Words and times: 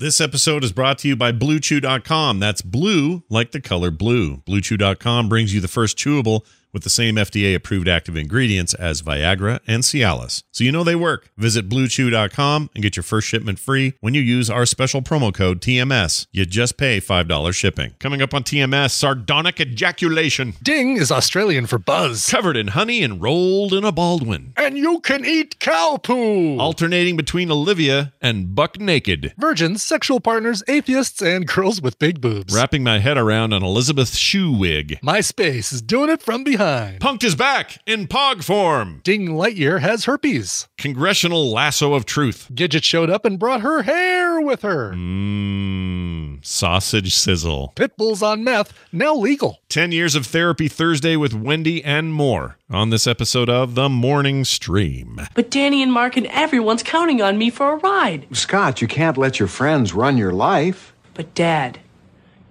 This 0.00 0.18
episode 0.18 0.64
is 0.64 0.72
brought 0.72 0.96
to 1.00 1.08
you 1.08 1.14
by 1.14 1.30
BlueChew.com. 1.30 2.38
That's 2.40 2.62
blue 2.62 3.22
like 3.28 3.50
the 3.50 3.60
color 3.60 3.90
blue. 3.90 4.38
BlueChew.com 4.38 5.28
brings 5.28 5.52
you 5.52 5.60
the 5.60 5.68
first 5.68 5.98
chewable 5.98 6.46
with 6.72 6.84
the 6.84 6.90
same 6.90 7.16
FDA 7.16 7.54
approved 7.54 7.88
active 7.88 8.16
ingredients 8.16 8.74
as 8.74 9.02
Viagra 9.02 9.60
and 9.66 9.82
Cialis. 9.82 10.42
So 10.52 10.64
you 10.64 10.72
know 10.72 10.84
they 10.84 10.94
work. 10.94 11.30
Visit 11.36 11.68
BlueChew.com 11.68 12.70
and 12.74 12.82
get 12.82 12.96
your 12.96 13.02
first 13.02 13.28
shipment 13.28 13.58
free 13.58 13.94
when 14.00 14.14
you 14.14 14.20
use 14.20 14.48
our 14.48 14.66
special 14.66 15.02
promo 15.02 15.34
code 15.34 15.60
TMS. 15.60 16.26
You 16.32 16.46
just 16.46 16.76
pay 16.76 17.00
$5 17.00 17.54
shipping. 17.54 17.94
Coming 17.98 18.22
up 18.22 18.32
on 18.32 18.44
TMS, 18.44 18.92
sardonic 18.92 19.60
ejaculation. 19.60 20.54
Ding 20.62 20.96
is 20.96 21.10
Australian 21.10 21.66
for 21.66 21.78
buzz. 21.78 22.28
Covered 22.30 22.56
in 22.56 22.68
honey 22.68 23.02
and 23.02 23.20
rolled 23.20 23.72
in 23.72 23.84
a 23.84 23.92
Baldwin. 23.92 24.52
And 24.56 24.78
you 24.78 25.00
can 25.00 25.24
eat 25.24 25.58
cow 25.58 25.98
poo. 26.02 26.58
Alternating 26.58 27.16
between 27.16 27.50
Olivia 27.50 28.12
and 28.20 28.54
Buck 28.54 28.78
Naked. 28.78 29.34
Virgins, 29.38 29.82
sexual 29.82 30.20
partners, 30.20 30.62
atheists, 30.68 31.20
and 31.20 31.46
girls 31.46 31.82
with 31.82 31.98
big 31.98 32.20
boobs. 32.20 32.54
Wrapping 32.54 32.84
my 32.84 32.98
head 32.98 33.18
around 33.18 33.52
an 33.52 33.62
Elizabeth 33.62 34.14
Shue 34.14 34.52
wig. 34.52 34.98
MySpace 35.02 35.72
is 35.72 35.82
doing 35.82 36.10
it 36.10 36.22
from 36.22 36.44
behind. 36.44 36.59
Punk'd 36.60 37.24
is 37.24 37.34
back 37.34 37.78
in 37.86 38.06
POG 38.06 38.42
form. 38.42 39.00
Ding 39.02 39.28
Lightyear 39.28 39.80
has 39.80 40.04
herpes. 40.04 40.68
Congressional 40.76 41.50
lasso 41.50 41.94
of 41.94 42.04
truth. 42.04 42.48
Gidget 42.52 42.84
showed 42.84 43.08
up 43.08 43.24
and 43.24 43.38
brought 43.38 43.62
her 43.62 43.80
hair 43.84 44.38
with 44.42 44.60
her. 44.60 44.92
Mmm, 44.92 46.44
sausage 46.44 47.14
sizzle. 47.14 47.72
Pitbulls 47.76 48.22
on 48.22 48.44
meth, 48.44 48.74
now 48.92 49.14
legal. 49.14 49.60
10 49.70 49.90
years 49.90 50.14
of 50.14 50.26
therapy 50.26 50.68
Thursday 50.68 51.16
with 51.16 51.32
Wendi 51.32 51.80
and 51.82 52.12
more 52.12 52.58
on 52.68 52.90
this 52.90 53.06
episode 53.06 53.48
of 53.48 53.74
The 53.74 53.88
Morning 53.88 54.44
Stream. 54.44 55.18
But 55.32 55.50
Danny 55.50 55.82
and 55.82 55.90
Mark 55.90 56.18
and 56.18 56.26
everyone's 56.26 56.82
counting 56.82 57.22
on 57.22 57.38
me 57.38 57.48
for 57.48 57.72
a 57.72 57.76
ride. 57.76 58.26
Scott, 58.36 58.82
you 58.82 58.86
can't 58.86 59.16
let 59.16 59.38
your 59.38 59.48
friends 59.48 59.94
run 59.94 60.18
your 60.18 60.32
life. 60.32 60.92
But 61.14 61.34
Dad, 61.34 61.78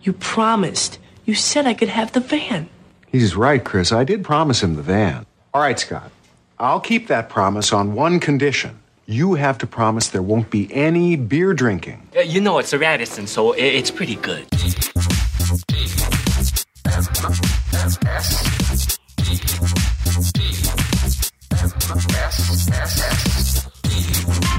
you 0.02 0.13
promised. 0.13 0.98
You 1.26 1.35
said 1.35 1.68
I 1.68 1.76
could 1.76 1.90
have 1.90 2.13
the 2.13 2.21
van. 2.21 2.70
He's 3.12 3.35
right, 3.35 3.63
Chris. 3.63 3.91
I 3.91 4.04
did 4.04 4.24
promise 4.24 4.62
him 4.62 4.76
the 4.76 4.82
van. 4.82 5.26
All 5.54 5.62
right, 5.62 5.79
Scott. 5.79 6.12
I'll 6.60 6.79
keep 6.79 7.07
that 7.07 7.29
promise 7.29 7.74
on 7.74 7.93
one 7.93 8.20
condition. 8.20 8.79
You 9.05 9.34
have 9.35 9.57
to 9.60 9.68
promise 9.68 10.07
there 10.10 10.21
won't 10.21 10.51
be 10.51 10.71
any 10.74 11.16
beer 11.16 11.54
drinking. 11.54 12.07
Uh, 12.16 12.20
you 12.21 12.41
know, 12.41 12.60
it's 12.60 12.74
a 12.74 12.77
Radisson, 12.77 13.26
so 13.26 13.54
i- 13.54 13.57
it's 13.57 13.90
pretty 13.90 14.16
good. 14.16 14.46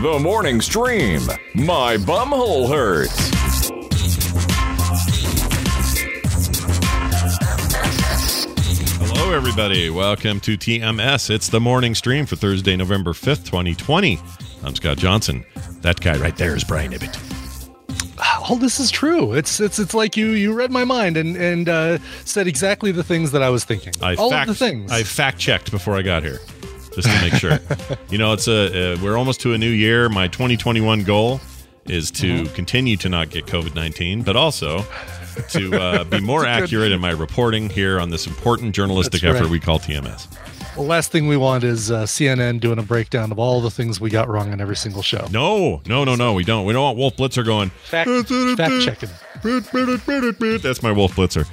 The 0.02 0.18
morning 0.20 0.60
stream. 0.62 1.20
My 1.54 1.96
bumhole 1.98 2.68
hurts. 2.68 3.49
Hello, 9.30 9.38
everybody. 9.38 9.90
Welcome 9.90 10.40
to 10.40 10.58
TMS. 10.58 11.30
It's 11.30 11.48
the 11.50 11.60
morning 11.60 11.94
stream 11.94 12.26
for 12.26 12.34
Thursday, 12.34 12.74
November 12.74 13.12
5th, 13.12 13.44
2020. 13.44 14.18
I'm 14.64 14.74
Scott 14.74 14.98
Johnson. 14.98 15.44
That 15.82 16.00
guy 16.00 16.16
right 16.18 16.36
there 16.36 16.56
is 16.56 16.64
Brian 16.64 16.92
Ibbott. 16.92 17.16
All 18.40 18.56
this 18.56 18.80
is 18.80 18.90
true. 18.90 19.32
It's 19.34 19.60
it's 19.60 19.78
it's 19.78 19.94
like 19.94 20.16
you 20.16 20.30
you 20.30 20.52
read 20.52 20.72
my 20.72 20.82
mind 20.82 21.16
and 21.16 21.36
and 21.36 21.68
uh, 21.68 21.98
said 22.24 22.48
exactly 22.48 22.90
the 22.90 23.04
things 23.04 23.30
that 23.30 23.40
I 23.40 23.50
was 23.50 23.62
thinking. 23.62 23.92
I 24.02 24.16
All 24.16 24.30
fact, 24.30 24.50
of 24.50 24.58
the 24.58 24.64
things. 24.64 24.90
I 24.90 25.04
fact 25.04 25.38
checked 25.38 25.70
before 25.70 25.94
I 25.96 26.02
got 26.02 26.24
here, 26.24 26.40
just 26.92 27.06
to 27.08 27.20
make 27.20 27.34
sure. 27.34 27.60
you 28.10 28.18
know, 28.18 28.32
it's 28.32 28.48
a 28.48 28.94
uh, 28.94 28.98
we're 29.00 29.16
almost 29.16 29.40
to 29.42 29.52
a 29.54 29.58
new 29.58 29.70
year. 29.70 30.08
My 30.08 30.26
2021 30.26 31.04
goal 31.04 31.40
is 31.86 32.10
to 32.10 32.26
Mm-hmm. 32.42 32.54
continue 32.56 32.96
to 32.96 33.08
not 33.08 33.30
get 33.30 33.46
COVID 33.46 33.76
19, 33.76 34.22
but 34.22 34.34
also 34.34 34.84
to 35.50 35.74
uh, 35.80 36.04
be 36.04 36.20
more 36.20 36.44
accurate 36.46 36.92
in 36.92 37.00
my 37.00 37.10
reporting 37.10 37.68
here 37.70 37.98
on 38.00 38.10
this 38.10 38.26
important 38.26 38.74
journalistic 38.74 39.22
That's 39.22 39.36
effort 39.36 39.44
right. 39.44 39.50
we 39.50 39.60
call 39.60 39.78
TMS. 39.78 40.28
the 40.74 40.82
last 40.82 41.10
thing 41.12 41.26
we 41.28 41.36
want 41.36 41.64
is 41.64 41.90
uh, 41.90 42.04
CNN 42.04 42.60
doing 42.60 42.78
a 42.78 42.82
breakdown 42.82 43.32
of 43.32 43.38
all 43.38 43.60
the 43.60 43.70
things 43.70 44.00
we 44.00 44.10
got 44.10 44.28
wrong 44.28 44.52
on 44.52 44.60
every 44.60 44.76
single 44.76 45.02
show. 45.02 45.26
No, 45.30 45.80
no, 45.86 46.04
no, 46.04 46.14
no, 46.14 46.32
we 46.32 46.44
don't. 46.44 46.64
We 46.66 46.72
don't 46.72 46.82
want 46.82 46.98
Wolf 46.98 47.16
Blitzer 47.16 47.44
going. 47.44 47.70
Fact, 47.84 48.08
fact 48.56 48.84
checking. 48.84 49.08
That's 49.42 50.82
my 50.82 50.92
Wolf 50.92 51.16
Blitzer. 51.16 51.46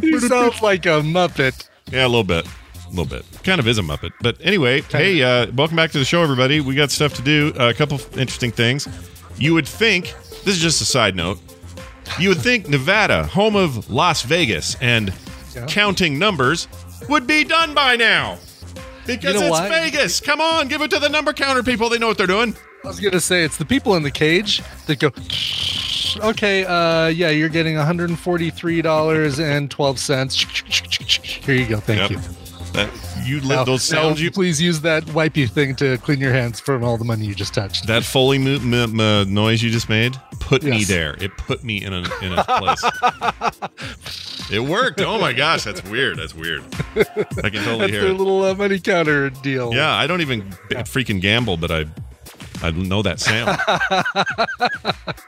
He 0.00 0.18
sounds 0.20 0.62
like 0.62 0.86
a 0.86 1.00
muppet. 1.00 1.68
Yeah, 1.90 2.06
a 2.06 2.08
little 2.08 2.24
bit. 2.24 2.46
A 2.86 2.90
little 2.90 3.04
bit. 3.06 3.24
Kind 3.44 3.60
of 3.60 3.68
is 3.68 3.78
a 3.78 3.82
Muppet. 3.82 4.10
But 4.20 4.36
anyway, 4.40 4.80
hey, 4.82 5.22
uh, 5.22 5.50
welcome 5.52 5.76
back 5.76 5.92
to 5.92 5.98
the 5.98 6.04
show, 6.04 6.22
everybody. 6.22 6.60
We 6.60 6.74
got 6.74 6.90
stuff 6.90 7.14
to 7.14 7.22
do. 7.22 7.52
Uh, 7.58 7.68
a 7.70 7.74
couple 7.74 7.98
interesting 8.18 8.50
things. 8.50 8.88
You 9.38 9.54
would 9.54 9.66
think, 9.68 10.14
this 10.44 10.56
is 10.56 10.58
just 10.58 10.80
a 10.82 10.84
side 10.84 11.14
note, 11.14 11.38
you 12.18 12.28
would 12.30 12.38
think 12.40 12.68
Nevada, 12.68 13.24
home 13.26 13.56
of 13.56 13.90
Las 13.90 14.22
Vegas 14.22 14.76
and 14.80 15.12
Yeah. 15.54 15.66
counting 15.66 16.18
numbers, 16.18 16.68
would 17.08 17.26
be 17.26 17.44
done 17.44 17.74
by 17.74 17.96
now. 17.96 18.38
Because 19.06 19.34
You 19.34 19.40
know 19.48 19.56
it's? 19.56 19.68
Vegas. 19.68 20.20
Come 20.20 20.40
on, 20.40 20.68
give 20.68 20.82
it 20.82 20.90
to 20.90 20.98
the 20.98 21.08
number 21.08 21.32
counter 21.32 21.62
people. 21.62 21.88
They 21.88 21.98
know 21.98 22.06
what 22.08 22.18
they're 22.18 22.26
doing. 22.26 22.54
I 22.84 22.88
was 22.88 23.00
gonna 23.00 23.20
say 23.20 23.42
it's 23.44 23.56
the 23.56 23.64
people 23.64 23.94
in 23.96 24.02
the 24.02 24.10
cage 24.10 24.62
that 24.86 24.98
go. 24.98 25.10
Okay, 26.28 26.64
uh, 26.64 27.06
yeah, 27.08 27.30
you're 27.30 27.48
getting 27.48 27.76
143 27.76 28.82
dollars 28.82 29.38
and 29.38 29.70
12 29.70 29.98
cents. 29.98 30.34
Here 31.44 31.54
you 31.54 31.66
go. 31.66 31.78
Thank 31.80 32.00
Yep. 32.00 32.10
you. 32.10 32.20
That, 32.72 32.88
you 33.26 33.40
Now- 33.40 33.64
those 33.64 33.82
sounds 33.82 34.22
you 34.22 34.30
please 34.30 34.60
use 34.62 34.80
that 34.82 35.04
wipey 35.06 35.48
thing 35.50 35.74
to 35.76 35.98
clean 35.98 36.20
your 36.20 36.32
hands 36.32 36.60
from 36.60 36.84
all 36.84 36.96
the 36.96 37.04
money 37.04 37.26
you 37.26 37.34
just 37.34 37.52
touched. 37.52 37.86
That 37.86 38.04
Foley 38.04 38.38
mo- 38.38 38.54
m- 38.62 39.00
m- 39.00 39.34
noise 39.34 39.62
you 39.62 39.70
just 39.70 39.88
made 39.88 40.16
put 40.38 40.62
me 40.62 40.84
there. 40.84 41.16
It 41.20 41.36
put 41.36 41.62
me 41.64 41.82
in 41.84 41.92
a 41.92 42.02
in 42.22 42.32
a 42.32 42.44
place. 42.44 42.82
it 44.50 44.60
worked. 44.60 45.00
Oh 45.00 45.18
my 45.18 45.32
gosh, 45.32 45.64
that's 45.64 45.82
weird. 45.84 46.18
That's 46.18 46.34
weird. 46.34 46.62
I 46.96 47.04
can 47.50 47.62
totally 47.64 47.78
That's 47.78 47.92
hear 47.92 48.00
their 48.02 48.10
it. 48.10 48.14
little 48.18 48.44
uh, 48.44 48.54
money 48.54 48.78
counter 48.78 49.30
deal. 49.30 49.72
Yeah, 49.74 49.92
I 49.94 50.06
don't 50.06 50.20
even 50.20 50.40
b- 50.68 50.76
freaking 50.76 51.20
gamble, 51.20 51.56
but 51.56 51.70
I 51.70 51.86
I 52.62 52.70
know 52.72 53.02
that 53.02 53.20
sound. 53.20 53.58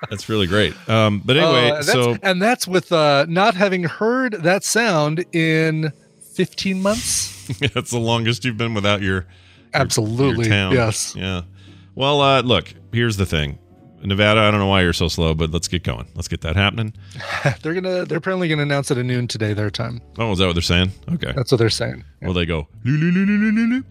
that's 0.11 0.29
really 0.29 0.47
great. 0.47 0.75
Um, 0.89 1.23
but 1.25 1.37
anyway, 1.37 1.71
Uh, 1.71 1.83
so 1.83 2.17
and 2.23 2.41
that's 2.43 2.67
with 2.69 2.93
uh, 2.93 3.27
not 3.29 3.55
having 3.55 3.85
heard 3.85 4.35
that 4.43 4.65
sound 4.65 5.25
in 5.35 5.93
15 6.35 6.83
months. 6.83 7.47
that's 7.75 7.91
the 7.91 7.99
longest 7.99 8.45
you've 8.45 8.57
been 8.57 8.75
without 8.75 9.03
your 9.03 9.27
Absolutely, 9.75 10.47
your 10.47 10.55
town. 10.55 10.73
yes. 10.73 11.15
Yeah. 11.17 11.43
Well, 11.95 12.21
uh, 12.21 12.43
look. 12.43 12.73
Here's 12.93 13.17
the 13.17 13.27
thing. 13.27 13.59
Nevada, 14.05 14.41
I 14.41 14.51
don't 14.51 14.59
know 14.59 14.67
why 14.67 14.83
you're 14.83 14.93
so 14.93 15.07
slow, 15.07 15.33
but 15.33 15.53
let's 15.53 15.69
get 15.69 15.85
going. 15.85 16.09
Let's 16.17 16.27
get 16.27 16.41
that 16.41 16.57
happening. 16.57 16.93
They're 17.63 17.73
gonna. 17.73 18.05
They're 18.05 18.19
apparently 18.19 18.49
gonna 18.49 18.63
announce 18.63 18.91
it 18.91 18.99
at 18.99 19.05
noon 19.05 19.29
today, 19.29 19.53
their 19.55 19.71
time. 19.71 20.01
Oh, 20.19 20.33
is 20.33 20.39
that 20.39 20.47
what 20.47 20.55
they're 20.55 20.63
saying? 20.63 20.91
Okay. 21.13 21.33
That's 21.37 21.53
what 21.53 21.59
they're 21.59 21.71
saying. 21.71 22.03
Will 22.21 22.33
they 22.35 22.45
go 22.45 22.67
and 22.85 23.85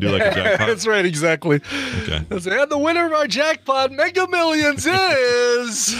do 0.00 0.08
like 0.08 0.22
a 0.22 0.34
jackpot? 0.34 0.58
That's 0.68 0.86
right, 0.86 1.04
exactly. 1.04 1.56
Okay. 2.02 2.24
That's- 2.28 2.46
And 2.46 2.70
the 2.70 2.78
winner 2.78 3.06
of 3.06 3.12
our 3.12 3.26
jackpot 3.26 3.92
Mega 3.92 4.26
Millions 4.28 4.86
is. 4.86 5.92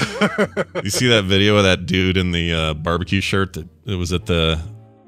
You 0.82 0.90
see 0.90 1.08
that 1.08 1.24
video 1.26 1.56
of 1.56 1.64
that 1.64 1.86
dude 1.86 2.16
in 2.16 2.30
the 2.32 2.52
uh, 2.52 2.74
barbecue 2.74 3.20
shirt 3.20 3.52
that 3.54 3.68
it 3.84 3.96
was 3.96 4.12
at 4.12 4.26
the, 4.26 4.60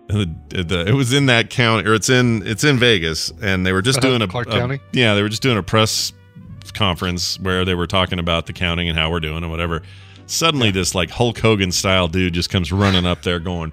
the, 0.09 0.29
the 0.51 0.85
it 0.87 0.93
was 0.95 1.13
in 1.13 1.27
that 1.27 1.51
county 1.51 1.89
or 1.89 1.95
it's 1.95 2.11
in 2.11 2.47
it's 2.47 2.63
in 2.65 2.79
Vegas 2.79 3.33
and 3.43 3.65
they 3.67 3.73
were 3.73 3.83
just 3.83 3.99
Uh-huh, 3.99 4.09
doing 4.09 4.23
a 4.23 4.29
Clark 4.29 4.49
a- 4.49 4.51
County? 4.51 4.81
yeah 4.93 5.15
they 5.15 5.23
were 5.23 5.29
just 5.31 5.43
doing 5.43 5.57
a 5.59 5.63
press 5.63 6.13
conference 6.75 7.39
where 7.41 7.65
they 7.65 7.75
were 7.75 7.87
talking 7.87 8.19
about 8.19 8.47
the 8.47 8.53
counting 8.53 8.89
and 8.89 8.99
how 8.99 9.11
we're 9.11 9.21
doing 9.21 9.43
and 9.43 9.51
whatever. 9.51 9.83
Suddenly, 10.27 10.71
this 10.71 10.95
like 10.95 11.11
Hulk 11.11 11.39
Hogan 11.39 11.71
style 11.71 12.09
dude 12.09 12.33
just 12.33 12.49
comes 12.51 12.73
running 12.73 13.05
up 13.05 13.23
there 13.23 13.39
going. 13.39 13.73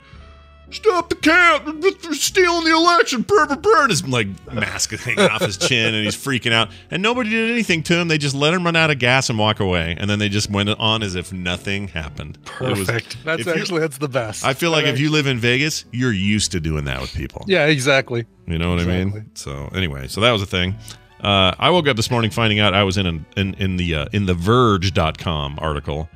Stop 0.71 1.09
the 1.09 1.15
count! 1.15 1.81
They're 1.81 2.13
stealing 2.13 2.63
the 2.65 2.71
election! 2.75 3.21
Brr, 3.23 3.45
brr. 3.55 3.81
And 3.83 3.89
his 3.91 4.07
like 4.07 4.27
mask 4.53 4.93
is 4.93 5.03
hanging 5.03 5.19
off 5.29 5.41
his 5.41 5.57
chin, 5.57 5.93
and 5.93 6.03
he's 6.05 6.15
freaking 6.15 6.51
out. 6.53 6.69
And 6.89 7.01
nobody 7.03 7.29
did 7.29 7.51
anything 7.51 7.83
to 7.83 7.95
him. 7.99 8.07
They 8.07 8.17
just 8.17 8.35
let 8.35 8.53
him 8.53 8.63
run 8.63 8.75
out 8.75 8.89
of 8.91 8.99
gas 8.99 9.29
and 9.29 9.37
walk 9.37 9.59
away. 9.59 9.95
And 9.99 10.09
then 10.09 10.19
they 10.19 10.29
just 10.29 10.49
went 10.49 10.69
on 10.69 11.03
as 11.03 11.15
if 11.15 11.31
nothing 11.33 11.89
happened. 11.89 12.37
It 12.61 12.77
was- 12.77 12.87
Perfect. 12.87 13.17
that's 13.23 13.41
if 13.41 13.47
you- 13.47 13.53
actually 13.53 13.79
that's 13.81 13.97
the 13.97 14.09
best. 14.09 14.45
I 14.45 14.53
feel 14.53 14.71
like 14.71 14.85
That 14.85 14.93
if 14.95 14.99
you 14.99 15.11
live 15.11 15.27
in 15.27 15.37
Vegas, 15.39 15.85
you're 15.91 16.11
used 16.13 16.51
to 16.53 16.59
doing 16.59 16.85
that 16.85 17.01
with 17.01 17.13
people. 17.13 17.43
Yeah, 17.47 17.65
exactly. 17.67 18.25
You 18.47 18.57
know 18.57 18.71
what 18.71 18.79
I 18.79 18.85
mean? 18.85 19.29
So 19.35 19.69
anyway, 19.75 20.07
so 20.07 20.21
that 20.21 20.31
was 20.31 20.41
a 20.41 20.45
thing. 20.45 20.75
Uh, 21.21 21.53
I 21.59 21.69
woke 21.69 21.87
up 21.87 21.95
this 21.97 22.09
morning 22.09 22.31
finding 22.31 22.59
out 22.59 22.73
I 22.73 22.83
was 22.83 22.97
in 22.97 23.05
an, 23.05 23.25
in 23.37 23.53
in 23.55 23.77
the 23.77 23.93
uh, 23.95 24.05
in 24.11 24.25
the 24.25 24.33
Verge.com 24.33 25.59
article. 25.61 26.09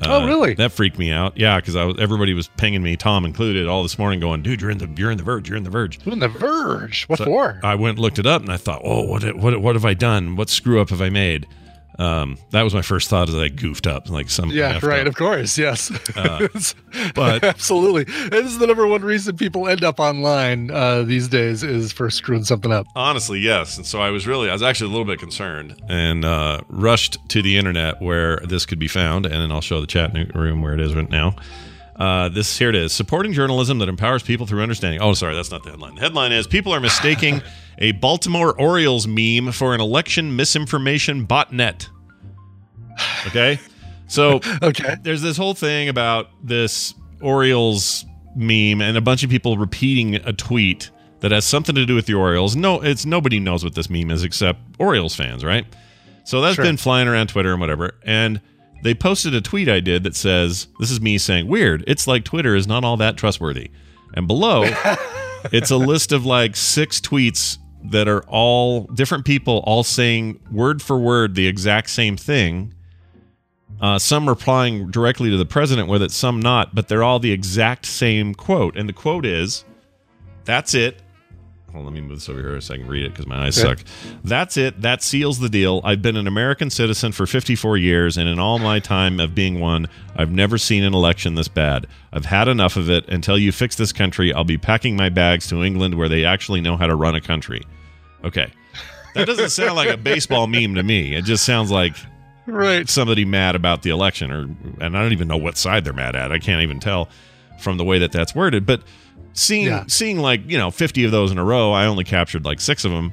Uh, 0.00 0.20
Oh, 0.22 0.26
really? 0.26 0.54
That 0.54 0.72
freaked 0.72 0.98
me 0.98 1.10
out. 1.12 1.36
Yeah, 1.36 1.56
because 1.56 1.76
I 1.76 1.84
was 1.84 1.96
everybody 1.98 2.32
was 2.34 2.48
pinging 2.56 2.82
me, 2.82 2.96
Tom 2.96 3.24
included, 3.24 3.66
all 3.68 3.82
this 3.82 3.98
morning, 3.98 4.18
going, 4.20 4.42
"Dude, 4.42 4.60
you're 4.60 4.70
in 4.70 4.78
the 4.78 4.88
you're 4.96 5.10
in 5.10 5.18
the 5.18 5.24
Verge. 5.24 5.48
You're 5.48 5.58
in 5.58 5.64
the 5.64 5.70
Verge." 5.70 5.98
Doing 5.98 6.18
the 6.20 6.28
Verge. 6.28 7.04
What 7.06 7.18
So 7.18 7.26
for? 7.26 7.60
I 7.62 7.74
went 7.74 7.96
and 7.96 7.98
looked 8.00 8.18
it 8.18 8.26
up, 8.26 8.40
and 8.42 8.50
I 8.50 8.56
thought, 8.56 8.80
"Oh, 8.84 9.02
what 9.04 9.22
what 9.36 9.60
what 9.60 9.74
have 9.74 9.84
I 9.84 9.94
done? 9.94 10.36
What 10.36 10.48
screw 10.48 10.80
up 10.80 10.90
have 10.90 11.02
I 11.02 11.10
made?" 11.10 11.46
Um, 11.98 12.38
that 12.50 12.62
was 12.62 12.72
my 12.72 12.82
first 12.82 13.10
thought 13.10 13.28
as 13.28 13.34
I 13.34 13.48
goofed 13.48 13.86
up 13.86 14.08
like 14.08 14.30
some 14.30 14.50
Yeah, 14.50 14.78
right. 14.82 15.02
up. 15.02 15.06
Of 15.08 15.16
course, 15.16 15.58
yes. 15.58 15.90
but- 17.14 17.44
absolutely, 17.44 18.04
this 18.04 18.46
is 18.46 18.58
the 18.58 18.66
number 18.66 18.86
one 18.86 19.02
reason 19.02 19.36
people 19.36 19.68
end 19.68 19.84
up 19.84 20.00
online 20.00 20.70
uh, 20.70 21.02
these 21.02 21.28
days 21.28 21.62
is 21.62 21.92
for 21.92 22.08
screwing 22.10 22.44
something 22.44 22.72
up. 22.72 22.86
Honestly, 22.96 23.40
yes. 23.40 23.76
And 23.76 23.84
so 23.86 24.00
I 24.00 24.10
was 24.10 24.26
really, 24.26 24.48
I 24.48 24.52
was 24.52 24.62
actually 24.62 24.88
a 24.88 24.92
little 24.92 25.06
bit 25.06 25.18
concerned 25.18 25.80
and 25.88 26.24
uh, 26.24 26.60
rushed 26.68 27.18
to 27.30 27.42
the 27.42 27.56
internet 27.58 28.00
where 28.00 28.38
this 28.48 28.64
could 28.66 28.78
be 28.78 28.88
found. 28.88 29.26
And 29.26 29.34
then 29.34 29.52
I'll 29.52 29.60
show 29.60 29.80
the 29.80 29.86
chat 29.86 30.12
room 30.34 30.62
where 30.62 30.72
it 30.74 30.80
is 30.80 30.94
right 30.94 31.10
now. 31.10 31.34
Uh, 32.00 32.30
this 32.30 32.56
here 32.58 32.70
it 32.70 32.74
is 32.74 32.92
supporting 32.94 33.32
journalism 33.34 33.78
that 33.78 33.88
empowers 33.88 34.22
people 34.22 34.46
through 34.46 34.62
understanding. 34.62 35.00
Oh, 35.02 35.12
sorry, 35.12 35.34
that's 35.34 35.50
not 35.50 35.62
the 35.62 35.70
headline. 35.70 35.96
The 35.96 36.00
headline 36.00 36.32
is 36.32 36.46
people 36.46 36.72
are 36.74 36.80
mistaking 36.80 37.42
a 37.78 37.92
Baltimore 37.92 38.58
Orioles 38.58 39.06
meme 39.06 39.52
for 39.52 39.74
an 39.74 39.80
election 39.82 40.34
misinformation 40.34 41.26
botnet. 41.26 41.88
Okay. 43.26 43.58
So 44.06 44.40
Okay. 44.62 44.96
there's 45.02 45.22
this 45.22 45.36
whole 45.36 45.54
thing 45.54 45.88
about 45.90 46.28
this 46.42 46.94
Orioles 47.20 48.04
meme 48.34 48.80
and 48.80 48.96
a 48.96 49.00
bunch 49.02 49.22
of 49.22 49.28
people 49.30 49.56
repeating 49.58 50.14
a 50.16 50.32
tweet 50.32 50.90
that 51.20 51.32
has 51.32 51.44
something 51.44 51.74
to 51.74 51.84
do 51.84 51.94
with 51.94 52.06
the 52.06 52.14
Orioles. 52.14 52.56
No, 52.56 52.80
it's 52.80 53.04
nobody 53.04 53.38
knows 53.40 53.62
what 53.62 53.74
this 53.74 53.90
meme 53.90 54.10
is 54.10 54.24
except 54.24 54.58
Orioles 54.78 55.14
fans, 55.14 55.44
right? 55.44 55.66
So 56.24 56.40
that's 56.40 56.56
Sure. 56.56 56.64
been 56.64 56.78
flying 56.78 57.08
around 57.08 57.26
Twitter 57.28 57.50
and 57.52 57.60
whatever. 57.60 57.94
And 58.04 58.40
they 58.82 58.94
posted 58.94 59.34
a 59.34 59.40
tweet 59.40 59.68
I 59.68 59.80
did 59.80 60.04
that 60.04 60.16
says, 60.16 60.68
"This 60.78 60.90
is 60.90 61.00
me 61.00 61.18
saying 61.18 61.46
weird. 61.46 61.84
It's 61.86 62.06
like 62.06 62.24
Twitter 62.24 62.54
is 62.54 62.66
not 62.66 62.84
all 62.84 62.96
that 62.98 63.16
trustworthy." 63.16 63.70
And 64.14 64.26
below, 64.26 64.64
it's 65.52 65.70
a 65.70 65.76
list 65.76 66.12
of 66.12 66.26
like 66.26 66.56
six 66.56 67.00
tweets 67.00 67.58
that 67.84 68.08
are 68.08 68.22
all 68.28 68.82
different 68.94 69.24
people 69.24 69.62
all 69.64 69.82
saying 69.82 70.38
word 70.52 70.82
for 70.82 70.98
word 70.98 71.34
the 71.34 71.46
exact 71.46 71.88
same 71.88 72.16
thing 72.16 72.74
uh, 73.80 73.98
some 73.98 74.28
replying 74.28 74.90
directly 74.90 75.30
to 75.30 75.36
the 75.36 75.46
president 75.46 75.88
with 75.88 76.02
it, 76.02 76.10
some 76.10 76.40
not, 76.40 76.74
but 76.74 76.88
they're 76.88 77.02
all 77.02 77.18
the 77.18 77.32
exact 77.32 77.86
same 77.86 78.34
quote. 78.34 78.76
And 78.76 78.88
the 78.88 78.92
quote 78.92 79.24
is, 79.24 79.64
That's 80.44 80.74
it. 80.74 81.02
Hold 81.72 81.86
on, 81.86 81.92
let 81.94 81.94
me 81.94 82.00
move 82.00 82.18
this 82.18 82.28
over 82.28 82.40
here 82.40 82.60
so 82.60 82.74
I 82.74 82.78
can 82.78 82.88
read 82.88 83.04
it 83.04 83.10
because 83.12 83.26
my 83.26 83.46
eyes 83.46 83.58
Okay. 83.62 83.76
suck. 83.80 83.86
That's 84.24 84.56
it. 84.56 84.82
That 84.82 85.02
seals 85.02 85.38
the 85.38 85.48
deal. 85.48 85.80
I've 85.84 86.02
been 86.02 86.16
an 86.16 86.26
American 86.26 86.68
citizen 86.68 87.12
for 87.12 87.26
54 87.26 87.76
years, 87.76 88.16
and 88.16 88.28
in 88.28 88.38
all 88.40 88.58
my 88.58 88.80
time 88.80 89.20
of 89.20 89.34
being 89.34 89.60
one, 89.60 89.86
I've 90.16 90.32
never 90.32 90.58
seen 90.58 90.82
an 90.82 90.94
election 90.94 91.36
this 91.36 91.46
bad. 91.48 91.86
I've 92.12 92.24
had 92.24 92.48
enough 92.48 92.76
of 92.76 92.90
it. 92.90 93.08
Until 93.08 93.38
you 93.38 93.52
fix 93.52 93.76
this 93.76 93.92
country, 93.92 94.32
I'll 94.32 94.42
be 94.44 94.58
packing 94.58 94.96
my 94.96 95.10
bags 95.10 95.46
to 95.48 95.62
England 95.62 95.94
where 95.94 96.08
they 96.08 96.24
actually 96.24 96.60
know 96.60 96.76
how 96.76 96.86
to 96.88 96.96
run 96.96 97.14
a 97.14 97.20
country. 97.20 97.62
Okay. 98.24 98.52
That 99.14 99.26
doesn't 99.26 99.50
sound 99.50 99.76
like 99.76 99.88
a 99.90 99.96
baseball 99.96 100.46
meme 100.46 100.74
to 100.74 100.82
me. 100.82 101.14
It 101.14 101.24
just 101.24 101.44
sounds 101.44 101.70
like 101.70 101.94
Right. 102.46 102.88
somebody 102.88 103.24
mad 103.24 103.54
about 103.54 103.82
the 103.82 103.90
election 103.90 104.30
or 104.32 104.48
and 104.80 104.96
I 104.96 105.02
don't 105.02 105.12
even 105.12 105.28
know 105.28 105.36
what 105.36 105.56
side 105.56 105.84
they're 105.84 105.92
mad 105.92 106.16
at. 106.16 106.32
I 106.32 106.38
can't 106.40 106.62
even 106.62 106.80
tell 106.80 107.08
from 107.60 107.76
the 107.76 107.84
way 107.84 107.98
that 107.98 108.12
that's 108.12 108.34
worded, 108.34 108.66
but 108.66 108.82
seeing 109.40 109.66
Yeah. 109.66 109.84
seeing 109.88 110.18
like, 110.18 110.42
you 110.48 110.58
know, 110.58 110.70
50 110.70 111.04
of 111.04 111.10
those 111.10 111.30
in 111.30 111.38
a 111.38 111.44
row, 111.44 111.72
I 111.72 111.86
only 111.86 112.04
captured 112.04 112.44
like 112.44 112.60
6 112.60 112.84
of 112.84 112.92
them. 112.92 113.12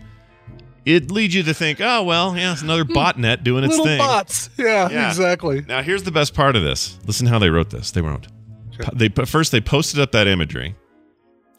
It 0.86 1.12
leads 1.12 1.36
you 1.36 1.44
to 1.44 1.54
think, 1.54 1.80
"Oh, 1.82 2.04
well, 2.04 2.38
yeah, 2.38 2.54
it's 2.54 2.62
another 2.62 2.86
botnet 2.86 3.44
doing 3.44 3.64
its 3.66 3.76
Hmm. 3.76 3.82
Little 3.82 3.86
thing." 3.86 3.98
bots. 4.00 4.50
Yeah, 4.58 4.90
Yeah. 4.90 5.10
exactly. 5.10 5.64
Now, 5.68 5.82
here's 5.82 6.04
the 6.04 6.12
best 6.12 6.34
part 6.34 6.56
of 6.56 6.64
this. 6.64 6.98
Listen 7.06 7.28
how 7.28 7.40
they 7.40 7.50
wrote 7.50 7.72
this. 7.72 7.92
They 7.92 8.02
wrote, 8.02 8.28
they 8.94 9.10
first 9.10 9.52
they 9.52 9.60
posted 9.60 10.00
up 10.00 10.12
that 10.14 10.28
imagery 10.28 10.76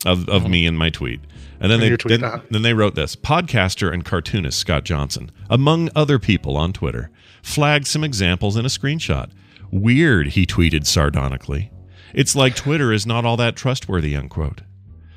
of, 0.07 0.29
of 0.31 0.49
me 0.49 0.65
in 0.65 0.77
my 0.77 0.89
tweet, 0.89 1.21
and 1.61 1.71
then 1.71 1.83
In 1.83 1.91
they 1.91 1.97
tweet, 1.99 2.21
then, 2.21 2.25
uh-huh. 2.25 2.41
then 2.51 2.63
they 2.63 2.73
wrote 2.73 2.95
this: 2.95 3.17
podcaster 3.17 3.93
and 3.93 4.03
cartoonist 4.05 4.59
Scott 4.59 4.85
Johnson, 4.85 5.31
among 5.51 5.91
other 5.95 6.19
people 6.19 6.57
on 6.57 6.73
Twitter, 6.73 7.11
flagged 7.43 7.87
some 7.87 8.05
examples 8.05 8.57
in 8.57 8.65
a 8.65 8.69
screenshot. 8.69 9.29
Weird, 9.71 10.29
he 10.29 10.47
tweeted 10.47 10.87
sardonically. 10.87 11.71
It's 12.15 12.37
like 12.37 12.57
Twitter 12.57 12.93
is 12.93 13.07
not 13.07 13.25
all 13.25 13.37
that 13.37 13.57
trustworthy. 13.57 14.17
Unquote. 14.17 14.63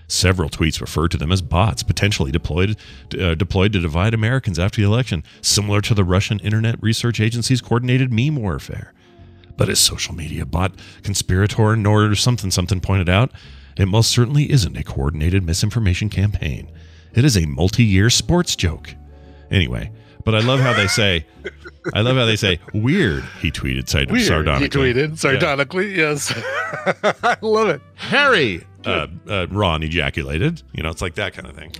Several 0.07 0.49
tweets 0.49 0.81
referred 0.81 1.11
to 1.11 1.17
them 1.17 1.31
as 1.31 1.41
bots, 1.41 1.83
potentially 1.83 2.33
deployed 2.33 2.75
uh, 3.17 3.33
deployed 3.35 3.71
to 3.71 3.79
divide 3.79 4.13
Americans 4.13 4.59
after 4.59 4.81
the 4.81 4.88
election, 4.88 5.23
similar 5.41 5.79
to 5.81 5.93
the 5.93 6.03
Russian 6.03 6.39
Internet 6.39 6.83
Research 6.83 7.21
Agency's 7.21 7.61
coordinated 7.61 8.11
meme 8.11 8.35
warfare. 8.35 8.93
But 9.55 9.69
as 9.69 9.79
social 9.79 10.13
media 10.13 10.45
bot 10.45 10.73
conspirator 11.03 11.77
Nord 11.77 12.17
something 12.17 12.51
something 12.51 12.81
pointed 12.81 13.07
out, 13.07 13.31
it 13.77 13.88
most 13.88 14.11
certainly 14.11 14.51
isn't 14.51 14.75
a 14.75 14.83
coordinated 14.83 15.45
misinformation 15.45 16.09
campaign. 16.09 16.69
It 17.13 17.23
is 17.23 17.38
a 17.38 17.45
multi-year 17.45 18.09
sports 18.09 18.55
joke. 18.57 18.95
Anyway, 19.49 19.91
but 20.25 20.35
I 20.35 20.39
love 20.39 20.59
how 20.59 20.73
they 20.73 20.88
say, 20.88 21.25
I 21.94 22.01
love 22.01 22.15
how 22.15 22.25
they 22.25 22.35
say, 22.35 22.59
weird. 22.73 23.23
He 23.41 23.51
tweeted 23.51 23.89
sard- 23.89 24.12
Weird. 24.12 24.25
sardonically. 24.27 24.94
He 24.94 24.94
tweeted 25.00 25.18
sardonically. 25.18 25.95
Yes. 25.95 26.31
I 27.23 27.38
love 27.41 27.69
it. 27.69 27.81
Harry, 27.95 28.63
uh, 28.85 29.07
uh, 29.27 29.47
Ron 29.50 29.83
ejaculated. 29.83 30.62
You 30.73 30.83
know, 30.83 30.89
it's 30.89 31.01
like 31.01 31.15
that 31.15 31.33
kind 31.33 31.47
of 31.47 31.56
thing. 31.56 31.71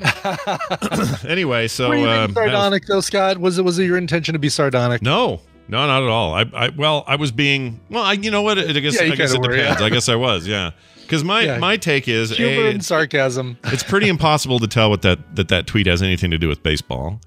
anyway, 1.30 1.68
so 1.68 1.90
Were 1.90 1.96
you 1.96 2.06
being 2.06 2.18
um, 2.18 2.34
that 2.34 2.42
was- 2.42 2.52
sardonic 2.52 2.86
though, 2.88 3.02
Scott? 3.02 3.38
Was 3.38 3.58
it 3.58 3.64
was 3.66 3.80
it 3.80 3.86
your 3.86 3.98
intention 3.98 4.34
to 4.34 4.40
be 4.40 4.50
sardonic? 4.50 5.02
no, 5.02 5.42
no, 5.68 5.88
not 5.88 6.04
at 6.04 6.10
all. 6.10 6.34
I, 6.34 6.46
I, 6.54 6.70
well, 6.70 7.04
I 7.08 7.16
was 7.16 7.32
being, 7.32 7.80
well, 7.90 8.04
I, 8.04 8.14
you 8.14 8.30
know 8.32 8.42
what? 8.42 8.58
I 8.60 8.72
guess, 8.80 8.96
Yeah, 9.02 9.12
I 9.12 9.16
guess 9.16 9.34
it 9.34 9.40
were, 9.40 9.50
depends. 9.56 9.80
yeah. 9.80 9.86
I 9.86 9.90
guess 9.90 10.10
I 10.10 10.16
was, 10.16 10.46
yeah. 10.46 10.72
Because 11.02 11.24
my, 11.24 11.42
Yeah. 11.42 11.58
my 11.60 11.78
take 11.78 12.08
is, 12.08 12.32
Humor 12.36 12.68
a, 12.68 12.70
and 12.72 12.84
sarcasm. 12.84 13.58
it's 13.66 13.84
pretty 13.84 14.10
impossible 14.10 14.60
to 14.60 14.68
tell 14.68 14.90
what 14.90 15.02
that 15.04 15.36
that 15.36 15.48
that 15.50 15.68
tweet 15.68 15.88
has 15.88 16.02
anything 16.02 16.32
to 16.32 16.38
do 16.38 16.48
with 16.48 16.62
baseball 16.64 17.20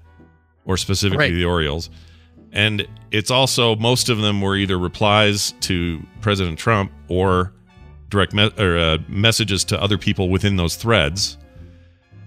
or 0.65 0.77
specifically 0.77 1.25
Right. 1.25 1.33
the 1.33 1.45
Orioles. 1.45 1.89
And 2.51 2.87
it's 3.11 3.31
also 3.31 3.75
most 3.75 4.09
of 4.09 4.17
them 4.19 4.41
were 4.41 4.55
either 4.55 4.77
replies 4.79 5.53
to 5.61 6.01
President 6.21 6.57
Trump 6.57 6.91
or 7.07 7.53
direct 8.09 8.33
me- 8.33 8.51
or 8.57 8.77
uh, 8.77 8.97
messages 9.07 9.63
to 9.65 9.81
other 9.81 9.97
people 9.97 10.29
within 10.29 10.55
those 10.55 10.75
threads. 10.75 11.37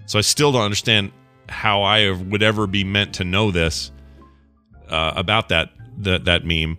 So 0.05 0.17
I 0.19 0.21
still 0.21 0.51
don't 0.51 0.61
understand 0.63 1.11
how 1.49 1.81
I 1.81 2.11
would 2.11 2.43
ever 2.43 2.67
be 2.67 2.83
meant 2.83 3.13
to 3.15 3.23
know 3.23 3.49
this 3.51 3.91
uh, 4.89 5.13
about 5.15 5.49
that 5.49 5.69
that 5.99 6.25
that 6.25 6.45
meme. 6.45 6.77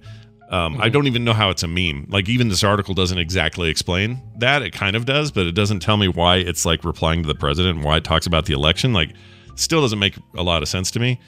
Um, 0.49 0.81
I 0.81 0.89
don't 0.89 1.07
even 1.07 1.23
know 1.23 1.33
how 1.33 1.51
it's 1.51 1.63
a 1.63 1.69
meme. 1.69 2.07
Like 2.09 2.29
even 2.29 2.49
this 2.49 2.65
article 2.65 2.93
doesn't 2.95 3.19
exactly 3.19 3.69
explain 3.71 4.21
that. 4.39 4.63
It 4.63 4.73
kind 4.73 4.97
of 4.97 5.05
does, 5.05 5.31
but 5.31 5.47
it 5.47 5.53
doesn't 5.53 5.81
tell 5.81 5.97
me 5.97 6.09
why 6.09 6.37
it's 6.37 6.65
like 6.65 6.83
replying 6.85 7.23
to 7.23 7.29
the 7.29 7.37
president 7.37 7.77
and 7.77 7.85
why 7.85 7.99
it 7.99 8.05
talks 8.05 8.27
about 8.27 8.47
the 8.47 8.53
election. 8.55 8.93
Like, 8.93 9.13
still 9.55 9.81
doesn't 9.81 9.99
make 10.01 10.17
a 10.37 10.43
lot 10.43 10.63
of 10.63 10.69
sense 10.69 10.91
to 10.93 10.99
me, 10.99 11.21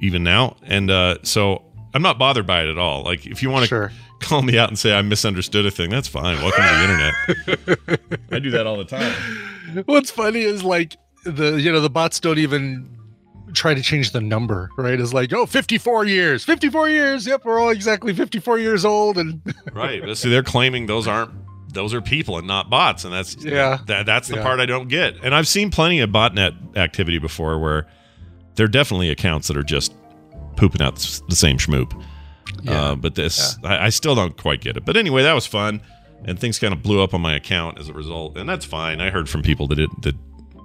even 0.00 0.22
now. 0.22 0.56
And 0.62 0.90
uh, 0.90 1.18
so 1.22 1.62
I'm 1.94 2.02
not 2.02 2.18
bothered 2.18 2.46
by 2.46 2.62
it 2.62 2.68
at 2.68 2.78
all. 2.78 3.02
Like, 3.02 3.26
if 3.26 3.42
you 3.42 3.50
want 3.50 3.64
to 3.64 3.68
Sure. 3.68 3.92
call 4.20 4.42
me 4.42 4.58
out 4.58 4.68
and 4.68 4.78
say 4.78 4.94
I 4.96 5.02
misunderstood 5.02 5.66
a 5.66 5.70
thing, 5.70 5.90
that's 5.90 6.08
fine. 6.08 6.36
Welcome 6.42 6.64
to 6.64 7.46
the 7.46 7.68
internet. 7.68 8.20
I 8.32 8.38
do 8.38 8.50
that 8.50 8.66
all 8.66 8.76
the 8.76 8.84
time. 8.84 9.12
What's 9.86 10.10
funny 10.10 10.40
is 10.42 10.62
like 10.62 10.96
the 11.24 11.56
you 11.60 11.72
know 11.72 11.80
the 11.80 11.90
bots 11.90 12.20
don't 12.20 12.38
even 12.38 12.88
try 13.52 13.74
to 13.74 13.82
change 13.82 14.10
the 14.12 14.20
number, 14.20 14.68
right? 14.76 14.98
It's 15.00 15.14
like, 15.14 15.32
oh, 15.32 15.46
54 15.46 16.04
years. 16.04 16.44
54 16.44 16.88
years. 16.90 17.26
Yep, 17.26 17.44
we're 17.44 17.58
all 17.58 17.70
exactly 17.70 18.12
54 18.12 18.58
years 18.58 18.84
old 18.84 19.16
and 19.18 19.40
Right. 19.72 20.02
But 20.04 20.16
see, 20.18 20.28
they're 20.30 20.42
claiming 20.42 20.86
those 20.86 21.06
aren't 21.06 21.30
those 21.72 21.92
are 21.92 22.00
people 22.00 22.38
and 22.38 22.46
not 22.46 22.70
bots, 22.70 23.04
and 23.04 23.12
that's 23.12 23.36
Yeah. 23.44 23.78
that, 23.86 24.06
that's 24.06 24.28
the 24.28 24.36
Yeah. 24.36 24.42
part 24.42 24.60
I 24.60 24.66
don't 24.66 24.88
get. 24.88 25.16
And 25.22 25.34
I've 25.34 25.48
seen 25.48 25.70
plenty 25.70 26.00
of 26.00 26.10
botnet 26.10 26.76
activity 26.76 27.18
before 27.18 27.58
where 27.58 27.86
there 28.56 28.64
are 28.64 28.68
definitely 28.68 29.10
accounts 29.10 29.48
that 29.48 29.56
are 29.56 29.62
just 29.62 29.94
pooping 30.56 30.82
out 30.82 30.96
the 31.28 31.36
same 31.36 31.58
schmoop. 31.58 31.92
Yeah. 32.62 32.90
Uh, 32.90 32.94
but 32.96 33.14
this, 33.14 33.58
I, 33.62 33.86
I 33.86 33.88
still 33.90 34.14
don't 34.14 34.36
quite 34.36 34.60
get 34.60 34.76
it. 34.76 34.84
But 34.84 34.96
anyway, 34.96 35.22
that 35.22 35.34
was 35.34 35.46
fun, 35.46 35.80
and 36.24 36.38
things 36.38 36.58
kind 36.58 36.72
of 36.72 36.82
blew 36.82 37.02
up 37.02 37.14
on 37.14 37.20
my 37.20 37.34
account 37.34 37.78
as 37.78 37.88
a 37.88 37.92
result, 37.92 38.36
and 38.36 38.48
that's 38.48 38.64
fine. 38.64 39.00
I 39.00 39.10
heard 39.10 39.28
from 39.28 39.42
people 39.42 39.66
that 39.68 39.78
it, 39.78 39.90
that 40.02 40.14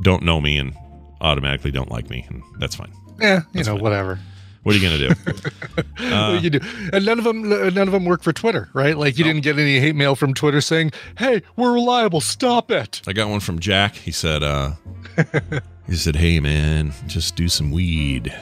don't 0.02 0.24
know 0.24 0.40
me 0.42 0.58
and 0.58 0.74
automatically 1.22 1.72
don't 1.72 1.92
like 1.92 2.10
me, 2.10 2.26
and 2.30 2.42
that's 2.60 2.76
fine. 2.76 2.92
yeah, 3.20 3.42
you 3.54 3.64
know, 3.64 3.76
whatever. 3.76 4.20
What 4.64 4.76
are 4.76 4.78
you 4.78 4.90
gonna 4.90 5.10
do? 5.10 5.16
Uh, 6.00 6.38
you 6.42 6.50
do? 6.50 6.60
And 6.92 7.06
none 7.06 7.18
of 7.20 7.24
them, 7.24 7.48
none 7.48 7.78
of 7.88 7.92
them 7.92 8.06
work 8.06 8.22
for 8.22 8.34
Twitter, 8.34 8.70
right? 8.74 8.98
Like 8.98 9.18
you 9.18 9.24
didn't 9.24 9.44
get 9.44 9.58
any 9.58 9.80
hate 9.80 9.96
mail 9.96 10.16
from 10.16 10.34
Twitter 10.34 10.60
saying, 10.60 10.92
"Hey, 11.18 11.42
we're 11.56 11.74
reliable. 11.74 12.20
Stop 12.22 12.70
it." 12.70 13.02
I 13.08 13.14
got 13.14 13.30
one 13.30 13.40
from 13.40 13.60
Jack. 13.60 13.96
He 13.96 14.12
said, 14.12 14.44
uh, 14.44 14.72
he 15.92 15.98
said, 15.98 16.16
"Hey 16.16 16.40
man, 16.40 16.94
just 17.08 17.36
do 17.36 17.50
some 17.50 17.70
weed 17.72 18.34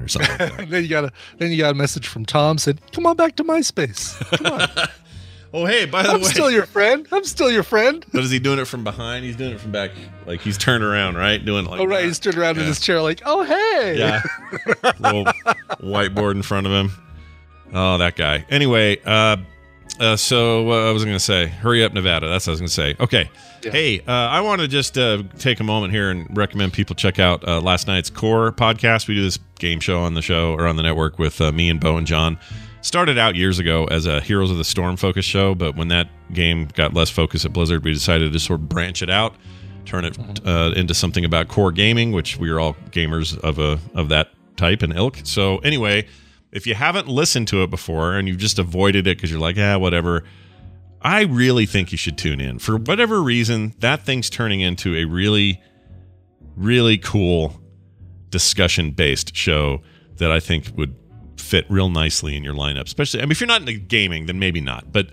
or 0.00 0.08
something." 0.08 0.38
Like 0.38 0.56
that. 0.56 0.68
Then 0.70 0.82
you 0.82 0.88
got 0.88 1.04
a, 1.04 1.12
then 1.38 1.50
you 1.50 1.56
got 1.58 1.70
a 1.72 1.74
message 1.74 2.06
from 2.06 2.24
Tom 2.26 2.58
said, 2.58 2.80
"Come 2.92 3.06
on 3.06 3.16
back 3.16 3.34
to 3.36 3.44
MySpace. 3.44 4.18
Come 4.38 4.46
on, 4.60 4.68
oh 5.54 5.64
hey, 5.66 5.86
by 5.86 6.02
the 6.02 6.10
way 6.10 6.14
I'm 6.16 6.24
still 6.24 6.50
your 6.50 6.66
friend. 6.66 7.08
I'm 7.10 7.24
still 7.24 7.50
your 7.50 7.62
friend." 7.62 8.04
but 8.12 8.22
is 8.22 8.30
he 8.30 8.38
doing 8.38 8.58
it 8.58 8.66
from 8.66 8.84
behind? 8.84 9.24
He's 9.24 9.36
doing 9.36 9.52
it 9.52 9.60
from 9.60 9.72
back, 9.72 9.90
like 10.26 10.40
he's 10.40 10.58
turned 10.58 10.84
around, 10.84 11.16
right? 11.16 11.42
Doing 11.42 11.64
like 11.64 11.80
Oh 11.80 11.84
right, 11.86 12.02
that. 12.02 12.06
he's 12.06 12.18
turned 12.18 12.36
around 12.36 12.58
in 12.58 12.66
his 12.66 12.78
chair 12.78 13.00
like, 13.00 13.22
"Oh 13.24 13.42
hey." 13.42 13.96
Yeah. 13.98 14.22
Little 15.00 15.24
whiteboard 15.80 16.32
in 16.32 16.42
front 16.42 16.66
of 16.66 16.72
him. 16.72 16.92
Oh, 17.74 17.96
that 17.96 18.16
guy. 18.16 18.44
Anyway, 18.50 18.98
uh, 19.06 19.38
Uh, 20.02 20.16
so 20.16 20.72
uh, 20.72 20.88
I 20.88 20.92
was 20.92 21.04
going 21.04 21.14
to 21.14 21.20
say, 21.20 21.46
hurry 21.46 21.84
up, 21.84 21.92
Nevada. 21.92 22.28
That's 22.28 22.46
what 22.46 22.50
I 22.50 22.54
was 22.54 22.60
going 22.60 22.68
to 22.68 22.74
say. 22.74 22.96
Okay. 22.98 23.30
Yeah. 23.62 23.70
Hey, 23.70 24.00
uh, 24.00 24.10
I 24.10 24.40
want 24.40 24.60
to 24.60 24.66
just 24.66 24.98
uh, 24.98 25.22
take 25.38 25.60
a 25.60 25.64
moment 25.64 25.92
here 25.92 26.10
and 26.10 26.26
recommend 26.36 26.72
people 26.72 26.96
check 26.96 27.20
out 27.20 27.46
uh, 27.46 27.60
last 27.60 27.86
night's 27.86 28.10
Core 28.10 28.50
podcast. 28.50 29.06
We 29.06 29.14
do 29.14 29.22
this 29.22 29.38
game 29.60 29.78
show 29.78 30.00
on 30.00 30.14
the 30.14 30.22
show 30.22 30.54
or 30.54 30.66
on 30.66 30.74
the 30.74 30.82
network 30.82 31.20
with 31.20 31.40
uh, 31.40 31.52
me 31.52 31.70
and 31.70 31.78
Bo 31.80 31.98
and 31.98 32.06
John. 32.06 32.36
Started 32.80 33.16
out 33.16 33.36
years 33.36 33.60
ago 33.60 33.84
as 33.92 34.06
a 34.06 34.20
Heroes 34.20 34.50
of 34.50 34.56
the 34.56 34.64
Storm 34.64 34.96
focused 34.96 35.28
show, 35.28 35.54
but 35.54 35.76
when 35.76 35.86
that 35.88 36.08
game 36.32 36.66
got 36.74 36.94
less 36.94 37.08
focus 37.08 37.44
at 37.44 37.52
Blizzard, 37.52 37.84
we 37.84 37.92
decided 37.92 38.32
to 38.32 38.40
sort 38.40 38.58
of 38.58 38.68
branch 38.68 39.02
it 39.02 39.10
out, 39.10 39.36
turn 39.84 40.04
it 40.04 40.18
uh, 40.44 40.72
into 40.74 40.94
something 40.94 41.24
about 41.24 41.46
core 41.46 41.70
gaming, 41.70 42.10
which 42.10 42.38
we 42.38 42.50
are 42.50 42.58
all 42.58 42.74
gamers 42.90 43.38
of 43.38 43.60
a 43.60 43.78
of 43.94 44.08
that 44.08 44.30
type 44.56 44.82
and 44.82 44.92
ilk. 44.96 45.20
So 45.22 45.58
anyway, 45.58 46.08
if 46.52 46.66
you 46.66 46.74
haven't 46.74 47.08
listened 47.08 47.48
to 47.48 47.62
it 47.62 47.70
before 47.70 48.14
and 48.14 48.28
you've 48.28 48.38
just 48.38 48.58
avoided 48.58 49.06
it 49.06 49.16
because 49.16 49.30
you're 49.30 49.40
like, 49.40 49.56
ah, 49.58 49.78
whatever, 49.78 50.22
I 51.00 51.22
really 51.22 51.66
think 51.66 51.90
you 51.90 51.98
should 51.98 52.18
tune 52.18 52.40
in. 52.40 52.58
For 52.58 52.76
whatever 52.76 53.22
reason, 53.22 53.74
that 53.78 54.04
thing's 54.04 54.30
turning 54.30 54.60
into 54.60 54.94
a 54.94 55.04
really, 55.04 55.60
really 56.54 56.98
cool 56.98 57.60
discussion 58.28 58.90
based 58.92 59.34
show 59.34 59.82
that 60.16 60.30
I 60.30 60.40
think 60.40 60.70
would 60.76 60.94
fit 61.38 61.66
real 61.68 61.88
nicely 61.88 62.36
in 62.36 62.44
your 62.44 62.54
lineup. 62.54 62.84
Especially, 62.84 63.20
I 63.20 63.24
mean, 63.24 63.32
if 63.32 63.40
you're 63.40 63.48
not 63.48 63.62
into 63.62 63.74
gaming, 63.74 64.26
then 64.26 64.38
maybe 64.38 64.60
not, 64.60 64.92
but 64.92 65.08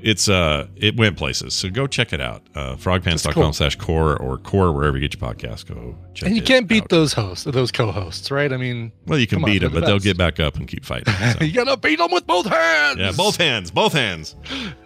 it's 0.00 0.28
uh 0.28 0.66
it 0.76 0.96
went 0.96 1.16
places 1.16 1.54
so 1.54 1.68
go 1.68 1.86
check 1.86 2.12
it 2.12 2.20
out 2.20 2.42
uh 2.54 2.74
frogpants.com 2.76 3.32
cool. 3.34 3.52
slash 3.52 3.76
core 3.76 4.16
or 4.16 4.38
core 4.38 4.72
wherever 4.72 4.96
you 4.96 5.06
get 5.08 5.20
your 5.20 5.28
podcast 5.34 5.66
go 5.66 5.96
check 6.14 6.26
And 6.28 6.36
you 6.36 6.42
can't 6.42 6.66
beat 6.66 6.84
out. 6.84 6.88
those 6.88 7.12
hosts, 7.12 7.44
those 7.44 7.70
co-hosts, 7.70 8.30
right? 8.30 8.52
I 8.52 8.56
mean, 8.56 8.92
well 9.06 9.18
you 9.18 9.26
can 9.26 9.36
come 9.36 9.44
on, 9.44 9.50
beat 9.50 9.58
them 9.60 9.72
the 9.72 9.80
but 9.80 9.86
they'll 9.86 9.98
get 9.98 10.16
back 10.16 10.40
up 10.40 10.56
and 10.56 10.66
keep 10.66 10.84
fighting 10.84 11.12
so. 11.38 11.44
you 11.44 11.52
gotta 11.52 11.76
beat 11.76 11.98
them 11.98 12.10
with 12.12 12.26
both 12.26 12.46
hands. 12.46 12.98
yeah 12.98 13.12
both 13.12 13.36
hands 13.36 13.70
both 13.70 13.92
hands 13.92 14.34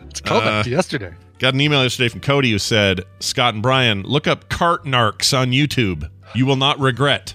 It's 0.08 0.20
called 0.20 0.44
Uh, 0.44 0.62
yesterday. 0.66 1.14
Got 1.38 1.54
an 1.54 1.60
email 1.60 1.82
yesterday 1.82 2.08
from 2.08 2.20
Cody 2.20 2.50
who 2.52 2.58
said, 2.58 3.00
Scott 3.18 3.54
and 3.54 3.62
Brian, 3.62 4.02
look 4.04 4.26
up 4.28 4.48
cart 4.48 4.84
narcs 4.84 5.36
on 5.36 5.50
YouTube. 5.50 6.08
You 6.36 6.46
will 6.46 6.54
not 6.56 6.78
regret. 6.78 7.34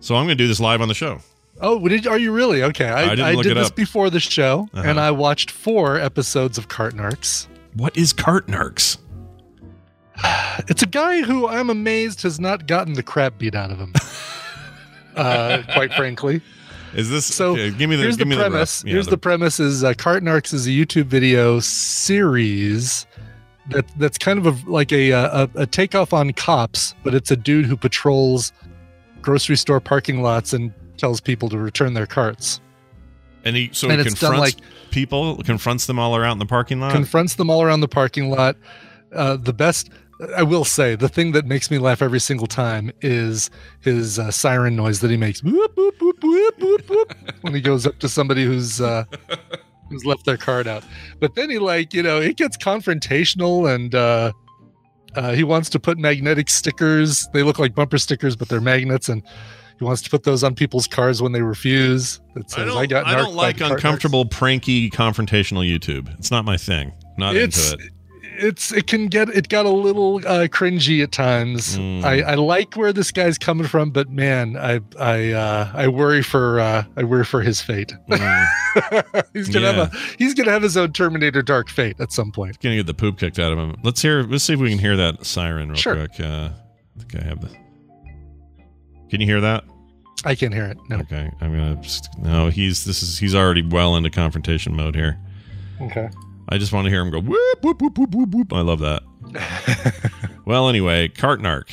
So 0.00 0.14
I'm 0.16 0.26
going 0.26 0.36
to 0.36 0.44
do 0.44 0.46
this 0.48 0.60
live 0.60 0.80
on 0.82 0.88
the 0.88 0.94
show. 0.94 1.20
Oh, 1.64 1.78
did, 1.88 2.06
are 2.08 2.18
you 2.18 2.32
really? 2.32 2.62
Okay, 2.64 2.88
I, 2.88 3.14
I 3.14 3.28
I 3.30 3.34
did 3.36 3.56
this 3.56 3.68
up. 3.68 3.76
before 3.76 4.10
the 4.10 4.18
show, 4.20 4.68
Uh-huh. 4.74 4.88
and 4.88 4.98
I 4.98 5.12
watched 5.12 5.50
four 5.50 5.96
episodes 5.98 6.58
of 6.58 6.68
Cart 6.68 6.94
Narcs. 6.94 7.46
What 7.74 7.96
is 7.96 8.12
Cart 8.12 8.48
Narcs? 8.48 8.98
It's 10.68 10.82
a 10.82 10.86
guy 10.86 11.22
who 11.22 11.48
I'm 11.48 11.70
amazed 11.70 12.22
has 12.22 12.38
not 12.38 12.66
gotten 12.66 12.92
the 12.92 13.02
crap 13.02 13.38
beat 13.38 13.54
out 13.54 13.70
of 13.70 13.78
him. 13.78 13.94
uh, 15.16 15.62
quite 15.72 15.92
frankly. 15.94 16.42
Is 16.94 17.08
this 17.08 17.24
So 17.24 17.52
okay, 17.52 17.70
give 17.70 17.88
me 17.88 17.96
the 17.96 18.02
here's 18.02 18.16
give 18.18 18.28
the 18.28 18.34
me 18.34 18.40
premise. 18.40 18.82
The 18.82 18.88
yeah, 18.88 18.92
here's 18.94 19.06
the, 19.06 19.16
premise: 19.16 19.58
is 19.58 19.82
uh, 19.82 19.94
Cart 19.94 20.22
Narcs 20.22 20.52
is 20.52 20.66
a 20.66 20.70
YouTube 20.70 21.06
video 21.06 21.58
series 21.60 23.06
that 23.70 23.86
that's 23.98 24.18
kind 24.18 24.38
of 24.38 24.46
a, 24.46 24.70
like 24.70 24.92
a, 24.92 25.12
uh, 25.12 25.46
a 25.56 25.62
a 25.62 25.66
takeoff 25.66 26.12
on 26.12 26.32
Cops, 26.34 26.94
but 27.02 27.14
it's 27.14 27.30
a 27.30 27.36
dude 27.36 27.64
who 27.64 27.76
patrols 27.76 28.52
grocery 29.22 29.56
store 29.56 29.80
parking 29.80 30.20
lots 30.20 30.52
and 30.52 30.72
tells 31.02 31.20
people 31.20 31.48
to 31.48 31.58
return 31.58 31.94
their 31.94 32.06
carts. 32.06 32.60
and 33.44 33.56
he 33.56 33.68
so 33.72 33.90
and 33.90 33.98
he 33.98 34.04
confronts 34.06 34.38
like- 34.38 34.54
people, 34.92 35.36
confronts 35.42 35.86
them 35.86 35.98
all 35.98 36.14
around 36.14 36.38
the 36.38 36.46
parking 36.46 36.78
lot. 36.78 36.92
confronts 36.92 37.34
them 37.34 37.50
all 37.50 37.60
around 37.60 37.80
the 37.80 37.88
parking 37.88 38.30
lot. 38.30 38.54
Uh, 39.12 39.36
the 39.36 39.52
best, 39.52 39.90
I 40.36 40.44
will 40.44 40.64
say, 40.64 40.94
the 40.94 41.08
thing 41.08 41.32
that 41.32 41.44
makes 41.44 41.68
me 41.72 41.78
laugh 41.78 42.02
every 42.02 42.20
single 42.20 42.46
time 42.46 42.92
is 43.00 43.50
his 43.80 44.20
uh, 44.20 44.30
siren 44.30 44.76
noise 44.76 45.00
that 45.00 45.10
he 45.10 45.16
makes 45.16 45.42
whoop, 45.42 45.76
whoop, 45.76 46.00
whoop, 46.00 47.16
when 47.40 47.52
he 47.52 47.60
goes 47.60 47.84
up 47.84 47.98
to 47.98 48.08
somebody 48.08 48.44
who's 48.44 48.80
uh, 48.80 49.02
who's 49.90 50.04
left 50.04 50.24
their 50.24 50.36
card 50.36 50.68
out. 50.68 50.84
But 51.18 51.34
then 51.34 51.50
he 51.50 51.58
like 51.58 51.92
you 51.92 52.04
know 52.04 52.20
it 52.20 52.36
gets 52.36 52.56
confrontational 52.56 53.74
and. 53.74 53.92
Uh, 53.92 54.32
uh, 55.14 55.32
he 55.34 55.44
wants 55.44 55.68
to 55.68 55.78
put 55.78 55.98
magnetic 55.98 56.48
stickers. 56.48 57.28
They 57.34 57.42
look 57.42 57.58
like 57.58 57.74
bumper 57.74 57.98
stickers, 57.98 58.34
but 58.34 58.48
they're 58.48 58.62
magnets, 58.62 59.10
and 59.10 59.22
he 59.78 59.84
wants 59.84 60.02
to 60.02 60.10
put 60.10 60.24
those 60.24 60.42
on 60.44 60.54
people's 60.54 60.86
cars 60.86 61.20
when 61.22 61.32
they 61.32 61.42
refuse. 61.42 62.20
That 62.34 62.50
says, 62.50 62.62
I 62.62 62.64
don't, 62.66 62.78
"I 62.78 62.86
got." 62.86 63.06
I 63.06 63.14
don't 63.16 63.34
like 63.34 63.60
uncomfortable, 63.60 64.24
pranky, 64.24 64.90
confrontational 64.90 65.68
YouTube. 65.68 66.12
It's 66.18 66.30
not 66.30 66.44
my 66.44 66.56
thing. 66.56 66.92
Not 67.18 67.36
it's 67.36 67.72
into 67.72 67.84
it. 67.84 67.92
it's 68.38 68.72
it 68.72 68.86
can 68.86 69.08
get 69.08 69.28
it 69.28 69.48
got 69.48 69.66
a 69.66 69.70
little 69.70 70.16
uh, 70.18 70.46
cringy 70.48 71.02
at 71.02 71.12
times. 71.12 71.76
Mm. 71.76 72.02
I, 72.04 72.22
I 72.22 72.34
like 72.36 72.74
where 72.74 72.92
this 72.92 73.10
guy's 73.12 73.36
coming 73.38 73.66
from, 73.66 73.90
but 73.90 74.08
man, 74.08 74.56
I 74.56 74.80
I 74.98 75.32
uh, 75.32 75.70
I 75.74 75.88
worry 75.88 76.22
for 76.22 76.58
uh, 76.58 76.84
I 76.96 77.04
worry 77.04 77.24
for 77.24 77.42
his 77.42 77.60
fate. 77.60 77.92
Mm. 78.08 79.24
he's 79.34 79.48
gonna 79.50 79.72
have 79.72 79.92
a 79.92 79.96
he's 80.18 80.32
gonna 80.34 80.50
have 80.50 80.62
his 80.62 80.76
own 80.76 80.92
Terminator 80.92 81.42
Dark 81.42 81.68
Fate 81.68 82.00
at 82.00 82.12
some 82.12 82.32
point. 82.32 82.58
Gonna 82.60 82.76
get 82.76 82.86
the 82.86 82.94
poop 82.94 83.18
kicked 83.18 83.38
out 83.38 83.52
of 83.52 83.58
him. 83.58 83.76
Let's 83.82 84.00
hear. 84.00 84.22
Let's 84.22 84.44
see 84.44 84.54
if 84.54 84.60
we 84.60 84.70
can 84.70 84.78
hear 84.78 84.96
that 84.96 85.26
siren 85.26 85.68
real 85.68 85.76
Sure. 85.76 85.94
quick. 85.94 86.18
Uh, 86.18 86.48
I 86.96 86.98
think 87.04 87.22
I 87.22 87.28
have 87.28 87.40
the. 87.42 87.61
Can 89.12 89.20
you 89.20 89.26
hear 89.26 89.42
that? 89.42 89.64
I 90.24 90.34
can't 90.34 90.54
hear 90.54 90.64
it. 90.64 90.78
No. 90.88 90.96
Okay, 91.00 91.30
I'm 91.42 91.52
gonna. 91.52 91.76
just- 91.82 92.08
No, 92.18 92.48
he's 92.48 92.86
this 92.86 93.02
is 93.02 93.18
he's 93.18 93.34
already 93.34 93.60
well 93.60 93.94
into 93.94 94.08
confrontation 94.08 94.74
mode 94.74 94.94
here. 94.94 95.18
Okay. 95.82 96.08
I 96.48 96.56
just 96.56 96.72
want 96.72 96.86
to 96.86 96.90
hear 96.90 97.02
him 97.02 97.10
go 97.10 97.20
whoop 97.20 97.58
whoop 97.62 97.82
whoop 97.82 97.98
whoop 97.98 98.14
whoop 98.14 98.30
whoop. 98.30 98.52
I 98.54 98.62
love 98.62 98.78
that. 98.78 99.02
well, 100.46 100.70
anyway, 100.70 101.08
Cartnark. 101.08 101.68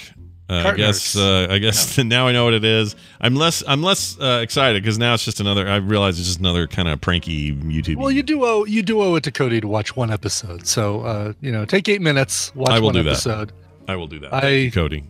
Uh, 0.50 0.63
I 0.65 0.75
guess. 0.75 1.15
Uh, 1.15 1.48
I 1.50 1.60
guess 1.60 1.98
now 2.03 2.27
I 2.27 2.34
know 2.34 2.43
what 2.43 2.53
it 2.53 2.65
is. 2.65 2.98
I'm 3.22 3.36
less. 3.38 3.63
I'm 3.65 3.84
less 3.84 4.19
uh, 4.19 4.41
excited 4.43 4.84
because 4.84 4.98
now 4.98 5.13
it's 5.13 5.24
just 5.24 5.39
another. 5.39 5.65
I 5.69 5.77
realize 5.77 6.19
it's 6.19 6.27
just 6.27 6.41
another 6.41 6.67
kind 6.67 6.89
of 6.89 7.00
pranky 7.00 7.53
YouTube. 7.55 7.96
Well, 7.96 8.12
you 8.12 8.22
do 8.22 8.43
owe 8.43 8.65
you 8.65 8.84
do 8.84 9.01
owe 9.01 9.15
it 9.15 9.24
to 9.24 9.31
Cody 9.31 9.62
to 9.62 9.67
watch 9.69 9.96
one 9.96 10.12
episode. 10.12 10.67
So 10.67 11.03
uh, 11.03 11.34
you 11.39 11.53
know, 11.53 11.63
take 11.63 11.88
eight 11.88 12.01
minutes, 12.01 12.53
watch 12.53 12.72
I 12.72 12.79
will 12.79 12.88
one 12.88 12.96
do 12.96 13.03
that. 13.03 13.51
I 13.88 13.96
will 13.96 14.08
do 14.08 14.19
that. 14.19 14.34
I- 14.34 14.72
Cody. 14.74 15.05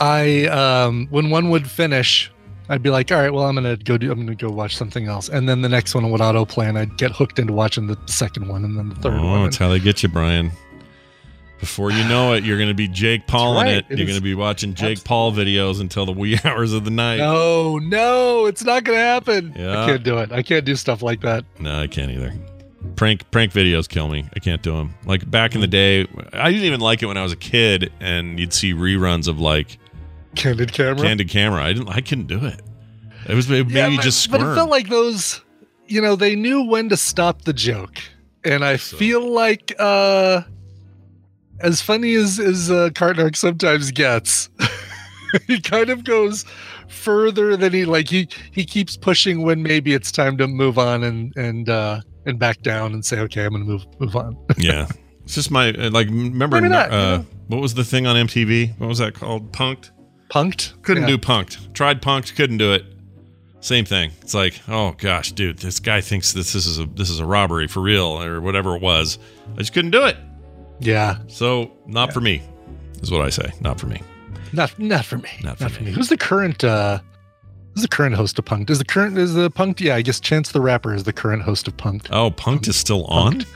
I 0.00 0.46
um 0.46 1.06
when 1.10 1.30
one 1.30 1.50
would 1.50 1.70
finish, 1.70 2.30
I'd 2.68 2.82
be 2.82 2.90
like, 2.90 3.12
all 3.12 3.18
right, 3.18 3.32
well, 3.32 3.44
I'm 3.44 3.54
gonna 3.54 3.76
go 3.76 3.98
do 3.98 4.10
I'm 4.10 4.18
gonna 4.18 4.34
go 4.34 4.50
watch 4.50 4.76
something 4.76 5.06
else, 5.06 5.28
and 5.28 5.48
then 5.48 5.62
the 5.62 5.68
next 5.68 5.94
one 5.94 6.10
would 6.10 6.20
autoplay, 6.20 6.68
and 6.68 6.78
I'd 6.78 6.96
get 6.96 7.12
hooked 7.12 7.38
into 7.38 7.52
watching 7.52 7.86
the 7.86 7.98
second 8.06 8.48
one, 8.48 8.64
and 8.64 8.78
then 8.78 8.88
the 8.88 8.96
third 8.96 9.14
oh, 9.14 9.24
one. 9.24 9.44
that's 9.44 9.56
how 9.56 9.68
they 9.68 9.78
get 9.78 10.02
you, 10.02 10.08
Brian. 10.08 10.50
Before 11.60 11.90
you 11.90 12.06
know 12.08 12.34
it, 12.34 12.44
you're 12.44 12.58
going 12.58 12.68
to 12.68 12.74
be 12.74 12.88
Jake 12.88 13.26
Paul 13.26 13.58
in 13.60 13.66
right. 13.66 13.76
it. 13.76 13.86
It 13.88 13.96
You're 13.96 14.06
going 14.06 14.18
to 14.18 14.22
be 14.22 14.34
watching 14.34 14.74
Jake 14.74 15.02
Paul 15.02 15.32
videos 15.32 15.80
until 15.80 16.04
the 16.04 16.12
wee 16.12 16.38
hours 16.44 16.74
of 16.74 16.84
the 16.84 16.90
night. 16.90 17.16
No, 17.16 17.78
no, 17.78 18.44
it's 18.44 18.62
not 18.62 18.84
gonna 18.84 18.98
happen. 18.98 19.54
Yeah. 19.56 19.82
I 19.82 19.86
can't 19.86 20.02
do 20.02 20.18
it. 20.18 20.30
I 20.30 20.42
can't 20.42 20.66
do 20.66 20.76
stuff 20.76 21.00
like 21.00 21.22
that. 21.22 21.46
No, 21.58 21.80
I 21.80 21.86
can't 21.86 22.10
either. 22.10 22.34
Prank 22.96 23.30
prank 23.30 23.52
videos 23.52 23.88
kill 23.88 24.08
me. 24.08 24.28
I 24.36 24.40
can't 24.40 24.60
do 24.60 24.72
them. 24.76 24.94
Like 25.06 25.30
back 25.30 25.54
in 25.54 25.62
the 25.62 25.66
day, 25.66 26.02
I 26.34 26.50
didn't 26.50 26.66
even 26.66 26.80
like 26.80 27.02
it 27.02 27.06
when 27.06 27.16
I 27.16 27.22
was 27.22 27.32
a 27.32 27.36
kid, 27.36 27.90
and 27.98 28.38
you'd 28.38 28.52
see 28.52 28.74
reruns 28.74 29.26
of 29.26 29.40
like 29.40 29.78
Candid 30.34 30.72
camera. 30.72 31.02
Candid 31.02 31.28
Camera. 31.28 31.62
I 31.64 31.72
didn't. 31.72 31.88
I 31.88 32.00
couldn't 32.00 32.26
do 32.26 32.44
it. 32.44 32.60
It 33.28 33.34
was 33.34 33.50
it 33.50 33.66
made 33.68 33.74
Yeah, 33.74 33.96
but- 33.96 34.02
just 34.02 34.20
squirm. 34.22 34.42
But 34.42 34.52
it 34.52 34.54
felt 34.54 34.70
like 34.70 34.88
those, 34.88 35.42
you 35.86 36.00
know, 36.02 36.16
they 36.16 36.34
knew 36.36 36.62
when 36.64 36.88
to 36.90 36.96
stop 36.96 37.42
the 37.42 37.52
joke, 37.52 37.98
and 38.44 38.64
I 38.64 38.76
feel 38.76 39.32
like, 39.32 39.74
uh 39.78 40.42
as 41.60 41.80
funny 41.80 42.14
as 42.14 42.38
as 42.40 42.70
uh, 42.70 42.90
Cartnark 42.94 43.36
sometimes 43.36 43.90
gets, 43.92 44.50
he 45.46 45.60
kind 45.60 45.88
of 45.88 46.04
goes 46.04 46.44
further 46.88 47.56
than 47.56 47.72
he 47.72 47.84
like. 47.84 48.08
He 48.08 48.28
he 48.50 48.64
keeps 48.64 48.96
pushing 48.96 49.42
when 49.42 49.62
maybe 49.62 49.94
it's 49.94 50.10
time 50.12 50.36
to 50.38 50.46
move 50.48 50.78
on 50.78 51.04
and 51.04 51.34
and 51.36 51.68
uh 51.68 52.00
and 52.26 52.38
back 52.38 52.60
down 52.62 52.92
and 52.92 53.04
say, 53.04 53.20
okay, 53.20 53.44
I'm 53.44 53.52
gonna 53.52 53.64
move 53.64 53.86
move 54.00 54.16
on. 54.16 54.36
yeah, 54.58 54.88
it's 55.22 55.34
just 55.36 55.50
my 55.50 55.70
like. 55.70 56.08
Remember, 56.08 56.60
Maybe 56.60 56.70
not, 56.72 56.90
you 56.90 56.96
uh, 56.96 57.16
know? 57.18 57.26
what 57.48 57.60
was 57.62 57.74
the 57.74 57.84
thing 57.84 58.06
on 58.06 58.16
MTV? 58.26 58.78
What 58.78 58.88
was 58.88 58.98
that 58.98 59.14
called? 59.14 59.52
Punk'd. 59.52 59.90
Punk'd. 60.28 60.72
Couldn't 60.82 61.04
Yeah. 61.04 61.08
do 61.10 61.18
punk'd. 61.18 61.74
Tried 61.74 62.02
punk'd. 62.02 62.34
Couldn't 62.36 62.58
do 62.58 62.72
it. 62.72 62.84
Same 63.60 63.84
thing. 63.84 64.10
It's 64.20 64.34
like, 64.34 64.60
oh 64.68 64.92
gosh, 64.98 65.32
dude, 65.32 65.58
this 65.58 65.80
guy 65.80 66.00
thinks 66.02 66.32
this, 66.32 66.52
this 66.52 66.66
is 66.66 66.78
a 66.78 66.84
this 66.86 67.08
is 67.08 67.18
a 67.20 67.24
robbery 67.26 67.66
for 67.66 67.80
real 67.80 68.20
or 68.22 68.40
whatever 68.40 68.76
it 68.76 68.82
was. 68.82 69.18
I 69.54 69.58
just 69.58 69.72
couldn't 69.72 69.90
do 69.92 70.04
it. 70.04 70.16
Yeah, 70.80 71.18
So 71.28 71.70
not 71.86 72.12
for 72.12 72.20
me, 72.20 72.42
is 73.00 73.10
what 73.10 73.22
I 73.22 73.30
say. 73.30 73.52
Not 73.60 73.78
for 73.80 73.86
me. 73.86 74.02
not 74.52 74.76
not 74.78 75.04
for 75.04 75.16
me. 75.18 75.30
Not 75.42 75.60
Not, 75.60 75.70
for 75.70 75.76
for 75.78 75.82
me. 75.84 75.90
me. 75.90 75.94
Who's 75.96 76.08
the 76.08 76.16
current? 76.18 76.62
uh 76.64 76.98
Who's 77.74 77.82
the 77.82 77.88
current 77.88 78.14
host 78.14 78.38
of 78.38 78.44
Punk'd? 78.44 78.70
Is 78.70 78.78
the 78.78 78.84
current 78.84 79.16
is 79.18 79.34
the 79.34 79.50
Punk'd? 79.50 79.80
Yeah, 79.80 79.96
I 79.96 80.02
guess 80.02 80.20
Chance 80.20 80.52
the 80.52 80.60
Rapper 80.60 80.94
is 80.94 81.04
the 81.04 81.12
current 81.12 81.42
host 81.42 81.66
of 81.66 81.76
Punk'd. 81.76 82.08
Oh, 82.12 82.30
punk'd 82.30 82.68
is 82.68 82.76
still 82.76 83.04
on. 83.06 83.32
Punk'd. 83.40 83.46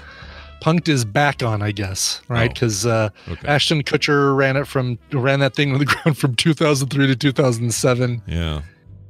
Punk'd 0.60 0.88
is 0.88 1.04
back 1.04 1.42
on, 1.42 1.62
I 1.62 1.70
guess, 1.72 2.20
right? 2.28 2.50
Oh, 2.50 2.52
Because 2.52 2.84
uh, 2.86 3.10
okay. 3.28 3.46
Ashton 3.48 3.82
Kutcher 3.82 4.36
ran 4.36 4.56
it 4.56 4.66
from 4.66 4.98
ran 5.12 5.40
that 5.40 5.54
thing 5.54 5.72
on 5.74 5.78
the 5.78 5.84
ground 5.84 6.18
from 6.18 6.34
2003 6.34 7.06
to 7.06 7.16
2007, 7.16 8.22
Yeah. 8.26 8.62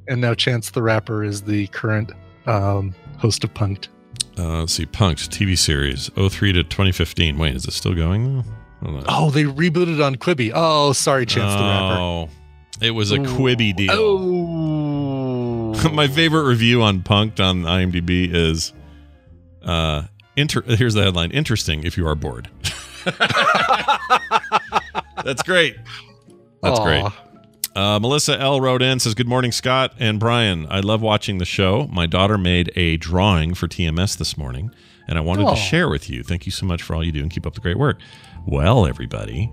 and 0.09 0.21
now 0.21 0.35
Chance 0.35 0.71
the 0.71 0.83
Rapper 0.83 1.25
is 1.25 1.43
the 1.43 1.67
current 1.69 2.13
um, 2.47 2.95
host 3.19 3.45
of 3.45 3.53
Punk'd. 3.55 3.89
Uh, 4.39 4.61
let's 4.61 4.75
see. 4.75 4.87
Punk'd 4.87 5.33
TV 5.33 5.59
series 5.59 6.11
03 6.17 6.53
to 6.53 6.63
2015. 6.63 7.39
Wait, 7.39 7.57
is 7.57 7.65
it 7.65 7.73
still 7.73 7.95
going? 7.95 8.45
Oh, 9.09 9.31
they 9.31 9.43
rebooted 9.43 10.05
on 10.05 10.15
Quibi. 10.17 10.53
Oh, 10.55 10.93
sorry, 10.93 11.27
Chance 11.27 11.55
the 11.55 11.61
Rapper. 11.67 11.99
Oh, 12.01 12.29
it 12.81 12.93
was 12.93 13.11
a 13.11 13.17
Ooh. 13.17 13.25
Quibi 13.25 13.75
deal. 13.75 13.91
Oh, 13.93 15.89
My 15.93 16.07
favorite 16.07 16.45
review 16.45 16.83
on 16.83 17.03
Punk'd 17.03 17.41
on 17.41 17.63
IMDb 17.63 18.33
is 18.33 18.73
Uh, 19.63 20.03
inter- 20.39 20.63
here's 20.63 20.95
the 20.95 21.03
headline: 21.03 21.31
Interesting 21.31 21.85
if 21.85 21.97
you 21.97 22.07
are 22.07 22.15
bored. 22.15 22.49
That's 25.25 25.43
great. 25.43 25.77
That's 26.63 26.79
Aw. 26.79 26.85
great. 26.85 27.05
Uh, 27.77 27.99
Melissa 28.01 28.39
L 28.41 28.61
wrote 28.61 28.83
in 28.83 28.99
says, 28.99 29.15
"Good 29.15 29.29
morning, 29.29 29.53
Scott 29.53 29.95
and 29.99 30.19
Brian. 30.19 30.67
I 30.71 30.81
love 30.81 31.03
watching 31.03 31.39
the 31.39 31.45
show. 31.45 31.87
My 31.93 32.07
daughter 32.07 32.39
made 32.39 32.73
a 32.77 32.97
drawing 32.97 33.55
for 33.55 33.69
TMS 33.69 34.17
this 34.17 34.37
morning, 34.37 34.71
and 35.07 35.19
I 35.19 35.21
wanted 35.21 35.45
Aw. 35.45 35.55
to 35.55 35.61
share 35.61 35.89
with 35.89 36.09
you. 36.11 36.23
Thank 36.23 36.47
you 36.47 36.53
so 36.53 36.67
much 36.67 36.83
for 36.83 36.95
all 36.95 37.05
you 37.05 37.13
do, 37.13 37.21
and 37.21 37.31
keep 37.31 37.47
up 37.47 37.55
the 37.55 37.61
great 37.61 37.79
work." 37.79 38.01
Well, 38.47 38.87
everybody, 38.87 39.53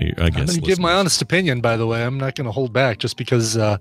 I 0.00 0.04
guess 0.04 0.16
I'm 0.18 0.30
going 0.30 0.46
to 0.48 0.60
give 0.60 0.78
my 0.78 0.92
honest 0.92 1.20
opinion, 1.20 1.60
by 1.60 1.76
the 1.76 1.86
way. 1.86 2.04
I'm 2.04 2.16
not 2.18 2.34
going 2.34 2.46
to 2.46 2.52
hold 2.52 2.72
back 2.72 2.98
just 2.98 3.16
because 3.16 3.56
uh, 3.56 3.78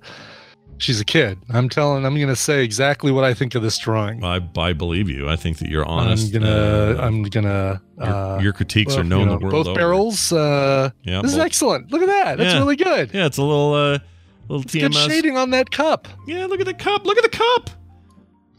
she's 0.79 1.00
a 1.00 1.05
kid. 1.05 1.38
I'm 1.50 1.69
telling, 1.69 2.05
I'm 2.05 2.15
going 2.15 2.27
to 2.29 2.36
say 2.36 2.63
exactly 2.63 3.12
what 3.12 3.24
I 3.24 3.33
think 3.33 3.53
of 3.55 3.62
this 3.62 3.77
drawing. 3.77 4.24
I, 4.24 4.39
I 4.57 4.74
believe 4.74 5.09
you. 5.09 5.29
I 5.29 5.36
think 5.36 5.59
that 5.59 5.69
you're 5.69 5.86
honest. 5.86 6.33
I'm 6.33 6.41
gonna, 6.41 6.55
uh, 6.98 7.05
I'm 7.05 7.24
gonna. 7.24 7.81
your, 7.98 8.07
Uh, 8.07 8.39
your 8.39 8.53
critiques 8.53 8.93
well, 8.93 9.01
are 9.01 9.03
known 9.03 9.19
you 9.19 9.25
know, 9.27 9.31
the 9.38 9.45
world 9.45 9.51
both 9.51 9.67
over. 9.67 9.79
barrels. 9.79 10.31
Uh, 10.33 10.89
Yeah, 11.03 11.21
this 11.21 11.33
is 11.33 11.38
excellent. 11.38 11.91
Look 11.91 12.01
at 12.01 12.07
that. 12.07 12.38
That's 12.39 12.53
Yeah. 12.53 12.59
really 12.59 12.75
good. 12.75 13.12
Yeah, 13.13 13.25
it's 13.27 13.38
a 13.38 13.43
little 13.43 13.74
uh, 13.74 14.00
little 14.48 14.63
It's 14.63 14.74
good 14.74 14.93
shading 14.95 15.38
on 15.38 15.51
that 15.51 15.69
cup. 15.71 16.07
Yeah, 16.27 16.45
look 16.48 16.59
at 16.59 16.65
the 16.65 16.74
cup. 16.74 17.05
Look 17.05 17.17
at 17.17 17.24
the 17.24 17.38
cup. 17.38 17.69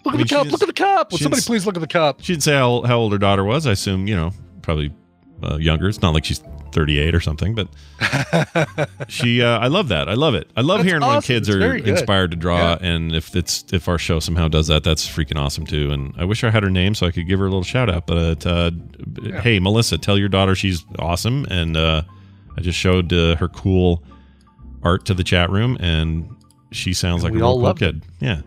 Look 0.05 0.15
I 0.15 0.17
at 0.17 0.19
mean, 0.19 0.27
the 0.27 0.35
cup. 0.35 0.47
Look 0.51 0.63
at 0.63 0.67
the 0.69 0.73
cup. 0.73 1.11
Will 1.11 1.19
somebody 1.19 1.43
please 1.43 1.67
look 1.67 1.77
at 1.77 1.81
the 1.81 1.87
cup? 1.87 2.21
She 2.23 2.33
didn't 2.33 2.43
say 2.45 2.53
how, 2.55 2.83
how 2.83 2.97
old 2.99 3.13
her 3.13 3.19
daughter 3.19 3.45
was. 3.45 3.67
I 3.67 3.73
assume, 3.73 4.07
you 4.07 4.17
know, 4.17 4.31
probably 4.63 4.93
uh, 5.43 5.57
younger. 5.57 5.89
It's 5.89 6.01
not 6.01 6.15
like 6.15 6.25
she's 6.25 6.43
38 6.73 7.15
or 7.15 7.21
something, 7.21 7.55
but 7.55 7.69
she, 9.09 9.43
uh, 9.43 9.59
I 9.59 9.67
love 9.69 9.89
that. 9.89 10.09
I 10.09 10.15
love 10.15 10.35
it. 10.35 10.51
I 10.57 10.61
love 10.61 10.79
That's 10.79 10.89
hearing 10.89 11.03
when 11.03 11.21
kids 11.23 11.49
It's 11.49 11.57
are 11.57 11.75
inspired 11.77 12.31
to 12.33 12.37
draw. 12.37 12.57
Yeah. 12.59 12.79
And 12.81 13.15
if 13.15 13.35
it's, 13.37 13.65
if 13.73 13.89
our 13.89 13.99
show 13.99 14.21
somehow 14.21 14.49
does 14.49 14.67
that, 14.69 14.85
that's 14.85 15.09
freaking 15.09 15.39
awesome 15.39 15.67
too. 15.67 15.91
And 15.91 16.15
I 16.17 16.25
wish 16.25 16.45
I 16.45 16.51
had 16.51 16.63
her 16.63 16.71
name 16.71 16.95
so 16.95 17.07
I 17.07 17.11
could 17.11 17.27
give 17.29 17.39
her 17.39 17.47
a 17.47 17.49
little 17.49 17.63
shout 17.63 17.91
out. 17.91 18.07
But, 18.07 18.47
uh, 18.47 18.71
hey, 19.43 19.59
Melissa, 19.59 19.99
tell 19.99 20.19
your 20.19 20.29
daughter 20.29 20.55
she's 20.55 20.85
awesome. 20.99 21.45
And, 21.51 21.77
uh, 21.77 22.03
I 22.57 22.61
just 22.61 22.79
showed 22.79 23.13
uh, 23.13 23.37
her 23.37 23.49
cool 23.49 24.03
art 24.83 25.05
to 25.07 25.15
the 25.15 25.25
chat 25.25 25.51
room 25.51 25.77
and 25.81 26.29
she 26.73 26.93
sounds 26.95 27.23
like 27.23 27.31
And 27.33 27.41
we 27.41 27.47
a 27.47 27.51
real 27.51 27.61
cool 27.61 27.75
kid. 27.75 28.03
Yeah. 28.21 28.41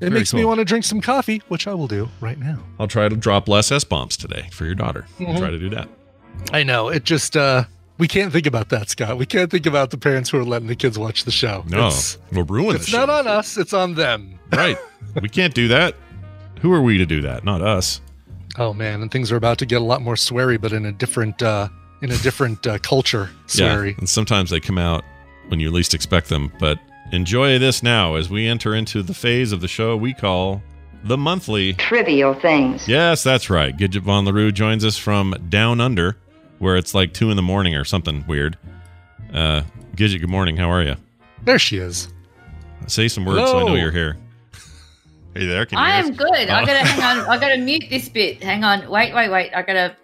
It 0.00 0.06
Very 0.08 0.10
makes 0.12 0.32
me 0.32 0.44
want 0.44 0.58
to 0.58 0.64
drink 0.64 0.84
some 0.84 1.00
coffee, 1.00 1.42
which 1.48 1.66
I 1.66 1.74
will 1.74 1.88
do 1.88 2.08
right 2.20 2.38
now. 2.38 2.58
I'll 2.78 2.86
try 2.88 3.08
to 3.08 3.16
drop 3.16 3.48
less 3.48 3.72
S 3.72 3.82
bombs 3.82 4.16
today 4.16 4.48
for 4.52 4.64
your 4.64 4.76
daughter. 4.76 5.06
I'll 5.20 5.26
Mhm. 5.26 5.38
try 5.38 5.50
to 5.50 5.58
do 5.58 5.70
that. 5.70 5.88
I 6.52 6.62
know. 6.62 6.88
It 6.88 7.04
just 7.04 7.36
uh 7.36 7.64
we 7.98 8.08
can't 8.08 8.32
think 8.32 8.46
about 8.46 8.70
that, 8.70 8.88
Scott. 8.90 9.16
We 9.18 9.26
can't 9.26 9.50
think 9.50 9.66
about 9.66 9.90
the 9.90 9.98
parents 9.98 10.30
who 10.30 10.38
are 10.38 10.44
letting 10.44 10.66
the 10.68 10.74
kids 10.76 10.98
watch 10.98 11.24
the 11.24 11.30
show. 11.30 11.62
No, 11.68 11.88
It's, 11.88 12.18
we'll 12.32 12.44
ruin 12.44 12.74
it's 12.76 12.92
not 12.92 13.08
show. 13.08 13.14
on 13.14 13.26
us, 13.28 13.56
it's 13.56 13.72
on 13.72 13.94
them. 13.94 14.38
Right. 14.52 14.76
we 15.20 15.28
can't 15.28 15.54
do 15.54 15.68
that. 15.68 15.94
Who 16.60 16.72
are 16.72 16.82
we 16.82 16.98
to 16.98 17.06
do 17.06 17.20
that? 17.22 17.44
Not 17.44 17.62
us. 17.62 18.00
Oh 18.58 18.72
man, 18.74 19.02
and 19.02 19.10
things 19.10 19.32
are 19.32 19.36
about 19.36 19.58
to 19.58 19.66
get 19.66 19.80
a 19.80 19.84
lot 19.84 20.02
more 20.02 20.14
sweary, 20.14 20.60
but 20.60 20.72
in 20.72 20.84
a 20.86 20.92
different 20.92 21.42
uh 21.42 21.68
in 22.02 22.10
a 22.10 22.16
different 22.18 22.66
uh, 22.66 22.78
culture 22.78 23.30
sweary. 23.46 23.90
Yeah, 23.92 23.98
And 23.98 24.08
sometimes 24.08 24.50
they 24.50 24.58
come 24.60 24.78
out 24.78 25.04
when 25.48 25.60
you 25.60 25.70
least 25.70 25.94
expect 25.94 26.28
them. 26.28 26.52
But 26.58 26.78
enjoy 27.12 27.58
this 27.58 27.82
now 27.82 28.16
as 28.16 28.28
we 28.28 28.46
enter 28.48 28.74
into 28.74 29.02
the 29.02 29.14
phase 29.14 29.52
of 29.52 29.60
the 29.60 29.68
show 29.68 29.96
we 29.96 30.12
call 30.12 30.62
the 31.04 31.16
monthly. 31.16 31.74
Trivial 31.74 32.34
things. 32.34 32.86
Yes, 32.88 33.22
that's 33.22 33.50
right. 33.50 33.76
Gidget 33.76 34.02
Von 34.02 34.24
LaRue 34.24 34.52
joins 34.52 34.84
us 34.84 34.96
from 34.96 35.34
down 35.48 35.80
under, 35.80 36.16
where 36.58 36.76
it's 36.76 36.94
like 36.94 37.12
two 37.12 37.30
in 37.30 37.36
the 37.36 37.42
morning 37.42 37.74
or 37.74 37.84
something 37.84 38.24
weird. 38.26 38.56
Uh, 39.32 39.62
Gidget, 39.96 40.20
good 40.20 40.30
morning. 40.30 40.56
How 40.56 40.70
are 40.70 40.82
you? 40.82 40.96
There 41.44 41.58
she 41.58 41.78
is. 41.78 42.08
Say 42.86 43.08
some 43.08 43.24
words 43.24 43.50
so 43.50 43.60
I 43.60 43.64
know 43.64 43.74
you're 43.74 43.90
here. 43.90 44.16
Are 45.34 45.40
you 45.40 45.48
there? 45.48 45.64
Can 45.66 45.78
you 45.78 45.84
I 45.84 45.96
hear 45.96 46.04
am 46.04 46.10
us? 46.12 46.16
good. 46.16 46.48
I 46.50 46.62
Oh. 46.62 46.66
gotta 46.66 46.78
hang 46.86 47.18
on. 47.20 47.28
I 47.30 47.38
gotta 47.38 47.56
mute 47.62 47.84
this 47.88 48.08
bit. 48.08 48.42
Hang 48.42 48.64
on. 48.64 48.88
Wait, 48.90 49.14
wait, 49.14 49.30
wait. 49.30 49.50
I 49.54 49.62
gotta. 49.62 49.96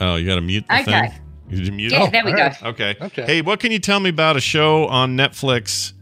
Oh, 0.00 0.16
you 0.16 0.26
got 0.26 0.36
to 0.36 0.40
mute 0.40 0.64
the 0.68 0.80
Okay. 0.80 1.08
thing? 1.08 1.12
Did 1.50 1.66
you 1.66 1.72
mute 1.72 1.92
Yeah, 1.92 2.04
it? 2.04 2.12
there 2.12 2.24
we 2.24 2.32
all 2.32 2.36
go. 2.50 2.68
Okay. 2.68 2.94
Okay. 3.00 3.24
Hey, 3.24 3.42
what 3.42 3.58
can 3.60 3.72
you 3.72 3.78
tell 3.80 3.98
me 4.00 4.10
about 4.10 4.36
a 4.36 4.40
show 4.40 4.86
on 4.86 5.16
Netflix? 5.16 5.92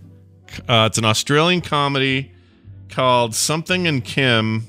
Uh, 0.69 0.85
it's 0.87 0.99
an 0.99 1.05
Australian 1.05 1.61
comedy 1.63 2.31
called 2.89 3.35
Something 3.35 3.87
and 3.87 4.05
Kim. 4.05 4.67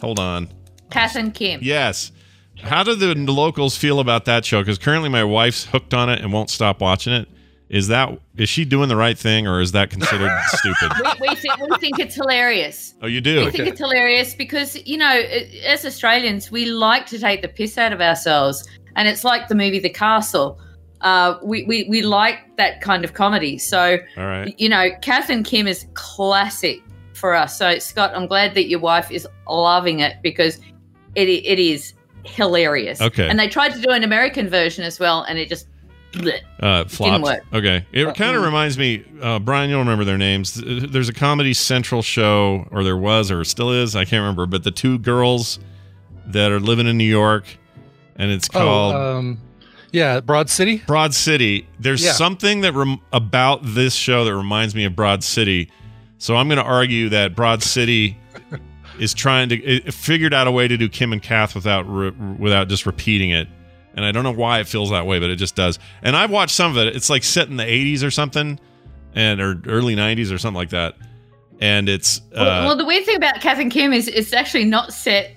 Hold 0.00 0.18
on. 0.18 0.48
Kath 0.90 1.16
and 1.16 1.34
Kim. 1.34 1.60
Yes. 1.62 2.12
How 2.60 2.82
do 2.82 2.94
the 2.94 3.14
locals 3.14 3.76
feel 3.76 4.00
about 4.00 4.24
that 4.24 4.44
show? 4.44 4.60
Because 4.60 4.78
currently 4.78 5.08
my 5.08 5.24
wife's 5.24 5.64
hooked 5.64 5.94
on 5.94 6.08
it 6.08 6.20
and 6.20 6.32
won't 6.32 6.50
stop 6.50 6.80
watching 6.80 7.12
it. 7.12 7.28
Is 7.68 7.88
that 7.88 8.18
is 8.36 8.48
she 8.48 8.64
doing 8.64 8.88
the 8.88 8.96
right 8.96 9.16
thing 9.16 9.46
or 9.46 9.60
is 9.60 9.72
that 9.72 9.90
considered 9.90 10.32
stupid? 10.46 10.90
We, 11.20 11.28
we, 11.28 11.34
think, 11.34 11.58
we 11.58 11.76
think 11.76 11.98
it's 11.98 12.14
hilarious. 12.14 12.94
Oh, 13.02 13.06
you 13.06 13.20
do. 13.20 13.40
We 13.40 13.44
do. 13.46 13.50
think 13.50 13.68
it's 13.68 13.80
hilarious 13.80 14.34
because, 14.34 14.76
you 14.86 14.96
know, 14.96 15.20
as 15.66 15.84
Australians, 15.84 16.50
we 16.50 16.64
like 16.64 17.04
to 17.06 17.18
take 17.18 17.42
the 17.42 17.48
piss 17.48 17.76
out 17.76 17.92
of 17.92 18.00
ourselves. 18.00 18.66
And 18.96 19.06
it's 19.06 19.22
like 19.22 19.48
the 19.48 19.54
movie 19.54 19.78
The 19.80 19.90
Castle. 19.90 20.58
Uh, 21.02 21.38
we, 21.42 21.62
we, 21.64 21.86
we 21.90 22.02
like 22.02 22.56
that 22.56 22.80
kind 22.80 23.04
of 23.04 23.12
comedy. 23.12 23.58
So, 23.58 23.98
All 24.16 24.26
right. 24.26 24.58
you 24.58 24.68
know, 24.68 24.88
Kath 25.02 25.28
and 25.28 25.44
Kim 25.44 25.66
is 25.68 25.86
classic 25.94 26.80
for 27.18 27.34
us. 27.34 27.58
So, 27.58 27.78
Scott, 27.78 28.12
I'm 28.14 28.26
glad 28.26 28.54
that 28.54 28.68
your 28.68 28.80
wife 28.80 29.10
is 29.10 29.26
loving 29.48 30.00
it 30.00 30.16
because 30.22 30.58
it, 31.14 31.28
it 31.28 31.58
is 31.58 31.94
hilarious. 32.24 33.00
Okay. 33.00 33.28
And 33.28 33.38
they 33.38 33.48
tried 33.48 33.70
to 33.74 33.80
do 33.80 33.90
an 33.90 34.04
American 34.04 34.48
version 34.48 34.84
as 34.84 34.98
well, 35.00 35.22
and 35.22 35.38
it 35.38 35.48
just. 35.48 35.66
bleh. 36.12 36.40
Uh, 36.60 36.84
flopped. 36.86 37.24
work. 37.24 37.44
Okay. 37.52 37.84
It 37.92 38.14
kind 38.14 38.36
of 38.36 38.42
reminds 38.42 38.78
me, 38.78 39.04
uh, 39.20 39.38
Brian, 39.38 39.70
you'll 39.70 39.80
remember 39.80 40.04
their 40.04 40.18
names. 40.18 40.54
There's 40.64 41.08
a 41.08 41.14
Comedy 41.14 41.54
Central 41.54 42.02
show, 42.02 42.66
or 42.70 42.84
there 42.84 42.96
was, 42.96 43.30
or 43.30 43.44
still 43.44 43.72
is. 43.72 43.94
I 43.96 44.04
can't 44.04 44.20
remember. 44.20 44.46
But 44.46 44.64
the 44.64 44.70
two 44.70 44.98
girls 44.98 45.58
that 46.26 46.52
are 46.52 46.60
living 46.60 46.86
in 46.86 46.98
New 46.98 47.04
York, 47.04 47.44
and 48.16 48.30
it's 48.30 48.48
called 48.48 48.94
oh, 48.94 49.16
um 49.18 49.38
yeah, 49.90 50.20
Broad 50.20 50.50
City. 50.50 50.82
Broad 50.86 51.14
City. 51.14 51.66
There's 51.80 52.04
Yeah. 52.04 52.12
something 52.12 52.60
that 52.60 52.74
rem- 52.74 53.00
about 53.12 53.60
this 53.62 53.94
show 53.94 54.24
that 54.26 54.34
reminds 54.36 54.74
me 54.74 54.84
of 54.84 54.94
Broad 54.94 55.24
City. 55.24 55.70
So 56.18 56.36
I'm 56.36 56.48
going 56.48 56.58
to 56.58 56.64
argue 56.64 57.08
that 57.10 57.34
Broad 57.34 57.62
City 57.62 58.18
is 58.98 59.14
trying 59.14 59.48
to 59.50 59.56
it 59.56 59.94
figured 59.94 60.34
out 60.34 60.46
a 60.46 60.52
way 60.52 60.68
to 60.68 60.76
do 60.76 60.88
Kim 60.88 61.12
and 61.12 61.22
Kath 61.22 61.54
without 61.54 61.82
re- 61.82 62.10
without 62.10 62.68
just 62.68 62.86
repeating 62.86 63.30
it. 63.30 63.48
And 63.94 64.04
I 64.04 64.12
don't 64.12 64.22
know 64.22 64.32
why 64.32 64.60
it 64.60 64.68
feels 64.68 64.90
that 64.90 65.06
way, 65.06 65.18
but 65.18 65.30
it 65.30 65.36
just 65.36 65.56
does. 65.56 65.78
And 66.02 66.16
I've 66.16 66.30
watched 66.30 66.54
some 66.54 66.70
of 66.70 66.76
it. 66.76 66.94
It's 66.94 67.10
like 67.10 67.24
set 67.24 67.48
in 67.48 67.56
the 67.56 67.64
80s 67.64 68.04
or 68.04 68.10
something, 68.10 68.60
and 69.14 69.40
or 69.40 69.60
early 69.66 69.96
90s 69.96 70.32
or 70.32 70.38
something 70.38 70.56
like 70.56 70.70
that. 70.70 70.94
And 71.60 71.88
it's 71.88 72.18
uh, 72.32 72.44
well, 72.44 72.66
well, 72.66 72.76
the 72.76 72.84
weird 72.84 73.04
thing 73.04 73.16
about 73.16 73.40
Kath 73.40 73.58
and 73.58 73.70
Kim 73.70 73.92
is 73.92 74.08
it's 74.08 74.32
actually 74.32 74.64
not 74.64 74.92
set. 74.92 75.34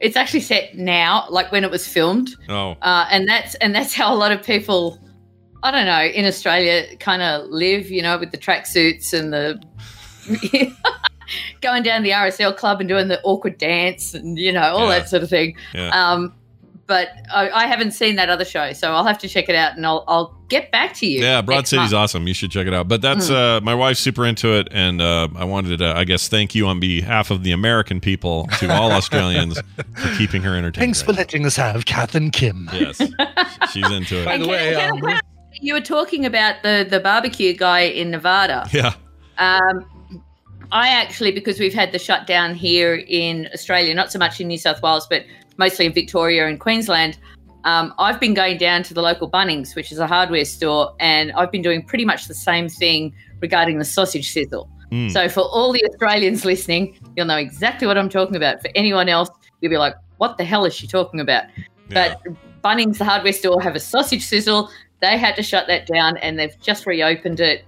It's 0.00 0.16
actually 0.16 0.40
set 0.40 0.76
now, 0.76 1.26
like 1.30 1.50
when 1.52 1.64
it 1.64 1.70
was 1.70 1.86
filmed, 1.86 2.30
oh 2.48 2.76
uh, 2.82 3.06
and 3.10 3.26
that's 3.28 3.54
and 3.56 3.74
that's 3.74 3.94
how 3.94 4.12
a 4.12 4.16
lot 4.16 4.32
of 4.32 4.42
people, 4.42 4.98
I 5.62 5.70
don't 5.70 5.86
know, 5.86 6.02
in 6.02 6.26
Australia 6.26 6.94
kind 6.98 7.22
of 7.22 7.48
live. 7.48 7.90
You 7.90 8.02
know, 8.02 8.18
with 8.18 8.32
the 8.32 8.38
tracksuits 8.38 9.18
and 9.18 9.32
the 9.32 9.62
going 11.60 11.82
down 11.82 12.02
the 12.02 12.10
RSL 12.10 12.56
club 12.56 12.80
and 12.80 12.88
doing 12.88 13.08
the 13.08 13.20
awkward 13.22 13.58
dance 13.58 14.14
and 14.14 14.38
you 14.38 14.52
know 14.52 14.62
all 14.62 14.88
Yeah. 14.88 14.98
that 14.98 15.08
sort 15.08 15.22
of 15.22 15.30
thing. 15.30 15.56
yeah. 15.74 15.88
Um, 15.90 16.34
but 16.86 17.08
I, 17.32 17.48
I 17.48 17.66
haven't 17.66 17.92
seen 17.92 18.16
that 18.16 18.28
other 18.28 18.44
show, 18.44 18.74
so 18.74 18.92
I'll 18.92 19.06
have 19.06 19.16
to 19.20 19.28
check 19.28 19.48
it 19.48 19.54
out 19.54 19.74
and 19.74 19.86
I'll 19.86 20.04
I'll 20.06 20.38
get 20.50 20.70
back 20.70 20.92
to 20.96 21.06
you. 21.06 21.22
Yeah, 21.22 21.40
Broad 21.40 21.66
City's 21.66 21.92
month. 21.92 21.94
awesome. 21.94 22.28
You 22.28 22.34
should 22.34 22.50
check 22.50 22.66
it 22.66 22.74
out. 22.74 22.88
But 22.88 23.00
that's 23.00 23.28
Hmm. 23.28 23.34
uh, 23.34 23.60
my 23.62 23.74
wife's 23.74 24.00
super 24.00 24.26
into 24.26 24.48
it, 24.52 24.68
and 24.70 25.00
uh, 25.00 25.28
I 25.34 25.44
wanted 25.46 25.78
to, 25.78 25.96
I 25.96 26.04
guess, 26.04 26.28
thank 26.28 26.54
you 26.54 26.66
on 26.66 26.80
behalf 26.80 27.30
of 27.30 27.42
the 27.42 27.52
American 27.52 28.00
people 28.00 28.48
to 28.58 28.70
all 28.70 28.92
Australians 29.00 29.58
for 29.96 30.14
keeping 30.18 30.42
her 30.42 30.54
entertained. 30.54 30.82
Thanks 30.82 31.00
for 31.00 31.14
letting 31.14 31.46
us 31.46 31.56
have 31.56 31.86
Kath 31.86 32.14
and 32.14 32.30
Kim. 32.34 32.68
Yes, 32.74 32.98
she's 33.72 33.90
into 33.90 34.20
it. 34.20 34.26
By 34.26 34.36
the 34.36 34.46
way, 34.46 34.74
um, 34.74 35.00
you 35.54 35.72
were 35.72 35.80
talking 35.80 36.26
about 36.26 36.62
the 36.62 36.86
the 36.88 37.00
barbecue 37.00 37.54
guy 37.54 37.80
in 37.80 38.10
Nevada. 38.10 38.68
Yeah. 38.74 38.92
Um, 39.38 39.86
I 40.72 40.88
actually, 40.88 41.32
because 41.32 41.58
we've 41.58 41.74
had 41.74 41.92
the 41.92 41.98
shutdown 41.98 42.54
here 42.54 43.04
in 43.08 43.48
Australia, 43.52 43.94
not 43.94 44.12
so 44.12 44.18
much 44.18 44.40
in 44.40 44.48
New 44.48 44.58
South 44.58 44.82
Wales, 44.82 45.06
but 45.08 45.24
mostly 45.56 45.86
in 45.86 45.92
Victoria 45.92 46.46
and 46.46 46.58
Queensland. 46.58 47.18
Um, 47.64 47.94
I've 47.98 48.20
been 48.20 48.34
going 48.34 48.58
down 48.58 48.82
to 48.84 48.94
the 48.94 49.00
local 49.00 49.30
Bunnings, 49.30 49.74
which 49.74 49.90
is 49.90 49.98
a 49.98 50.06
hardware 50.06 50.44
store, 50.44 50.94
and 51.00 51.32
I've 51.32 51.50
been 51.50 51.62
doing 51.62 51.82
pretty 51.82 52.04
much 52.04 52.26
the 52.26 52.34
same 52.34 52.68
thing 52.68 53.14
regarding 53.40 53.78
the 53.78 53.84
sausage 53.84 54.30
sizzle. 54.30 54.68
Mm. 54.90 55.10
So, 55.10 55.28
for 55.28 55.40
all 55.40 55.72
the 55.72 55.82
Australians 55.90 56.44
listening, 56.52 56.98
you'll 57.16 57.26
know 57.26 57.38
exactly 57.38 57.86
what 57.86 57.96
I'm 57.96 58.10
talking 58.10 58.36
about. 58.36 58.60
For 58.60 58.70
anyone 58.74 59.08
else, 59.08 59.30
you'll 59.60 59.70
be 59.70 59.78
like, 59.78 59.94
what 60.18 60.36
the 60.36 60.44
hell 60.44 60.66
is 60.66 60.74
she 60.74 60.86
talking 60.86 61.20
about? 61.20 61.44
Yeah. 61.88 62.16
But 62.24 62.34
Bunnings, 62.62 62.98
the 62.98 63.04
hardware 63.04 63.32
store, 63.32 63.60
have 63.62 63.76
a 63.76 63.80
sausage 63.80 64.24
sizzle. 64.24 64.70
They 65.00 65.16
had 65.16 65.34
to 65.36 65.42
shut 65.42 65.66
that 65.68 65.86
down, 65.86 66.18
and 66.18 66.38
they've 66.38 66.58
just 66.60 66.86
reopened 66.86 67.40
it. 67.40 67.64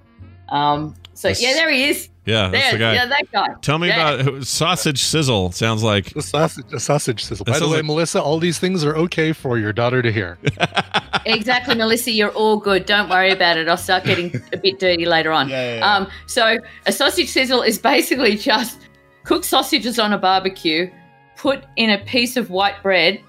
Um, 0.51 0.95
so 1.15 1.29
yeah, 1.29 1.55
there 1.55 1.71
he 1.71 1.89
is. 1.89 2.11
Yeah, 2.27 2.49
that's 2.49 2.65
There, 2.65 2.73
the 2.73 2.79
guy. 2.79 2.95
yeah, 2.95 3.07
that 3.07 3.33
guy. 3.33 3.47
Tell 3.63 3.79
me 3.79 3.89
Yeah. 3.89 4.11
about 4.13 4.45
sausage 4.47 5.03
sizzle. 5.03 5.53
Sounds 5.53 5.83
like 5.83 6.13
The 6.13 6.23
sausage, 6.23 6.65
the 6.71 6.81
sausage 6.81 7.25
sizzle. 7.25 7.45
That 7.45 7.53
By 7.53 7.59
the 7.61 7.69
way, 7.69 7.77
like- 7.77 7.85
Melissa, 7.87 8.21
all 8.23 8.39
these 8.39 8.59
things 8.59 8.85
are 8.85 8.95
okay 8.97 9.33
for 9.33 9.59
your 9.59 9.73
daughter 9.73 10.03
to 10.03 10.13
hear. 10.13 10.39
exactly, 11.25 11.75
Melissa. 11.75 12.11
You're 12.11 12.31
all 12.33 12.57
good. 12.59 12.87
Don't 12.87 13.09
worry 13.09 13.31
about 13.31 13.57
it. 13.57 13.69
I'll 13.69 13.77
start 13.77 14.05
getting 14.05 14.35
a 14.53 14.57
bit 14.57 14.79
dirty 14.79 15.07
later 15.07 15.33
on. 15.33 15.49
Yeah, 15.57 15.63
yeah, 15.63 15.77
yeah. 15.79 15.95
Um, 15.97 16.09
so 16.27 16.59
a 16.87 16.93
sausage 16.93 17.29
sizzle 17.29 17.63
is 17.63 17.79
basically 17.79 18.37
just 18.37 18.79
cook 19.25 19.45
sausages 19.45 19.99
on 19.99 20.13
a 20.13 20.19
barbecue, 20.19 20.91
put 21.37 21.65
in 21.77 21.91
a 21.91 21.99
piece 22.05 22.37
of 22.37 22.51
white 22.51 22.83
bread 22.83 23.21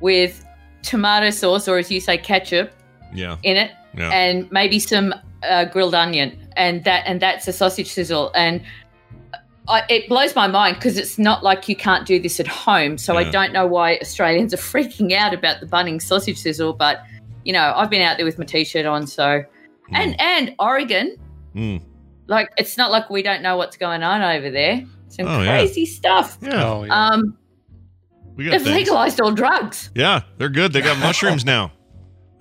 with 0.00 0.44
tomato 0.82 1.30
sauce, 1.30 1.68
or 1.68 1.78
as 1.78 1.90
you 1.90 2.00
say, 2.00 2.18
ketchup 2.18 2.72
Yeah. 3.14 3.36
in 3.42 3.56
it, 3.56 3.70
Yeah. 3.96 4.10
and 4.10 4.50
maybe 4.52 4.78
some 4.78 5.14
uh, 5.42 5.64
grilled 5.66 5.94
onion, 5.94 6.38
and 6.56 6.84
that 6.84 7.04
and 7.06 7.20
that's 7.20 7.46
a 7.48 7.52
sausage 7.52 7.88
sizzle. 7.88 8.30
And 8.34 8.60
I, 9.68 9.82
it 9.88 10.08
blows 10.08 10.34
my 10.34 10.46
mind 10.46 10.76
because 10.76 10.98
it's 10.98 11.18
not 11.18 11.42
like 11.42 11.68
you 11.68 11.76
can't 11.76 12.06
do 12.06 12.20
this 12.20 12.38
at 12.40 12.46
home. 12.46 12.98
So 12.98 13.16
I 13.16 13.24
don't 13.30 13.52
know 13.52 13.66
why 13.66 13.96
Australians 14.02 14.52
are 14.52 14.56
freaking 14.72 15.12
out 15.12 15.32
about 15.32 15.60
the 15.60 15.66
Bunnings 15.66 16.02
sausage 16.02 16.38
sizzle, 16.38 16.72
but 16.74 17.02
you 17.44 17.52
know 17.52 17.72
I've 17.76 17.90
been 17.90 18.02
out 18.02 18.16
there 18.16 18.26
with 18.26 18.38
my 18.38 18.44
t-shirt 18.44 18.86
on, 18.86 19.06
so 19.06 19.42
and 19.92 20.18
and 20.20 20.54
Oregon, 20.58 21.16
Mm. 21.54 21.82
like 22.26 22.50
it's 22.58 22.76
not 22.76 22.90
like 22.90 23.08
we 23.10 23.22
don't 23.22 23.42
know 23.42 23.56
what's 23.56 23.76
going 23.76 24.02
on 24.02 24.22
over 24.22 24.50
there. 24.50 24.84
Some 25.08 25.26
Oh, 25.28 25.42
yeah. 25.42 25.58
crazy 25.58 25.86
stuff. 25.86 26.36
Yeah. 26.42 26.64
Oh, 26.64 26.82
yeah. 26.84 27.06
Um, 27.08 27.38
we 28.34 28.44
got 28.46 28.50
they've 28.52 28.62
things. 28.62 28.74
legalized 28.76 29.20
all 29.20 29.30
drugs. 29.30 29.90
Yeah, 29.94 30.22
they're 30.38 30.48
good. 30.48 30.72
They 30.72 30.80
got 30.80 30.98
mushrooms 31.06 31.44
now. 31.44 31.70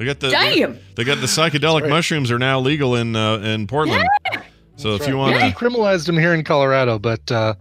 They 0.03 0.07
got 0.07 0.19
the 0.19 0.29
Damn. 0.31 0.79
They 0.95 1.05
got 1.05 1.21
the 1.21 1.27
psychedelic 1.27 1.81
right. 1.83 1.89
mushrooms 1.89 2.29
are 2.29 2.37
now 2.39 2.59
legal 2.59 2.95
in 2.95 3.15
uh, 3.15 3.37
in 3.37 3.67
Portland. 3.67 4.05
Yeah. 4.33 4.41
So 4.75 4.95
if 4.95 5.07
you 5.07 5.15
want 5.15 5.35
we 5.35 5.39
to, 5.39 5.45
decriminalized 5.55 6.07
them 6.07 6.17
here 6.17 6.33
in 6.33 6.43
Colorado, 6.43 6.99
but 6.99 7.31
uh, 7.31 7.53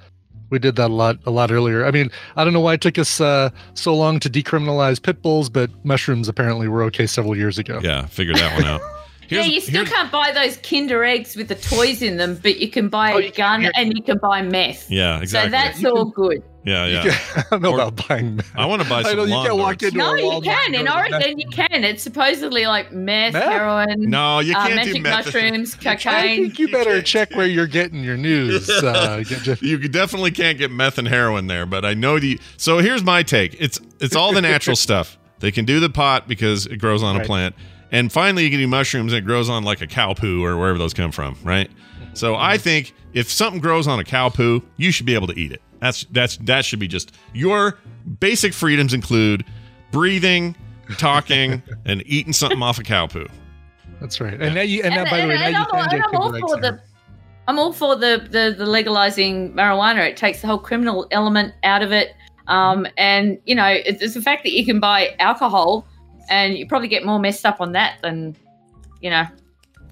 we 0.50 0.58
did 0.58 0.74
that 0.76 0.90
a 0.90 0.92
lot 0.94 1.18
a 1.24 1.30
lot 1.30 1.52
earlier. 1.52 1.86
I 1.86 1.92
mean, 1.92 2.10
I 2.34 2.42
don't 2.42 2.52
know 2.52 2.60
why 2.60 2.74
it 2.74 2.80
took 2.80 2.98
us 2.98 3.20
uh, 3.20 3.50
so 3.74 3.94
long 3.94 4.18
to 4.20 4.28
decriminalize 4.28 5.00
pit 5.00 5.22
bulls, 5.22 5.48
but 5.48 5.70
mushrooms 5.84 6.26
apparently 6.28 6.66
were 6.66 6.82
okay 6.84 7.06
several 7.06 7.36
years 7.36 7.58
ago. 7.58 7.78
yeah, 7.80 8.06
figure 8.06 8.34
that 8.34 8.54
one 8.56 8.64
out. 8.64 8.80
yeah, 9.28 9.42
you 9.44 9.60
still 9.60 9.84
can't 9.86 10.10
buy 10.10 10.32
those 10.32 10.56
Kinder 10.56 11.04
eggs 11.04 11.36
with 11.36 11.46
the 11.46 11.54
toys 11.54 12.02
in 12.02 12.16
them, 12.16 12.40
but 12.42 12.58
you 12.58 12.68
can 12.68 12.88
buy 12.88 13.12
Oh, 13.12 13.18
a 13.18 13.22
you 13.22 13.30
can- 13.30 13.62
gun 13.62 13.72
and 13.76 13.92
you 13.96 14.02
can 14.02 14.18
buy 14.18 14.42
meth. 14.42 14.90
Yeah, 14.90 15.20
exactly. 15.20 15.50
So 15.50 15.50
that's 15.52 15.84
all 15.84 16.06
good. 16.06 16.42
Yeah, 16.64 16.86
yeah. 16.86 17.18
I 17.36 17.44
don't 17.50 17.62
know 17.62 17.72
Or- 17.72 17.80
about 17.80 18.08
buying. 18.08 18.36
meth. 18.36 18.50
I 18.54 18.66
want 18.66 18.82
to 18.82 18.88
buy 18.88 19.00
I 19.00 19.14
know 19.14 19.24
you 19.24 19.32
can't 19.34 19.56
walk 19.56 19.78
darts. 19.78 19.82
into 19.94 19.98
No, 19.98 20.12
a 20.14 20.34
you 20.36 20.40
can. 20.42 20.74
In 20.74 20.84
go 20.84 20.92
to 20.92 20.96
Oregon, 20.96 21.38
you 21.40 21.48
can. 21.48 21.84
It's 21.84 22.02
supposedly 22.02 22.66
like 22.66 22.92
meth, 22.92 23.32
Meth? 23.32 23.42
heroin, 23.44 24.02
No, 24.10 24.38
you 24.40 24.54
uh, 24.54 24.66
can't 24.68 24.84
do 24.84 25.00
magic 25.00 25.02
meth. 25.02 25.24
mushrooms, 25.26 25.76
I 25.86 25.96
cocaine. 25.96 26.42
think 26.44 26.58
you 26.58 26.68
better 26.70 27.02
check 27.02 27.30
where 27.34 27.46
you're 27.46 27.66
getting 27.66 28.02
your 28.04 28.16
news. 28.16 28.68
Uh, 28.70 29.22
You 29.60 29.78
definitely 29.88 30.30
can't 30.30 30.58
get 30.58 30.70
meth 30.70 30.98
and 30.98 31.08
heroin 31.08 31.46
there, 31.46 31.66
but 31.66 31.84
I 31.84 31.94
know 31.94 32.18
the. 32.18 32.38
So 32.56 32.78
here's 32.78 33.02
my 33.02 33.22
take. 33.22 33.56
It's 33.60 33.80
it's 34.00 34.14
all 34.16 34.32
the 34.32 34.42
natural 34.42 34.76
stuff. 34.86 35.18
They 35.40 35.50
can 35.50 35.64
do 35.64 35.80
the 35.80 35.90
pot 35.90 36.28
because 36.28 36.66
it 36.66 36.76
grows 36.76 37.02
on 37.02 37.16
a 37.20 37.24
plant, 37.24 37.54
and 37.90 38.12
finally 38.12 38.44
you 38.44 38.50
can 38.50 38.60
do 38.60 38.68
mushrooms 38.68 39.12
and 39.12 39.18
it 39.18 39.26
grows 39.26 39.48
on 39.48 39.64
like 39.64 39.80
a 39.80 39.86
cow 39.88 40.14
poo 40.14 40.44
or 40.44 40.56
wherever 40.56 40.78
those 40.78 40.94
come 40.94 41.10
from, 41.10 41.36
right? 41.42 41.68
So 42.14 42.36
I 42.36 42.58
think 42.58 42.94
if 43.14 43.30
something 43.30 43.60
grows 43.60 43.88
on 43.88 43.98
a 43.98 44.04
cow 44.04 44.28
poo, 44.28 44.62
you 44.76 44.92
should 44.92 45.06
be 45.06 45.14
able 45.14 45.26
to 45.28 45.38
eat 45.38 45.50
it. 45.50 45.60
That's 45.82 46.04
that's 46.12 46.36
that 46.38 46.64
should 46.64 46.78
be 46.78 46.86
just 46.86 47.10
your 47.34 47.76
basic 48.20 48.54
freedoms 48.54 48.94
include 48.94 49.44
breathing, 49.90 50.54
talking, 50.96 51.60
and 51.84 52.04
eating 52.06 52.32
something 52.32 52.62
off 52.62 52.78
a 52.78 52.84
cow 52.84 53.08
poo. 53.08 53.26
That's 54.00 54.20
right. 54.20 54.40
And 54.40 54.54
now 54.54 54.60
you 54.60 54.84
and, 54.84 54.94
now, 54.94 55.10
by 55.10 55.22
the 55.22 55.26
way, 55.26 55.34
now 55.34 55.44
and 55.44 55.56
you 55.56 55.60
I'm, 55.60 55.88
can 55.88 55.98
get 55.98 56.08
I'm 56.08 56.16
all 56.16 56.38
for 56.38 56.60
the. 56.60 56.80
I'm 57.48 57.58
all 57.58 57.72
for 57.72 57.96
the, 57.96 58.28
the 58.30 58.54
the 58.56 58.64
legalizing 58.64 59.52
marijuana. 59.54 60.08
It 60.08 60.16
takes 60.16 60.40
the 60.40 60.46
whole 60.46 60.58
criminal 60.58 61.08
element 61.10 61.52
out 61.64 61.82
of 61.82 61.90
it, 61.90 62.14
um, 62.46 62.86
and 62.96 63.38
you 63.44 63.56
know, 63.56 63.66
it's, 63.66 64.00
it's 64.00 64.14
the 64.14 64.22
fact 64.22 64.44
that 64.44 64.52
you 64.52 64.64
can 64.64 64.78
buy 64.78 65.16
alcohol, 65.18 65.84
and 66.30 66.56
you 66.56 66.64
probably 66.64 66.86
get 66.86 67.04
more 67.04 67.18
messed 67.18 67.44
up 67.44 67.60
on 67.60 67.72
that 67.72 67.98
than, 68.02 68.36
you 69.00 69.10
know, 69.10 69.26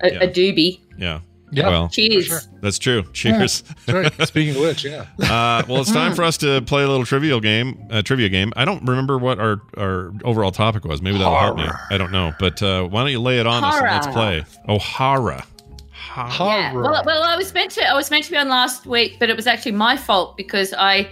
a, 0.03 0.13
Yeah. 0.13 0.23
a 0.23 0.29
doobie. 0.29 0.79
Yeah. 0.97 1.19
Yeah, 1.53 1.69
Well, 1.69 1.89
Cheers. 1.89 2.27
sure. 2.27 2.41
that's 2.61 2.79
true. 2.79 3.03
Cheers. 3.13 3.63
That's 3.87 3.93
right. 4.19 4.29
Speaking 4.29 4.55
of 4.57 4.63
which, 4.63 4.85
yeah. 4.85 5.07
Uh, 5.21 5.63
well, 5.69 5.81
it's 5.81 5.93
time 5.93 6.15
for 6.15 6.23
us 6.25 6.37
to 6.39 6.61
play 6.63 6.83
a 6.83 6.89
little 6.89 7.05
trivial 7.05 7.41
game. 7.41 7.87
A 7.91 8.03
trivia 8.03 8.29
game. 8.29 8.53
I 8.57 8.65
don't 8.65 8.85
remember 8.85 9.19
what 9.19 9.39
our, 9.39 9.61
our 9.77 10.13
overall 10.25 10.53
topic 10.53 10.85
was. 10.85 11.03
Maybe 11.03 11.19
that'll 11.19 11.39
help 11.39 11.57
me. 11.57 11.67
I 11.91 11.99
don't 11.99 12.13
know. 12.13 12.33
But 12.39 12.63
uh, 12.63 12.85
why 12.85 13.03
don't 13.03 13.11
you 13.11 13.21
lay 13.21 13.41
it 13.41 13.47
on 13.47 13.65
us 13.65 13.75
and 13.77 13.85
let's 13.87 14.07
play? 14.09 14.45
O'Hara. 14.69 15.45
Horror. 15.93 16.51
Yeah. 16.51 16.71
Horror. 16.73 16.83
Well, 16.83 17.03
well, 17.07 17.23
I 17.23 17.37
was 17.37 17.53
meant 17.55 17.71
to 17.73 17.89
I 17.89 17.95
was 17.95 18.11
meant 18.11 18.25
to 18.25 18.31
be 18.31 18.37
on 18.37 18.49
last 18.49 18.87
week, 18.87 19.17
but 19.21 19.31
it 19.31 19.37
was 19.37 19.47
actually 19.47 19.73
my 19.73 19.97
fault 19.97 20.37
because 20.37 20.75
I 20.77 21.11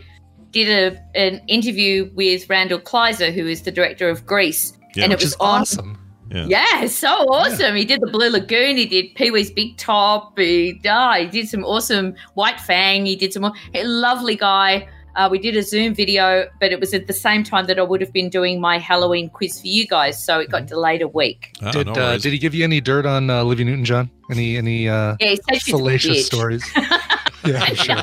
did 0.50 0.68
a 0.94 1.00
an 1.14 1.40
interview 1.46 2.10
with 2.14 2.48
Randall 2.48 2.80
Kleiser, 2.80 3.30
who 3.32 3.46
is 3.46 3.62
the 3.62 3.70
director 3.70 4.08
of 4.08 4.26
Grease, 4.26 4.72
Yeah. 4.94 5.04
and 5.04 5.12
it 5.12 5.16
was 5.20 5.26
is 5.32 5.36
on. 5.40 5.64
Awesome. 6.30 6.50
Yeah, 6.50 6.86
so 6.86 7.08
awesome. 7.08 7.76
He 7.76 7.84
did 7.84 8.00
the 8.00 8.06
Blue 8.08 8.30
Lagoon. 8.30 8.76
He 8.76 8.86
did 8.86 9.14
Pee 9.14 9.30
Wee's 9.30 9.50
Big 9.50 9.76
Top. 9.76 10.38
He, 10.38 10.80
ah, 10.88 11.14
he 11.18 11.26
did 11.26 11.48
some 11.48 11.64
awesome 11.64 12.14
White 12.34 12.60
Fang. 12.60 13.06
He 13.06 13.16
did 13.16 13.32
some 13.32 13.42
more. 13.42 13.52
A 13.74 13.84
lovely 13.84 14.36
guy. 14.36 14.88
Uh, 15.16 15.28
we 15.28 15.38
did 15.38 15.56
a 15.56 15.62
Zoom 15.62 15.94
video, 15.94 16.46
but 16.60 16.70
it 16.70 16.78
was 16.78 16.94
at 16.94 17.08
the 17.08 17.12
same 17.12 17.42
time 17.42 17.66
that 17.66 17.76
I 17.76 17.82
would 17.82 18.00
have 18.00 18.12
been 18.12 18.28
doing 18.28 18.60
my 18.60 18.78
Halloween 18.78 19.28
quiz 19.30 19.60
for 19.60 19.66
you 19.66 19.84
guys, 19.84 20.22
so 20.22 20.38
it 20.38 20.48
got 20.48 20.66
delayed 20.66 21.02
a 21.02 21.08
week. 21.08 21.56
Oh, 21.60 21.72
Did 21.72 21.88
no 21.88 21.92
uh, 21.94 22.18
did 22.18 22.32
he 22.32 22.38
give 22.38 22.54
you 22.54 22.62
any 22.62 22.80
dirt 22.80 23.04
on 23.04 23.28
uh, 23.28 23.40
Olivia 23.40 23.64
Newton 23.64 23.84
John? 23.84 24.10
Any 24.30 24.56
any 24.56 24.88
uh, 24.88 25.16
Yeah, 25.18 25.30
he 25.30 25.36
said 25.36 25.54
she's 25.62 25.74
a 25.74 25.76
salacious 25.76 26.26
stories? 26.26 26.64
Yeah, 27.46 27.62
I'm 27.62 27.74
sure. 27.76 27.94
no, 27.94 28.02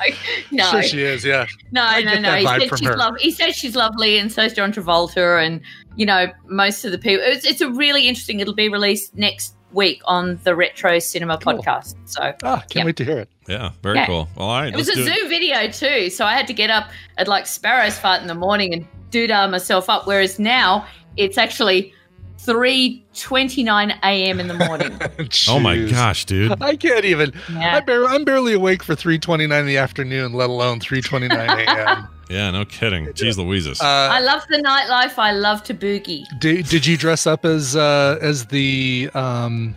no, 0.51 0.71
Sure 0.71 0.83
she 0.83 1.01
is. 1.03 1.25
Yeah. 1.25 1.45
no, 1.71 1.83
I 1.83 2.01
no, 2.01 2.17
no. 2.19 2.35
He 2.35 2.45
vibe 2.45 2.69
said 2.69 2.79
she's 2.79 2.87
her. 2.87 2.95
lovely. 2.97 3.19
He 3.21 3.31
said 3.31 3.51
she's 3.53 3.75
lovely, 3.75 4.17
and 4.17 4.31
so's 4.31 4.53
John 4.53 4.71
Travolta, 4.71 5.45
and 5.45 5.61
you 5.95 6.05
know 6.05 6.27
most 6.47 6.85
of 6.85 6.91
the 6.91 6.97
people. 6.97 7.23
It's, 7.25 7.45
it's 7.45 7.61
a 7.61 7.69
really 7.69 8.07
interesting. 8.07 8.39
It'll 8.39 8.53
be 8.53 8.69
released 8.69 9.15
next 9.15 9.55
week 9.71 10.01
on 10.05 10.39
the 10.43 10.55
Retro 10.55 10.99
Cinema 10.99 11.37
Cool. 11.37 11.55
podcast. 11.59 11.95
So 12.05 12.33
Ah, 12.43 12.59
can't 12.69 12.75
Yep. 12.75 12.85
wait 12.85 12.95
to 12.97 13.03
hear 13.05 13.19
it. 13.19 13.29
yeah, 13.47 13.71
very 13.83 13.97
Yeah. 13.97 14.05
cool. 14.05 14.29
Well, 14.37 14.47
all 14.47 14.61
right. 14.61 14.73
It 14.73 14.77
was 14.77 14.87
a 14.89 14.95
do 14.95 15.03
Zoom 15.03 15.27
video 15.29 15.67
too, 15.69 16.09
so 16.09 16.25
I 16.25 16.33
had 16.33 16.47
to 16.47 16.53
get 16.53 16.69
up 16.69 16.89
at 17.17 17.27
like 17.27 17.45
Sparrow's 17.45 17.97
fart 17.99 18.21
in 18.21 18.27
the 18.27 18.35
morning 18.35 18.73
and 18.73 18.87
doodah 19.11 19.49
myself 19.51 19.89
up. 19.89 20.07
Whereas 20.07 20.39
now 20.39 20.85
it's 21.17 21.37
actually 21.37 21.93
three 22.37 23.03
twenty 23.13 23.63
nine 23.63 23.91
a.m. 24.03 24.39
in 24.39 24.47
the 24.47 24.53
morning. 24.53 24.99
Oh 25.49 25.59
my 25.59 25.77
gosh, 25.89 26.25
dude. 26.25 26.61
I 26.61 26.75
can't 26.75 27.05
even. 27.05 27.33
Yeah. 27.51 27.77
I 27.77 27.79
bar- 27.81 28.05
I'm 28.05 28.23
barely 28.25 28.53
awake 28.53 28.83
for 28.83 28.95
3:29 28.95 29.59
in 29.59 29.65
the 29.65 29.77
afternoon, 29.77 30.33
let 30.33 30.49
alone 30.49 30.79
3:29 30.79 31.31
a.m. 31.67 32.07
Yeah, 32.29 32.49
no 32.49 32.65
kidding. 32.65 33.05
Jeez 33.07 33.37
Louises. 33.37 33.79
I 33.81 34.17
Uh, 34.17 34.23
love 34.23 34.41
the 34.49 34.57
nightlife. 34.57 35.19
I 35.19 35.31
love 35.31 35.61
to 35.65 35.75
boogie. 35.75 36.23
did, 36.39 36.65
did 36.67 36.83
you 36.85 36.97
dress 36.97 37.27
up 37.27 37.45
as 37.45 37.75
uh, 37.75 38.17
as 38.19 38.45
the 38.47 39.11
um, 39.13 39.75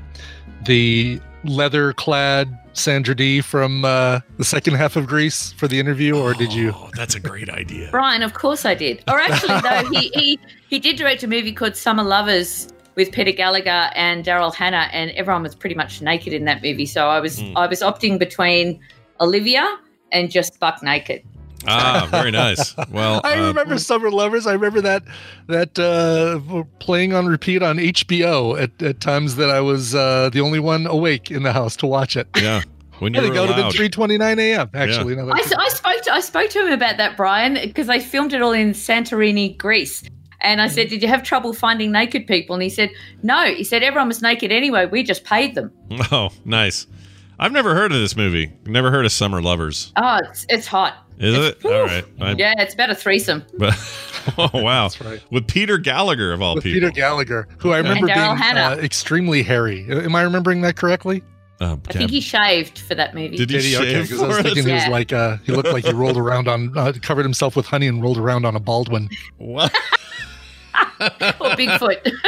the 0.64 1.20
leather 1.44 1.92
clad 1.92 2.58
Sandra 2.72 3.14
Dee 3.14 3.42
from 3.42 3.84
uh, 3.84 4.20
the 4.38 4.44
second 4.44 4.74
half 4.74 4.96
of 4.96 5.06
Grease 5.06 5.52
for 5.52 5.68
the 5.68 5.78
interview, 5.78 6.16
or 6.16 6.32
did 6.32 6.52
you? 6.54 6.72
Oh, 6.74 6.88
that's 6.96 7.14
a 7.14 7.20
great 7.20 7.50
idea. 7.50 7.88
Brian, 7.90 8.22
of 8.22 8.32
course 8.32 8.64
I 8.64 8.74
did. 8.74 9.04
Or 9.08 9.18
actually, 9.18 9.60
though, 9.60 9.90
he, 10.00 10.08
he 10.14 10.40
he 10.68 10.78
did 10.78 10.96
direct 10.96 11.22
a 11.22 11.26
movie 11.26 11.52
called 11.52 11.76
Summer 11.76 12.02
Lovers 12.02 12.68
with 12.94 13.12
Peter 13.12 13.32
Gallagher 13.32 13.90
and 13.94 14.24
Daryl 14.24 14.54
Hannah, 14.54 14.88
and 14.92 15.10
everyone 15.12 15.42
was 15.42 15.54
pretty 15.54 15.76
much 15.76 16.02
naked 16.02 16.32
in 16.32 16.44
that 16.46 16.62
movie. 16.62 16.86
So 16.86 17.08
I 17.08 17.20
was 17.20 17.40
Mm. 17.40 17.52
I 17.56 17.66
was 17.66 17.80
opting 17.80 18.18
between 18.18 18.80
Olivia 19.20 19.64
and 20.12 20.30
just 20.30 20.58
buck 20.60 20.82
naked. 20.82 21.22
Ah, 21.66 22.06
very 22.10 22.30
nice. 22.30 22.74
Well, 22.90 23.20
I 23.24 23.38
uh, 23.38 23.48
remember 23.48 23.78
Summer 23.78 24.10
Lovers. 24.10 24.46
I 24.46 24.52
remember 24.52 24.80
that 24.80 25.02
that 25.48 25.78
uh, 25.78 26.64
playing 26.78 27.14
on 27.14 27.26
repeat 27.26 27.62
on 27.62 27.78
HBO 27.78 28.60
at, 28.60 28.80
at 28.82 29.00
times 29.00 29.36
that 29.36 29.50
I 29.50 29.60
was 29.60 29.94
uh, 29.94 30.30
the 30.32 30.40
only 30.40 30.60
one 30.60 30.86
awake 30.86 31.30
in 31.30 31.42
the 31.42 31.52
house 31.52 31.76
to 31.76 31.86
watch 31.86 32.16
it. 32.16 32.28
yeah, 32.36 32.62
when 32.98 33.14
I 33.16 33.18
you 33.22 33.22
think 33.22 33.34
were 33.34 33.40
it 33.44 33.48
would 33.48 33.56
have 33.58 33.72
been 33.72 33.90
3:29 33.90 34.38
a.m. 34.38 34.70
Actually, 34.74 35.16
now 35.16 35.26
that 35.26 35.34
I, 35.34 35.62
I 35.62 35.68
spoke 35.68 36.02
to 36.02 36.12
I 36.12 36.20
spoke 36.20 36.50
to 36.50 36.66
him 36.66 36.72
about 36.72 36.96
that, 36.96 37.16
Brian, 37.16 37.54
because 37.54 37.86
they 37.86 38.00
filmed 38.00 38.32
it 38.32 38.42
all 38.42 38.52
in 38.52 38.72
Santorini, 38.72 39.56
Greece. 39.56 40.02
And 40.40 40.60
I 40.60 40.68
said, 40.68 40.88
"Did 40.88 41.02
you 41.02 41.08
have 41.08 41.22
trouble 41.22 41.52
finding 41.52 41.90
naked 41.92 42.26
people?" 42.26 42.54
And 42.54 42.62
he 42.62 42.68
said, 42.70 42.90
"No." 43.22 43.44
He 43.54 43.64
said, 43.64 43.82
"Everyone 43.82 44.08
was 44.08 44.22
naked 44.22 44.52
anyway. 44.52 44.86
We 44.86 45.02
just 45.02 45.24
paid 45.24 45.54
them." 45.54 45.72
Oh, 46.12 46.30
nice. 46.44 46.86
I've 47.40 47.52
never 47.52 47.74
heard 47.74 47.92
of 47.92 47.98
this 48.00 48.16
movie. 48.16 48.52
Never 48.66 48.90
heard 48.90 49.04
of 49.04 49.12
Summer 49.12 49.40
Lovers. 49.42 49.92
Oh, 49.96 50.18
it's 50.28 50.46
it's 50.48 50.66
hot. 50.66 50.94
Is 51.18 51.34
It's- 51.36 51.64
it? 51.64 51.66
All 51.66 51.84
right. 51.84 52.04
I- 52.20 52.32
Yeah, 52.38 52.54
it's 52.58 52.74
about 52.74 52.90
a 52.90 52.94
threesome. 52.94 53.44
But 53.58 53.74
oh 54.38 54.50
wow, 54.62 54.88
That's 54.88 55.00
right. 55.00 55.22
with 55.30 55.46
Peter 55.46 55.78
Gallagher 55.78 56.32
of 56.32 56.42
all 56.42 56.54
with 56.56 56.64
people. 56.64 56.80
Peter 56.80 56.90
Gallagher, 56.92 57.48
who 57.58 57.72
I 57.72 57.78
remember 57.78 58.06
being 58.06 58.18
uh, 58.18 58.76
extremely 58.82 59.42
hairy. 59.42 59.86
Am 59.90 60.14
I 60.14 60.22
remembering 60.22 60.60
that 60.62 60.76
correctly? 60.76 61.22
Oh, 61.60 61.80
I 61.88 61.92
think 61.92 62.10
he 62.10 62.20
shaved 62.20 62.78
for 62.78 62.94
that 62.94 63.14
movie. 63.14 63.36
Did 63.36 63.50
he 63.50 63.56
Did 63.56 63.64
he? 63.64 63.72
Shave 63.72 64.02
because 64.04 64.22
I 64.22 64.26
was 64.28 64.36
thinking 64.38 64.58
us? 64.60 64.66
he 64.66 64.72
was 64.74 64.82
Yeah. 64.84 64.90
like 64.90 65.12
uh, 65.12 65.36
he 65.44 65.52
looked 65.52 65.72
like 65.72 65.84
he 65.84 65.92
rolled 65.92 66.16
around 66.16 66.46
on 66.46 66.76
uh, 66.78 66.92
covered 67.02 67.24
himself 67.24 67.56
with 67.56 67.66
honey 67.66 67.88
and 67.88 68.00
rolled 68.02 68.18
around 68.18 68.44
on 68.44 68.54
a 68.54 68.60
Baldwin. 68.60 69.08
What? 69.38 69.74
or 71.00 71.08
Bigfoot. 71.56 72.12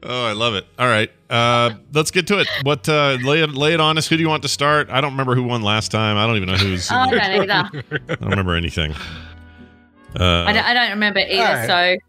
Oh, 0.00 0.26
I 0.26 0.32
love 0.32 0.54
it. 0.54 0.64
All 0.78 0.86
right, 0.86 1.10
uh, 1.28 1.72
let's 1.92 2.12
get 2.12 2.28
to 2.28 2.38
it. 2.38 2.46
What? 2.62 2.88
Uh, 2.88 3.18
lay 3.20 3.42
it 3.42 3.50
lay 3.50 3.74
it 3.74 3.80
on 3.80 3.98
us. 3.98 4.06
Who 4.06 4.16
do 4.16 4.22
you 4.22 4.28
want 4.28 4.42
to 4.44 4.48
start? 4.48 4.88
I 4.90 5.00
don't 5.00 5.10
remember 5.10 5.34
who 5.34 5.42
won 5.42 5.60
last 5.62 5.90
time. 5.90 6.16
I 6.16 6.24
don't 6.24 6.36
even 6.36 6.48
know 6.48 6.54
who's. 6.54 6.88
in 6.88 6.96
I 6.96 7.10
don't 7.10 7.50
either. 7.50 7.84
I 8.08 8.14
don't 8.14 8.30
remember 8.30 8.54
anything. 8.54 8.92
Uh, 10.18 10.44
I 10.46 10.52
don't, 10.52 10.64
I 10.64 10.72
don't 10.72 10.90
remember 10.90 11.18
either. 11.18 11.42
All 11.42 11.52
right. 11.52 11.98
So, 11.98 12.07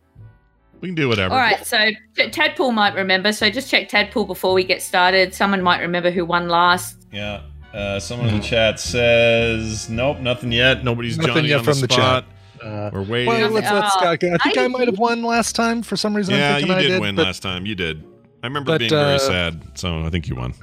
we 0.82 0.88
can 0.89 0.96
do 0.96 1.08
whatever. 1.10 1.34
all 1.34 1.39
right. 1.39 1.65
So, 1.65 1.78
T- 2.15 2.30
Tadpool 2.30 2.74
might 2.74 2.96
remember. 2.96 3.32
So, 3.32 3.50
just 3.50 3.70
check 3.70 3.89
Tadpool 3.89 4.28
before 4.28 4.54
we 4.54 4.63
get 4.63 4.82
started. 4.82 5.34
Someone 5.34 5.62
might 5.62 5.82
remember 5.82 6.12
who 6.12 6.26
won 6.26 6.48
last. 6.50 7.06
Yeah. 7.12 7.42
Uh, 7.74 8.00
someone 8.00 8.30
in 8.30 8.38
the 8.39 8.44
chat 8.44 8.80
says, 8.80 9.89
"Nope, 9.89 10.20
nothing 10.20 10.52
yet. 10.52 10.84
Nobody's 10.84 11.18
Nothing 11.18 11.36
Johnny 11.36 11.48
yet 11.50 11.60
on 11.60 11.65
the 11.65 11.72
from 11.74 11.82
the 11.82 11.94
spot." 11.94 12.26
Uh, 12.63 12.89
We're 12.92 13.04
waiting. 13.04 13.28
well, 13.28 13.50
let's 13.52 13.72
let 13.72 13.84
Uh, 13.84 13.89
Scott. 13.89 14.04
I 14.06 14.18
think 14.18 14.58
I, 14.58 14.65
I- 14.65 14.68
might 14.68 14.88
have 14.88 14.98
won 15.00 15.22
last 15.24 15.56
time 15.56 15.82
for 15.84 15.96
some 15.96 16.15
reason. 16.15 16.36
yeah, 16.36 16.56
I'm 16.56 16.62
you 16.62 16.68
did, 16.68 16.76
I 16.78 16.82
did 16.82 17.02
win 17.02 17.15
but- 17.15 17.26
last 17.26 17.42
time. 17.42 17.65
You 17.65 17.76
did. 17.76 18.04
I 18.42 18.48
remember 18.48 18.72
but, 18.72 18.80
being 18.80 18.89
very 18.89 19.15
uh, 19.15 19.20
sad, 19.20 19.62
so 19.76 20.00
I 20.04 20.10
think 20.10 20.28
you 20.28 20.36
won. 20.36 20.54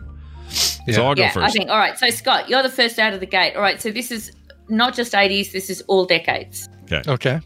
Yeah. 0.87 0.95
So 0.95 1.05
I'll 1.07 1.15
go 1.15 1.23
yeah, 1.23 1.31
first. 1.31 1.47
I 1.47 1.51
think. 1.51 1.71
All 1.71 1.79
right. 1.79 1.99
So 1.99 2.09
Scott, 2.11 2.49
you're 2.49 2.63
the 2.63 2.71
first 2.71 2.99
out 2.99 3.13
of 3.13 3.21
the 3.21 3.27
gate. 3.27 3.55
All 3.55 3.63
right. 3.63 3.81
So 3.81 3.91
this 3.91 4.11
is 4.11 4.33
not 4.69 4.95
just 4.95 5.13
80s. 5.13 5.53
This 5.53 5.69
is 5.71 5.83
all 5.83 6.07
decades. 6.07 6.69
Okay. 6.91 7.03
Okay. 7.11 7.41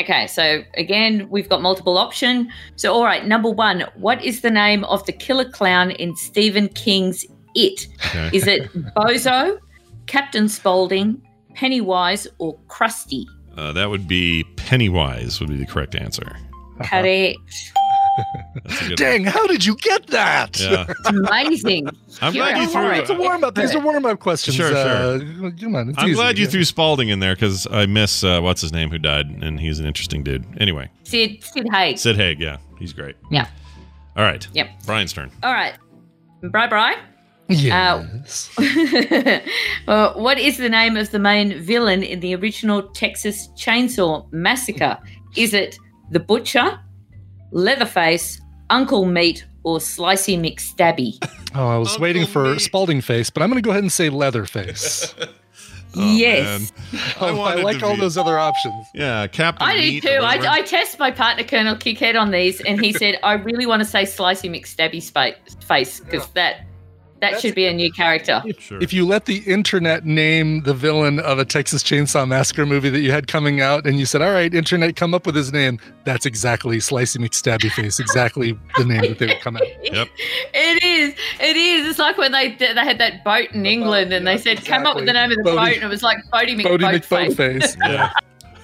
Okay, 0.00 0.26
so 0.26 0.62
again, 0.74 1.28
we've 1.28 1.48
got 1.48 1.60
multiple 1.60 1.98
option. 1.98 2.50
So 2.76 2.92
all 2.92 3.04
right. 3.04 3.26
Number 3.26 3.50
one, 3.50 3.84
what 3.96 4.24
is 4.24 4.42
the 4.42 4.50
name 4.50 4.84
of 4.84 5.04
the 5.06 5.12
killer 5.12 5.48
clown 5.48 5.90
in 5.92 6.14
Stephen 6.16 6.68
King's 6.68 7.24
It? 7.54 7.88
Okay. 8.06 8.30
Is 8.32 8.46
it 8.46 8.72
Bozo, 8.94 9.58
Captain 10.06 10.48
Spaulding, 10.48 11.20
Pennywise, 11.54 12.28
or 12.38 12.58
Krusty? 12.68 13.24
Uh, 13.56 13.72
that 13.72 13.90
would 13.90 14.06
be 14.06 14.44
Pennywise. 14.56 15.40
Would 15.40 15.48
be 15.48 15.56
the 15.56 15.66
correct 15.66 15.96
answer. 15.96 16.36
Correct. 16.84 17.72
That's 18.64 18.82
a 18.82 18.88
good 18.88 18.98
Dang, 18.98 19.24
how 19.24 19.46
did 19.46 19.64
you 19.64 19.76
get 19.76 20.06
that? 20.08 20.58
Yeah. 20.60 20.84
It's 20.98 21.08
amazing. 21.08 21.88
I'm 22.20 22.34
You're 22.34 22.46
glad 22.50 22.60
you 22.62 22.68
threw. 22.68 22.82
warrior. 22.82 23.00
It's 23.00 23.10
a 23.10 23.14
warm 23.14 23.44
up. 23.44 23.54
These 23.54 23.74
are 23.74 23.80
warm 23.80 24.04
up 24.06 24.18
questions. 24.20 24.56
Sure, 24.56 24.74
Uh, 24.74 25.18
come 25.60 25.74
on, 25.76 25.94
I'm 25.96 26.06
easy. 26.08 26.14
glad 26.14 26.38
you 26.38 26.44
Yeah. 26.44 26.50
threw 26.50 26.64
Spaulding 26.64 27.08
in 27.08 27.20
there 27.20 27.34
because 27.34 27.66
I 27.70 27.86
miss 27.86 28.24
uh, 28.24 28.40
what's 28.40 28.60
his 28.60 28.72
name 28.72 28.90
who 28.90 28.98
died, 28.98 29.26
and 29.26 29.58
he's 29.60 29.78
an 29.78 29.86
interesting 29.86 30.22
dude. 30.22 30.44
Anyway, 30.60 30.90
Sid, 31.04 31.42
Sid 31.44 31.66
Haig. 31.72 31.98
Sid 31.98 32.16
Haig. 32.16 32.40
Yeah, 32.40 32.58
he's 32.78 32.92
great. 32.92 33.16
Yeah. 33.30 33.46
All 34.16 34.24
right. 34.24 34.46
Yep. 34.52 34.68
Brian's 34.86 35.12
turn. 35.12 35.30
All 35.42 35.52
right. 35.52 35.74
Bye 36.42 36.66
bye. 36.68 36.96
Yes. 37.50 38.50
uh, 39.88 40.12
what 40.14 40.38
is 40.38 40.58
the 40.58 40.68
name 40.68 40.96
of 40.96 41.10
the 41.10 41.18
main 41.18 41.58
villain 41.62 42.02
in 42.02 42.20
the 42.20 42.34
original 42.34 42.82
Texas 42.90 43.48
Chainsaw 43.56 44.30
Massacre? 44.32 44.98
Is 45.36 45.54
it 45.54 45.78
the 46.10 46.20
Butcher, 46.20 46.78
Leatherface, 47.50 48.40
Uncle 48.70 49.04
Meat, 49.06 49.46
or 49.64 49.78
Slicey 49.78 50.38
McStabby? 50.38 51.18
oh, 51.54 51.66
I 51.68 51.76
was 51.78 51.88
Uncle 51.88 52.02
waiting 52.02 52.26
for 52.26 52.52
Me. 52.52 52.58
Spaulding 52.58 53.00
face, 53.00 53.30
but 53.30 53.42
I'm 53.42 53.50
going 53.50 53.62
to 53.62 53.66
go 53.66 53.70
ahead 53.70 53.82
and 53.82 53.92
say 53.92 54.10
Leatherface. 54.10 55.14
Oh, 55.96 56.14
yes, 56.16 56.70
man. 56.92 57.00
Oh, 57.18 57.40
I, 57.44 57.54
like 57.62 57.82
all 57.82 57.94
be- 57.94 58.00
those 58.00 58.18
other 58.18 58.38
options. 58.38 58.86
Yeah, 58.94 59.26
Captain. 59.26 59.66
I 59.66 59.80
do 59.80 60.00
too. 60.02 60.08
I. 60.20 60.56
I 60.58 60.60
test 60.62 60.98
my 60.98 61.10
partner 61.10 61.44
Colonel 61.44 61.76
Kickhead 61.76 62.14
on 62.14 62.30
these, 62.30 62.60
and 62.60 62.78
he 62.78 62.92
said 62.92 63.18
I 63.22 63.32
really 63.32 63.64
want 63.64 63.80
to 63.80 63.86
say 63.88 64.02
Slicey 64.02 64.50
McStabby 64.50 65.02
spa- 65.02 65.30
face 65.66 66.00
because 66.00 66.26
that 66.32 66.66
that 67.20 67.32
That's- 67.32 67.42
should 67.42 67.54
be 67.54 67.66
a 67.66 67.72
new 67.74 67.90
character. 67.92 68.42
Sure. 68.58 68.80
If 68.80 68.92
you 68.92 69.04
let 69.06 69.24
the 69.26 69.38
internet 69.38 70.04
name 70.04 70.62
the 70.62 70.74
villain 70.74 71.18
of 71.20 71.38
a 71.38 71.44
Texas 71.44 71.82
Chainsaw 71.82 72.26
Massacre 72.28 72.64
movie 72.64 72.90
that 72.90 73.00
you 73.00 73.10
had 73.10 73.26
coming 73.26 73.60
out, 73.60 73.86
and 73.86 73.98
you 73.98 74.06
said, 74.06 74.22
"All 74.22 74.30
right, 74.32 74.52
internet, 74.54 74.94
come 74.96 75.14
up 75.14 75.26
with 75.26 75.34
his 75.34 75.52
name," 75.52 75.78
that's 76.04 76.26
exactly 76.26 76.78
Slicey 76.78 77.18
McStabby 77.18 77.70
face, 77.72 77.98
exactly 77.98 78.58
the 78.76 78.84
name 78.84 79.00
that 79.02 79.18
they 79.18 79.26
would 79.26 79.40
come 79.40 79.56
out. 79.56 79.62
Yep. 79.82 80.08
It 80.54 80.82
is. 80.84 81.14
It 81.40 81.56
is. 81.56 81.88
It's 81.88 81.98
like 81.98 82.18
when 82.18 82.32
they 82.32 82.54
they 82.54 82.66
had 82.74 82.98
that 82.98 83.24
boat 83.24 83.48
in 83.52 83.66
England, 83.66 84.12
and 84.12 84.26
they 84.26 84.32
yeah, 84.34 84.40
said, 84.40 84.64
"Come 84.64 84.86
up 84.86 84.96
with 84.96 85.06
the 85.06 85.12
name 85.12 85.30
of 85.30 85.36
the 85.38 85.42
Bodie- 85.44 85.56
boat," 85.56 85.74
and 85.74 85.82
it 85.84 85.88
was 85.88 86.02
like 86.02 86.18
Bodie 86.30 86.56
Boaty 86.56 86.78
McBoatface. 86.78 87.34
McBoatface. 87.34 87.76
Yeah. 87.80 88.10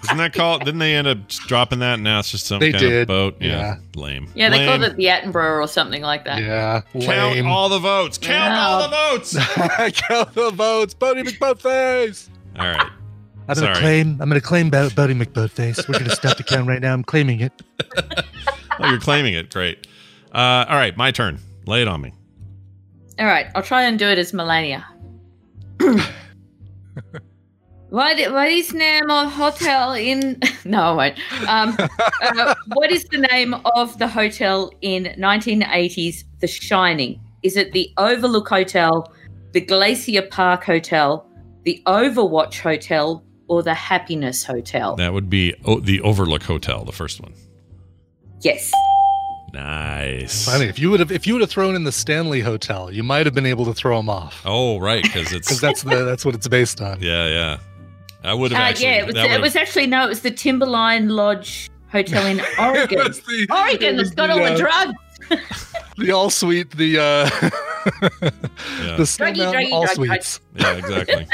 Isn't 0.04 0.16
that 0.18 0.32
called? 0.32 0.64
Didn't 0.64 0.78
they 0.80 0.94
end 0.94 1.06
up 1.08 1.26
dropping 1.28 1.80
that? 1.80 1.98
Now 2.00 2.18
it's 2.20 2.30
just 2.30 2.46
some 2.46 2.60
They 2.60 2.72
kind 2.72 2.80
did. 2.82 3.02
of 3.02 3.08
boat. 3.08 3.36
Yeah. 3.40 3.48
Yeah. 3.48 3.76
Lame. 3.96 4.28
Yeah, 4.34 4.48
they 4.50 4.58
Lame. 4.58 4.68
called 4.68 4.82
it 4.82 4.96
the 4.96 5.04
Attenborough 5.06 5.60
or 5.62 5.68
something 5.68 6.02
like 6.02 6.24
that. 6.24 6.42
Yeah, 6.42 6.82
Count 7.00 7.34
lame. 7.36 7.46
all 7.46 7.68
the 7.68 7.78
votes. 7.78 8.18
Count 8.18 8.52
Yeah. 8.54 8.66
all 8.66 8.82
the 8.82 8.88
votes. 8.96 9.36
Count 10.08 10.34
the 10.34 10.50
votes, 10.50 10.94
Boaty 10.94 11.22
McBoatface. 11.26 12.28
all 12.58 12.66
right. 12.66 12.90
I'm 13.46 13.54
gonna 13.56 13.74
claim. 13.74 14.18
I'm 14.22 14.28
gonna 14.30 14.40
claim 14.40 14.70
Bo- 14.70 14.88
Boaty 14.88 15.20
McBoatface. 15.22 15.86
We're 15.88 15.98
gonna 15.98 16.14
stop 16.16 16.36
the 16.38 16.42
count 16.44 16.66
right 16.66 16.80
now. 16.80 16.92
I'm 16.94 17.04
claiming 17.04 17.40
it. 17.40 17.52
Oh, 18.80 18.90
you're 18.90 18.98
claiming 18.98 19.34
it. 19.34 19.52
Great. 19.52 19.86
Uh, 20.34 20.64
all 20.68 20.74
right, 20.74 20.96
my 20.96 21.12
turn. 21.12 21.38
Lay 21.64 21.82
it 21.82 21.86
on 21.86 22.00
me. 22.00 22.12
All 23.20 23.26
right, 23.26 23.46
I'll 23.54 23.62
try 23.62 23.82
and 23.84 23.96
do 23.96 24.08
it 24.08 24.18
as 24.18 24.32
Melania. 24.32 24.84
what, 27.94 28.32
what 28.32 28.48
is 28.50 28.72
name 28.74 29.08
of 29.10 29.32
hotel 29.32 29.92
in? 29.94 30.40
No, 30.64 30.80
I 30.80 30.92
won't. 30.94 31.48
Um, 31.48 31.76
uh, 32.22 32.54
what 32.72 32.90
is 32.90 33.04
the 33.04 33.18
name 33.18 33.54
of 33.76 33.98
the 33.98 34.08
hotel 34.08 34.70
in 34.80 35.04
1980s 35.18 36.24
The 36.40 36.46
Shining? 36.46 37.20
Is 37.42 37.56
it 37.58 37.72
the 37.72 37.90
Overlook 37.98 38.48
Hotel, 38.48 39.12
the 39.52 39.60
Glacier 39.60 40.22
Park 40.22 40.64
Hotel, 40.64 41.28
the 41.64 41.82
Overwatch 41.86 42.60
Hotel, 42.60 43.22
or 43.48 43.62
the 43.62 43.74
Happiness 43.74 44.42
Hotel? 44.42 44.96
That 44.96 45.12
would 45.12 45.28
be 45.28 45.54
o- 45.66 45.80
the 45.80 46.00
Overlook 46.00 46.42
Hotel, 46.42 46.84
the 46.84 46.92
first 46.92 47.20
one. 47.20 47.34
Yes. 48.40 48.72
Nice. 49.52 50.46
Funny 50.46 50.64
if 50.66 50.78
you 50.78 50.90
would 50.90 51.00
have 51.00 51.12
if 51.12 51.26
you 51.26 51.34
would 51.34 51.40
have 51.42 51.50
thrown 51.50 51.76
in 51.76 51.84
the 51.84 51.92
Stanley 51.92 52.40
Hotel, 52.40 52.90
you 52.90 53.02
might 53.02 53.26
have 53.26 53.34
been 53.34 53.46
able 53.46 53.64
to 53.66 53.74
throw 53.74 53.98
him 54.00 54.08
off 54.08 54.42
Oh, 54.44 54.80
right, 54.80 55.02
because 55.02 55.32
it's 55.32 55.46
because 55.48 55.60
that's 55.60 55.82
the 55.82 56.04
that's 56.04 56.24
what 56.24 56.34
it's 56.34 56.48
based 56.48 56.80
on. 56.80 57.00
yeah, 57.00 57.28
yeah. 57.28 57.58
I 58.24 58.34
would 58.34 58.50
have 58.52 58.60
Uh, 58.60 58.64
actually. 58.64 58.86
yeah, 58.86 58.94
it 59.02 59.06
was, 59.06 59.14
that 59.14 59.30
it 59.30 59.40
was 59.40 59.56
actually 59.56 59.86
no, 59.86 60.04
it 60.06 60.08
was 60.08 60.20
the 60.22 60.30
Timberline 60.30 61.08
Lodge 61.08 61.70
Hotel 61.90 62.26
in 62.26 62.40
Oregon. 62.58 62.98
It's 63.06 63.20
the- 63.20 63.46
Oregon 63.50 63.94
it 63.94 63.96
that's 63.98 64.08
was 64.08 64.10
got 64.14 64.26
the, 64.28 64.32
all 64.32 64.38
the 64.38 64.54
uh, 64.54 64.56
drugs. 64.56 65.74
the 65.98 66.12
all 66.12 66.30
suite, 66.30 66.70
the 66.72 66.98
uh 66.98 67.30
Yeah. 68.82 68.96
the 68.96 69.06
Snow 69.06 69.26
Druggy, 69.26 69.52
druggy, 69.52 69.72
all 69.72 69.84
drug, 69.84 69.94
sweets. 69.96 70.40
yeah, 70.56 70.72
exactly. 70.72 71.26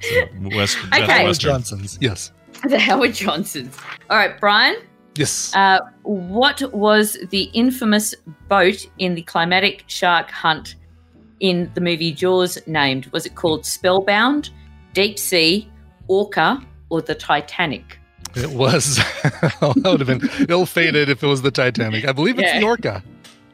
So, 0.00 0.28
West, 0.56 0.78
Best 0.90 1.02
Okay. 1.02 1.24
Western. 1.24 1.50
Johnson's. 1.50 1.98
Yes. 2.00 2.32
The 2.68 2.78
Howard 2.78 3.14
Johnsons. 3.14 3.76
All 4.10 4.16
right, 4.16 4.38
Brian. 4.40 4.76
Yes. 5.16 5.54
Uh, 5.54 5.80
what 6.02 6.62
was 6.72 7.16
the 7.30 7.44
infamous 7.52 8.14
boat 8.48 8.86
in 8.98 9.14
the 9.16 9.22
climatic 9.22 9.84
shark 9.88 10.30
hunt 10.30 10.76
in 11.40 11.70
the 11.74 11.80
movie 11.80 12.12
Jaws 12.12 12.58
named? 12.66 13.06
Was 13.06 13.26
it 13.26 13.34
called 13.34 13.66
Spellbound, 13.66 14.50
Deep 14.94 15.18
Sea, 15.18 15.68
Orca, 16.08 16.60
or 16.90 17.02
the 17.02 17.14
Titanic? 17.14 17.98
It 18.36 18.50
was 18.50 18.96
that 19.22 19.80
would 19.84 20.00
have 20.00 20.06
been 20.20 20.28
ill 20.48 20.66
fated 20.66 21.08
if 21.08 21.22
it 21.22 21.26
was 21.26 21.42
the 21.42 21.50
Titanic. 21.50 22.06
I 22.06 22.12
believe 22.12 22.38
it's 22.38 22.52
Yeah. 22.52 22.60
the 22.60 22.66
Orca. 22.66 23.02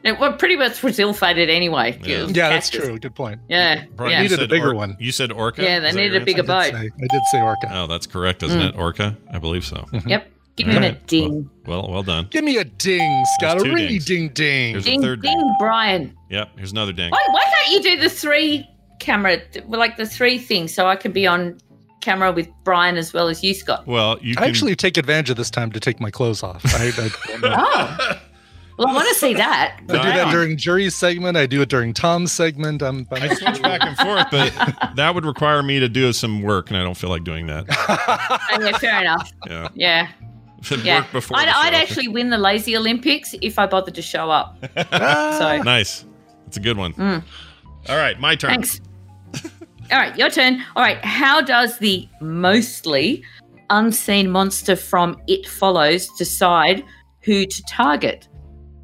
It 0.03 0.19
well, 0.19 0.33
pretty 0.33 0.55
much 0.55 0.83
was 0.83 0.99
ill-fated 0.99 1.49
anyway. 1.49 1.99
Yeah. 2.03 2.25
Yeah, 2.27 2.49
that's 2.49 2.69
true. 2.69 2.99
Good 2.99 3.15
point. 3.15 3.39
Yeah, 3.49 3.85
Brian, 3.95 4.11
yeah. 4.11 4.21
Needed 4.21 4.39
a 4.43 4.47
bigger 4.47 4.69
or- 4.69 4.75
one. 4.75 4.95
You 4.99 5.11
said 5.11 5.31
Orca? 5.31 5.63
Yeah, 5.63 5.79
they 5.79 5.93
needed 5.93 6.13
your 6.13 6.21
a 6.21 6.25
bigger 6.25 6.41
answer? 6.41 6.53
I 6.53 6.69
boat. 6.71 6.79
did 6.79 6.91
say, 6.91 7.03
I 7.03 7.07
did 7.11 7.21
say 7.31 7.41
Orca. 7.41 7.69
Oh, 7.73 7.87
that's 7.87 8.05
correct, 8.05 8.43
isn't 8.43 8.59
Mm. 8.61 8.69
it? 8.69 8.75
Orca? 8.77 9.17
I 9.33 9.39
believe 9.39 9.65
so. 9.65 9.83
Yep. 10.05 10.31
Give 10.57 10.67
me 10.67 10.77
All 10.77 10.83
a 10.83 10.91
ding. 10.91 11.49
Well, 11.65 11.87
well 11.89 12.03
done. 12.03 12.27
Give 12.29 12.43
me 12.43 12.57
a 12.57 12.63
ding, 12.63 13.25
Scott. 13.39 13.57
There's 13.57 13.63
A 13.63 13.65
two 13.65 13.71
ringy 13.73 13.87
dings. 13.89 14.05
ding 14.05 14.29
ding. 14.29 14.71
Here's 14.73 14.85
a 14.85 14.89
Ding, 14.91 15.01
third 15.01 15.21
ding, 15.23 15.37
ding. 15.39 15.55
Brian. 15.57 16.15
Yep, 16.29 16.49
here's 16.55 16.71
another 16.71 16.93
ding. 16.93 17.09
Why, 17.09 17.25
why 17.31 17.43
can't 17.43 17.71
you 17.71 17.81
do 17.95 18.01
the 18.01 18.09
three 18.09 18.67
camera, 19.05 19.37
like 19.67 19.97
the 19.97 20.05
three 20.05 20.37
things, 20.37 20.73
so 20.73 20.87
I 20.87 20.95
can 20.95 21.11
be 21.11 21.27
on 21.27 21.57
camera 22.01 22.31
with 22.31 22.47
Brian 22.63 22.97
as 22.97 23.13
well 23.13 23.27
as 23.27 23.43
you, 23.43 23.53
Scott? 23.53 23.85
Well, 23.87 24.17
you 24.21 24.35
can 24.35 24.43
I 24.43 24.47
actually 24.47 24.75
take 24.75 24.97
advantage 24.97 25.29
of 25.29 25.37
this 25.37 25.49
time 25.49 25.71
to 25.71 25.79
take 25.79 25.99
my 25.99 26.11
clothes 26.11 26.43
off. 26.43 26.61
I, 26.65 26.91
I, 26.97 27.09
Oh. 27.43 28.19
Well, 28.77 28.89
I 28.89 28.93
want 28.93 29.07
to 29.07 29.15
see 29.15 29.33
that. 29.45 29.77
I 29.83 29.85
do 29.85 29.93
that 29.93 30.31
during 30.31 30.57
jury's 30.57 30.95
segment. 30.95 31.37
I 31.37 31.45
do 31.45 31.61
it 31.61 31.69
during 31.69 31.93
Tom's 31.93 32.31
segment. 32.33 32.81
I'm, 32.83 33.07
I'm 33.11 33.23
I 33.23 33.33
switch 33.33 33.61
back 33.61 33.81
and 33.83 33.95
forth, 33.97 34.27
but 34.31 34.53
that 34.97 35.15
would 35.15 35.25
require 35.25 35.63
me 35.63 35.79
to 35.79 35.87
do 35.87 36.11
some 36.11 36.41
work, 36.41 36.69
and 36.69 36.77
I 36.77 36.83
don't 36.83 36.97
feel 36.97 37.09
like 37.09 37.23
doing 37.23 37.47
that. 37.47 37.65
Oh, 37.69 38.59
yeah, 38.61 38.77
fair 38.77 39.01
enough. 39.01 39.31
Yeah, 39.47 39.69
Yeah, 39.75 40.09
yeah. 40.71 40.77
yeah. 40.83 40.99
work 41.01 41.11
before. 41.13 41.37
I'd, 41.39 41.47
I'd 41.47 41.73
actually 41.73 42.09
win 42.09 42.29
the 42.29 42.37
Lazy 42.37 42.75
Olympics 42.75 43.33
if 43.41 43.57
I 43.57 43.65
bothered 43.65 43.95
to 43.95 44.01
show 44.01 44.29
up. 44.29 44.57
So 44.91 45.61
nice. 45.63 46.03
It's 46.47 46.57
a 46.57 46.59
good 46.59 46.77
one. 46.77 46.93
Mm. 46.95 47.23
All 47.87 47.95
right, 47.97 48.19
my 48.19 48.35
turn. 48.35 48.49
thanks. 48.49 48.81
All 49.91 49.99
right, 49.99 50.17
your 50.17 50.29
turn. 50.29 50.63
All 50.75 50.81
right, 50.81 51.03
how 51.05 51.41
does 51.41 51.77
the 51.77 52.07
mostly 52.19 53.23
unseen 53.69 54.31
monster 54.31 54.75
from 54.75 55.21
It 55.27 55.47
Follows 55.47 56.07
decide 56.17 56.83
who 57.21 57.45
to 57.45 57.63
target? 57.69 58.27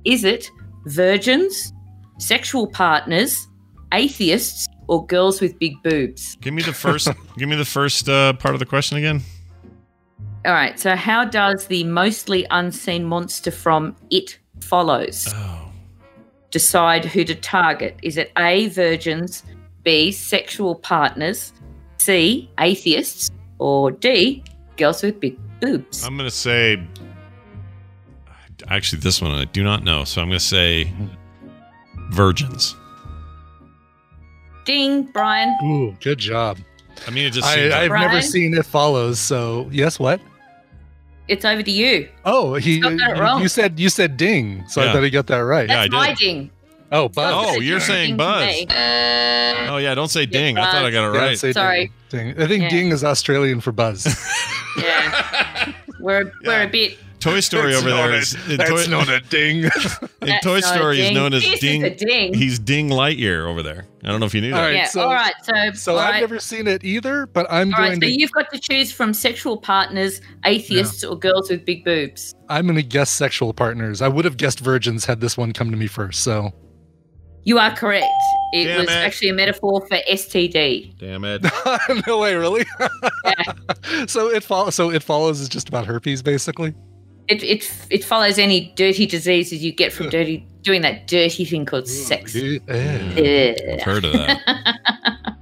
Is 0.06 0.24
it 0.24 0.50
virgins, 0.86 1.74
sexual 2.20 2.68
partners, 2.68 3.48
atheists, 3.94 4.68
or 4.88 5.06
girls 5.08 5.42
with 5.42 5.58
big 5.58 5.82
boobs? 5.84 6.36
Give 6.36 6.54
me 6.54 6.62
the 6.62 6.74
first. 6.74 7.10
give 7.38 7.50
me 7.50 7.56
the 7.56 7.66
first 7.66 8.08
uh, 8.08 8.34
part 8.34 8.54
of 8.54 8.60
the 8.60 8.66
question 8.66 8.98
again. 8.98 9.22
All 10.46 10.54
right, 10.54 10.80
so 10.80 10.96
how 10.96 11.26
does 11.26 11.66
the 11.66 11.84
mostly 11.84 12.46
unseen 12.52 13.06
monster 13.06 13.52
from 13.52 13.96
It 14.10 14.38
Follows 14.60 15.28
Oh, 15.34 15.72
decide 16.52 17.06
who 17.06 17.24
to 17.24 17.36
target? 17.36 17.98
Is 18.04 18.18
it 18.18 18.32
A, 18.38 18.68
virgins, 18.70 19.44
B, 19.84 20.12
sexual 20.12 20.76
partners, 20.76 21.54
C, 21.98 22.50
atheists, 22.60 23.32
or 23.60 23.92
D, 23.92 24.44
girls 24.78 25.02
with 25.04 25.20
big 25.20 25.38
boobs? 25.60 26.04
I'm 26.04 26.18
gonna 26.18 26.30
say. 26.32 26.82
Actually, 28.68 29.00
this 29.02 29.22
one 29.22 29.32
I 29.32 29.46
do 29.46 29.64
not 29.64 29.84
know, 29.84 30.04
so 30.04 30.22
I'm 30.22 30.28
gonna 30.30 30.40
say 30.40 30.92
virgins. 32.12 32.76
Ding, 34.66 35.04
Brian. 35.04 35.56
Ooh, 35.64 35.96
good 36.02 36.20
job. 36.20 36.60
I 37.08 37.12
mean, 37.12 37.26
it 37.26 37.32
just 37.32 37.48
I, 37.48 37.56
seems 37.56 37.72
like- 37.72 37.92
I've 37.92 38.00
never 38.00 38.22
seen 38.22 38.54
It 38.54 38.66
Follows, 38.66 39.20
so 39.20 39.68
yes, 39.72 40.00
what? 40.00 40.22
it's 41.28 41.46
over 41.46 41.64
to 41.64 41.72
you. 41.72 42.10
Oh, 42.26 42.56
he. 42.56 42.80
Scott 42.82 42.98
got 42.98 43.12
it 43.12 43.16
you- 43.16 43.22
wrong. 43.22 43.42
You 43.42 43.48
said 43.48 43.80
you 43.80 43.90
said 43.90 44.18
ding, 44.18 44.64
so 44.68 44.84
Yeah. 44.84 44.90
I 44.90 44.94
thought 44.94 45.04
he 45.04 45.10
got 45.10 45.28
that 45.28 45.38
right. 45.38 45.68
Yeah, 45.68 45.76
I 45.82 45.84
That's 45.84 45.92
my 45.94 46.08
did. 46.10 46.18
ding. 46.18 46.52
Oh, 46.94 47.08
Buzz. 47.08 47.34
Oh, 47.56 47.60
you're 47.62 47.80
saying 47.80 48.18
Buzz. 48.18 48.66
Oh 48.70 49.78
yeah, 49.78 49.94
don't 49.96 50.10
say 50.10 50.26
ding. 50.26 50.58
I 50.58 50.72
thought 50.72 50.86
I 50.86 50.92
got 50.92 51.10
it 51.10 51.16
Yeah, 51.16 51.22
right. 51.22 51.40
say 51.40 51.54
Sorry. 51.54 51.92
Ding. 52.10 52.34
Ding. 52.34 52.42
I 52.44 52.48
think 52.48 52.64
Yeah. 52.64 52.70
ding 52.70 52.90
is 52.92 53.04
Australian 53.04 53.62
for 53.62 53.72
buzz. 53.72 54.06
Yeah. 54.78 55.74
We're 56.00 56.32
we're 56.46 56.52
Yeah. 56.60 56.64
a 56.64 56.70
bit. 56.70 56.98
Toy 57.20 57.40
Story 57.42 57.76
over 57.76 57.90
there 57.92 58.14
is 58.16 58.34
in 58.50 58.58
That's 58.58 58.70
Toy, 58.70 58.86
known 58.90 59.08
a 59.10 59.20
ding. 59.20 59.58
in 59.66 59.70
That's 60.22 60.44
Toy 60.44 60.60
not 60.60 60.64
a 60.64 60.78
Story 60.78 61.00
is 61.02 61.08
ding. 61.10 61.14
known 61.14 61.34
as 61.34 61.44
This 61.44 61.54
is 61.56 61.60
Ding. 61.60 61.84
a 61.84 61.94
ding. 61.96 62.34
He's 62.34 62.58
Ding 62.58 62.90
Lightyear 62.90 63.46
over 63.48 63.62
there. 63.62 63.86
I 64.04 64.08
don't 64.08 64.20
know 64.20 64.26
if 64.26 64.34
you 64.34 64.42
knew 64.42 64.54
All 64.54 64.60
that. 64.62 64.66
right, 64.68 64.76
yeah. 64.76 64.86
so- 64.86 65.02
all 65.02 65.14
right. 65.14 65.34
So 65.44 65.54
so 65.74 65.94
all 65.94 66.00
I've 66.00 66.14
right. 66.14 66.20
never 66.22 66.40
seen 66.40 66.68
it 66.68 66.84
either, 66.84 67.28
but 67.28 67.46
I'm 67.52 67.74
All 67.76 67.80
right, 67.82 67.90
going 67.90 68.02
so 68.02 68.08
to 68.08 68.12
you've 68.20 68.32
got 68.32 68.50
to 68.52 68.60
choose 68.60 68.92
from 68.92 69.14
sexual 69.14 69.58
partners, 69.58 70.20
atheists, 70.46 71.04
or 71.04 71.16
girls 71.20 71.50
with 71.52 71.64
big 71.64 71.84
boobs. 71.86 72.34
I'm 72.50 72.66
going 72.66 72.78
to 72.78 72.84
guess 72.84 73.12
sexual 73.12 73.54
partners. 73.54 74.02
I 74.02 74.08
would 74.08 74.26
have 74.26 74.38
guessed 74.38 74.60
virgins 74.60 75.06
had 75.06 75.22
this 75.22 75.38
one 75.38 75.52
come 75.54 75.70
to 75.70 75.78
me 75.78 75.86
first. 75.88 76.24
So 76.24 76.52
You 77.44 77.58
are 77.58 77.76
correct. 77.76 78.06
It 78.54 78.66
Damn 78.66 78.80
was 78.82 78.90
it. 78.90 78.94
actually 78.94 79.30
a 79.30 79.34
metaphor 79.34 79.82
for 79.88 79.98
STD. 80.10 80.98
Damn 81.00 81.24
it. 81.24 81.46
no 82.08 82.20
way, 82.20 82.36
really. 82.36 82.66
so 84.08 84.30
it 84.30 84.44
follows. 84.44 84.76
So 84.76 84.92
it 84.92 85.02
follows 85.02 85.40
is 85.40 85.50
just 85.50 85.70
about 85.70 85.86
herpes, 85.86 86.22
basically. 86.22 86.76
It 87.28 87.44
it 87.44 87.72
it 87.90 88.04
follows 88.04 88.38
any 88.38 88.74
dirty 88.76 89.06
diseases 89.06 89.64
you 89.64 89.72
get 89.72 89.94
from 89.94 90.10
dirty 90.10 90.46
doing 90.64 90.82
that 90.82 91.08
dirty 91.08 91.46
thing 91.46 91.66
called 91.66 91.88
sex. 91.88 92.36
Yeah. 92.36 92.60
Ugh. 92.68 93.74
I've 93.74 93.82
heard 93.82 94.06
of 94.06 94.14
that. 94.14 94.40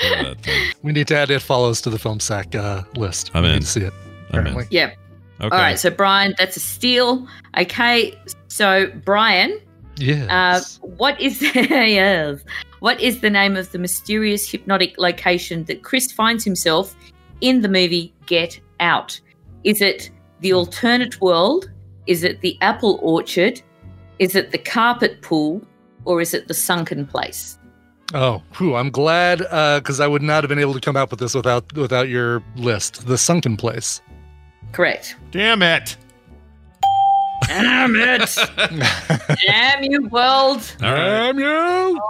Heard 0.00 0.26
of 0.26 0.42
that. 0.42 0.74
We 0.82 0.90
need 0.90 1.06
to 1.08 1.16
add 1.16 1.30
it 1.30 1.40
follows 1.40 1.80
to 1.82 1.90
the 1.90 2.00
film 2.00 2.18
sack 2.18 2.54
uh, 2.56 2.82
list. 2.96 3.30
I'm 3.32 3.44
we 3.44 3.50
in. 3.50 3.54
need 3.54 3.60
to 3.62 3.68
see 3.68 3.82
it. 3.82 3.92
I'm 4.32 4.46
in. 4.46 4.66
Yeah. 4.70 4.86
Okay. 4.86 4.94
All 5.42 5.50
right. 5.50 5.78
So 5.78 5.90
Brian, 5.90 6.34
that's 6.36 6.56
a 6.56 6.60
steal. 6.60 7.28
Okay. 7.58 8.18
So 8.48 8.90
Brian, 9.04 9.60
Yes. 9.96 10.28
uh, 10.30 10.86
what 10.86 11.20
is 11.20 11.40
yes? 11.54 12.40
What 12.80 13.00
is 13.00 13.20
the 13.20 13.30
name 13.30 13.56
of 13.56 13.70
the 13.72 13.78
mysterious 13.78 14.50
hypnotic 14.50 14.98
location 14.98 15.64
that 15.64 15.82
Chris 15.82 16.12
finds 16.12 16.44
himself 16.44 16.94
in 17.40 17.60
the 17.60 17.68
movie 17.68 18.12
Get 18.26 18.60
Out? 18.80 19.20
Is 19.62 19.80
it 19.80 20.10
the 20.40 20.52
alternate 20.52 21.20
world? 21.20 21.70
Is 22.06 22.22
it 22.22 22.40
the 22.40 22.58
apple 22.60 22.98
orchard? 23.02 23.62
Is 24.18 24.34
it 24.34 24.50
the 24.50 24.58
carpet 24.58 25.22
pool? 25.22 25.62
Or 26.04 26.20
is 26.20 26.34
it 26.34 26.48
the 26.48 26.54
sunken 26.54 27.06
place? 27.06 27.58
Oh, 28.12 28.42
whew, 28.58 28.74
I'm 28.74 28.90
glad 28.90 29.38
because 29.78 30.00
I 30.00 30.06
would 30.06 30.20
not 30.20 30.44
have 30.44 30.50
been 30.50 30.58
able 30.58 30.74
to 30.74 30.80
come 30.80 30.96
up 30.96 31.10
with 31.10 31.20
this 31.20 31.34
without 31.34 31.72
without 31.72 32.08
your 32.08 32.42
list. 32.56 33.06
The 33.06 33.16
sunken 33.16 33.56
place. 33.56 34.02
Correct. 34.72 35.16
Damn 35.30 35.62
it. 35.62 35.96
Damn 37.46 37.94
it! 37.96 38.36
Damn 39.46 39.82
you, 39.84 40.02
world! 40.08 40.60
All 40.82 40.92
right. 40.92 41.32
Damn 41.32 41.38
you! 41.38 41.46
All 41.46 42.00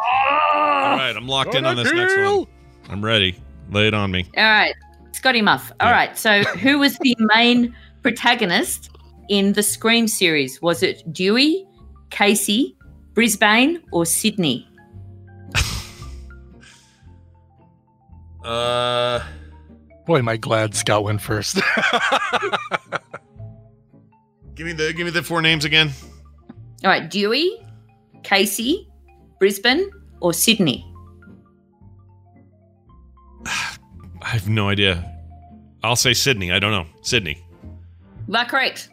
right. 0.97 1.13
I'm 1.17 1.27
locked 1.29 1.55
in 1.55 1.65
on 1.67 1.77
this 1.77 1.93
next 1.93 2.17
one. 2.17 2.47
I'm 2.89 3.05
ready. 3.05 3.37
Lay 3.71 3.89
it 3.89 3.95
on 3.95 4.11
me. 4.11 4.27
All 4.37 4.45
right, 4.45 4.75
Scotty 5.13 5.43
Muff. 5.43 5.73
All 5.81 5.89
Yeah. 5.89 5.93
right, 5.95 6.19
so 6.19 6.43
who 6.43 6.79
was 6.79 6.97
the 6.99 7.17
main 7.35 7.75
protagonist 8.03 8.91
in 9.29 9.53
the 9.55 9.63
Scream 9.63 10.07
series? 10.07 10.61
Was 10.61 10.83
it 10.83 11.03
Dewey, 11.13 11.67
Casey, 12.11 12.77
Brisbane, 13.15 13.81
or 13.93 14.05
Sydney? 14.07 14.69
Uh. 18.45 19.21
Boy, 20.07 20.19
am 20.19 20.29
I 20.29 20.37
glad 20.37 20.75
Scott 20.75 21.03
went 21.05 21.23
first. 21.23 21.59
Give 24.55 24.67
me 24.67 24.73
the 24.73 24.93
give 24.93 25.05
me 25.05 25.11
the 25.11 25.23
four 25.23 25.43
names 25.43 25.65
again. 25.65 25.91
All 26.85 26.91
right, 26.91 27.09
Dewey, 27.11 27.59
Casey, 28.23 28.89
Brisbane, 29.39 29.91
or 30.21 30.33
Sydney? 30.33 30.85
I 33.47 33.77
have 34.23 34.49
no 34.49 34.69
idea. 34.69 35.11
I'll 35.83 35.97
say 35.97 36.15
Sydney. 36.15 36.53
I 36.53 36.59
don't 36.59 36.71
know. 36.71 36.87
Sydney. 37.03 37.45
That 38.29 38.49
correct. 38.49 38.89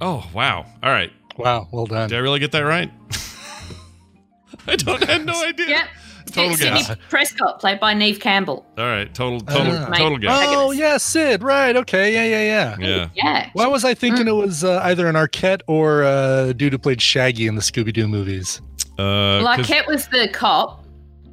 Oh 0.00 0.28
wow. 0.34 0.66
All 0.82 0.90
right. 0.90 1.12
wow, 1.38 1.68
well 1.72 1.86
done. 1.86 2.08
Did 2.08 2.16
I 2.16 2.20
really 2.20 2.38
get 2.40 2.52
that 2.52 2.60
right? 2.60 2.90
I 4.66 4.76
don't. 4.76 5.02
I 5.08 5.12
had 5.12 5.24
no 5.24 5.44
idea. 5.46 5.68
Yep. 5.68 5.88
Total 6.32 6.56
Sydney 6.56 6.80
guess. 6.82 6.96
Prescott, 7.08 7.60
played 7.60 7.80
by 7.80 7.94
Neve 7.94 8.20
Campbell. 8.20 8.66
All 8.76 8.84
right. 8.84 9.12
Total. 9.14 9.40
Total. 9.40 9.72
Ah. 9.76 9.90
total 9.96 10.18
guess. 10.18 10.44
Oh 10.48 10.70
yeah, 10.72 10.96
Sid. 10.98 11.42
Right. 11.42 11.76
Okay. 11.76 12.12
Yeah. 12.12 12.24
Yeah. 12.24 12.76
Yeah. 12.78 12.86
Yeah. 12.88 13.08
Yeah. 13.14 13.50
Why 13.54 13.66
was 13.66 13.84
I 13.84 13.94
thinking 13.94 14.26
it 14.28 14.32
was 14.34 14.64
uh, 14.64 14.80
either 14.84 15.06
an 15.08 15.14
Arquette 15.14 15.62
or 15.66 16.02
a 16.02 16.52
dude 16.54 16.72
who 16.72 16.78
played 16.78 17.00
Shaggy 17.00 17.46
in 17.46 17.54
the 17.54 17.62
Scooby 17.62 17.92
Doo 17.92 18.08
movies? 18.08 18.60
Uh, 18.98 19.42
'cause- 19.42 19.66
Larquette 19.68 19.86
was 19.86 20.08
the 20.08 20.28
cop. 20.32 20.84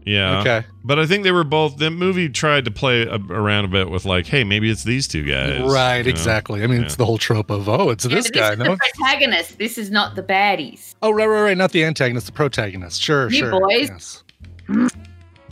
yeah. 0.05 0.41
Okay. 0.41 0.65
But 0.85 0.99
I 0.99 1.05
think 1.05 1.23
they 1.23 1.31
were 1.31 1.45
both. 1.45 1.77
The 1.77 1.89
movie 1.89 2.27
tried 2.27 2.65
to 2.65 2.71
play 2.71 3.03
a, 3.03 3.15
around 3.15 3.63
a 3.65 3.67
bit 3.69 3.89
with 3.89 4.03
like, 4.03 4.25
hey, 4.27 4.43
maybe 4.43 4.69
it's 4.69 4.83
these 4.83 5.07
two 5.07 5.23
guys. 5.23 5.61
right. 5.61 5.99
you 5.99 6.03
know? 6.03 6.09
Exactly. 6.09 6.61
I 6.61 6.67
mean, 6.67 6.83
it's 6.83 6.97
the 6.97 7.05
whole 7.05 7.17
trope 7.17 7.49
of 7.49 7.69
oh, 7.69 7.89
it's 7.89 8.03
Yeah, 8.05 8.15
this 8.15 8.25
but 8.29 8.33
guy. 8.33 8.51
is 8.53 8.57
No. 8.59 8.65
the 8.65 8.77
protagonist. 8.97 9.57
This 9.57 9.77
is 9.77 9.89
not 9.91 10.15
the 10.15 10.23
baddies. 10.23 10.93
Oh, 11.01 11.11
right, 11.11 11.25
right, 11.25 11.41
right. 11.41 11.57
Not 11.57 11.71
the 11.71 11.85
antagonist, 11.85 12.25
the 12.25 12.33
protagonist. 12.33 13.01
Sure, 13.01 13.29
You 13.29 13.37
sure. 13.37 13.51
boys. 13.61 13.89
Yes. 13.89 14.22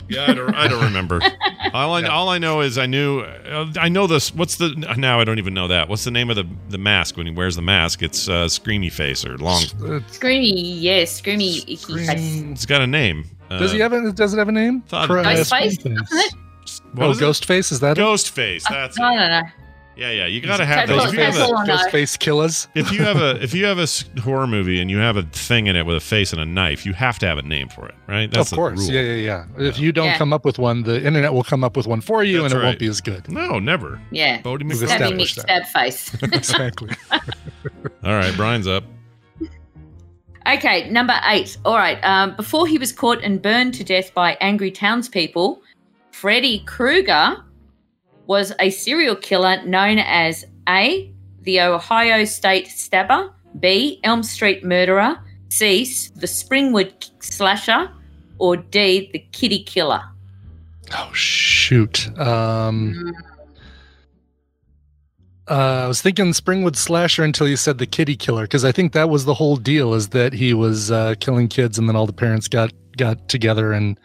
Yeah, 0.08 0.26
I 0.28 0.34
don't, 0.34 0.54
I 0.54 0.68
don't 0.68 0.82
remember. 0.84 1.20
all 1.72 1.94
I 1.94 2.00
Yeah. 2.00 2.08
all 2.08 2.28
I 2.28 2.38
know 2.38 2.60
is 2.60 2.76
I 2.76 2.86
knew 2.86 3.20
uh, 3.20 3.72
I 3.78 3.88
know 3.88 4.06
this. 4.06 4.34
What's 4.34 4.56
the 4.56 4.70
now? 4.98 5.20
I 5.20 5.24
don't 5.24 5.38
even 5.38 5.54
know 5.54 5.68
that. 5.68 5.88
What's 5.88 6.04
the 6.04 6.10
name 6.10 6.28
of 6.28 6.36
the 6.36 6.44
the 6.68 6.76
mask 6.78 7.16
when 7.16 7.26
he 7.26 7.32
wears 7.32 7.56
the 7.56 7.62
mask? 7.62 8.02
It's 8.02 8.28
uh, 8.28 8.46
Screamy 8.46 8.92
Face 8.92 9.24
or 9.24 9.38
long. 9.38 9.62
Screamy, 9.62 10.80
yes, 10.82 11.20
screamy. 11.22 11.78
Scream- 11.78 12.52
It's 12.52 12.66
got 12.66 12.82
a 12.82 12.86
name. 12.86 13.24
Uh, 13.50 13.58
Does 13.58 13.72
he 13.72 13.78
have 13.78 13.92
a? 13.92 14.12
Does 14.12 14.34
it 14.34 14.38
have 14.38 14.48
a 14.48 14.52
name? 14.52 14.82
Thought- 14.82 15.06
For, 15.06 15.18
uh, 15.18 15.24
Ghostface, 15.24 15.78
Scream 15.78 15.96
what 16.92 17.06
Oh, 17.06 17.10
is 17.10 17.20
it? 17.20 17.24
Ghostface. 17.24 17.72
Is 17.72 17.80
that 17.80 17.92
it? 17.92 18.00
Ghost 18.00 18.30
Face. 18.30 18.66
That's 18.68 18.98
I 18.98 19.12
it. 19.14 19.16
don't 19.18 19.28
know. 19.30 19.42
Yeah, 19.94 20.10
yeah. 20.10 20.26
You 20.26 20.40
gotta 20.40 20.64
have 20.64 20.88
those. 20.88 21.00
all- 21.00 21.06
If 21.08 21.12
you 21.14 21.20
have, 21.20 21.36
a, 21.36 21.42
all 21.44 21.56
I 21.58 21.66
know. 21.66 21.76
Ghostface 21.76 22.18
killers. 22.18 22.66
if 22.74 22.90
you 22.92 23.02
have 23.04 23.18
a 23.20 23.36
if 23.42 23.52
you 23.52 23.66
have 23.66 23.78
a 23.78 23.82
s- 23.82 24.04
horror 24.22 24.46
movie 24.46 24.80
and 24.80 24.90
you 24.90 24.96
have 24.98 25.18
a 25.18 25.22
thing 25.24 25.66
in 25.66 25.76
it 25.76 25.84
with 25.84 25.96
a 25.96 26.00
face 26.00 26.32
and 26.32 26.40
a 26.40 26.46
knife, 26.46 26.86
you 26.86 26.94
have 26.94 27.18
to 27.18 27.26
have 27.26 27.36
a 27.36 27.42
name 27.42 27.68
for 27.68 27.86
it, 27.88 27.94
right? 28.08 28.30
That's 28.30 28.46
of 28.46 28.50
the 28.50 28.56
course. 28.56 28.80
rule. 28.80 28.90
Yeah, 28.90 29.02
yeah, 29.02 29.44
yeah. 29.58 29.66
If 29.68 29.78
you 29.78 29.92
don't 29.92 30.06
Yeah. 30.06 30.16
come 30.16 30.32
up 30.32 30.46
with 30.46 30.58
one, 30.58 30.82
the 30.82 30.96
internet 31.04 31.34
will 31.34 31.44
come 31.44 31.62
up 31.62 31.76
with 31.76 31.86
one 31.86 32.00
for 32.00 32.24
you, 32.24 32.40
That's 32.40 32.54
and 32.54 32.60
it 32.60 32.64
right. 32.64 32.70
won't 32.70 32.78
be 32.78 32.86
as 32.88 33.00
good. 33.02 33.30
No, 33.30 33.58
never. 33.58 34.00
Yeah. 34.10 34.40
Bodie 34.40 34.64
We've 34.64 34.76
Stabby 34.78 35.12
Mick 35.20 35.38
stab 35.40 35.64
face. 35.66 36.14
exactly. 36.22 36.88
All 38.02 38.14
right, 38.14 38.34
Brian's 38.34 38.66
up. 38.66 38.84
okay, 40.46 40.88
number 40.90 41.14
eight. 41.26 41.56
All 41.64 41.76
right. 41.76 41.98
Um, 42.02 42.34
before 42.36 42.66
he 42.66 42.78
was 42.78 42.92
caught 42.92 43.22
and 43.22 43.40
burned 43.42 43.74
to 43.74 43.84
death 43.84 44.12
by 44.14 44.36
angry 44.40 44.70
townspeople, 44.70 45.62
Freddy 46.12 46.60
Krueger 46.66 47.36
was 48.32 48.50
a 48.60 48.70
serial 48.70 49.14
killer 49.14 49.62
known 49.66 49.98
as 49.98 50.46
A, 50.66 51.12
the 51.42 51.60
Ohio 51.60 52.24
State 52.24 52.66
Stabber, 52.68 53.30
B, 53.60 54.00
Elm 54.04 54.22
Street 54.22 54.64
Murderer, 54.64 55.18
C, 55.50 55.84
the 56.14 56.26
Springwood 56.26 57.10
Slasher, 57.22 57.90
or 58.38 58.56
D, 58.56 59.10
the 59.12 59.18
Kitty 59.32 59.62
Killer. 59.62 60.02
Oh 60.94 61.12
shoot. 61.12 62.08
Um, 62.18 63.12
uh, 65.46 65.82
I 65.84 65.86
was 65.86 66.00
thinking 66.00 66.32
Springwood 66.32 66.76
Slasher 66.76 67.24
until 67.24 67.46
you 67.46 67.56
said 67.56 67.76
the 67.76 67.86
kitty 67.86 68.16
killer 68.16 68.44
because 68.44 68.64
I 68.64 68.72
think 68.72 68.94
that 68.94 69.10
was 69.10 69.26
the 69.26 69.34
whole 69.34 69.56
deal 69.56 69.92
is 69.92 70.08
that 70.08 70.32
he 70.32 70.54
was 70.54 70.90
uh, 70.90 71.16
killing 71.20 71.48
kids 71.48 71.78
and 71.78 71.86
then 71.86 71.96
all 71.96 72.06
the 72.06 72.14
parents 72.14 72.48
got 72.48 72.72
got 72.96 73.28
together 73.28 73.72
and 73.72 74.00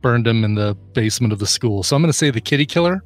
burned 0.00 0.26
him 0.26 0.44
in 0.44 0.54
the 0.54 0.74
basement 0.94 1.34
of 1.34 1.40
the 1.40 1.46
school. 1.46 1.82
So 1.82 1.94
I'm 1.94 2.00
going 2.00 2.08
to 2.08 2.16
say 2.16 2.30
the 2.30 2.40
kitty 2.40 2.64
killer. 2.64 3.02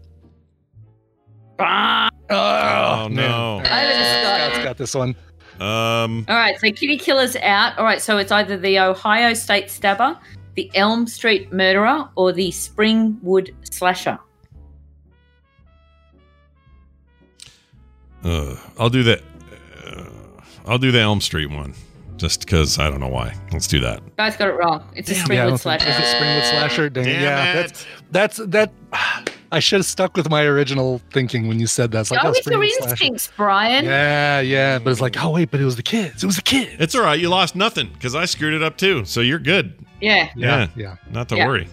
Ah! 1.60 2.08
Oh, 2.30 3.08
no. 3.10 3.56
Over 3.56 3.64
to 3.64 3.68
Scott. 3.68 4.50
Scott's 4.52 4.64
got 4.64 4.76
this 4.78 4.94
one. 4.94 5.14
Um, 5.60 6.24
All 6.28 6.36
right, 6.36 6.58
so 6.58 6.70
Kitty 6.70 6.96
Killer's 6.96 7.36
out. 7.36 7.76
All 7.78 7.84
right, 7.84 8.00
so 8.00 8.16
it's 8.18 8.32
either 8.32 8.56
the 8.56 8.78
Ohio 8.78 9.34
State 9.34 9.70
Stabber, 9.70 10.18
the 10.54 10.70
Elm 10.74 11.06
Street 11.06 11.52
Murderer, 11.52 12.08
or 12.16 12.32
the 12.32 12.50
Springwood 12.50 13.52
Slasher. 13.70 14.18
uh, 18.24 18.56
I'll 18.78 18.88
do 18.90 19.02
that. 19.02 19.22
Uh, 19.86 20.04
I'll 20.66 20.78
do 20.78 20.90
the 20.92 21.00
Elm 21.00 21.20
Street 21.20 21.50
one, 21.50 21.74
just 22.16 22.40
because 22.40 22.78
I 22.78 22.88
don't 22.90 23.00
know 23.00 23.08
why. 23.08 23.34
Let's 23.52 23.66
do 23.66 23.80
that. 23.80 24.00
Guys 24.16 24.36
got 24.36 24.48
it 24.48 24.52
wrong. 24.52 24.84
It's 24.94 25.10
a 25.10 25.14
Springwood 25.14 25.48
don't 25.48 25.58
Slasher. 25.58 25.88
Is 25.88 25.96
it 25.96 26.04
Springwood 26.04 26.50
Slasher? 26.50 26.88
Dang, 26.90 27.04
Damn 27.04 27.22
yeah, 27.22 27.52
it. 27.52 27.54
that's 27.56 27.86
that's 28.10 28.36
that. 28.50 28.72
I 29.52 29.58
should 29.58 29.78
have 29.80 29.86
stuck 29.86 30.16
with 30.16 30.30
my 30.30 30.44
original 30.44 31.00
thinking 31.12 31.48
when 31.48 31.58
you 31.58 31.66
said 31.66 31.90
that. 31.92 32.00
It's 32.02 32.10
like, 32.10 32.22
Go 32.22 32.28
oh, 32.28 32.30
with 32.30 32.46
your 32.46 32.54
Springwood 32.60 32.70
Slasher. 32.70 32.90
instincts, 32.90 33.32
Brian. 33.36 33.84
Yeah, 33.84 34.40
yeah, 34.40 34.78
but 34.78 34.90
it's 34.90 35.00
like, 35.00 35.22
oh 35.22 35.30
wait, 35.30 35.50
but 35.50 35.60
it 35.60 35.64
was 35.64 35.76
the 35.76 35.82
kids. 35.82 36.22
It 36.22 36.26
was 36.26 36.36
the 36.36 36.42
kids. 36.42 36.76
It's 36.78 36.94
all 36.94 37.02
right. 37.02 37.18
You 37.18 37.28
lost 37.28 37.56
nothing 37.56 37.88
because 37.92 38.14
I 38.14 38.24
screwed 38.26 38.54
it 38.54 38.62
up 38.62 38.76
too. 38.76 39.04
So 39.04 39.20
you're 39.20 39.38
good. 39.40 39.74
Yeah. 40.00 40.30
Yeah. 40.36 40.68
yeah. 40.76 40.96
Not 41.10 41.28
to 41.30 41.36
Yeah. 41.36 41.46
worry. 41.46 41.68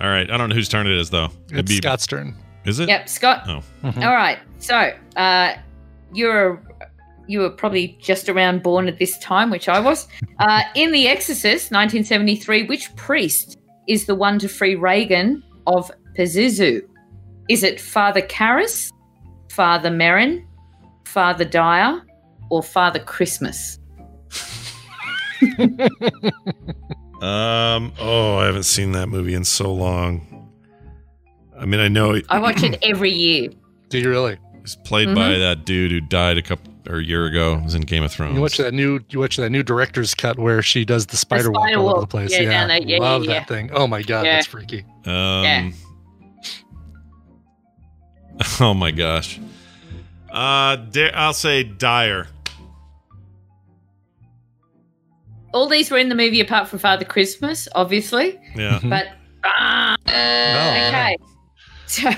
All 0.00 0.08
right. 0.08 0.30
I 0.30 0.36
don't 0.36 0.48
know 0.48 0.54
whose 0.54 0.68
turn 0.68 0.86
it 0.86 0.92
is 0.98 1.10
though. 1.10 1.28
It'd 1.52 1.68
It's 1.70 1.76
Scott's 1.76 2.06
turn. 2.06 2.34
Is 2.64 2.80
it? 2.80 2.88
Yep, 2.88 3.08
Scott. 3.08 3.44
Oh. 3.46 3.62
Mhm. 3.84 4.04
All 4.04 4.12
right. 4.14 4.38
So, 4.58 4.92
uh, 5.16 5.54
you're 6.12 6.60
you 7.26 7.40
were 7.40 7.50
probably 7.50 7.96
just 8.00 8.28
around 8.30 8.62
born 8.62 8.88
at 8.88 8.98
this 8.98 9.18
time, 9.18 9.50
which 9.50 9.68
I 9.68 9.78
was. 9.80 10.08
Uh, 10.40 10.62
in 10.76 10.92
The 10.92 11.08
Exorcist, 11.08 11.72
1973, 11.72 12.62
which 12.68 12.94
priest 12.94 13.58
is 13.88 14.04
the 14.06 14.14
one 14.14 14.38
to 14.38 14.48
free 14.48 14.76
Reagan 14.76 15.42
of 15.66 15.90
Pazuzu? 16.16 16.80
Is 17.48 17.62
it 17.62 17.80
Father 17.80 18.20
Karras, 18.22 18.92
Father 19.50 19.90
Merrin, 19.90 20.44
Father 21.06 21.44
Dyer, 21.44 22.02
or 22.50 22.62
Father 22.62 23.00
Christmas? 23.00 23.78
Um. 27.20 27.92
Oh, 27.98 28.36
I 28.38 28.46
haven't 28.46 28.62
seen 28.62 28.92
that 28.92 29.08
movie 29.08 29.34
in 29.34 29.44
so 29.44 29.74
long. 29.74 30.48
I 31.58 31.66
mean, 31.66 31.80
I 31.80 31.88
know 31.88 32.20
I 32.28 32.38
watch 32.38 32.62
it 32.62 32.78
every 32.84 33.10
year. 33.10 33.50
Do 33.88 33.98
you 33.98 34.08
really? 34.08 34.38
he's 34.60 34.76
played 34.84 35.12
by 35.16 35.30
that 35.30 35.64
dude 35.64 35.90
who 35.90 36.00
died 36.00 36.38
a 36.38 36.42
couple 36.42 36.72
or 36.88 36.98
a 36.98 37.04
year 37.04 37.26
ago. 37.26 37.56
He 37.58 37.64
was 37.64 37.74
in 37.74 37.82
Game 37.82 38.04
of 38.04 38.12
Thrones. 38.12 38.36
You 38.36 38.40
watch 38.40 38.56
that 38.58 38.72
new 38.72 39.00
you 39.10 39.18
watch 39.18 39.36
that 39.38 39.50
new 39.50 39.64
director's 39.64 40.14
cut 40.14 40.38
where 40.38 40.62
she 40.62 40.84
does 40.84 41.06
the 41.06 41.16
spider, 41.16 41.50
walk 41.50 41.64
spider 41.66 41.80
all 41.80 41.88
over 41.90 42.00
the 42.02 42.06
place. 42.06 42.30
Yeah, 42.30 42.42
Yeah, 42.42 42.50
down 42.50 42.68
there. 42.68 42.82
Yeah, 42.82 42.98
love 42.98 43.24
yeah, 43.24 43.32
that 43.32 43.34
yeah. 43.40 43.44
thing. 43.46 43.70
Oh 43.72 43.88
my 43.88 44.02
god, 44.02 44.24
Yeah. 44.24 44.34
that's 44.36 44.46
freaky. 44.46 44.84
Um, 45.04 45.42
Yeah. 45.42 45.70
Oh 48.60 48.74
my 48.74 48.90
gosh. 48.90 49.38
Uh, 50.30 50.76
da- 50.76 51.12
I'll 51.14 51.32
say 51.32 51.62
dire. 51.64 52.26
All 55.54 55.68
these 55.68 55.90
were 55.90 55.98
in 55.98 56.08
the 56.08 56.14
movie 56.14 56.40
apart 56.40 56.68
from 56.68 56.78
Father 56.78 57.04
Christmas, 57.04 57.68
obviously. 57.74 58.38
Yeah. 58.54 58.80
But 58.84 59.06
ah, 59.44 59.96
No, 60.06 60.12
okay. 60.88 61.16
So, 61.86 62.10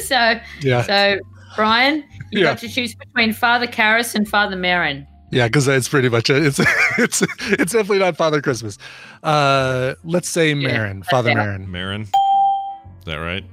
so, 0.00 0.40
Yeah, 0.62 0.82
so 0.82 1.18
Brian, 1.54 1.96
you 2.30 2.40
Yeah. 2.40 2.44
got 2.44 2.58
to 2.60 2.68
choose 2.68 2.94
between 2.94 3.34
Father 3.34 3.66
Karras 3.66 4.14
and 4.14 4.26
Father 4.26 4.56
Merrin. 4.56 5.06
yeah, 5.30 5.48
because 5.48 5.68
it's 5.68 5.88
pretty 5.88 6.08
much 6.08 6.30
it. 6.30 6.44
It's 6.46 6.58
it's 6.98 7.22
it's 7.50 7.72
definitely 7.72 7.98
not 7.98 8.16
Father 8.16 8.40
Christmas. 8.40 8.78
Uh, 9.22 9.94
let's 10.04 10.28
say 10.30 10.54
Merrin, 10.54 11.04
Father 11.04 11.30
yeah. 11.30 11.36
Merrin. 11.36 11.66
Merrin. 11.68 12.02
Is 12.02 13.04
that 13.04 13.16
right? 13.16 13.44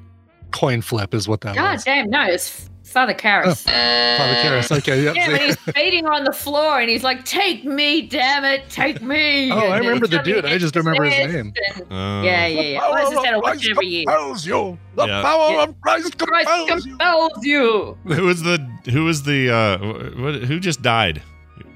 Coin 0.51 0.81
flip 0.81 1.13
is 1.13 1.27
what 1.27 1.41
that 1.41 1.55
God 1.55 1.73
was. 1.73 1.83
damn, 1.83 2.09
no, 2.09 2.23
it's 2.25 2.69
Father 2.83 3.13
Karras. 3.13 3.63
Father 3.65 4.33
Karras. 4.41 4.75
Okay, 4.79 5.03
yeah. 5.03 5.13
Yeah, 5.13 5.37
he's 5.37 5.55
beating 5.75 6.05
her 6.05 6.11
on 6.11 6.23
the 6.23 6.31
floor 6.33 6.79
and 6.81 6.89
he's 6.89 7.03
like, 7.03 7.23
Take 7.23 7.63
me, 7.63 8.01
damn 8.07 8.43
it, 8.45 8.67
take 8.69 8.99
me. 9.01 9.51
Oh, 9.53 9.57
I 9.67 9.77
remember 9.77 10.07
the 10.07 10.17
dude. 10.19 10.43
I 10.45 10.57
just 10.57 10.73
don't 10.73 10.85
remember 10.85 11.05
his 11.07 11.33
name. 11.33 11.53
and- 11.55 11.81
Uh, 11.91 12.23
yeah, 12.25 12.47
yeah, 12.47 12.61
yeah. 12.61 12.79
Well, 12.79 12.95
as 12.95 13.15
I 13.17 13.23
said, 13.23 13.33
I 13.35 13.37
watch 13.37 13.63
it 13.63 13.71
every 13.71 13.85
year. 13.87 14.05
compels 14.07 14.45
you. 14.45 14.77
The 14.95 15.05
Yeah. 15.05 15.21
power 15.21 15.51
Yeah. 15.51 15.63
of 15.63 15.81
Christ 15.81 16.17
Christ 16.17 16.47
compels 16.49 16.85
you. 16.85 16.91
compels 16.97 17.45
you. 17.45 17.97
Who 18.05 18.23
was 18.23 18.41
the 18.41 18.57
Who 18.91 19.05
was 19.05 19.21
the 19.23 19.51
uh, 19.51 19.77
what, 20.21 20.35
Who 20.43 20.59
just 20.59 20.81
died? 20.81 21.21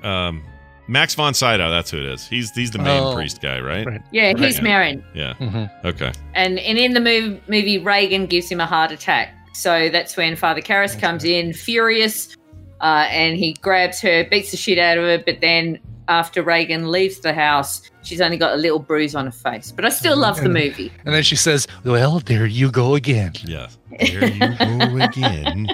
Um, 0.01 0.41
Max 0.87 1.15
von 1.15 1.33
Sydow. 1.33 1.69
That's 1.69 1.89
who 1.91 1.97
it 1.97 2.05
is. 2.05 2.27
He's 2.27 2.51
he's 2.51 2.71
the 2.71 2.77
main 2.79 3.01
Oh. 3.01 3.13
priest 3.15 3.41
guy, 3.41 3.59
right? 3.59 3.85
Right. 3.85 4.01
Yeah, 4.11 4.33
he's 4.37 4.61
Right. 4.61 4.93
Merrin. 4.95 5.03
Yeah. 5.13 5.33
Mhm. 5.39 5.69
Okay. 5.85 6.11
And, 6.33 6.59
and 6.59 6.77
in 6.77 6.93
the 6.93 6.99
mov- 6.99 7.39
movie, 7.47 7.77
Reagan 7.79 8.25
gives 8.25 8.49
him 8.49 8.59
a 8.59 8.65
heart 8.65 8.91
attack. 8.91 9.29
So 9.53 9.89
that's 9.89 10.17
when 10.17 10.35
Father 10.35 10.61
Karras 10.61 10.99
comes 10.99 11.23
in, 11.23 11.53
furious, 11.53 12.35
uh, 12.81 13.07
and 13.09 13.37
he 13.37 13.53
grabs 13.61 14.01
her, 14.01 14.25
beats 14.29 14.51
the 14.51 14.57
shit 14.57 14.77
out 14.79 14.97
of 14.97 15.03
her. 15.05 15.19
But 15.25 15.39
then 15.41 15.79
after 16.09 16.43
Reagan 16.43 16.91
leaves 16.91 17.19
the 17.21 17.33
house, 17.33 17.81
she's 18.03 18.19
only 18.19 18.35
got 18.35 18.53
a 18.53 18.57
little 18.57 18.79
bruise 18.79 19.15
on 19.15 19.25
her 19.25 19.31
face. 19.31 19.71
But 19.71 19.85
I 19.85 19.89
still 19.89 20.17
love 20.17 20.41
the 20.41 20.49
movie. 20.49 20.91
And 21.05 21.13
then 21.15 21.23
she 21.23 21.35
says, 21.37 21.65
"Well, 21.85 22.19
there 22.19 22.45
you 22.45 22.71
go 22.71 22.95
again." 22.95 23.31
Yeah. 23.45 23.67
There 23.99 24.27
you 24.27 24.39
go 24.39 24.97
again. 25.05 25.67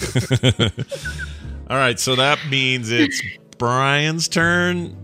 All 1.70 1.76
right. 1.76 2.00
So 2.00 2.16
that 2.16 2.38
means 2.50 2.90
it's 2.90 3.20
Brian's 3.60 4.26
turn. 4.26 4.96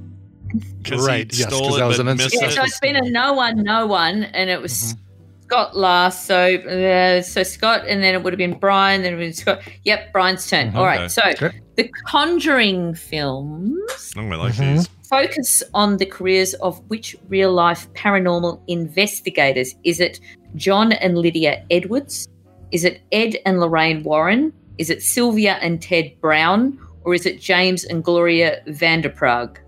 he 0.87 0.95
Right, 0.97 1.31
yes, 1.33 1.47
stole 1.49 1.69
'cause 1.69 1.77
it, 1.77 1.81
that 1.81 1.87
was 1.87 1.99
an 1.99 2.07
missed 2.07 2.35
Yeah, 2.35 2.47
it. 2.49 2.53
so 2.53 2.63
it's 2.65 2.81
been 2.81 2.97
a 2.97 3.03
no 3.03 3.35
one, 3.35 3.63
no 3.63 3.87
one, 3.87 4.25
and 4.25 4.49
it 4.49 4.61
was 4.63 4.97
Scott 5.45 5.77
last. 5.77 6.25
So 6.27 6.55
uh, 6.57 7.21
so 7.23 7.43
Scott, 7.43 7.85
and 7.87 8.03
then 8.03 8.15
it 8.15 8.23
would 8.23 8.33
have 8.33 8.39
been 8.39 8.59
Brian, 8.59 9.03
then 9.03 9.13
it 9.13 9.17
would 9.17 9.25
have 9.27 9.29
been 9.47 9.61
Scott. 9.63 9.63
Yep, 9.85 10.13
Brian's 10.13 10.49
turn. 10.49 10.75
All 10.75 10.85
right. 10.85 11.01
Okay. 11.01 11.09
So 11.09 11.23
Okay. 11.47 11.61
the 11.77 11.89
Conjuring 12.07 12.95
films 12.95 14.13
Oh, 14.17 14.23
I 14.23 14.37
like 14.37 14.55
Mhm. 14.55 14.77
these. 14.77 14.89
focus 15.11 15.63
on 15.75 15.99
the 15.99 16.07
careers 16.07 16.55
of 16.55 16.81
which 16.89 17.15
real 17.29 17.53
life 17.53 17.89
paranormal 17.95 18.61
investigators? 18.69 19.75
Is 19.85 20.01
it 20.01 20.19
John 20.55 20.93
and 20.93 21.19
Lydia 21.19 21.63
Edwards? 21.71 22.27
Is 22.73 22.85
it 22.85 23.03
Ed 23.13 23.37
and 23.45 23.61
Lorraine 23.61 24.03
Warren? 24.03 24.53
Is 24.79 24.89
it 24.91 25.03
Sylvia 25.03 25.59
and 25.61 25.83
Ted 25.83 26.13
Brown? 26.23 26.79
Or 27.07 27.15
is 27.15 27.25
it 27.25 27.41
James 27.41 27.85
and 27.85 28.03
Gloria 28.05 28.61
Vanderpraag? 28.67 29.59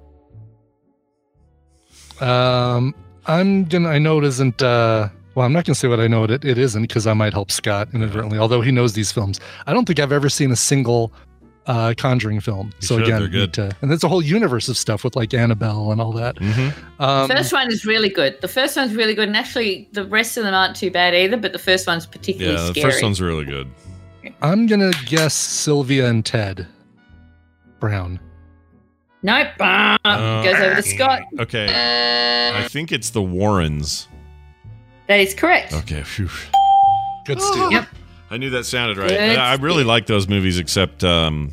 Um, 2.20 2.95
I'm 3.26 3.64
gonna. 3.64 3.89
I 3.89 3.99
know 3.99 4.18
it 4.18 4.24
isn't. 4.24 4.61
Uh, 4.61 5.09
well, 5.36 5.47
I'm 5.47 5.53
not 5.53 5.64
gonna 5.64 5.76
say 5.76 5.86
what 5.86 6.01
I 6.01 6.09
know 6.09 6.24
it 6.24 6.45
it 6.45 6.59
isn't 6.59 6.82
because 6.82 7.07
I 7.07 7.12
might 7.14 7.32
help 7.32 7.53
Scott 7.53 7.89
inadvertently. 7.95 8.39
Although 8.39 8.61
he 8.61 8.72
knows 8.72 8.95
these 8.95 9.12
films, 9.12 9.39
I 9.68 9.72
don't 9.72 9.84
think 9.84 10.01
I've 10.01 10.11
ever 10.11 10.28
seen 10.28 10.51
a 10.51 10.57
single 10.57 11.12
uh, 11.66 11.95
Conjuring 11.97 12.41
film. 12.41 12.72
You 12.80 12.86
so 12.89 12.97
should, 12.97 13.05
again, 13.05 13.20
they're 13.20 13.28
good. 13.28 13.53
to- 13.55 13.76
and 13.82 13.91
there's 13.91 14.03
a 14.03 14.09
whole 14.09 14.22
universe 14.22 14.68
of 14.68 14.76
stuff 14.76 15.05
with 15.05 15.14
like 15.14 15.32
Annabelle 15.32 15.93
and 15.93 16.01
all 16.01 16.12
that. 16.12 16.39
hmm 16.39 16.70
Um, 17.01 17.28
first 17.28 17.53
one 17.53 17.70
is 17.70 17.84
really 17.86 18.09
good. 18.09 18.41
The 18.41 18.49
first 18.49 18.76
one's 18.76 18.95
really 18.97 19.14
good, 19.14 19.28
and 19.28 19.36
actually 19.36 19.89
the 19.93 20.05
rest 20.07 20.36
of 20.36 20.43
them 20.43 20.55
aren't 20.55 20.74
too 20.74 20.91
bad 20.91 21.14
either. 21.14 21.36
But 21.36 21.53
the 21.53 21.59
first 21.61 21.86
one's 21.86 22.05
particularly 22.07 22.57
Yeah. 22.59 22.66
The 22.66 22.74
scary. 22.74 22.91
first 22.91 23.03
one's 23.05 23.20
really 23.20 23.45
good. 23.45 23.70
I'm 24.43 24.66
gonna 24.66 24.91
guess 25.07 25.34
Sylvia 25.34 26.09
and 26.09 26.24
Ted 26.26 26.66
Brown. 27.80 28.20
nope, 29.22 29.48
bah, 29.58 29.96
Uh, 30.04 30.42
goes 30.42 30.54
over 30.56 30.74
to 30.76 30.82
Scott. 30.82 31.22
Okay. 31.38 32.52
I 32.54 32.66
think 32.68 32.92
it's 32.92 33.10
the 33.10 33.22
Warrens. 33.22 34.08
That 35.06 35.20
is 35.20 35.34
correct. 35.34 35.72
Okay. 35.72 36.02
Phew. 36.02 36.28
Good 37.26 37.40
Steve. 37.40 37.72
Yep. 37.72 37.88
I 38.30 38.36
knew 38.36 38.50
that 38.50 38.64
sounded 38.64 38.98
right. 38.98 39.08
Good 39.08 39.38
I 39.38 39.54
really 39.54 39.84
like 39.84 40.06
those 40.06 40.28
movies, 40.28 40.58
except 40.58 41.02
um, 41.02 41.52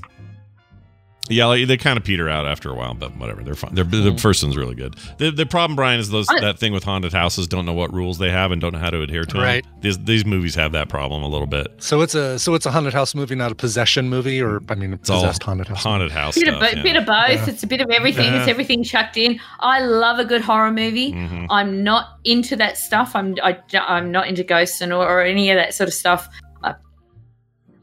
yeah, 1.29 1.45
like, 1.45 1.67
they 1.67 1.77
kind 1.77 1.97
of 1.97 2.03
peter 2.03 2.29
out 2.29 2.45
after 2.45 2.69
a 2.69 2.75
while, 2.75 2.93
but 2.93 3.15
whatever. 3.17 3.43
They're 3.43 3.55
fine. 3.55 3.73
They're, 3.73 3.83
The 3.83 4.17
first 4.17 4.43
one's 4.43 4.55
really 4.57 4.75
good. 4.75 4.95
The, 5.17 5.31
the 5.31 5.45
problem, 5.45 5.75
Brian, 5.75 5.99
is 5.99 6.09
those 6.09 6.27
that 6.27 6.59
thing 6.59 6.71
with 6.73 6.83
haunted 6.83 7.13
houses 7.13 7.47
don't 7.47 7.65
know 7.65 7.73
what 7.73 7.93
rules 7.93 8.17
they 8.17 8.29
have 8.31 8.51
and 8.51 8.61
don't 8.61 8.73
know 8.73 8.79
how 8.79 8.89
to 8.91 9.01
adhere 9.01 9.23
to 9.25 9.37
Right. 9.37 9.63
them. 9.63 9.73
These 9.81 9.99
these 10.05 10.25
movies 10.25 10.55
have 10.55 10.71
that 10.73 10.89
problem 10.89 11.23
a 11.23 11.27
little 11.27 11.47
bit. 11.47 11.67
So 11.79 12.01
it's 12.01 12.15
a 12.15 12.37
so 12.39 12.53
it's 12.53 12.65
a 12.65 12.71
haunted 12.71 12.93
house 12.93 13.15
movie, 13.15 13.35
not 13.35 13.51
a 13.51 13.55
possession 13.55 14.09
movie, 14.09 14.41
or 14.41 14.61
I 14.69 14.75
mean, 14.75 14.93
a 14.93 14.95
It's 14.95 15.09
all 15.09 15.25
haunted 15.43 15.67
house. 15.67 15.83
haunted 15.83 16.11
house 16.11 16.35
Bit 16.35 16.47
stuff. 16.47 16.61
of, 16.63 16.77
yeah. 16.77 16.83
bit 16.83 16.95
of 16.95 17.05
both. 17.05 17.29
Yeah. 17.29 17.49
It's 17.49 17.63
a 17.63 17.67
bit 17.67 17.81
of 17.81 17.89
everything. 17.91 18.33
It's 18.33 18.47
everything 18.47 18.83
chucked 18.83 19.17
in. 19.17 19.39
I 19.59 19.79
love 19.81 20.19
a 20.19 20.25
good 20.25 20.41
horror 20.41 20.71
movie. 20.71 21.11
Mhm. 21.13 21.47
I'm 21.49 21.83
not 21.83 22.17
into 22.23 22.55
that 22.57 22.77
stuff. 22.77 23.15
I'm 23.15 23.35
I, 23.43 23.57
am 23.73 24.11
not 24.11 24.27
into 24.27 24.43
ghosts 24.43 24.81
and 24.81 24.91
or, 24.93 25.07
or 25.07 25.21
any 25.21 25.49
of 25.51 25.55
that 25.57 25.73
sort 25.73 25.87
of 25.87 25.93
stuff. 25.93 26.27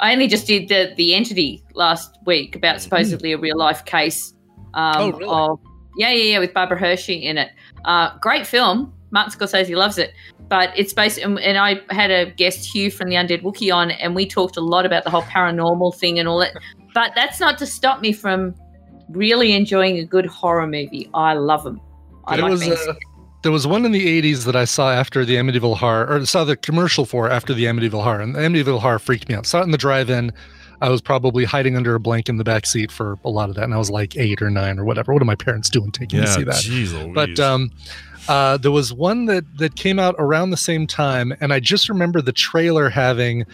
I, 0.03 0.13
only 0.13 0.29
just 0.29 0.47
did 0.47 0.69
the 0.69 0.93
the 0.97 1.15
entity 1.15 1.63
last 1.75 2.19
week 2.27 2.57
about 2.57 2.81
supposedly 2.81 3.33
a 3.33 3.39
real 3.39 3.57
life 3.57 3.85
case. 3.85 4.35
Um, 4.75 4.95
Oh, 4.97 5.13
really? 5.13 5.25
Of, 5.29 5.61
yeah, 5.97 6.11
yeah, 6.11 6.33
yeah, 6.33 6.39
with 6.39 6.53
Barbara 6.55 6.79
Hershey 6.79 7.15
in 7.15 7.39
it. 7.39 7.51
Uh, 7.85 8.17
great 8.19 8.47
film. 8.47 8.93
Martin 9.11 9.39
Scorsese 9.39 9.77
loves 9.77 9.99
it. 9.99 10.13
But 10.49 10.71
it's 10.77 10.93
based, 10.93 11.19
and, 11.19 11.39
and 11.39 11.59
I 11.59 11.81
had 11.91 12.11
a 12.11 12.31
guest, 12.31 12.75
Hugh 12.75 12.91
from 12.91 13.09
the 13.09 13.17
Undead 13.17 13.43
Wookiee, 13.43 13.75
on, 13.75 13.91
and 13.91 14.15
we 14.15 14.27
talked 14.27 14.57
a 14.57 14.61
lot 14.61 14.85
about 14.85 15.05
the 15.05 15.11
whole 15.11 15.23
paranormal 15.23 15.95
thing 15.97 16.19
and 16.19 16.29
all 16.29 16.39
that. 16.41 16.53
But 16.95 17.13
that's 17.15 17.41
not 17.41 17.59
to 17.59 17.67
stop 17.67 18.01
me 18.01 18.13
from 18.13 18.55
really 19.11 19.53
enjoying 19.53 19.99
a 19.99 20.05
good 20.05 20.27
horror 20.27 20.67
movie. 20.67 21.09
I 21.15 21.35
love 21.35 21.65
them. 21.65 21.81
I 22.25 22.37
like 22.37 22.51
was 22.51 22.67
a, 22.67 22.97
there 23.43 23.53
was 23.53 23.67
one 23.67 23.85
in 23.85 23.93
the 23.93 24.23
'80s 24.23 24.45
that 24.45 24.57
I 24.57 24.65
saw 24.65 24.91
after 24.93 25.25
the 25.25 25.37
Amityville 25.37 25.77
Horror, 25.77 26.07
or 26.09 26.27
saw 26.27 26.45
the 26.45 26.57
commercial 26.57 27.05
for 27.05 27.29
after 27.31 27.53
the 27.55 27.65
Amityville 27.65 28.03
Horror, 28.03 28.21
and 28.21 28.35
the 28.35 28.41
Amityville 28.41 28.81
Horror 28.81 28.99
freaked 28.99 29.29
me 29.29 29.35
out. 29.35 29.47
Saw 29.47 29.61
it 29.61 29.65
in 29.65 29.71
the 29.71 29.79
drive-in. 29.79 30.33
I 30.81 30.89
was 30.89 31.01
probably 31.01 31.45
hiding 31.45 31.77
under 31.77 31.95
a 31.95 32.01
blanket 32.01 32.31
in 32.33 32.37
the 32.39 32.45
back 32.45 32.67
seat 32.67 32.91
for 32.91 33.17
a 33.25 33.31
lot 33.31 33.49
of 33.49 33.55
that, 33.55 33.65
and 33.65 33.75
I 33.75 33.79
was 33.79 33.91
like 33.91 34.17
eight 34.17 34.43
or 34.43 34.51
nine 34.51 34.79
or 34.79 34.85
whatever. 34.85 35.13
What 35.13 35.23
are 35.23 35.27
my 35.27 35.37
parents 35.37 35.71
doing 35.71 35.93
taking 35.93 36.19
me 36.19 36.27
to 36.27 36.33
see 36.33 36.43
that? 36.45 36.65
Louise. 36.93 37.15
but 37.15 37.39
um, 37.39 37.71
uh, 38.29 38.57
there 38.57 38.73
was 38.73 38.93
one 38.93 39.27
that 39.27 39.45
that 39.59 39.77
came 39.77 39.99
out 39.99 40.17
around 40.19 40.51
the 40.51 40.57
same 40.57 40.87
time, 40.87 41.33
and 41.41 41.53
I 41.53 41.61
just 41.61 41.89
remember 41.89 42.21
the 42.21 42.33
trailer 42.33 42.89
having 42.89 43.45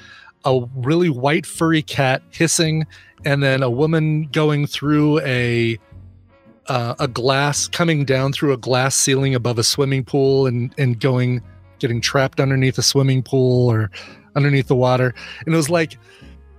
a 0.44 0.60
really 0.76 1.10
white 1.10 1.44
furry 1.44 1.82
cat 1.82 2.22
hissing, 2.30 2.86
and 3.24 3.42
then 3.42 3.62
a 3.62 3.70
woman 3.70 4.24
going 4.32 4.66
through 4.66 5.20
a 5.20 5.78
uh, 6.68 6.94
a 6.98 7.08
glass 7.08 7.66
coming 7.68 8.04
down 8.04 8.32
through 8.32 8.52
a 8.52 8.56
glass 8.56 8.94
ceiling 8.94 9.34
above 9.34 9.58
a 9.58 9.64
swimming 9.64 10.04
pool 10.04 10.46
and 10.46 10.74
and 10.78 11.00
going 11.00 11.42
getting 11.78 12.00
trapped 12.00 12.40
underneath 12.40 12.76
a 12.78 12.82
swimming 12.82 13.22
pool 13.22 13.70
or 13.70 13.90
underneath 14.36 14.68
the 14.68 14.76
water, 14.76 15.14
and 15.46 15.54
it 15.54 15.56
was 15.56 15.70
like 15.70 15.98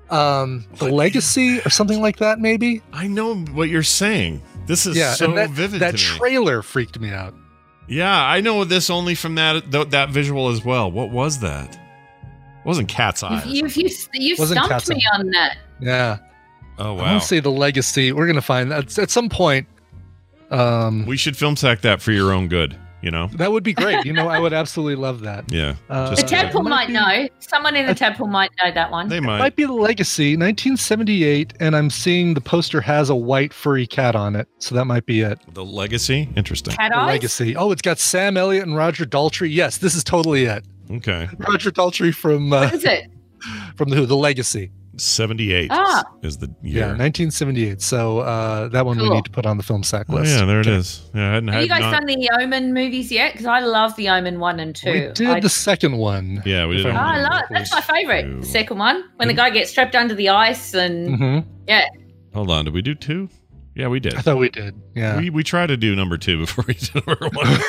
um 0.09 0.65
the 0.77 0.85
What? 0.85 0.93
legacy 0.93 1.59
or 1.65 1.69
something 1.69 2.01
like 2.01 2.17
that 2.17 2.39
maybe 2.39 2.81
I 2.91 3.07
know 3.07 3.35
what 3.35 3.69
you're 3.69 3.83
saying. 3.83 4.41
This 4.65 4.85
is 4.85 4.97
yeah 4.97 5.13
so 5.13 5.25
and 5.25 5.37
that, 5.37 5.49
vivid 5.51 5.81
that 5.81 5.91
to 5.91 5.97
me. 5.97 6.17
trailer 6.17 6.61
freaked 6.61 6.99
me 6.99 7.11
out 7.11 7.33
yeah, 7.87 8.23
I 8.23 8.39
know 8.41 8.63
this 8.65 8.91
only 8.91 9.15
from 9.15 9.33
that 9.35 9.71
th- 9.71 9.89
that 9.89 10.09
visual 10.11 10.49
as 10.49 10.63
well. 10.63 10.91
What 10.91 11.09
was 11.09 11.39
that? 11.39 11.73
It 11.73 12.65
wasn't 12.65 12.87
cat's 12.87 13.23
eyes. 13.23 13.43
You, 13.47 13.65
you, 13.65 13.87
you, 13.87 13.89
you 14.13 14.35
Wasn't 14.37 14.57
stumped 14.59 14.69
Cat's 14.85 14.89
me 14.89 15.03
on 15.15 15.27
that. 15.31 15.57
yeah 15.79 16.17
Oh 16.77 16.91
I 16.91 16.91
wow. 16.91 17.03
want 17.11 17.21
to 17.21 17.27
say 17.27 17.39
the 17.39 17.49
legacy. 17.51 18.11
We're 18.11 18.27
gonna 18.27 18.41
find 18.43 18.69
that 18.71 18.97
at 18.99 19.09
some 19.09 19.27
point. 19.29 19.67
Um, 20.51 21.05
we 21.05 21.17
should 21.17 21.37
film 21.37 21.55
sack 21.55 21.81
that 21.81 22.01
for 22.01 22.11
your 22.11 22.31
own 22.33 22.47
good. 22.47 22.75
You 23.01 23.11
know. 23.11 23.27
that 23.35 23.49
would 23.53 23.63
be 23.63 23.71
great. 23.71 24.03
You 24.05 24.11
know, 24.11 24.27
I 24.27 24.39
would 24.39 24.51
absolutely 24.51 24.95
love 24.97 25.21
that. 25.21 25.49
Yeah. 25.49 25.75
Uh, 25.89 26.09
The 26.09 26.15
Just, 26.17 26.27
tadpole 26.27 26.63
might 26.63 26.69
might 26.69 26.87
be- 26.87 26.93
know. 26.95 27.29
Someone 27.39 27.77
in 27.77 27.85
the 27.85 27.95
tadpole 27.95 28.27
might 28.27 28.49
know 28.61 28.71
that 28.73 28.91
one. 28.91 29.07
They 29.07 29.19
It 29.19 29.23
might. 29.23 29.39
might 29.39 29.55
be 29.55 29.63
the 29.63 29.71
legacy, 29.71 30.35
1978, 30.35 31.53
and 31.61 31.77
I'm 31.77 31.89
seeing 31.89 32.33
the 32.33 32.41
poster 32.41 32.81
has 32.81 33.09
a 33.09 33.15
white 33.15 33.53
furry 33.53 33.87
cat 33.87 34.17
on 34.17 34.35
it, 34.35 34.49
so 34.57 34.75
that 34.75 34.83
might 34.83 35.05
be 35.05 35.21
it. 35.21 35.39
The 35.53 35.63
legacy. 35.63 36.27
Interesting. 36.35 36.75
Cat 36.75 36.91
The 36.91 36.97
eyes. 36.99 37.07
legacy. 37.07 37.55
Oh, 37.55 37.71
it's 37.71 37.81
got 37.81 37.99
Sam 37.99 38.35
Elliott 38.35 38.65
and 38.67 38.75
Roger 38.75 39.05
Daltrey. 39.05 39.49
Yes, 39.49 39.77
this 39.77 39.95
is 39.95 40.03
totally 40.03 40.43
it. 40.43 40.65
Okay. 40.91 41.29
Roger 41.37 41.71
Daltrey 41.71 42.13
from 42.13 42.51
uh, 42.51 42.65
What 42.65 42.73
is 42.73 42.83
it? 42.83 43.05
from 43.77 43.89
the 43.91 43.95
Who, 43.95 44.05
the 44.07 44.17
Legacy. 44.17 44.71
Seventy-eight 45.01 45.69
Ah. 45.71 46.03
is 46.23 46.37
the 46.37 46.47
year. 46.61 46.79
Yeah, 46.79 46.85
1978. 46.97 47.81
So 47.81 48.19
uh, 48.19 48.67
that 48.69 48.85
one 48.85 48.97
we 48.97 49.09
need 49.09 49.25
to 49.25 49.31
put 49.31 49.45
on 49.45 49.57
the 49.57 49.63
film 49.63 49.83
sack 49.83 50.05
Oh, 50.09 50.15
list. 50.15 50.37
yeah, 50.37 50.45
there 50.45 50.59
it 50.61 50.67
Okay. 50.67 50.75
is. 50.77 51.09
Yeah, 51.13 51.29
I 51.29 51.33
hadn't 51.35 51.47
Have 51.49 51.55
had 51.55 51.63
you 51.63 51.69
guys 51.69 51.81
not- 51.81 51.91
done 51.91 52.05
the 52.05 52.29
Omen 52.41 52.73
movies 52.73 53.11
yet? 53.11 53.33
Because 53.33 53.45
I 53.47 53.59
love 53.59 53.95
the 53.95 54.09
Omen 54.09 54.39
one 54.39 54.59
and 54.59 54.75
two. 54.75 54.91
We 54.91 54.99
did 55.13 55.27
I, 55.29 55.39
the 55.39 55.49
second 55.49 55.97
one. 55.97 56.41
Yeah, 56.45 56.65
we 56.67 56.77
did. 56.77 56.85
Oh, 56.85 56.89
I 56.91 57.15
remember 57.17 57.29
love 57.35 57.43
that's 57.49 57.71
my 57.71 57.81
favorite. 57.81 58.23
Two. 58.23 58.39
The 58.41 58.45
second 58.47 58.77
one 58.77 59.03
when 59.17 59.27
the 59.27 59.33
guy 59.33 59.49
gets 59.49 59.71
strapped 59.71 59.95
under 59.95 60.13
the 60.15 60.29
ice 60.29 60.73
and 60.73 61.15
hmm 61.17 61.39
yeah, 61.67 61.85
Hold 62.33 62.51
on. 62.51 62.65
Did 62.65 62.73
we 62.73 62.81
do 62.81 62.93
two? 62.95 63.29
Yeah, 63.79 63.87
we 63.87 63.99
did. 64.01 64.15
I 64.15 64.21
thought 64.21 64.37
we 64.37 64.49
did. 64.49 64.75
Yeah. 64.93 65.17
We 65.17 65.29
we 65.29 65.41
try 65.43 65.65
to 65.65 65.77
do 65.77 65.95
number 65.95 66.17
two 66.17 66.37
before 66.39 66.65
we 66.67 66.73
do 66.75 67.01
number 67.07 67.29
one. 67.29 67.59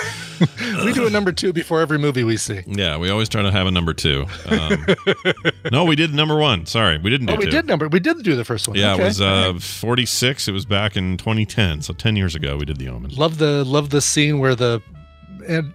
we 0.85 0.93
do 0.93 1.07
a 1.07 1.11
number 1.11 1.31
two 1.31 1.53
before 1.53 1.81
every 1.81 1.99
movie 1.99 2.25
we 2.25 2.37
see. 2.37 2.63
yeah, 2.67 2.97
we 2.99 3.11
always 3.11 3.29
try 3.29 3.43
to 3.43 3.51
have 3.53 3.67
a 3.67 3.71
number 3.71 3.95
two. 3.95 4.27
Um, 4.47 4.87
no, 5.73 5.85
we 5.85 5.95
did 5.95 6.13
number 6.13 6.37
one. 6.37 6.67
Sorry, 6.67 6.99
we 6.99 7.11
didn't 7.11 7.29
do 7.29 7.35
Oh, 7.35 7.37
we 7.37 7.45
two. 7.45 7.51
did 7.53 7.67
number. 7.67 7.87
We 7.89 8.01
did 8.01 8.23
do 8.25 8.35
the 8.35 8.45
first 8.45 8.67
one. 8.67 8.77
Yeah, 8.77 8.95
Okay. 8.95 9.03
it 9.03 9.07
was 9.07 9.21
uh, 9.21 9.55
46. 9.61 10.49
It 10.49 10.53
was 10.53 10.65
back 10.67 10.97
in 10.97 11.17
2010, 11.17 11.83
so 11.83 11.93
10 11.93 12.17
years 12.17 12.35
ago 12.35 12.57
we 12.57 12.65
did 12.65 12.79
the 12.79 12.89
Omen. 12.89 13.13
love 13.15 13.39
the 13.39 13.65
love 13.65 13.91
the 13.91 14.01
scene 14.01 14.41
where 14.41 14.55
the 14.57 14.83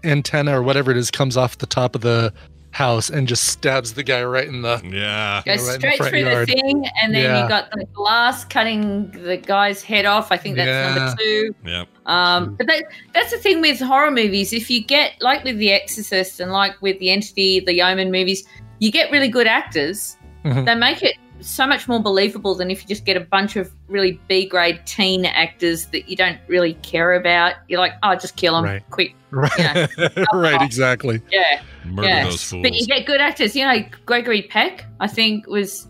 antenna 0.03 0.57
or 0.59 0.63
whatever 0.63 0.91
it 0.91 0.97
is 0.97 1.09
comes 1.11 1.38
off 1.38 1.57
the 1.57 1.65
top 1.65 1.95
of 1.95 2.01
the 2.01 2.33
house 2.76 3.09
and 3.09 3.26
just 3.26 3.45
stabs 3.47 3.93
the 3.93 4.03
guy 4.03 4.21
right 4.21 4.47
in 4.47 4.61
the. 4.61 4.82
Yeah. 4.84 5.36
right 5.38 5.45
goes 5.45 5.61
in 5.61 5.65
the 5.67 5.71
straight 5.80 5.97
front 5.97 6.09
through 6.11 6.19
yard. 6.19 6.47
the 6.49 6.53
thing, 6.53 6.86
and 7.01 7.15
then 7.15 7.23
Yeah. 7.23 7.43
you 7.43 7.47
got 7.49 7.71
the 7.71 7.86
glass 7.93 8.43
cutting 8.43 9.09
the 9.11 9.38
guy's 9.38 9.82
head 9.82 10.05
off. 10.05 10.30
I 10.30 10.38
think 10.38 10.57
that's 10.57 10.67
Yeah. 10.67 10.95
number 10.95 11.15
two. 11.17 11.55
Yep. 11.65 11.88
Um, 12.05 12.55
but 12.55 12.67
that, 12.67 12.84
that's 13.13 13.32
the 13.32 13.38
thing 13.38 13.61
with 13.61 13.80
horror 13.80 14.11
movies. 14.11 14.51
If 14.51 14.69
you 14.69 14.84
get 14.84 15.13
like 15.21 15.45
with 15.45 15.57
The 15.57 15.71
Exorcist 15.71 16.41
and 16.41 16.51
like 16.51 16.73
with 16.82 16.99
The 16.99 17.11
Entity, 17.11 17.61
the 17.61 17.82
Omen 17.82 18.11
movies, 18.11 18.43
you 18.80 18.91
get 18.91 19.09
really 19.09 19.30
good 19.30 19.47
actors. 19.47 20.17
Mhm. 20.43 20.65
They 20.65 20.76
make 20.76 21.01
it 21.01 21.15
so 21.46 21.68
much 21.68 21.88
more 21.88 22.00
believable 22.02 22.56
than 22.56 22.72
if 22.72 22.82
you 22.82 22.88
just 22.88 23.06
get 23.06 23.16
a 23.18 23.20
bunch 23.22 23.56
of 23.56 23.72
really 23.88 24.20
B 24.28 24.46
grade 24.48 24.82
teen 24.86 25.26
actors 25.26 25.86
that 25.88 26.10
you 26.10 26.16
don't 26.16 26.39
really 26.48 26.74
care 26.76 27.14
about. 27.14 27.54
You're 27.68 27.80
like, 27.80 27.93
oh, 28.04 28.16
just 28.16 28.36
kill 28.36 28.56
them 28.56 28.64
Right. 28.66 28.84
quick. 28.89 29.16
Right, 29.32 29.52
Yeah. 29.60 29.88
right, 30.34 30.62
exactly. 30.62 31.22
Yeah. 31.32 31.62
Murder 31.86 32.08
yeah. 32.08 32.24
those 32.24 32.41
fools. 32.43 32.64
But 32.64 32.74
you 32.76 32.86
get 32.88 33.06
good 33.06 33.20
actors. 33.20 33.56
You 33.56 33.66
know, 33.66 33.84
Gregory 34.06 34.43
Peck, 34.43 34.86
I 35.00 35.08
think, 35.08 35.46
was 35.48 35.88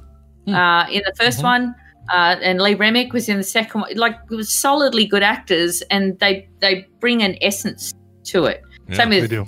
Hmm. 0.47 0.55
uh, 0.55 0.87
in 0.89 1.01
the 1.05 1.13
1st 1.17 1.39
Mhm. 1.39 1.43
one, 1.43 1.75
uh, 2.13 2.35
and 2.41 2.59
Lee 2.61 2.73
Remick 2.75 3.13
was 3.13 3.29
in 3.29 3.37
the 3.37 3.43
second 3.43 3.81
one. 3.81 3.95
Like, 3.95 4.15
it 4.31 4.35
was 4.35 4.51
solidly 4.51 5.05
good 5.05 5.23
actors, 5.23 5.81
and 5.89 6.17
they 6.19 6.47
they 6.59 6.85
bring 6.99 7.21
an 7.23 7.35
essence 7.41 7.93
to 8.25 8.45
it. 8.45 8.61
Yeah, 8.89 8.95
Same 8.97 9.09
We 9.09 9.21
with 9.21 9.29
do. 9.29 9.45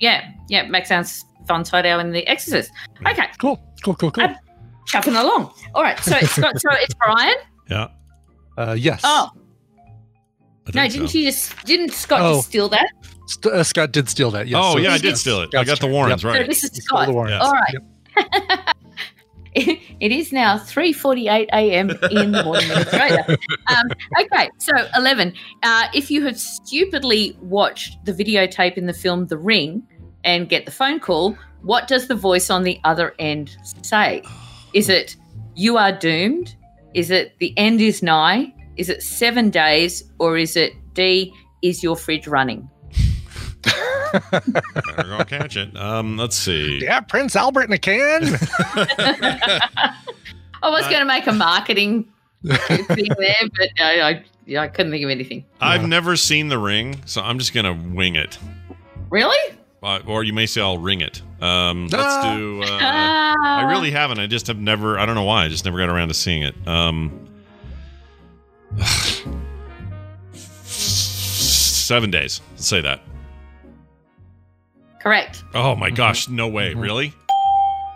yeah, 0.00 0.30
yeah, 0.48 0.64
Max 0.68 0.88
Sounds 0.88 1.24
von 1.46 1.64
Sydow 1.64 1.98
and 1.98 2.14
The 2.14 2.26
Exorcist. 2.28 2.70
Okay, 3.06 3.26
Cool, 3.38 3.58
cool, 3.82 3.94
cool, 3.94 4.10
cool. 4.10 4.24
Uh, 4.24 4.34
chuffing 4.88 5.20
along. 5.20 5.52
All 5.74 5.82
right, 5.82 5.98
so 6.00 6.16
it's 6.16 6.38
got 6.38 6.60
so 6.60 6.70
it's 6.72 6.94
Brian. 6.94 7.36
yeah. 7.70 7.88
Uh, 8.56 8.74
yes. 8.78 9.00
Oh 9.04 9.30
no, 10.74 10.88
didn't 10.88 11.08
so. 11.08 11.18
you 11.18 11.24
just 11.24 11.64
didn't 11.64 11.92
Scott 11.92 12.20
Oh. 12.22 12.36
just 12.36 12.48
steal 12.48 12.68
that? 12.70 12.88
St- 13.26 13.54
uh, 13.54 13.62
Scott 13.64 13.92
did 13.92 14.08
steal 14.08 14.30
that. 14.32 14.48
Yes. 14.48 14.60
oh, 14.62 14.72
so 14.74 14.78
yeah, 14.78 14.92
I 14.92 14.98
did 14.98 15.16
steal 15.16 15.40
it. 15.42 15.54
I 15.54 15.64
got 15.64 15.80
the 15.80 15.86
Scott's 15.86 15.92
Warrens, 15.92 16.22
turn. 16.22 16.34
So 16.34 16.42
this 16.44 16.64
is 16.64 16.84
Scott. 16.84 17.06
the 17.06 17.12
Warrens. 17.12 17.40
Yes. 17.40 17.46
All 17.46 17.52
right. 17.52 18.74
it 19.54 20.12
is 20.12 20.32
now 20.32 20.56
3.48 20.58 21.46
a.m. 21.52 21.90
in 22.10 22.32
the 22.32 22.44
morning 22.44 22.70
in 22.70 22.76
Australia. 22.78 23.24
Um, 23.68 23.90
okay, 24.20 24.50
so 24.58 24.72
11. 24.96 25.34
Uh, 25.62 25.88
if 25.94 26.10
you 26.10 26.24
have 26.24 26.38
stupidly 26.38 27.36
watched 27.40 28.02
the 28.04 28.12
videotape 28.12 28.74
in 28.78 28.86
the 28.86 28.92
film 28.92 29.26
The 29.26 29.38
Ring 29.38 29.86
and 30.24 30.48
get 30.48 30.64
the 30.64 30.72
phone 30.72 31.00
call, 31.00 31.36
what 31.62 31.88
does 31.88 32.08
the 32.08 32.14
voice 32.14 32.50
on 32.50 32.62
the 32.62 32.80
other 32.84 33.14
end 33.18 33.56
say? 33.82 34.22
Is 34.74 34.88
it, 34.88 35.16
you 35.54 35.76
are 35.76 35.92
doomed? 35.92 36.54
Is 36.94 37.10
it, 37.10 37.38
the 37.38 37.52
end 37.56 37.80
is 37.80 38.02
nigh? 38.02 38.52
Is 38.76 38.88
it 38.88 39.02
seven 39.02 39.50
days? 39.50 40.04
Or 40.18 40.36
is 40.36 40.56
it, 40.56 40.72
D, 40.94 41.32
is 41.62 41.82
your 41.82 41.96
fridge 41.96 42.26
running? 42.26 42.68
Better 44.30 45.02
go 45.02 45.24
catch 45.26 45.56
it. 45.56 45.76
Um, 45.76 46.16
let's 46.16 46.36
see. 46.36 46.78
Yeah, 46.82 47.00
Prince 47.00 47.36
Albert 47.36 47.64
in 47.64 47.72
a 47.72 47.78
can. 47.78 48.24
I 50.62 50.70
was 50.70 50.84
Uh, 50.84 50.88
going 50.90 51.00
to 51.00 51.04
make 51.04 51.26
a 51.26 51.32
marketing 51.32 52.08
thing 52.44 53.08
there, 53.18 53.36
but 53.56 53.68
I, 53.80 54.00
I, 54.00 54.24
yeah, 54.46 54.62
I 54.62 54.68
couldn't 54.68 54.92
think 54.92 55.04
of 55.04 55.10
anything. 55.10 55.44
I've 55.60 55.86
never 55.86 56.16
seen 56.16 56.48
The 56.48 56.58
Ring, 56.58 57.02
so 57.04 57.20
I'm 57.22 57.38
just 57.38 57.52
gonna 57.52 57.74
wing 57.74 58.14
it. 58.14 58.38
Really? 59.10 59.57
Uh, 59.82 60.00
or 60.06 60.24
you 60.24 60.32
may 60.32 60.44
say 60.46 60.60
I'll 60.60 60.78
ring 60.78 61.00
it. 61.00 61.22
Um, 61.40 61.84
let's 61.88 62.02
Ah. 62.04 62.36
do. 62.36 62.62
Uh, 62.62 62.78
Ah. 62.80 63.34
I 63.66 63.70
really 63.70 63.90
haven't. 63.92 64.18
I 64.18 64.26
just 64.26 64.48
have 64.48 64.58
never. 64.58 64.98
I 64.98 65.06
don't 65.06 65.14
know 65.14 65.22
why. 65.24 65.44
I 65.44 65.48
just 65.48 65.64
never 65.64 65.78
got 65.78 65.88
around 65.88 66.08
to 66.08 66.14
seeing 66.14 66.42
it. 66.42 66.54
Um, 66.66 67.28
seven 70.32 72.10
days. 72.10 72.40
Let's 72.52 72.66
say 72.66 72.80
that. 72.80 73.00
Correct. 75.00 75.44
Oh 75.54 75.76
my 75.76 75.90
gosh! 75.90 76.28
No 76.28 76.48
way! 76.48 76.74
Mhm. 76.74 76.82
Really? 76.82 77.12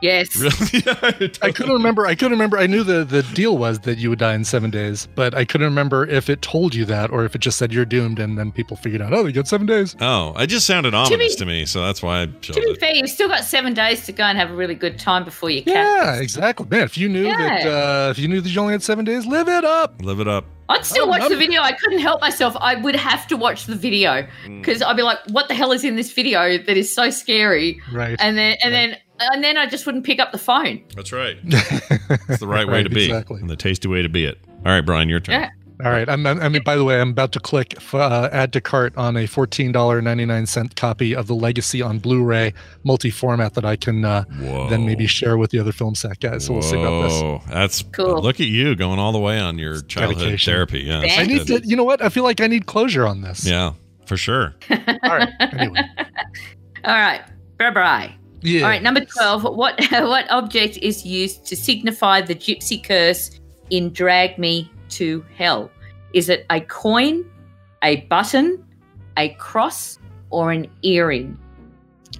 Yes. 0.02 0.36
Really? 0.36 1.30
I 1.42 1.50
couldn't 1.52 1.72
remember. 1.72 2.06
I 2.06 2.14
couldn't 2.14 2.32
remember. 2.32 2.58
I 2.58 2.66
knew 2.66 2.82
the 2.82 3.04
the 3.04 3.22
deal 3.22 3.56
was 3.56 3.78
that 3.80 3.98
you 3.98 4.10
would 4.10 4.18
die 4.18 4.34
in 4.34 4.44
seven 4.44 4.70
days, 4.70 5.06
but 5.14 5.34
I 5.34 5.44
couldn't 5.44 5.66
remember 5.66 6.04
if 6.06 6.28
it 6.28 6.42
told 6.42 6.74
you 6.74 6.84
that 6.86 7.10
or 7.10 7.24
if 7.24 7.34
it 7.34 7.38
just 7.40 7.56
said 7.56 7.72
you're 7.72 7.84
doomed, 7.84 8.18
and 8.18 8.36
then 8.36 8.50
people 8.52 8.76
figured 8.76 9.00
out, 9.00 9.12
oh, 9.14 9.22
they 9.22 9.32
get 9.32 9.46
seven 9.48 9.66
days. 9.66 9.94
Oh, 10.00 10.34
it 10.36 10.48
just 10.48 10.66
sounded 10.66 10.92
ominous 10.92 11.36
to 11.36 11.46
me, 11.46 11.64
so 11.66 11.80
that's 11.82 12.02
why 12.02 12.22
I 12.22 12.26
chose 12.40 12.56
To 12.56 12.62
be 12.62 12.70
it. 12.70 12.80
fair, 12.80 12.94
you've 12.94 13.08
still 13.10 13.28
got 13.28 13.44
seven 13.44 13.74
days 13.74 14.04
to 14.06 14.12
go 14.12 14.24
and 14.24 14.36
have 14.36 14.50
a 14.50 14.54
really 14.54 14.74
good 14.74 14.98
time 14.98 15.24
before 15.24 15.50
you 15.50 15.62
catch. 15.62 15.74
Yeah, 15.74 16.16
exactly. 16.16 16.66
Man, 16.68 16.82
if 16.82 16.98
you 16.98 17.08
knew 17.08 17.24
that, 17.24 17.64
uh, 17.66 18.10
if 18.10 18.18
you 18.18 18.26
knew 18.28 18.40
that 18.40 18.48
you 18.50 18.60
only 18.60 18.72
had 18.72 18.82
seven 18.82 19.04
days, 19.04 19.24
live 19.26 19.48
it 19.48 19.64
up. 19.64 20.02
Live 20.02 20.18
it 20.20 20.28
up. 20.28 20.44
I'd 20.68 20.86
still 20.86 21.06
watch 21.08 21.28
the 21.28 21.36
video. 21.36 21.60
I 21.60 21.72
couldn't 21.72 21.98
help 21.98 22.20
myself. 22.22 22.56
I 22.58 22.76
would 22.76 22.96
have 22.96 23.26
to 23.28 23.36
watch 23.36 23.66
the 23.66 23.74
video 23.76 24.26
Mm. 24.46 24.60
because 24.60 24.80
I'd 24.80 24.96
be 24.96 25.02
like, 25.02 25.18
"What 25.28 25.48
the 25.48 25.54
hell 25.54 25.70
is 25.72 25.84
in 25.84 25.96
this 25.96 26.10
video 26.12 26.56
that 26.56 26.76
is 26.78 26.94
so 26.94 27.10
scary?" 27.10 27.78
Right. 27.92 28.16
And 28.18 28.38
then, 28.38 28.56
and 28.64 28.72
then, 28.72 28.96
and 29.32 29.42
then 29.42 29.56
I 29.56 29.66
just 29.66 29.86
wouldn't 29.86 30.04
pick 30.04 30.18
up 30.18 30.32
the 30.32 30.38
phone. 30.38 30.82
That's 30.94 31.12
right. 31.12 31.36
It's 32.28 32.40
the 32.40 32.46
right 32.46 32.68
way 32.68 32.82
to 32.82 32.90
be, 32.90 33.04
exactly. 33.04 33.40
and 33.40 33.48
the 33.48 33.56
tasty 33.56 33.88
way 33.88 34.02
to 34.02 34.08
be 34.08 34.24
it. 34.24 34.38
All 34.64 34.72
right, 34.72 34.82
Brian, 34.82 35.08
your 35.08 35.20
turn. 35.20 35.40
Yeah. 35.40 35.50
All 35.84 35.90
right. 35.90 36.08
I'm, 36.08 36.24
I 36.26 36.48
mean, 36.48 36.62
by 36.62 36.76
the 36.76 36.84
way, 36.84 37.00
I'm 37.00 37.10
about 37.10 37.32
to 37.32 37.40
click 37.40 37.74
uh, 37.92 38.28
add 38.30 38.52
to 38.52 38.60
cart 38.60 38.96
on 38.96 39.16
a 39.16 39.24
$14.99 39.24 40.76
copy 40.76 41.14
of 41.14 41.26
the 41.26 41.34
Legacy 41.34 41.82
on 41.82 41.98
Blu-ray 41.98 42.54
multi-format 42.84 43.54
that 43.54 43.64
I 43.64 43.74
can 43.76 44.04
uh, 44.04 44.24
then 44.70 44.86
maybe 44.86 45.06
share 45.06 45.36
with 45.36 45.50
the 45.50 45.58
other 45.58 45.72
film 45.72 45.94
sack 45.94 46.20
guys. 46.20 46.46
So 46.46 46.52
we'll 46.52 46.62
see 46.62 46.80
about 46.80 47.02
this. 47.02 47.20
Whoa, 47.20 47.42
That's 47.48 47.82
Cool. 47.92 48.22
Look 48.22 48.40
at 48.40 48.46
you 48.46 48.76
going 48.76 48.98
all 49.00 49.12
the 49.12 49.18
way 49.18 49.40
on 49.40 49.58
your 49.58 49.80
childhood 49.82 50.18
dedication. 50.18 50.52
therapy. 50.52 50.80
Yeah, 50.80 51.00
Thank 51.00 51.18
I 51.18 51.24
need 51.24 51.46
to, 51.48 51.66
you 51.66 51.76
know 51.76 51.84
what? 51.84 52.00
I 52.00 52.10
feel 52.10 52.24
like 52.24 52.40
I 52.40 52.46
need 52.46 52.66
closure 52.66 53.06
on 53.06 53.22
this. 53.22 53.44
Yeah, 53.44 53.72
for 54.06 54.16
sure. 54.16 54.54
All 54.70 54.76
right. 55.02 55.28
Anyway. 55.40 55.80
All 56.84 56.94
right, 56.94 57.22
bye 57.58 57.70
bye. 57.70 58.14
Yeah. 58.42 58.62
All 58.62 58.68
right, 58.68 58.82
number 58.82 59.04
12. 59.04 59.44
What 59.44 59.80
what 59.90 60.30
object 60.30 60.76
is 60.78 61.06
used 61.06 61.46
to 61.46 61.56
signify 61.56 62.20
the 62.20 62.34
gypsy 62.34 62.82
curse 62.82 63.38
in 63.70 63.92
Drag 63.92 64.38
Me 64.38 64.70
to 64.90 65.24
Hell? 65.36 65.70
Is 66.12 66.28
it 66.28 66.44
a 66.50 66.60
coin, 66.60 67.24
a 67.82 68.02
button, 68.02 68.64
a 69.16 69.30
cross, 69.30 69.98
or 70.30 70.52
an 70.52 70.68
earring? 70.82 71.38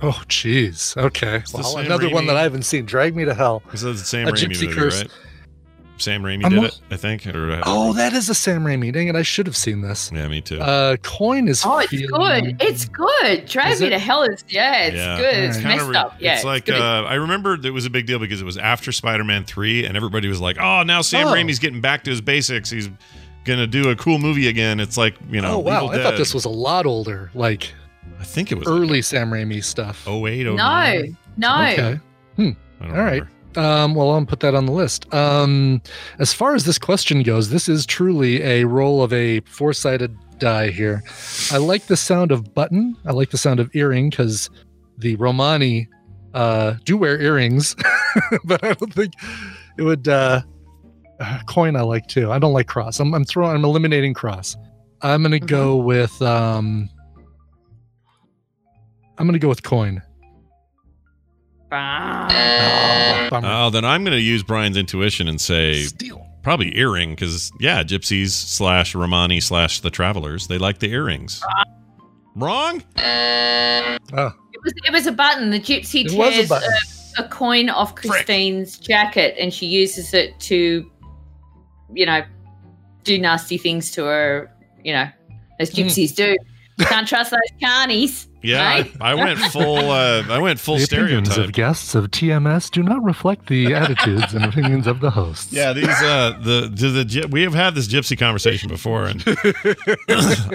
Oh, 0.00 0.22
jeez. 0.28 0.96
Okay. 0.96 1.42
Well, 1.52 1.62
Sam 1.62 1.84
another 1.86 2.10
one 2.10 2.26
that 2.26 2.36
I 2.36 2.42
haven't 2.42 2.62
seen. 2.62 2.86
Drag 2.86 3.14
me 3.14 3.24
to 3.24 3.34
hell. 3.34 3.62
This 3.70 3.82
is 3.82 4.00
the 4.00 4.06
Sam 4.06 4.26
A 4.28 4.32
Raimi 4.32 4.46
Gypsy 4.46 4.62
movie, 4.66 4.74
Curse. 4.74 5.02
right? 5.02 5.10
Sam 6.02 6.22
Raimi 6.22 6.44
I'm 6.44 6.50
did 6.50 6.60
not- 6.62 6.64
it, 6.72 6.80
I 6.90 6.96
think. 6.96 7.26
Or, 7.26 7.52
uh, 7.52 7.62
Oh, 7.64 7.92
that 7.94 8.12
is 8.12 8.28
a 8.28 8.34
Sam 8.34 8.64
Raimi. 8.64 8.92
Dang 8.92 9.08
it! 9.08 9.16
I 9.16 9.22
should 9.22 9.46
have 9.46 9.56
seen 9.56 9.80
this. 9.80 10.10
yeah, 10.12 10.26
me 10.28 10.40
too. 10.40 10.60
Uh, 10.60 10.96
coin 11.02 11.48
is. 11.48 11.62
Oh, 11.64 11.78
it's 11.78 11.90
feeling- 11.90 12.08
good. 12.44 12.56
It's 12.60 12.84
good. 12.86 13.46
Drag 13.46 13.72
Is 13.72 13.80
Me 13.80 13.86
it? 13.86 13.90
to 13.90 13.98
Hell 13.98 14.22
is, 14.24 14.44
yeah, 14.48 14.84
it's 14.86 14.96
Yeah. 14.96 15.16
good. 15.16 15.34
It's 15.44 15.56
messed 15.62 15.78
Kinda 15.78 15.84
re- 15.92 15.96
up. 15.96 16.16
Yeah. 16.18 16.34
it's 16.34 16.44
like 16.44 16.68
uh, 16.68 17.04
I 17.06 17.14
remember 17.14 17.54
it 17.54 17.70
was 17.72 17.86
a 17.86 17.90
big 17.90 18.06
deal 18.06 18.18
because 18.18 18.40
it 18.40 18.44
was 18.44 18.58
after 18.58 18.92
Spider-Man 18.92 19.44
three, 19.44 19.84
and 19.86 19.96
everybody 19.96 20.28
was 20.28 20.40
like, 20.40 20.58
"Oh, 20.60 20.82
now 20.82 21.00
Sam 21.02 21.28
Oh. 21.28 21.32
Raimi's 21.32 21.58
getting 21.58 21.80
back 21.80 22.04
to 22.04 22.10
his 22.10 22.20
basics. 22.20 22.68
He's 22.70 22.90
gonna 23.44 23.66
do 23.66 23.90
a 23.90 23.96
cool 23.96 24.18
movie 24.18 24.48
again." 24.48 24.80
It's 24.80 24.96
like 24.98 25.14
you 25.30 25.40
know, 25.40 25.54
oh 25.54 25.58
wow! 25.58 25.84
Evil 25.84 25.90
I 25.90 26.02
thought 26.02 26.16
this 26.18 26.34
was 26.34 26.44
a 26.44 26.50
lot 26.50 26.86
older, 26.86 27.30
like 27.34 27.72
I 28.20 28.24
think 28.24 28.50
it 28.52 28.58
was 28.58 28.66
early 28.68 29.02
Sam 29.02 29.30
Raimi 29.30 29.62
stuff. 29.62 30.04
Oh 30.06 30.24
no, 30.26 30.54
nine. 30.54 31.16
no. 31.36 31.48
Okay. 31.72 32.00
I 32.38 32.42
don't 32.88 32.96
All 32.98 33.02
right. 33.04 33.22
Um, 33.56 33.94
well, 33.94 34.10
I'll 34.10 34.24
put 34.24 34.40
that 34.40 34.54
on 34.54 34.66
the 34.66 34.72
list. 34.72 35.12
Um, 35.12 35.82
as 36.18 36.32
far 36.32 36.54
as 36.54 36.64
this 36.64 36.78
question 36.78 37.22
goes, 37.22 37.50
this 37.50 37.68
is 37.68 37.84
truly 37.84 38.42
a 38.42 38.64
roll 38.64 39.02
of 39.02 39.12
a 39.12 39.40
four 39.40 39.72
sided 39.72 40.16
die 40.38 40.70
here. 40.70 41.02
I 41.50 41.58
like 41.58 41.86
the 41.86 41.96
sound 41.96 42.32
of 42.32 42.54
button. 42.54 42.96
I 43.06 43.12
like 43.12 43.30
the 43.30 43.38
sound 43.38 43.60
of 43.60 43.74
earring 43.74 44.10
because 44.10 44.50
the 44.98 45.16
Romani 45.16 45.88
uh, 46.34 46.74
do 46.84 46.96
wear 46.96 47.20
earrings, 47.20 47.76
but 48.44 48.64
I 48.64 48.72
don't 48.74 48.92
think 48.92 49.14
it 49.78 49.82
would. 49.82 50.08
Uh, 50.08 50.42
uh, 51.20 51.38
coin 51.46 51.76
I 51.76 51.82
like 51.82 52.08
too. 52.08 52.32
I 52.32 52.38
don't 52.38 52.52
like 52.52 52.66
cross. 52.66 52.98
I'm, 52.98 53.14
I'm 53.14 53.24
throwing. 53.24 53.54
I'm 53.54 53.64
eliminating 53.64 54.14
cross. 54.14 54.56
I'm 55.02 55.22
gonna 55.22 55.38
go 55.38 55.76
with. 55.76 56.20
Um, 56.22 56.88
I'm 59.18 59.26
gonna 59.26 59.38
go 59.38 59.48
with 59.48 59.62
coin. 59.62 60.02
Oh. 61.72 63.40
Oh, 63.42 63.70
then 63.70 63.84
I'm 63.84 64.04
going 64.04 64.16
to 64.16 64.22
use 64.22 64.42
Brian's 64.42 64.76
intuition 64.76 65.28
and 65.28 65.40
say 65.40 65.82
Steal. 65.84 66.26
probably 66.42 66.76
earring 66.76 67.10
because 67.10 67.50
yeah, 67.60 67.82
gypsies 67.82 68.30
slash 68.30 68.94
Romani 68.94 69.40
slash 69.40 69.80
the 69.80 69.90
travelers 69.90 70.46
they 70.48 70.58
like 70.58 70.78
the 70.80 70.90
earrings. 70.90 71.42
Wrong. 72.36 72.82
Oh, 72.98 74.32
It 74.52 74.60
was, 74.64 74.72
it 74.86 74.92
was 74.92 75.06
a 75.06 75.12
button. 75.12 75.50
The 75.50 75.60
gypsy 75.60 76.04
it 76.04 76.12
was 76.16 76.34
a 76.50 76.60
tears 76.60 77.12
a, 77.18 77.22
a 77.24 77.28
coin 77.28 77.68
off 77.70 77.94
Christine's 77.94 78.78
jacket 78.78 79.34
and 79.38 79.52
she 79.52 79.66
uses 79.66 80.12
it 80.14 80.38
to, 80.40 80.90
you 81.94 82.06
know, 82.06 82.22
do 83.04 83.18
nasty 83.18 83.58
things 83.58 83.90
to 83.92 84.04
her, 84.04 84.50
you 84.84 84.92
know, 84.92 85.08
as 85.58 85.70
Hmm. 85.70 85.82
gypsies 85.82 86.14
do. 86.14 86.36
Can't 86.80 87.06
trust 87.06 87.30
those 87.30 87.40
carnies. 87.62 88.26
Yeah, 88.42 88.62
Right? 88.68 88.92
I, 89.00 89.12
I 89.12 89.14
went 89.14 89.38
full. 89.38 89.90
Uh, 89.90 90.24
I 90.28 90.38
went 90.38 90.58
full 90.60 90.76
the 90.78 90.84
opinions 90.84 91.36
of 91.38 91.52
guests 91.52 91.94
of 91.94 92.10
TMS 92.10 92.70
do 92.70 92.82
not 92.82 93.02
reflect 93.04 93.46
the 93.46 93.74
attitudes 93.74 94.34
and 94.34 94.44
opinions 94.44 94.86
of 94.86 95.00
the 95.00 95.10
hosts. 95.10 95.52
Yeah, 95.52 95.72
these 95.72 95.88
uh 95.88 96.38
the 96.40 96.70
the, 96.72 97.04
the 97.04 97.28
we 97.30 97.42
have 97.42 97.54
had 97.54 97.74
this 97.74 97.88
gypsy 97.88 98.18
conversation 98.18 98.68
before, 98.68 99.04
and 99.06 99.22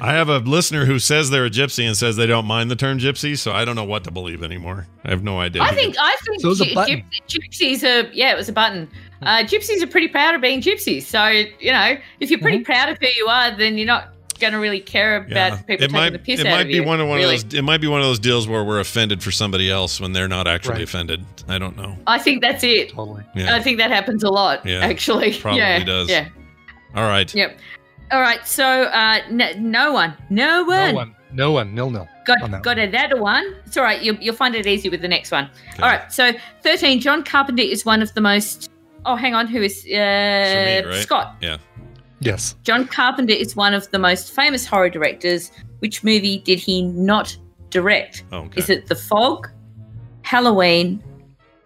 I 0.01 0.13
have 0.13 0.29
a 0.29 0.39
listener 0.39 0.85
who 0.85 0.99
says 0.99 1.29
they're 1.29 1.45
a 1.45 1.49
gypsy 1.49 1.85
and 1.87 1.95
says 1.95 2.15
they 2.15 2.25
don't 2.27 2.45
mind 2.45 2.69
the 2.71 2.75
term 2.75 2.99
gypsy, 2.99 3.37
so 3.37 3.51
I 3.51 3.65
don't 3.65 3.75
know 3.75 3.83
what 3.83 4.03
to 4.05 4.11
believe 4.11 4.43
anymore. 4.43 4.87
I 5.05 5.09
have 5.11 5.23
no 5.23 5.39
idea. 5.39 5.61
I 5.61 5.73
think 5.73 5.95
I 5.99 6.15
think 6.25 6.41
So 6.41 6.47
it 6.47 6.49
was 6.49 6.61
a 6.61 6.65
gy- 6.65 6.73
button. 6.75 7.03
gypsies 7.27 7.83
are 7.83 8.09
yeah, 8.13 8.33
it 8.33 8.37
was 8.37 8.49
a 8.49 8.53
button. 8.53 8.89
Uh, 9.21 9.37
gypsies 9.43 9.81
are 9.81 9.87
pretty 9.87 10.07
proud 10.07 10.35
of 10.35 10.41
being 10.41 10.61
gypsies. 10.61 11.03
So 11.03 11.25
you 11.27 11.71
know, 11.71 11.97
if 12.19 12.29
you're 12.29 12.37
Mm-hmm. 12.37 12.43
pretty 12.43 12.63
proud 12.63 12.89
of 12.89 12.97
who 12.99 13.07
you 13.15 13.25
are, 13.27 13.55
then 13.57 13.77
you're 13.77 13.87
not 13.87 14.09
going 14.37 14.53
to 14.53 14.59
really 14.59 14.79
care 14.79 15.17
about 15.17 15.29
Yeah. 15.29 15.55
people 15.57 15.73
it 15.75 15.77
taking 15.79 15.93
might 15.93 16.09
the 16.13 16.19
piss 16.19 16.39
it 16.39 16.45
out 16.45 16.51
might 16.51 16.61
of 16.61 16.67
be 16.67 16.73
you. 16.75 16.83
one 16.83 16.99
of 17.01 17.07
one 17.07 17.17
really. 17.17 17.35
of 17.35 17.43
those 17.49 17.53
it 17.53 17.61
might 17.63 17.81
be 17.81 17.87
one 17.87 17.99
of 17.99 18.05
those 18.05 18.19
deals 18.19 18.47
where 18.47 18.63
we're 18.63 18.79
offended 18.79 19.21
for 19.21 19.31
somebody 19.31 19.69
else 19.69 19.99
when 19.99 20.13
they're 20.13 20.27
not 20.27 20.47
actually 20.47 20.75
Right. 20.75 20.83
offended. 20.83 21.25
I 21.47 21.57
don't 21.57 21.75
know. 21.77 21.97
I 22.07 22.19
think 22.19 22.41
that's 22.41 22.63
it. 22.63 22.89
Totally. 22.89 23.23
Yeah. 23.35 23.55
I 23.55 23.61
think 23.61 23.77
that 23.79 23.91
happens 23.91 24.23
a 24.23 24.29
lot. 24.29 24.65
Yeah, 24.65 24.79
actually, 24.79 25.33
probably 25.39 25.59
yeah, 25.59 25.83
does. 25.83 26.09
Yeah. 26.09 26.27
All 26.95 27.07
right. 27.07 27.33
Yep. 27.33 27.57
All 28.11 28.21
right. 28.21 28.45
So 28.47 28.63
uh, 28.65 29.19
n- 29.29 29.55
no 29.71 29.91
one, 29.91 30.13
no 30.29 30.63
one, 30.63 30.89
No 30.89 30.93
one. 30.93 31.15
No 31.33 31.51
one. 31.51 31.75
Nil 31.75 31.89
nil. 31.89 32.07
on 32.41 32.51
that 32.51 32.63
got 32.63 32.63
got 32.63 32.79
another 32.79 33.21
one. 33.21 33.53
It's 33.65 33.75
all 33.75 33.83
right. 33.83 34.01
You'll, 34.01 34.15
you'll 34.15 34.33
find 34.35 34.55
it 34.55 34.65
easy 34.65 34.87
with 34.87 35.01
the 35.01 35.09
next 35.09 35.29
one. 35.31 35.49
Okay. 35.73 35.83
All 35.83 35.89
right. 35.89 36.09
So 36.11 36.31
thirteen. 36.63 37.01
John 37.01 37.21
Carpenter 37.23 37.63
is 37.63 37.85
one 37.85 38.01
of 38.01 38.13
the 38.13 38.21
most. 38.21 38.69
Oh, 39.05 39.15
hang 39.17 39.35
on. 39.35 39.45
Who 39.47 39.61
is 39.61 39.83
uh, 39.85 39.89
Shamit, 39.89 40.85
right? 40.87 41.01
Scott? 41.03 41.35
Yeah. 41.41 41.57
Yes. 42.19 42.55
John 42.63 42.87
Carpenter 42.87 43.33
is 43.33 43.55
one 43.55 43.73
of 43.73 43.89
the 43.91 43.99
most 43.99 44.31
famous 44.33 44.65
horror 44.65 44.89
directors. 44.89 45.51
Which 45.79 46.03
movie 46.03 46.39
did 46.39 46.57
he 46.59 46.81
not 46.81 47.37
direct? 47.69 48.23
Oh, 48.31 48.39
okay. 48.39 48.59
Is 48.59 48.69
it 48.69 48.87
The 48.87 48.95
Fog, 48.95 49.49
Halloween, 50.23 51.03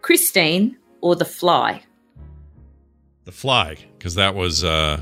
Christine, 0.02 0.78
or 1.02 1.16
The 1.16 1.26
Fly? 1.26 1.82
The 3.26 3.32
Fly, 3.32 3.78
because 3.98 4.16
that 4.16 4.36
was 4.36 4.64
uh, 4.64 5.02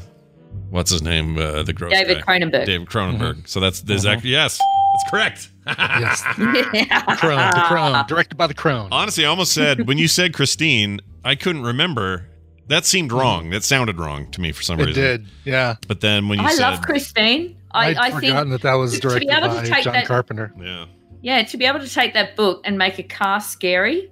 what's 0.69 0.91
his 0.91 1.01
name? 1.01 1.37
Uh, 1.37 1.63
the 1.63 1.73
gross 1.73 1.91
David 1.93 2.23
guy. 2.23 2.39
Cronenberg. 2.39 2.65
David 2.65 2.87
Cronenberg. 2.87 3.47
So 3.47 3.59
that's 3.59 3.81
there's 3.81 4.05
Mhm. 4.05 4.13
actually 4.13 4.29
yes, 4.31 4.59
that's 4.59 5.09
correct. 5.11 5.49
Yes. 5.67 6.23
The 6.37 7.15
Crone. 7.19 7.51
The 7.51 7.63
Crone. 7.67 8.05
Directed 8.07 8.35
by 8.37 8.47
the 8.47 8.53
Crone. 8.55 8.89
Honestly, 8.91 9.23
I 9.25 9.29
almost 9.29 9.53
said 9.53 9.87
when 9.87 9.97
you 9.97 10.07
said 10.07 10.33
Christine, 10.33 10.99
I 11.23 11.35
couldn't 11.35 11.61
remember. 11.63 12.25
That 12.69 12.85
seemed 12.85 13.11
hmm. 13.11 13.17
wrong. 13.17 13.49
That 13.49 13.63
sounded 13.63 13.99
wrong 13.99 14.31
to 14.31 14.41
me 14.41 14.51
for 14.51 14.63
some 14.63 14.79
It 14.79 14.85
reason. 14.85 15.03
It 15.03 15.07
did. 15.17 15.27
Yeah. 15.43 15.75
But 15.87 16.01
then 16.01 16.29
when 16.29 16.39
you 16.39 16.45
I 16.45 16.53
said, 16.53 16.61
love 16.61 16.81
Christine. 16.81 17.57
I, 17.71 17.89
I'd 17.89 17.97
I 17.97 18.11
forgotten 18.11 18.49
think, 18.49 18.49
that 18.49 18.61
that 18.61 18.73
was 18.75 18.93
to 18.93 18.97
be 18.97 19.01
directed 19.01 19.29
able 19.29 19.49
to 19.49 19.55
by 19.55 19.63
take 19.63 19.83
John 19.83 19.93
that- 19.93 20.07
Carpenter. 20.07 20.51
yeah, 20.59 20.85
yeah, 21.21 21.43
to 21.43 21.57
be 21.57 21.65
able 21.65 21.79
to 21.79 21.87
take 21.89 22.13
that 22.15 22.35
book 22.35 22.61
and 22.63 22.77
make 22.77 22.97
a 22.97 23.03
car 23.03 23.41
scary. 23.41 24.11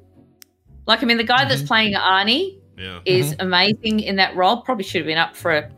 Like, 0.86 1.02
I 1.02 1.06
mean, 1.06 1.18
the 1.18 1.24
guy 1.24 1.46
that's 1.46 1.62
Mm-hmm. 1.62 1.68
playing 1.68 1.94
Arnie 1.96 2.60
yeah, 2.78 3.00
is 3.06 3.32
mm-hmm. 3.32 3.42
amazing 3.42 4.00
in 4.02 4.18
that 4.18 4.36
role. 4.36 4.62
Probably 4.62 4.84
should 4.84 5.02
have 5.02 5.08
been 5.08 5.18
up 5.18 5.36
for 5.36 5.52
a, 5.52 5.72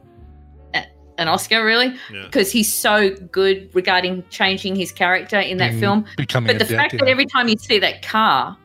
a, 0.74 0.86
an 1.18 1.28
Oscar, 1.30 1.64
really, 1.64 1.96
yeah. 2.14 2.26
because 2.26 2.52
he's 2.52 2.74
so 2.74 3.12
good 3.32 3.70
regarding 3.74 4.24
changing 4.30 4.76
his 4.76 4.92
character 4.92 5.40
in 5.40 5.58
that 5.58 5.70
Being- 5.70 5.80
film. 5.80 6.06
Becoming 6.18 6.48
But 6.48 6.60
the 6.60 6.66
dick, 6.66 6.78
fact 6.78 6.94
yeah. 6.94 7.00
that 7.00 7.08
every 7.08 7.26
time 7.26 7.48
you 7.48 7.58
see 7.58 7.80
that 7.80 8.02
car, 8.02 8.58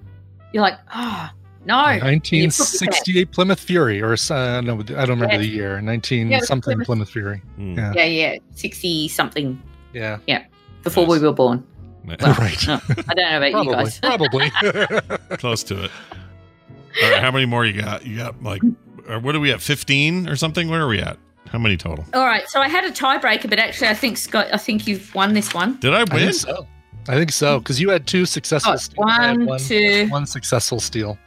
you're 0.52 0.62
like, 0.62 0.78
oh, 0.94 1.30
no. 1.66 1.76
1968 1.76 3.30
Plymouth 3.32 3.60
Fury, 3.60 4.00
or 4.02 4.12
uh, 4.12 4.60
no, 4.60 4.74
I 4.80 4.82
don't 4.82 5.10
remember 5.10 5.26
Yeah. 5.34 5.38
the 5.38 5.46
year. 5.48 5.80
19 5.80 6.28
Yeah, 6.30 6.40
something 6.40 6.72
Plymouth- 6.72 6.86
Plymouth 6.86 7.10
Fury. 7.10 7.38
Hmm. 7.56 7.74
Yeah. 7.78 7.92
Yeah, 7.96 8.04
yeah, 8.04 8.38
60 8.54 9.08
something 9.08 9.60
Yeah. 9.92 10.18
Yeah. 10.26 10.44
Before 10.82 11.06
we 11.06 11.18
were 11.18 11.32
born. 11.32 11.64
Well, 12.04 12.16
right. 12.38 12.66
no, 12.68 12.80
I 13.08 13.14
don't 13.14 13.16
know 13.16 13.36
about 13.38 13.64
you 13.64 13.72
guys. 13.72 13.98
Probably. 14.00 14.50
Probably. 14.50 15.18
close 15.38 15.62
to 15.64 15.84
it. 15.84 15.90
All 17.02 17.10
right, 17.10 17.20
how 17.22 17.30
many 17.30 17.46
more 17.46 17.64
you 17.64 17.80
got? 17.80 18.04
You 18.06 18.18
got 18.18 18.42
like, 18.42 18.62
or 19.08 19.18
what 19.18 19.34
are 19.34 19.40
we 19.40 19.50
at? 19.50 19.60
Fifteen 19.62 20.28
or 20.28 20.36
something? 20.36 20.68
Where 20.68 20.82
are 20.82 20.88
we 20.88 21.00
at? 21.00 21.16
How 21.48 21.58
many 21.58 21.76
total? 21.76 22.04
All 22.14 22.24
right, 22.26 22.46
so 22.48 22.60
I 22.60 22.68
had 22.68 22.84
a 22.84 22.90
tiebreaker, 22.90 23.48
but 23.48 23.58
actually, 23.58 23.88
I 23.88 23.94
think 23.94 24.16
Scott, 24.18 24.48
I 24.52 24.56
think 24.58 24.86
you've 24.86 25.14
won 25.14 25.32
this 25.34 25.54
one. 25.54 25.78
Did 25.80 25.94
I 25.94 26.00
I 26.00 26.04
win? 26.04 26.08
think 26.10 26.34
so. 26.34 26.66
I 27.08 27.14
think 27.14 27.32
so 27.32 27.58
because 27.58 27.80
you 27.80 27.88
had 27.90 28.06
two 28.06 28.26
successful. 28.26 28.74
Oh, 28.74 28.76
steals. 28.76 29.06
I 29.08 29.12
had 29.28 29.36
one, 29.38 29.46
one, 29.46 29.58
two, 29.60 30.06
one 30.10 30.26
successful 30.26 30.80
steal. 30.80 31.18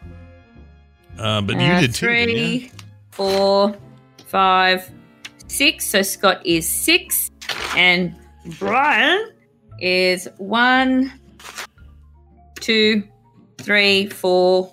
Uh, 1.18 1.41
but 1.41 1.55
you 1.55 1.61
uh, 1.68 1.80
did 1.82 1.93
too. 1.95 2.07
didn't 2.07 2.30
you? 2.36 2.59
three, 2.59 2.72
four, 3.11 3.76
five, 4.28 4.89
six. 5.47 5.86
So 5.86 6.01
Scott 6.01 6.45
is 6.45 6.68
six, 6.68 7.30
and 7.76 8.15
Brian 8.59 9.32
is 9.80 10.28
one, 10.38 11.11
two, 12.59 13.03
three, 13.59 14.07
four. 14.07 14.72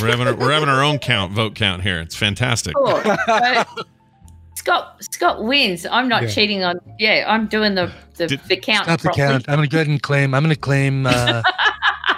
We're 0.00 0.08
having 0.08 0.26
our, 0.26 0.34
we're 0.34 0.52
having 0.52 0.68
our 0.68 0.82
own 0.82 0.98
count, 0.98 1.32
vote 1.32 1.54
count 1.54 1.82
here. 1.82 2.00
It's 2.00 2.16
fantastic. 2.16 2.74
four. 2.76 3.02
So 3.04 3.64
Scott 4.56 4.96
Scott 5.12 5.44
wins. 5.44 5.86
I'm 5.86 6.08
not 6.08 6.24
Yeah. 6.24 6.28
cheating 6.28 6.64
on. 6.64 6.80
Yeah, 6.98 7.24
I'm 7.28 7.46
doing 7.46 7.76
the 7.76 7.92
the, 8.16 8.26
Did- 8.26 8.40
the 8.48 8.56
count. 8.56 8.84
Stop 8.84 9.00
the 9.00 9.10
count. 9.10 9.44
I'm 9.48 9.56
gonna 9.56 9.68
go 9.68 9.78
ahead 9.78 9.86
and 9.86 10.02
claim. 10.02 10.34
I'm 10.34 10.42
gonna 10.42 10.56
claim 10.56 11.06
uh, 11.06 11.42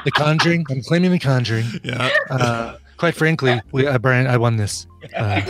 the 0.05 0.11
Conjuring. 0.12 0.64
I'm 0.70 0.82
claiming 0.82 1.11
the 1.11 1.18
Conjuring. 1.18 1.66
Yeah. 1.82 2.11
Uh, 2.30 2.76
quite 2.96 3.14
frankly, 3.14 3.61
we, 3.72 3.86
uh, 3.86 3.99
Brian, 3.99 4.26
I 4.26 4.36
won 4.36 4.57
this. 4.57 4.86
Uh, 5.16 5.40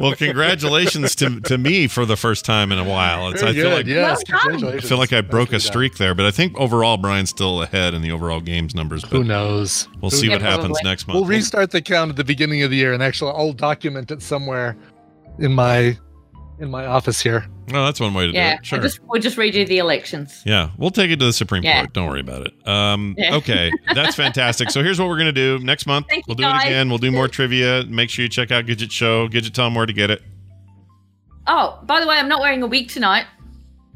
Well, 0.00 0.14
congratulations 0.16 1.14
to 1.16 1.40
to 1.42 1.56
me 1.56 1.86
for 1.86 2.04
the 2.04 2.16
first 2.16 2.44
time 2.44 2.72
in 2.72 2.78
a 2.78 2.84
while. 2.84 3.28
It's, 3.30 3.42
I 3.42 3.52
feel 3.52 3.70
like 3.70 3.86
yes, 3.86 4.20
Well. 4.28 4.66
I 4.74 4.78
feel 4.78 4.98
like 4.98 5.12
I 5.12 5.20
broke 5.20 5.52
a 5.52 5.60
streak 5.60 5.96
there, 5.96 6.12
but 6.12 6.26
I 6.26 6.32
think 6.32 6.58
overall 6.58 6.96
Brian's 6.96 7.30
still 7.30 7.62
ahead 7.62 7.94
in 7.94 8.02
the 8.02 8.10
overall 8.10 8.40
games 8.40 8.74
numbers. 8.74 9.02
But 9.02 9.10
Who 9.12 9.24
knows? 9.24 9.88
we'll 10.00 10.10
Who 10.10 10.16
see 10.16 10.28
what 10.28 10.42
happens 10.42 10.66
Probably. 10.78 10.80
next 10.90 11.06
month. 11.06 11.14
We'll 11.20 11.24
restart 11.28 11.70
the 11.70 11.80
count 11.80 12.10
at 12.10 12.16
the 12.16 12.24
beginning 12.24 12.62
of 12.64 12.70
the 12.70 12.76
year, 12.78 12.92
and 12.92 13.02
actually, 13.02 13.30
I'll 13.30 13.52
document 13.52 14.10
it 14.10 14.22
somewhere 14.22 14.76
in 15.38 15.52
my 15.54 15.96
in 16.60 16.70
my 16.70 16.86
office 16.86 17.20
here. 17.20 17.46
Oh, 17.72 17.84
that's 17.84 17.98
one 18.00 18.12
way 18.14 18.26
to 18.26 18.32
Yeah, 18.32 18.56
do 18.56 18.58
it. 18.60 18.66
Sure. 18.66 18.78
we'll 18.78 18.82
just 18.88 19.00
we'll 19.04 19.20
just 19.22 19.36
redo 19.36 19.66
the 19.66 19.78
elections. 19.78 20.42
Yeah, 20.44 20.70
we'll 20.76 20.90
take 20.90 21.10
it 21.10 21.18
to 21.20 21.24
the 21.24 21.32
Supreme 21.32 21.62
Yeah. 21.62 21.80
Court. 21.82 21.92
Don't 21.94 22.08
worry 22.08 22.20
about 22.20 22.46
it. 22.46 22.68
Um, 22.68 23.14
Yeah. 23.18 23.36
Okay, 23.36 23.70
that's 23.94 24.14
fantastic. 24.24 24.70
So 24.70 24.82
here's 24.82 24.98
what 25.00 25.08
we're 25.08 25.18
gonna 25.18 25.32
do 25.32 25.58
next 25.60 25.86
month. 25.86 26.06
Thank 26.08 26.26
we'll 26.26 26.36
you, 26.38 26.44
do 26.44 26.50
it 26.50 26.66
again. 26.66 26.88
We'll 26.88 26.98
do 26.98 27.10
more 27.10 27.28
trivia. 27.28 27.84
Make 27.88 28.10
sure 28.10 28.22
you 28.22 28.28
check 28.28 28.50
out 28.50 28.66
Gidget 28.66 28.90
Show. 28.90 29.28
Gidget, 29.28 29.52
tell 29.54 29.66
them 29.66 29.74
where 29.74 29.86
to 29.86 29.92
get 29.92 30.10
it. 30.10 30.22
Oh, 31.46 31.78
by 31.84 32.00
the 32.00 32.06
way, 32.06 32.16
I'm 32.16 32.28
not 32.28 32.40
wearing 32.40 32.62
a 32.62 32.66
wig 32.66 32.88
tonight. 32.88 33.26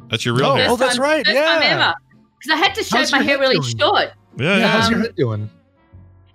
That's 0.08 0.24
your 0.24 0.34
real 0.34 0.46
Oh, 0.46 0.54
hair. 0.56 0.66
oh, 0.70 0.76
that's 0.76 0.98
right, 0.98 1.24
First 1.24 1.36
time 1.36 1.62
yeah. 1.62 1.68
ever. 1.86 1.94
Because 2.38 2.52
I 2.52 2.56
had 2.56 2.74
to 2.74 2.82
shave 2.84 3.10
my 3.12 3.22
hair 3.22 3.38
really 3.38 3.56
doing? 3.56 3.78
short. 3.78 4.12
Yeah, 4.36 4.44
Yeah, 4.44 4.56
yeah. 4.58 4.66
how's 4.68 4.90
your 4.90 4.98
Um, 4.98 5.04
head 5.06 5.16
doing? 5.16 5.50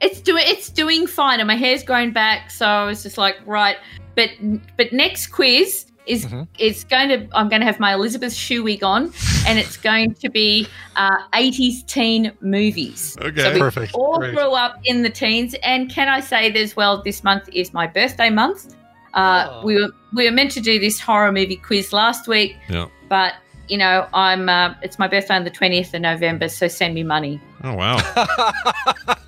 It's 0.02 0.22
doing 0.22 0.44
it's 0.48 0.70
doing 0.70 1.08
fine, 1.08 1.40
and 1.40 1.48
my 1.48 1.56
hair's 1.56 1.84
growing 1.84 2.12
back. 2.12 2.52
So 2.52 2.66
I 2.66 2.86
was 2.86 3.04
just 3.04 3.18
like, 3.18 3.36
right. 3.46 3.76
But 4.16 4.30
but 4.78 4.94
next 4.94 5.28
quiz 5.28 5.86
is 6.10 6.26
Mhm. 6.26 6.48
it's 6.58 6.84
going 6.84 7.10
to 7.10 7.18
I'm 7.38 7.48
going 7.50 7.62
to 7.62 7.66
have 7.66 7.80
my 7.80 7.94
Elizabeth 7.94 8.34
Shue 8.34 8.64
wig 8.64 8.84
on, 8.84 9.12
and 9.48 9.60
it's 9.60 9.78
going 9.78 10.14
to 10.16 10.30
be 10.30 10.68
uh, 10.96 11.18
80s 11.34 11.84
teen 11.86 12.32
movies. 12.42 13.16
Okay. 13.22 13.42
So 13.44 13.54
we 13.54 13.60
Perfect. 13.60 13.94
all 13.94 14.18
Great. 14.20 14.34
grew 14.36 14.52
up 14.66 14.74
in 14.84 15.04
the 15.04 15.10
teens, 15.10 15.56
and 15.64 15.90
can 15.90 16.08
I 16.10 16.20
say 16.20 16.52
as 16.54 16.76
well, 16.76 17.02
this 17.04 17.24
month 17.24 17.48
is 17.54 17.74
my 17.74 17.88
birthday 17.88 18.30
month. 18.30 18.76
Uh, 19.14 19.48
Oh. 19.50 19.66
We 19.66 19.76
were 19.76 19.90
we 20.14 20.26
were 20.26 20.32
meant 20.40 20.52
to 20.52 20.62
do 20.62 20.80
this 20.80 21.00
horror 21.00 21.32
movie 21.32 21.56
quiz 21.68 21.94
last 21.94 22.28
week, 22.28 22.56
Yeah. 22.70 22.88
but 23.08 23.34
you 23.68 23.78
know 23.78 24.08
I'm 24.14 24.50
uh, 24.50 24.74
it's 24.82 24.98
my 25.00 25.08
birthday 25.08 25.36
on 25.36 25.44
the 25.44 25.52
20th 25.52 25.94
of 25.94 26.02
November, 26.02 26.48
so 26.50 26.68
send 26.68 26.94
me 26.96 27.04
money. 27.04 27.40
Oh 27.64 27.74
wow. 27.74 27.98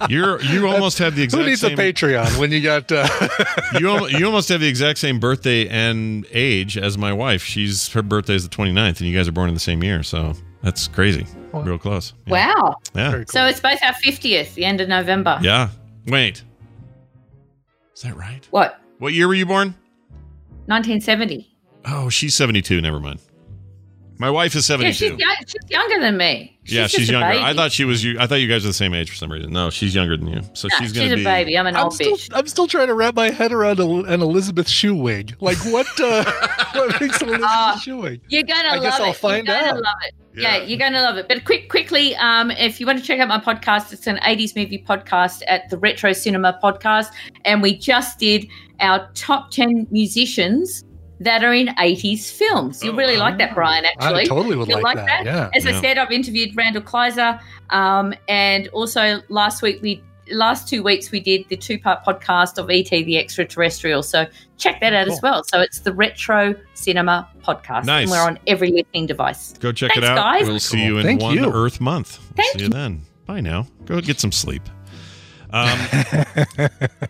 You're 0.10 0.42
you 0.42 0.68
almost 0.68 0.98
have 1.00 1.16
the 1.16 1.22
Who 1.22 1.26
exact 1.26 1.46
needs 1.46 1.62
same 1.62 1.78
a 1.78 1.82
Patreon 1.82 2.40
when 2.40 2.52
you 2.52 2.62
got? 2.62 2.92
Uh, 2.92 3.08
you, 3.80 4.08
you 4.08 4.26
almost 4.26 4.50
have 4.50 4.62
the 4.62 4.68
exact 4.68 5.00
same 5.00 5.20
birthday 5.20 5.68
and 5.68 6.26
age 6.32 6.78
as 6.78 6.98
my 6.98 7.12
wife. 7.12 7.44
She's 7.44 7.90
her 7.90 8.02
birthday 8.02 8.36
is 8.36 8.48
the 8.48 8.56
29th 8.56 9.00
and 9.00 9.02
you 9.02 9.16
guys 9.16 9.28
are 9.28 9.34
born 9.34 9.50
in 9.50 9.54
the 9.54 9.60
same 9.60 9.84
year, 9.84 10.02
so 10.04 10.34
that's 10.64 10.88
crazy. 10.88 11.26
Real 11.54 11.78
close. 11.78 12.14
Yeah. 12.26 12.32
Wow. 12.56 12.76
Yeah. 12.96 13.12
Cool. 13.12 13.24
So 13.28 13.46
it's 13.46 13.60
both 13.60 13.80
our 13.84 13.94
50th, 13.94 14.54
the 14.54 14.66
end 14.66 14.80
of 14.80 14.88
November. 14.88 15.38
Yeah. 15.42 15.70
Wait. 16.08 16.44
Is 17.96 18.02
that 18.04 18.16
right? 18.16 18.48
What? 18.52 18.80
What 19.00 19.14
year 19.14 19.28
were 19.28 19.34
you 19.34 19.46
born? 19.46 19.76
1970. 20.68 21.48
Oh, 21.86 22.10
she's 22.10 22.36
72. 22.36 22.80
Never 22.80 23.00
mind. 23.00 23.20
My 24.18 24.30
wife 24.30 24.56
is 24.56 24.70
Yeah, 24.70 24.92
she's, 24.92 25.02
young, 25.02 25.36
she's 25.48 25.70
younger 25.70 26.00
than 26.00 26.16
me. 26.16 26.51
Yeah, 26.66 26.88
she's 26.88 27.10
younger. 27.10 27.28
baby. 27.28 27.44
I 27.44 27.54
thought 27.54 27.72
she 27.72 27.86
was 27.86 28.04
you. 28.04 28.20
I 28.20 28.28
thought 28.28 28.36
you 28.36 28.48
guys 28.48 28.64
were 28.64 28.70
the 28.70 28.74
same 28.74 28.94
age 28.94 29.10
for 29.10 29.16
some 29.16 29.32
reason. 29.32 29.52
No, 29.52 29.70
she's 29.70 29.96
younger 29.96 30.16
than 30.16 30.28
you. 30.28 30.42
So 30.54 30.68
No, 30.68 30.78
she's 30.78 30.94
gonna 30.94 31.08
she's 31.08 31.16
be 31.16 31.22
a 31.22 31.24
baby. 31.24 31.58
I'm 31.58 31.66
an 31.68 31.76
I'm 31.76 31.86
old 31.86 31.94
still, 31.96 32.16
bitch. 32.18 32.30
I'm 32.34 32.48
still 32.48 32.68
trying 32.68 32.88
to 32.88 32.94
wrap 32.94 33.16
my 33.16 33.30
head 33.32 33.52
around 33.52 33.80
a, 33.80 33.86
an 33.86 34.22
Elizabeth 34.22 34.70
Shue 34.70 34.96
wig. 34.96 35.36
Like 35.40 35.58
what? 35.66 35.88
Uh, 36.00 36.24
what 36.74 37.02
makes 37.02 37.22
an 37.22 37.30
Elizabeth 37.30 37.50
Ah. 37.50 37.80
Shue 37.84 37.98
wig? 37.98 38.22
You're 38.30 38.44
gonna 38.44 38.70
I 38.70 38.74
love 38.76 38.84
guess 38.84 39.00
it. 39.00 39.04
I'll 39.04 39.14
find 39.14 39.48
you're 39.48 39.56
gonna 39.56 39.68
out. 39.70 39.76
love 39.76 39.96
it. 40.06 40.14
Yeah. 40.34 40.58
Yeah. 40.58 40.64
you're 40.64 40.80
gonna 40.80 41.02
love 41.02 41.18
it. 41.18 41.28
But 41.28 41.44
quick, 41.46 41.68
quickly, 41.70 42.16
um, 42.18 42.52
if 42.52 42.80
you 42.80 42.86
want 42.86 43.00
to 43.00 43.04
check 43.06 43.20
out 43.20 43.28
my 43.28 43.40
podcast, 43.40 43.92
it's 43.92 44.08
an 44.08 44.18
'80s 44.18 44.56
movie 44.56 44.84
podcast 44.88 45.42
at 45.48 45.70
the 45.70 45.78
Retro 45.78 46.14
Cinema 46.14 46.60
Podcast, 46.64 47.08
and 47.44 47.62
we 47.62 47.76
just 47.78 48.18
did 48.20 48.48
our 48.80 49.10
top 49.14 49.52
ten 49.52 49.88
musicians 49.92 50.84
that 51.22 51.44
are 51.44 51.54
in 51.54 51.68
'80s 51.80 52.32
films. 52.32 52.84
You'll 52.84 52.94
Oh, 52.94 52.98
really 52.98 53.16
wow. 53.18 53.24
like 53.30 53.38
that, 53.38 53.54
Brian. 53.56 53.86
Actually, 53.86 54.24
I 54.24 54.26
totally 54.26 54.56
would 54.58 54.68
You'll 54.68 54.82
like, 54.82 54.98
like 54.98 55.06
that. 55.08 55.24
that? 55.24 55.26
Yeah. 55.26 55.50
As 55.56 55.66
Yeah. 55.66 55.78
I 55.78 55.82
said, 55.82 55.98
I've 55.98 56.12
interviewed 56.12 56.56
Randall 56.58 56.82
Kleiser, 56.82 57.40
um, 57.70 58.14
and 58.28 58.68
also 58.70 59.22
last 59.30 59.62
week 59.62 59.80
we 59.82 60.04
last 60.32 60.68
two 60.70 60.82
weeks 60.82 61.12
we 61.12 61.20
did 61.20 61.44
the 61.50 61.58
two 61.58 61.78
part 61.78 62.06
podcast 62.06 62.58
of 62.58 62.70
ET 62.70 62.90
the 62.90 63.18
Extraterrestrial. 63.18 64.02
So 64.02 64.26
check 64.58 64.80
that 64.80 64.94
out 64.94 65.10
as 65.10 65.20
well. 65.22 65.44
So 65.44 65.60
it's 65.60 65.80
the 65.80 65.94
Retro 65.94 66.56
Cinema 66.74 67.28
Podcast, 67.44 67.84
Nice. 67.86 68.04
and 68.04 68.12
we're 68.12 68.22
on 68.26 68.40
every 68.48 68.72
listeing 68.72 69.08
device. 69.08 69.54
Go 69.60 69.72
check 69.74 69.98
it 69.98 70.04
out. 70.06 70.16
guys. 70.16 70.48
We'll 70.48 70.60
see 70.60 70.78
Cool. 70.78 70.86
you 70.86 70.98
in 71.00 71.06
Thank 71.06 71.22
one 71.22 71.36
you. 71.36 71.52
Earth 71.52 71.82
month. 71.82 72.18
We'll 72.20 72.36
Thank 72.46 72.58
see 72.60 72.64
you 72.66 72.70
then. 72.70 73.02
Bye 73.26 73.42
now. 73.42 73.68
Go 73.86 74.00
get 74.00 74.20
some 74.22 74.32
sleep. 74.32 74.62
Um, 75.54 75.80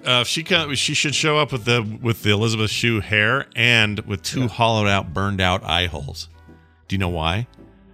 uh, 0.06 0.24
she 0.24 0.44
can, 0.44 0.74
she 0.76 0.94
should 0.94 1.14
show 1.16 1.38
up 1.38 1.52
with 1.52 1.66
the 1.66 1.82
with 2.02 2.24
the 2.24 2.32
Elizabeth 2.32 2.72
Shue 2.72 3.00
hair 3.00 3.46
and 3.56 4.00
with 4.02 4.24
two 4.24 4.48
hollowed 4.48 4.88
out, 4.88 5.14
burned 5.14 5.42
out 5.42 5.64
eye 5.64 5.86
holes. 5.88 6.28
Do 6.88 6.96
you 6.96 7.00
know 7.00 7.10
why? 7.10 7.48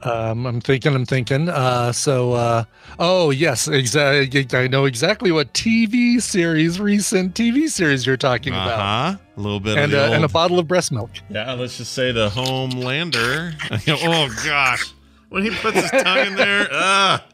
Um, 0.04 0.46
I'm 0.46 0.62
thinking. 0.62 0.94
I'm 0.94 1.06
thinking. 1.06 1.50
Uh, 1.50 1.92
so, 1.92 2.34
uh, 2.34 2.64
oh 3.00 3.32
yes, 3.32 3.68
exactly. 3.68 4.46
I 4.54 4.68
know 4.68 4.86
exactly 4.86 5.32
what 5.32 5.54
TV 5.54 6.22
series, 6.22 6.80
recent 6.80 7.34
TV 7.34 7.68
series 7.68 8.06
you're 8.06 8.16
talking 8.16 8.54
Uh 8.54 8.58
about. 8.64 9.20
A 9.38 9.42
little 9.42 9.60
bit 9.60 9.78
and 9.78 9.94
uh, 9.94 10.04
old, 10.06 10.14
and 10.14 10.24
a 10.24 10.28
bottle 10.30 10.60
of 10.60 10.68
breast 10.68 10.92
milk. 10.92 11.10
yeah. 11.30 11.52
Let's 11.54 11.78
just 11.78 11.94
say 11.94 12.12
the 12.12 12.30
Homelander. 12.30 13.56
oh 14.06 14.44
gosh, 14.46 14.94
when 15.30 15.44
he 15.44 15.50
puts 15.50 15.82
his 15.82 15.92
tongue 15.92 16.28
in 16.28 16.36
there, 16.36 16.68
ah, 16.72 17.26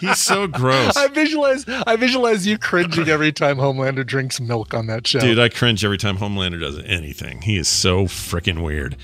he's 0.00 0.18
so 0.18 0.46
gross. 0.46 0.96
I 0.96 1.08
visualize. 1.08 1.64
I 1.68 1.96
visualize 1.96 2.46
you 2.46 2.58
cringing 2.58 3.08
every 3.08 3.32
time 3.32 3.56
Homelander 3.56 4.06
drinks 4.06 4.40
milk 4.40 4.74
on 4.74 4.86
that 4.86 5.06
show. 5.06 5.20
Dude, 5.20 5.38
I 5.38 5.48
cringe 5.48 5.84
every 5.84 5.98
time 5.98 6.18
Homelander 6.18 6.60
does 6.60 6.78
anything. 6.84 7.42
He 7.42 7.56
is 7.56 7.68
so 7.68 8.04
freaking 8.04 8.62
weird. 8.62 8.96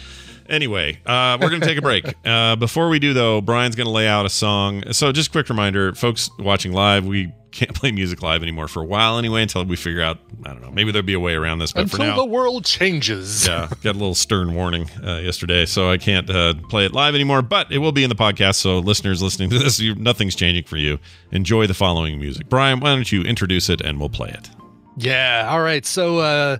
Anyway, 0.48 1.00
uh, 1.06 1.38
we're 1.40 1.48
going 1.48 1.60
to 1.60 1.66
take 1.66 1.78
a 1.78 1.82
break. 1.82 2.04
Uh, 2.24 2.56
before 2.56 2.88
we 2.88 2.98
do, 2.98 3.12
though, 3.12 3.40
Brian's 3.40 3.76
going 3.76 3.86
to 3.86 3.92
lay 3.92 4.08
out 4.08 4.24
a 4.24 4.30
song. 4.30 4.82
So, 4.92 5.12
just 5.12 5.30
quick 5.30 5.48
reminder, 5.48 5.94
folks 5.94 6.30
watching 6.38 6.72
live, 6.72 7.04
we 7.06 7.32
can't 7.54 7.74
play 7.80 7.92
music 7.92 8.22
live 8.22 8.42
anymore 8.42 8.66
for 8.66 8.82
a 8.82 8.84
while 8.84 9.18
anyway 9.18 9.42
until 9.42 9.64
we 9.64 9.76
figure 9.76 10.02
out, 10.02 10.18
I 10.44 10.48
don't 10.48 10.62
know, 10.62 10.70
maybe 10.70 10.90
there'll 10.90 11.06
be 11.06 11.14
a 11.14 11.20
way 11.20 11.34
around 11.34 11.58
this. 11.58 11.72
But 11.72 11.90
for 11.90 11.96
Until 11.96 12.06
now, 12.10 12.16
the 12.16 12.24
world 12.24 12.64
changes. 12.64 13.46
yeah, 13.48 13.68
got 13.82 13.90
a 13.90 13.98
little 13.98 14.14
stern 14.14 14.54
warning 14.54 14.90
uh, 15.02 15.18
yesterday, 15.18 15.66
so 15.66 15.90
I 15.90 15.98
can't 15.98 16.28
uh, 16.30 16.54
play 16.68 16.86
it 16.86 16.92
live 16.92 17.14
anymore. 17.14 17.42
But 17.42 17.70
it 17.70 17.78
will 17.78 17.92
be 17.92 18.04
in 18.04 18.08
the 18.08 18.16
podcast, 18.16 18.56
so 18.56 18.78
listeners 18.78 19.22
listening 19.22 19.50
to 19.50 19.58
this, 19.58 19.78
you, 19.78 19.94
nothing's 19.94 20.34
changing 20.34 20.64
for 20.64 20.76
you. 20.76 20.98
Enjoy 21.30 21.66
the 21.66 21.74
following 21.74 22.18
music. 22.18 22.48
Brian, 22.48 22.80
why 22.80 22.94
don't 22.94 23.10
you 23.10 23.22
introduce 23.22 23.68
it 23.68 23.80
and 23.80 24.00
we'll 24.00 24.08
play 24.08 24.30
it? 24.30 24.50
Yeah. 24.96 25.48
All 25.50 25.60
right. 25.60 25.84
So, 25.84 26.18
uh, 26.18 26.58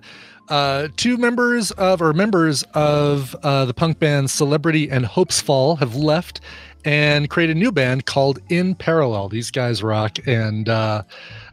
uh, 0.49 0.87
two 0.95 1.17
members 1.17 1.71
of 1.71 2.01
or 2.01 2.13
members 2.13 2.63
of 2.73 3.35
uh, 3.43 3.65
the 3.65 3.73
punk 3.73 3.99
band 3.99 4.29
Celebrity 4.29 4.89
and 4.89 5.05
Hopes 5.05 5.41
Fall 5.41 5.75
have 5.77 5.95
left 5.95 6.41
and 6.83 7.29
created 7.29 7.57
a 7.57 7.59
new 7.59 7.71
band 7.71 8.05
called 8.05 8.39
In 8.49 8.75
Parallel. 8.75 9.29
These 9.29 9.51
guys 9.51 9.81
rock, 9.81 10.19
and 10.27 10.69
uh, 10.69 11.03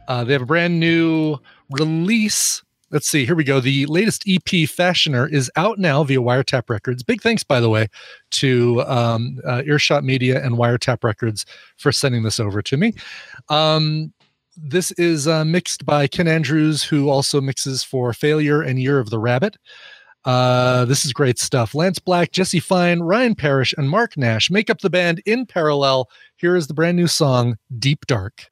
uh, 0.07 0.23
they 0.23 0.33
have 0.33 0.43
a 0.43 0.45
brand 0.45 0.79
new 0.79 1.37
release. 1.71 2.63
Let's 2.91 3.07
see. 3.07 3.25
Here 3.25 3.35
we 3.35 3.43
go. 3.43 3.59
The 3.59 3.87
latest 3.87 4.23
EP, 4.27 4.43
Fashioner, 4.43 5.31
is 5.31 5.49
out 5.55 5.79
now 5.79 6.03
via 6.03 6.19
Wiretap 6.19 6.69
Records. 6.69 7.01
Big 7.01 7.23
thanks, 7.23 7.43
by 7.43 7.59
the 7.59 7.69
way, 7.69 7.87
to 8.31 8.83
um, 8.83 9.39
uh, 9.47 9.63
Earshot 9.65 10.03
Media 10.03 10.43
and 10.45 10.55
Wiretap 10.55 11.03
Records 11.03 11.47
for 11.77 11.91
sending 11.91 12.21
this 12.21 12.39
over 12.39 12.61
to 12.61 12.77
me. 12.77 12.93
Um, 13.49 14.13
this 14.55 14.91
is 14.91 15.27
uh, 15.27 15.45
mixed 15.45 15.85
by 15.85 16.07
Ken 16.07 16.27
Andrews, 16.27 16.83
who 16.83 17.09
also 17.09 17.41
mixes 17.41 17.83
for 17.83 18.13
Failure 18.13 18.61
and 18.61 18.79
Year 18.79 18.99
of 18.99 19.09
the 19.09 19.19
Rabbit. 19.19 19.57
Uh, 20.25 20.85
this 20.85 21.05
is 21.05 21.11
great 21.11 21.37
stuff. 21.37 21.75
Lance 21.75 21.99
Black, 21.99 22.31
Jesse 22.31 22.59
Fine, 22.59 23.01
Ryan 23.01 23.35
Parrish, 23.35 23.73
and 23.77 23.89
Mark 23.89 24.17
Nash 24.17 24.49
make 24.49 24.69
up 24.69 24.79
the 24.79 24.89
band 24.89 25.21
in 25.25 25.45
parallel. 25.45 26.09
Here 26.37 26.55
is 26.55 26.67
the 26.67 26.73
brand 26.73 26.97
new 26.97 27.07
song, 27.07 27.57
Deep 27.77 28.05
Dark. 28.05 28.47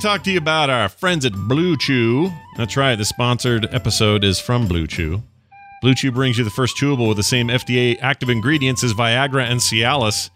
To 0.00 0.06
talk 0.06 0.22
to 0.22 0.30
you 0.30 0.38
about 0.38 0.70
our 0.70 0.88
friends 0.88 1.24
at 1.24 1.32
Blue 1.32 1.76
Chew. 1.76 2.30
That's 2.56 2.76
right, 2.76 2.94
the 2.94 3.04
sponsored 3.04 3.66
episode 3.74 4.22
is 4.22 4.38
from 4.38 4.68
Blue 4.68 4.86
Chew. 4.86 5.22
Blue 5.82 5.94
Chew 5.94 6.12
brings 6.12 6.38
you 6.38 6.44
the 6.44 6.50
first 6.50 6.76
chewable 6.76 7.08
with 7.08 7.16
the 7.16 7.22
same 7.22 7.48
FDA 7.48 7.98
active 8.00 8.28
ingredients 8.28 8.84
as 8.84 8.92
Viagra 8.92 9.44
and 9.44 9.60
Cialis. 9.60 10.30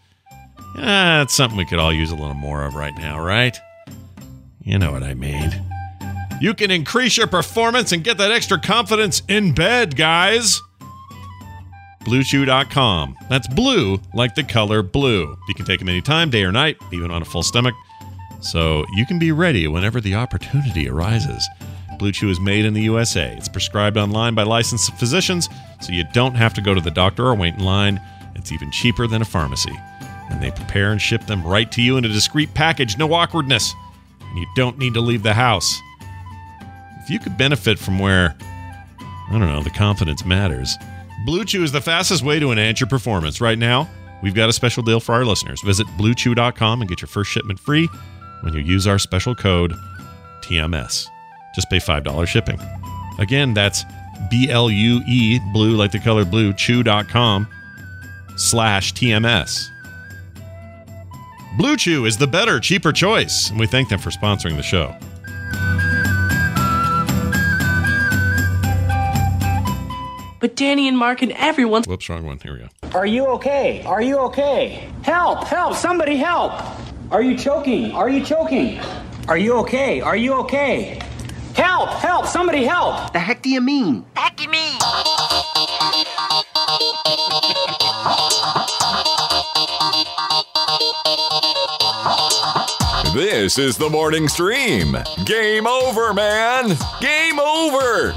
That's 0.75 1.33
something 1.33 1.57
we 1.57 1.65
could 1.65 1.79
all 1.79 1.93
use 1.93 2.11
a 2.11 2.15
little 2.15 2.33
more 2.33 2.65
of 2.65 2.75
right 2.75 2.95
now, 2.97 3.23
right? 3.23 3.57
You 4.63 4.79
know 4.79 4.91
what 4.91 5.03
I 5.03 5.13
mean. 5.13 5.51
You 6.41 6.53
can 6.53 6.71
increase 6.71 7.15
your 7.15 7.27
performance 7.27 7.91
and 7.91 8.03
get 8.03 8.17
that 8.17 8.31
extra 8.31 8.59
confidence 8.59 9.21
in 9.29 9.53
bed, 9.53 9.95
guys. 9.95 10.61
BlueChew.com. 12.01 13.15
That's 13.29 13.47
blue 13.47 14.01
like 14.13 14.35
the 14.35 14.43
color 14.43 14.83
blue. 14.83 15.37
You 15.47 15.53
can 15.53 15.65
take 15.65 15.79
them 15.79 15.87
anytime, 15.89 16.29
day 16.29 16.43
or 16.43 16.51
night, 16.51 16.77
even 16.91 17.11
on 17.11 17.21
a 17.21 17.25
full 17.25 17.43
stomach. 17.43 17.75
So 18.43 18.85
you 18.93 19.05
can 19.05 19.19
be 19.19 19.31
ready 19.31 19.67
whenever 19.67 20.01
the 20.01 20.15
opportunity 20.15 20.89
arises. 20.89 21.47
Blue 21.97 22.11
Chew 22.11 22.29
is 22.29 22.41
made 22.41 22.65
in 22.65 22.73
the 22.73 22.81
USA. 22.81 23.33
It's 23.37 23.47
prescribed 23.47 23.95
online 23.95 24.35
by 24.35 24.43
licensed 24.43 24.93
physicians, 24.95 25.47
so 25.79 25.93
you 25.93 26.03
don't 26.13 26.35
have 26.35 26.53
to 26.55 26.61
go 26.61 26.73
to 26.73 26.81
the 26.81 26.91
doctor 26.91 27.25
or 27.25 27.35
wait 27.35 27.53
in 27.53 27.63
line. 27.63 28.01
It's 28.35 28.51
even 28.51 28.69
cheaper 28.71 29.07
than 29.07 29.21
a 29.21 29.25
pharmacy. 29.25 29.71
And 30.29 30.43
they 30.43 30.51
prepare 30.51 30.91
and 30.91 31.01
ship 31.01 31.25
them 31.25 31.45
right 31.45 31.71
to 31.71 31.81
you 31.81 31.95
in 31.95 32.03
a 32.03 32.09
discreet 32.09 32.53
package, 32.53 32.97
no 32.97 33.13
awkwardness. 33.13 33.73
And 34.19 34.37
you 34.37 34.47
don't 34.55 34.77
need 34.77 34.93
to 34.95 35.01
leave 35.01 35.23
the 35.23 35.33
house. 35.33 35.79
If 37.01 37.09
you 37.09 37.19
could 37.19 37.37
benefit 37.37 37.79
from 37.79 37.99
where, 37.99 38.35
I 38.99 39.31
don't 39.31 39.41
know, 39.41 39.63
the 39.63 39.69
confidence 39.69 40.25
matters, 40.25 40.75
Blue 41.25 41.45
Chew 41.45 41.63
is 41.63 41.71
the 41.71 41.79
fastest 41.79 42.23
way 42.23 42.39
to 42.39 42.51
enhance 42.51 42.81
your 42.81 42.89
performance. 42.89 43.39
Right 43.39 43.57
now, 43.57 43.89
we've 44.21 44.35
got 44.35 44.49
a 44.49 44.53
special 44.53 44.83
deal 44.83 44.99
for 44.99 45.13
our 45.15 45.23
listeners. 45.23 45.61
Visit 45.61 45.87
bluechew.com 45.97 46.81
and 46.81 46.89
get 46.89 46.99
your 46.99 47.07
first 47.07 47.31
shipment 47.31 47.59
free 47.59 47.87
when 48.43 48.53
you 48.53 48.59
use 48.59 48.87
our 48.87 48.99
special 48.99 49.33
code 49.35 49.73
TMS. 50.41 51.07
Just 51.55 51.69
pay 51.69 51.77
$5 51.77 52.27
shipping. 52.27 52.59
Again, 53.19 53.53
that's 53.53 53.85
B 54.29 54.49
L 54.49 54.69
U 54.69 55.01
E, 55.07 55.39
blue 55.51 55.75
like 55.75 55.91
the 55.91 55.99
color 55.99 56.25
blue, 56.25 56.53
chew.com 56.53 57.47
slash 58.37 58.93
TMS. 58.93 59.69
Blue 61.57 61.77
Chew 61.77 62.05
is 62.05 62.17
the 62.17 62.25
better, 62.25 62.59
cheaper 62.59 62.91
choice, 62.91 63.51
and 63.51 63.59
we 63.59 63.67
thank 63.67 63.89
them 63.89 63.99
for 63.99 64.09
sponsoring 64.09 64.55
the 64.55 64.63
show. 64.63 64.95
But 70.39 70.55
Danny 70.55 70.87
and 70.87 70.97
Mark 70.97 71.21
and 71.21 71.31
everyone. 71.33 71.83
Whoops, 71.83 72.09
wrong 72.09 72.25
one. 72.25 72.39
Here 72.39 72.53
we 72.53 72.59
go. 72.59 72.97
Are 72.97 73.05
you 73.05 73.27
okay? 73.27 73.83
Are 73.83 74.01
you 74.01 74.17
okay? 74.19 74.89
Help! 75.03 75.45
Help! 75.45 75.75
Somebody 75.75 76.17
help! 76.17 76.51
Are 77.13 77.21
you 77.21 77.37
choking? 77.37 77.91
Are 77.91 78.09
you 78.09 78.25
choking? 78.25 78.79
Are 79.27 79.37
you 79.37 79.53
okay? 79.57 80.01
Are 80.01 80.15
you 80.15 80.33
okay? 80.33 80.99
Help! 81.53 81.89
Help! 81.89 82.25
Somebody 82.25 82.63
help! 82.63 83.13
The 83.13 83.19
heck 83.19 83.43
do 83.43 83.51
you 83.51 83.61
mean? 83.61 84.03
Heck 84.15 84.41
you 84.41 84.49
mean? 84.49 84.79
This 93.13 93.59
is 93.59 93.77
the 93.77 93.89
morning 93.91 94.27
stream. 94.27 94.97
Game 95.23 95.67
over, 95.67 96.15
man. 96.15 96.75
Game 96.99 97.39
over. 97.39 98.15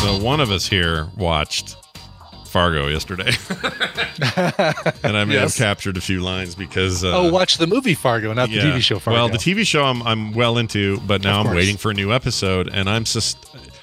So 0.00 0.16
one 0.22 0.40
of 0.40 0.50
us 0.50 0.66
here 0.66 1.08
watched 1.16 1.76
Fargo 2.46 2.86
yesterday, 2.86 3.32
and 5.02 5.16
I 5.16 5.24
may 5.24 5.34
Yes. 5.34 5.56
have 5.58 5.66
captured 5.66 5.96
a 5.96 6.00
few 6.00 6.20
lines 6.22 6.54
because. 6.54 7.04
Uh, 7.04 7.10
oh, 7.16 7.30
watch 7.32 7.58
the 7.58 7.66
movie 7.66 7.94
Fargo, 7.94 8.32
not 8.32 8.48
the. 8.48 8.58
TV 8.58 8.80
show 8.80 8.98
Fargo. 8.98 9.18
Well, 9.18 9.28
the 9.28 9.38
TV 9.38 9.66
show 9.66 9.84
I'm 9.84 10.02
I'm 10.04 10.32
well 10.32 10.56
into, 10.56 10.98
but 11.00 11.22
now 11.22 11.40
I'm 11.42 11.54
waiting 11.54 11.76
for 11.76 11.90
a 11.90 11.94
new 11.94 12.12
episode, 12.12 12.70
and 12.72 12.88
I'm 12.88 13.04
just. 13.04 13.36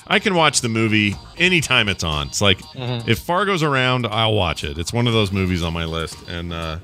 I 0.07 0.19
can 0.19 0.35
watch 0.35 0.61
the 0.61 0.69
movie 0.69 1.15
anytime 1.37 1.89
it's 1.89 2.03
on. 2.03 2.27
It's 2.27 2.41
like 2.41 2.59
Mhm. 2.59 3.07
if 3.07 3.19
Fargo's 3.19 3.61
around, 3.63 4.05
I'll 4.07 4.33
watch 4.35 4.63
it. 4.63 4.77
It's 4.77 4.93
one 4.93 5.07
of 5.07 5.13
those 5.13 5.31
movies 5.31 5.63
on 5.63 5.73
my 5.73 5.85
list, 5.85 6.15
and 6.27 6.53
uh, 6.53 6.77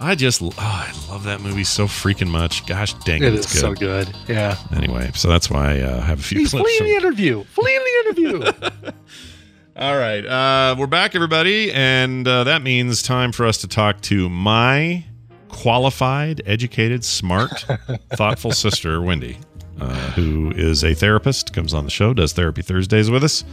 I 0.00 0.14
just, 0.14 0.42
oh, 0.42 0.52
I 0.58 0.92
love 1.08 1.24
that 1.24 1.40
movie 1.40 1.64
so 1.64 1.86
freaking 1.86 2.28
much. 2.28 2.66
Gosh 2.66 2.94
dang 3.04 3.22
it, 3.22 3.26
It 3.32 3.34
it's 3.34 3.46
is 3.46 3.52
good. 3.52 3.60
so 3.60 3.74
good. 3.74 4.14
Yeah. 4.28 4.56
Anyway, 4.74 5.10
so 5.14 5.28
that's 5.28 5.48
why 5.48 5.76
I 5.76 5.80
uh, 5.80 6.00
have 6.02 6.20
a 6.20 6.22
few 6.22 6.40
He's 6.40 6.50
clips. 6.50 6.64
fleeing 6.64 6.78
from- 6.78 6.86
the 6.86 6.94
interview. 6.96 7.44
Fleeing 7.44 7.80
the 7.80 8.08
interview. 8.08 8.52
All 9.76 9.96
right, 9.96 10.24
uh, 10.24 10.76
we're 10.78 10.86
back, 10.86 11.16
everybody, 11.16 11.72
and 11.72 12.28
uh, 12.28 12.44
that 12.44 12.62
means 12.62 13.02
time 13.02 13.32
for 13.32 13.44
us 13.44 13.58
to 13.58 13.66
talk 13.68 14.00
to 14.02 14.28
my 14.28 15.04
qualified, 15.48 16.42
educated, 16.46 17.04
smart, 17.04 17.50
thoughtful 18.12 18.52
sister, 18.52 18.98
Wendi, 19.00 19.36
uh, 19.80 19.92
who 20.12 20.52
is 20.54 20.84
a 20.84 20.94
therapist, 20.94 21.52
comes 21.52 21.74
on 21.74 21.84
the 21.84 21.90
show, 21.90 22.14
does 22.14 22.32
therapy 22.34 22.62
Thursdays 22.62 23.10
with 23.10 23.24
us, 23.24 23.44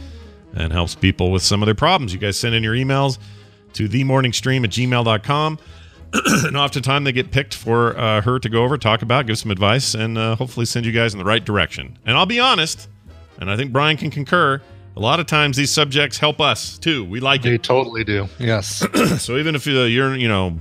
and 0.54 0.72
helps 0.72 0.94
people 0.94 1.32
with 1.32 1.42
some 1.42 1.60
of 1.60 1.66
their 1.66 1.74
problems. 1.74 2.12
You 2.12 2.20
guys 2.20 2.38
send 2.38 2.54
in 2.54 2.62
your 2.62 2.74
emails 2.76 3.18
to 3.72 3.88
themorningstream 3.88 4.62
at 4.62 4.70
gmail.com. 4.70 5.58
and 6.44 6.56
oftentimes 6.56 7.04
they 7.04 7.12
get 7.12 7.30
picked 7.30 7.54
for 7.54 7.96
uh, 7.98 8.20
her 8.22 8.38
to 8.38 8.48
go 8.48 8.64
over, 8.64 8.76
talk 8.76 9.02
about, 9.02 9.26
give 9.26 9.38
some 9.38 9.50
advice, 9.50 9.94
and 9.94 10.18
uh, 10.18 10.36
hopefully 10.36 10.66
send 10.66 10.84
you 10.84 10.92
guys 10.92 11.14
in 11.14 11.18
the 11.18 11.24
right 11.24 11.44
direction. 11.44 11.98
And 12.04 12.16
I'll 12.16 12.26
be 12.26 12.40
honest, 12.40 12.88
and 13.40 13.50
I 13.50 13.56
think 13.56 13.72
Brian 13.72 13.96
can 13.96 14.10
concur. 14.10 14.60
A 14.94 15.00
lot 15.00 15.20
of 15.20 15.26
times 15.26 15.56
these 15.56 15.70
subjects 15.70 16.18
help 16.18 16.40
us 16.40 16.76
too. 16.78 17.04
We 17.04 17.20
like 17.20 17.42
they 17.42 17.48
it. 17.48 17.52
They 17.52 17.58
totally 17.58 18.04
do. 18.04 18.28
Yes. 18.38 18.86
So 19.18 19.36
even 19.36 19.54
if 19.54 19.66
uh, 19.66 19.70
you're, 19.70 20.14
you 20.16 20.28
know, 20.28 20.58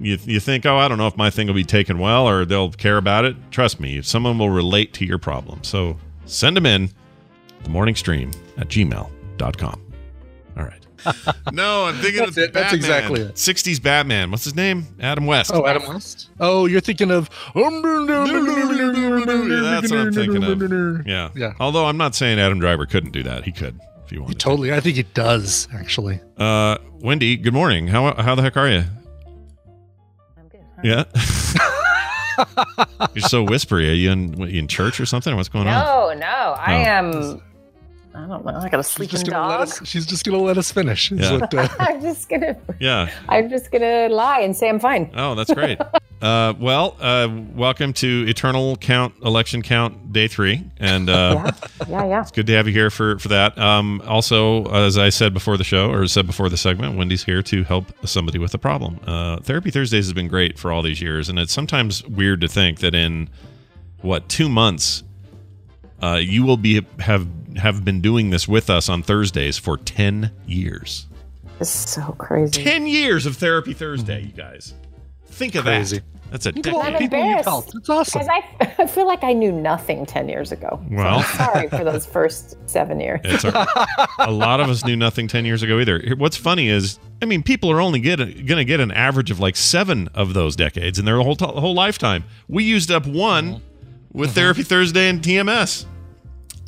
you, 0.00 0.18
you 0.24 0.40
think, 0.40 0.66
oh, 0.66 0.76
I 0.76 0.88
don't 0.88 0.98
know 0.98 1.06
if 1.06 1.16
my 1.16 1.30
thing 1.30 1.46
will 1.46 1.54
be 1.54 1.64
taken 1.64 1.98
well 1.98 2.28
or 2.28 2.44
they'll 2.44 2.70
care 2.72 2.96
about 2.96 3.24
it. 3.24 3.36
Trust 3.50 3.80
me, 3.80 4.02
someone 4.02 4.38
will 4.38 4.50
relate 4.50 4.94
to 4.94 5.04
your 5.04 5.18
problem. 5.18 5.62
So 5.62 5.96
send 6.26 6.56
them 6.56 6.66
in 6.66 6.90
the 7.62 7.70
morning 7.70 7.94
stream 7.94 8.30
at 8.56 8.68
gmail.com. 8.68 9.87
All 11.06 11.12
right. 11.26 11.34
no, 11.52 11.84
I'm 11.86 11.96
thinking 11.96 12.20
That's 12.20 12.36
of 12.36 12.44
it. 12.44 12.52
That's 12.52 12.72
exactly 12.72 13.20
it. 13.22 13.34
60s 13.34 13.82
Batman. 13.82 14.30
What's 14.30 14.44
his 14.44 14.54
name? 14.54 14.86
Adam 15.00 15.26
West. 15.26 15.50
Oh, 15.54 15.66
Adam 15.66 15.84
West. 15.86 16.30
Oh, 16.40 16.66
you're 16.66 16.80
thinking 16.80 17.10
of. 17.10 17.28
That's 17.28 17.54
what 19.90 20.00
I'm 20.00 20.12
thinking 20.12 20.44
of. 20.44 21.06
Yeah. 21.06 21.30
Yeah. 21.34 21.54
Although 21.60 21.86
I'm 21.86 21.96
not 21.96 22.14
saying 22.14 22.38
Adam 22.38 22.58
Driver 22.60 22.86
couldn't 22.86 23.12
do 23.12 23.22
that. 23.24 23.44
He 23.44 23.52
could 23.52 23.78
if 24.04 24.12
you 24.12 24.20
want. 24.20 24.20
he 24.20 24.20
wanted. 24.20 24.40
Totally. 24.40 24.72
I 24.72 24.80
think 24.80 24.96
he 24.96 25.02
does 25.04 25.68
actually. 25.74 26.20
Uh, 26.36 26.78
Wendi, 27.00 27.40
good 27.40 27.54
morning. 27.54 27.86
How 27.88 28.14
how 28.14 28.34
the 28.34 28.42
heck 28.42 28.56
are 28.56 28.68
you? 28.68 28.84
I'm 30.36 30.48
good. 30.48 30.60
Yeah. 30.82 31.04
You're 33.14 33.28
so 33.28 33.42
whispery. 33.42 33.90
Are 33.90 33.94
you 33.94 34.10
in 34.12 34.32
what, 34.32 34.50
you 34.50 34.60
in 34.60 34.68
church 34.68 35.00
or 35.00 35.06
something? 35.06 35.34
What's 35.36 35.48
going 35.48 35.66
on? 35.66 35.84
No, 35.84 36.12
no. 36.20 36.26
I 36.26 36.74
Oh. 36.74 36.84
am. 36.84 37.42
I 38.18 38.26
don't 38.26 38.44
know. 38.44 38.56
I 38.56 38.68
got 38.68 38.80
a 38.80 38.82
She's 38.82 38.90
sleeping 38.90 39.10
just 39.12 39.26
gonna 39.30 39.48
let 39.48 39.58
dog. 39.58 39.68
us. 39.68 39.80
She's 39.88 40.04
just 40.04 40.24
gonna 40.24 40.38
let 40.38 40.58
us 40.58 40.72
finish. 40.72 41.12
Yeah. 41.12 41.38
what, 41.38 41.54
uh, 41.54 41.68
I'm 41.78 42.00
just 42.02 42.28
gonna. 42.28 42.56
Yeah. 42.80 43.10
I'm 43.28 43.48
just 43.48 43.70
gonna 43.70 44.08
lie 44.08 44.40
and 44.40 44.56
say 44.56 44.68
I'm 44.68 44.80
fine. 44.80 45.10
Oh, 45.14 45.36
that's 45.36 45.54
great. 45.54 45.78
uh, 46.22 46.54
well, 46.58 46.96
uh, 47.00 47.28
welcome 47.54 47.92
to 47.94 48.24
Eternal 48.26 48.76
Count 48.76 49.14
Election 49.22 49.62
Count 49.62 50.12
Day 50.12 50.26
Three, 50.26 50.64
and 50.78 51.08
uh, 51.08 51.52
Yeah, 51.88 52.06
yeah. 52.06 52.20
it's 52.22 52.32
good 52.32 52.48
to 52.48 52.54
have 52.54 52.66
you 52.66 52.72
here 52.72 52.90
for 52.90 53.20
for 53.20 53.28
that. 53.28 53.56
Um, 53.56 54.02
also, 54.04 54.64
as 54.72 54.98
I 54.98 55.10
said 55.10 55.32
before 55.32 55.56
the 55.56 55.64
show, 55.64 55.88
or 55.92 56.04
said 56.08 56.26
before 56.26 56.48
the 56.48 56.56
segment, 56.56 56.96
Wendi's 56.98 57.22
here 57.22 57.42
to 57.42 57.62
help 57.62 57.86
somebody 58.04 58.38
with 58.40 58.52
a 58.52 58.58
problem. 58.58 58.98
Uh, 59.06 59.36
Therapy 59.38 59.70
Thursdays 59.70 60.06
has 60.06 60.12
been 60.12 60.28
great 60.28 60.58
for 60.58 60.72
all 60.72 60.82
these 60.82 61.00
years, 61.00 61.28
and 61.28 61.38
it's 61.38 61.52
sometimes 61.52 62.04
weird 62.04 62.40
to 62.40 62.48
think 62.48 62.80
that 62.80 62.96
in 62.96 63.28
what 64.00 64.28
two 64.28 64.48
months 64.48 65.04
uh, 66.02 66.20
you 66.22 66.44
will 66.44 66.56
be 66.56 66.86
have 67.00 67.26
have 67.56 67.84
been 67.84 68.00
doing 68.00 68.30
this 68.30 68.46
with 68.46 68.70
us 68.70 68.88
on 68.88 69.02
Thursdays 69.02 69.58
for 69.58 69.76
ten 69.76 70.32
years. 70.46 71.06
It's 71.60 71.70
so 71.70 72.12
crazy. 72.18 72.62
10 72.62 72.86
years 72.86 73.26
of 73.26 73.36
Therapy 73.36 73.72
Thursday, 73.72 74.22
you 74.22 74.32
guys. 74.32 74.74
Think 75.26 75.54
of 75.54 75.64
Crazy. 75.64 75.98
that. 75.98 76.04
That's 76.30 76.46
a 76.46 76.52
people, 76.52 76.80
decade. 76.82 76.98
people 76.98 77.18
need 77.18 77.24
embarrassed. 77.24 77.48
help. 77.48 77.74
It's 77.74 77.88
awesome. 77.88 78.20
Because 78.20 78.28
I, 78.60 78.74
I 78.82 78.86
feel 78.86 79.06
like 79.06 79.24
I 79.24 79.32
knew 79.32 79.50
nothing 79.50 80.04
10 80.04 80.28
years 80.28 80.52
ago. 80.52 80.80
Well. 80.90 81.18
I'm 81.18 81.24
sorry 81.24 81.68
for 81.68 81.84
those 81.84 82.04
first 82.12 82.56
seven 82.66 83.00
years. 83.00 83.20
It's 83.24 83.44
a, 83.44 83.66
a 84.18 84.30
lot 84.30 84.60
of 84.60 84.68
us 84.68 84.84
knew 84.84 84.96
nothing 84.96 85.26
10 85.26 85.46
years 85.46 85.62
ago 85.62 85.80
either. 85.80 86.14
What's 86.16 86.36
funny 86.36 86.68
is, 86.68 86.98
I 87.22 87.24
mean, 87.24 87.42
people 87.42 87.70
are 87.70 87.80
only 87.80 88.00
going 88.00 88.18
to 88.18 88.64
get 88.64 88.80
an 88.80 88.90
average 88.92 89.30
of 89.30 89.40
like 89.40 89.56
seven 89.56 90.08
of 90.14 90.34
those 90.34 90.54
decades 90.54 90.98
in 90.98 91.06
their 91.06 91.18
whole, 91.18 91.36
whole 91.36 91.74
lifetime. 91.74 92.24
We 92.46 92.62
used 92.64 92.90
up 92.90 93.06
one 93.06 93.62
with 94.12 94.34
Therapy 94.34 94.62
Thursday 94.62 95.08
and 95.08 95.20
TMS. 95.20 95.86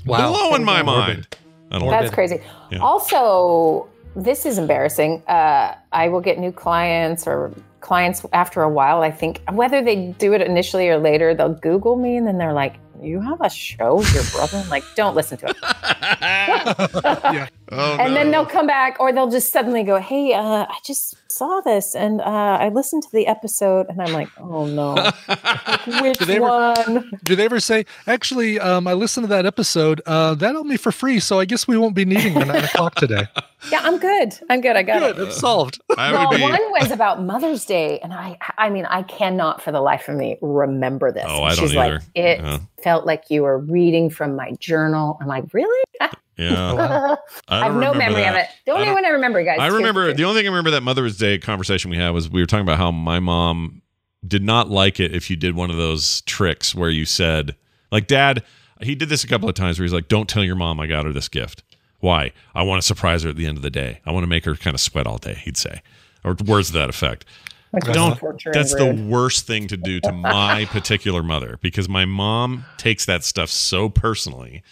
wow. 0.06 0.30
Blowing 0.30 0.64
my 0.64 0.82
mind. 0.82 1.26
I 1.70 1.78
don't 1.78 1.88
That's 1.88 2.12
crazy. 2.12 2.40
Yeah. 2.70 2.78
Also, 2.78 3.88
this 4.16 4.44
is 4.44 4.58
embarrassing. 4.58 5.22
Uh, 5.28 5.74
I 5.92 6.08
will 6.08 6.20
get 6.20 6.38
new 6.38 6.52
clients 6.52 7.26
or 7.26 7.52
clients 7.80 8.24
after 8.32 8.62
a 8.62 8.68
while. 8.68 9.02
I 9.02 9.10
think 9.10 9.40
whether 9.52 9.82
they 9.82 10.12
do 10.18 10.32
it 10.32 10.42
initially 10.42 10.88
or 10.88 10.98
later, 10.98 11.34
they'll 11.34 11.54
Google 11.54 11.96
me 11.96 12.16
and 12.16 12.26
then 12.26 12.38
they're 12.38 12.52
like, 12.52 12.76
"You 13.02 13.20
have 13.20 13.40
a 13.40 13.50
show 13.50 13.96
with 13.96 14.12
your 14.14 14.24
brother?" 14.32 14.58
I'm 14.58 14.68
like, 14.70 14.84
"Don't 14.96 15.14
listen 15.16 15.38
to 15.38 15.46
it." 15.48 15.56
yeah. 16.22 17.48
Oh, 17.72 17.96
and 18.00 18.16
then 18.16 18.30
they'll 18.32 18.46
come 18.46 18.66
back 18.66 18.96
or 18.98 19.12
they'll 19.12 19.30
just 19.30 19.52
suddenly 19.52 19.82
go, 19.84 19.98
"Hey, 19.98 20.32
uh, 20.34 20.66
I 20.68 20.76
just 20.84 21.14
saw 21.30 21.60
this 21.60 21.94
and 21.94 22.20
uh, 22.20 22.24
I 22.60 22.68
listened 22.68 23.04
to 23.04 23.12
the 23.12 23.26
episode," 23.26 23.86
and 23.88 24.00
I'm 24.02 24.12
like, 24.12 24.28
"Oh 24.38 24.66
no, 24.66 24.94
which 26.02 26.18
they 26.18 26.36
ever- 26.36 26.40
one?" 26.46 27.10
Do 27.22 27.36
they 27.36 27.44
ever 27.44 27.60
say, 27.60 27.86
actually, 28.06 28.58
um, 28.58 28.86
I 28.86 28.92
listened 28.94 29.24
to 29.24 29.28
that 29.28 29.46
episode. 29.46 30.00
Uh, 30.06 30.34
that 30.34 30.52
helped 30.52 30.68
me 30.68 30.76
for 30.76 30.90
free, 30.92 31.20
so 31.20 31.38
I 31.38 31.44
guess 31.44 31.68
we 31.68 31.78
won't 31.78 31.94
be 31.94 32.04
needing 32.04 32.34
the 32.34 32.44
nine 32.44 32.64
o'clock 32.64 32.94
today. 32.96 33.26
Yeah, 33.70 33.80
I'm 33.82 33.98
good. 33.98 34.32
I'm 34.48 34.62
good. 34.62 34.74
I 34.74 34.82
got 34.82 35.00
Good, 35.00 35.18
it. 35.18 35.28
it's 35.28 35.36
solved. 35.36 35.82
I 35.98 36.12
Well, 36.12 36.30
would 36.30 36.36
be. 36.38 36.42
one 36.42 36.58
was 36.80 36.90
about 36.90 37.22
Mother's 37.22 37.66
Day, 37.66 37.98
and 37.98 38.10
I, 38.10 38.38
I 38.56 38.70
mean, 38.70 38.86
I 38.86 39.02
cannot 39.02 39.60
for 39.60 39.70
the 39.70 39.82
life 39.82 40.08
of 40.08 40.16
me 40.16 40.38
remember 40.40 41.12
this. 41.12 41.26
Oh, 41.28 41.42
I 41.42 41.54
don't 41.54 41.58
She's 41.68 41.76
either. 41.76 41.96
like, 41.96 42.02
it 42.14 42.40
Yeah. 42.40 42.58
Felt 42.82 43.06
like 43.06 43.24
you 43.30 43.42
were 43.42 43.58
reading 43.58 44.10
from 44.10 44.36
my 44.36 44.52
journal. 44.60 45.18
I'm 45.20 45.26
like, 45.26 45.44
really? 45.52 45.84
Yeah. 46.00 46.08
I, 47.48 47.60
I 47.60 47.64
have 47.64 47.74
no 47.74 47.92
memory 47.94 48.22
that. 48.22 48.34
of 48.34 48.40
it. 48.40 48.48
The 48.66 48.72
only 48.72 48.86
don't- 48.86 48.94
one 48.94 49.04
I 49.04 49.10
remember, 49.10 49.42
guys. 49.44 49.58
I 49.60 49.68
remember 49.68 50.06
truth. 50.06 50.16
the 50.16 50.24
only 50.24 50.40
thing 50.40 50.46
I 50.46 50.50
remember 50.50 50.70
that 50.72 50.82
Mother's 50.82 51.18
Day 51.18 51.38
conversation 51.38 51.90
we 51.90 51.96
had 51.98 52.10
was 52.10 52.30
we 52.30 52.40
were 52.40 52.46
talking 52.46 52.62
about 52.62 52.78
how 52.78 52.90
my 52.90 53.20
mom 53.20 53.82
did 54.26 54.42
not 54.42 54.68
like 54.68 55.00
it 55.00 55.14
if 55.14 55.30
you 55.30 55.36
did 55.36 55.54
one 55.54 55.70
of 55.70 55.76
those 55.76 56.20
tricks 56.22 56.74
where 56.74 56.90
you 56.90 57.04
said, 57.04 57.56
like, 57.90 58.06
Dad, 58.06 58.42
he 58.82 58.94
did 58.94 59.08
this 59.08 59.24
a 59.24 59.26
couple 59.28 59.48
of 59.48 59.54
times 59.54 59.78
where 59.78 59.84
he's 59.84 59.92
like, 59.92 60.08
"Don't 60.08 60.28
tell 60.28 60.44
your 60.44 60.56
mom 60.56 60.80
I 60.80 60.86
got 60.86 61.04
her 61.06 61.12
this 61.12 61.28
gift." 61.28 61.62
Why? 62.00 62.32
I 62.54 62.62
want 62.62 62.80
to 62.80 62.86
surprise 62.86 63.22
her 63.24 63.28
at 63.28 63.36
the 63.36 63.46
end 63.46 63.58
of 63.58 63.62
the 63.62 63.70
day. 63.70 64.00
I 64.06 64.12
want 64.12 64.22
to 64.22 64.26
make 64.28 64.46
her 64.46 64.54
kind 64.54 64.72
of 64.72 64.80
sweat 64.80 65.06
all 65.06 65.18
day. 65.18 65.34
He'd 65.34 65.58
say, 65.58 65.82
or 66.24 66.34
words 66.46 66.68
to 66.68 66.74
that 66.78 66.88
effect. 66.88 67.26
Which 67.70 67.84
Don't. 67.84 68.20
That's 68.52 68.74
the 68.74 69.06
worst 69.08 69.46
thing 69.46 69.68
to 69.68 69.76
do 69.76 70.00
to 70.00 70.12
my 70.12 70.64
particular 70.70 71.22
mother 71.22 71.58
because 71.62 71.88
my 71.88 72.04
mom 72.04 72.64
takes 72.78 73.06
that 73.06 73.22
stuff 73.22 73.48
so 73.48 73.88
personally. 73.88 74.62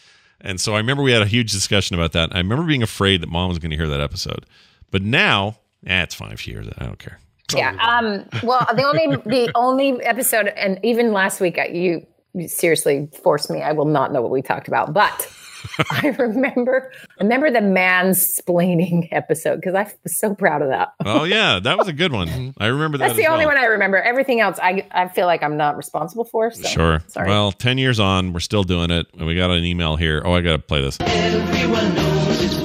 And 0.41 0.61
so 0.61 0.75
I 0.75 0.79
remember 0.79 1.03
we 1.03 1.13
had 1.13 1.23
a 1.23 1.27
huge 1.27 1.53
discussion 1.53 1.95
about 1.95 2.13
that. 2.13 2.35
I 2.35 2.39
remember 2.39 2.65
being 2.65 2.83
afraid 2.83 3.21
that 3.23 3.29
mom 3.29 3.49
was 3.49 3.59
going 3.59 3.71
to 3.71 3.77
hear 3.77 3.89
that 3.89 4.01
episode. 4.01 4.47
But 4.91 5.03
now, 5.03 5.59
eh, 5.87 6.03
it's 6.03 6.15
fine 6.15 6.33
if 6.33 6.41
she 6.41 6.53
hears 6.53 6.67
it. 6.67 6.75
I 6.79 6.87
don't 6.87 6.99
care. 6.99 7.19
Yeah. 7.55 7.71
Um, 7.81 8.27
well, 8.43 8.67
the 8.75 8.85
only 8.85 9.17
the 9.25 9.51
only 9.55 10.03
episode, 10.03 10.49
and 10.49 10.79
even 10.83 11.13
last 11.13 11.41
week, 11.41 11.59
you, 11.73 12.07
you 12.35 12.47
seriously 12.49 13.09
forced 13.23 13.51
me. 13.51 13.63
I 13.63 13.73
will 13.73 13.87
not 13.87 14.13
know 14.13 14.21
what 14.21 14.31
we 14.31 14.43
talked 14.43 14.69
about, 14.69 14.93
but 14.93 15.33
I 15.91 16.09
remember 16.19 16.93
remember 17.21 17.51
the 17.51 17.59
mansplaining 17.61 19.09
episode 19.13 19.57
because 19.57 19.75
I 19.75 19.91
was 20.05 20.19
so 20.19 20.35
proud 20.35 20.63
of 20.63 20.69
that. 20.69 20.93
Oh 21.05 21.25
yeah, 21.25 21.59
that 21.61 21.79
was 21.79 21.89
a 21.89 21.93
good 21.93 22.13
one. 22.13 22.55
I 22.59 22.67
remember 22.67 22.99
that. 22.99 23.09
That's 23.09 23.17
the 23.19 23.25
as 23.25 23.31
only 23.31 23.47
well. 23.47 23.55
one 23.55 23.63
I 23.65 23.67
remember. 23.67 23.99
Everything 23.99 24.41
else, 24.41 24.59
I 24.63 24.87
I 24.91 25.09
feel 25.09 25.27
like 25.27 25.43
I'm 25.43 25.57
not 25.57 25.77
responsible 25.77 26.25
for. 26.25 26.51
So, 26.51 26.69
Sure. 26.69 27.03
Sorry. 27.09 27.29
Well, 27.29 27.53
ten 27.53 27.79
years 27.79 27.99
on, 28.01 28.33
we're 28.33 28.41
still 28.41 28.65
doing 28.65 28.91
it, 28.91 29.07
and 29.17 29.27
we 29.27 29.35
got 29.37 29.51
an 29.51 29.65
email 29.65 29.97
here. 29.97 30.23
Oh, 30.25 30.33
I 30.33 30.41
got 30.41 30.53
to 30.53 30.59
play 30.59 30.83
this. 30.83 30.99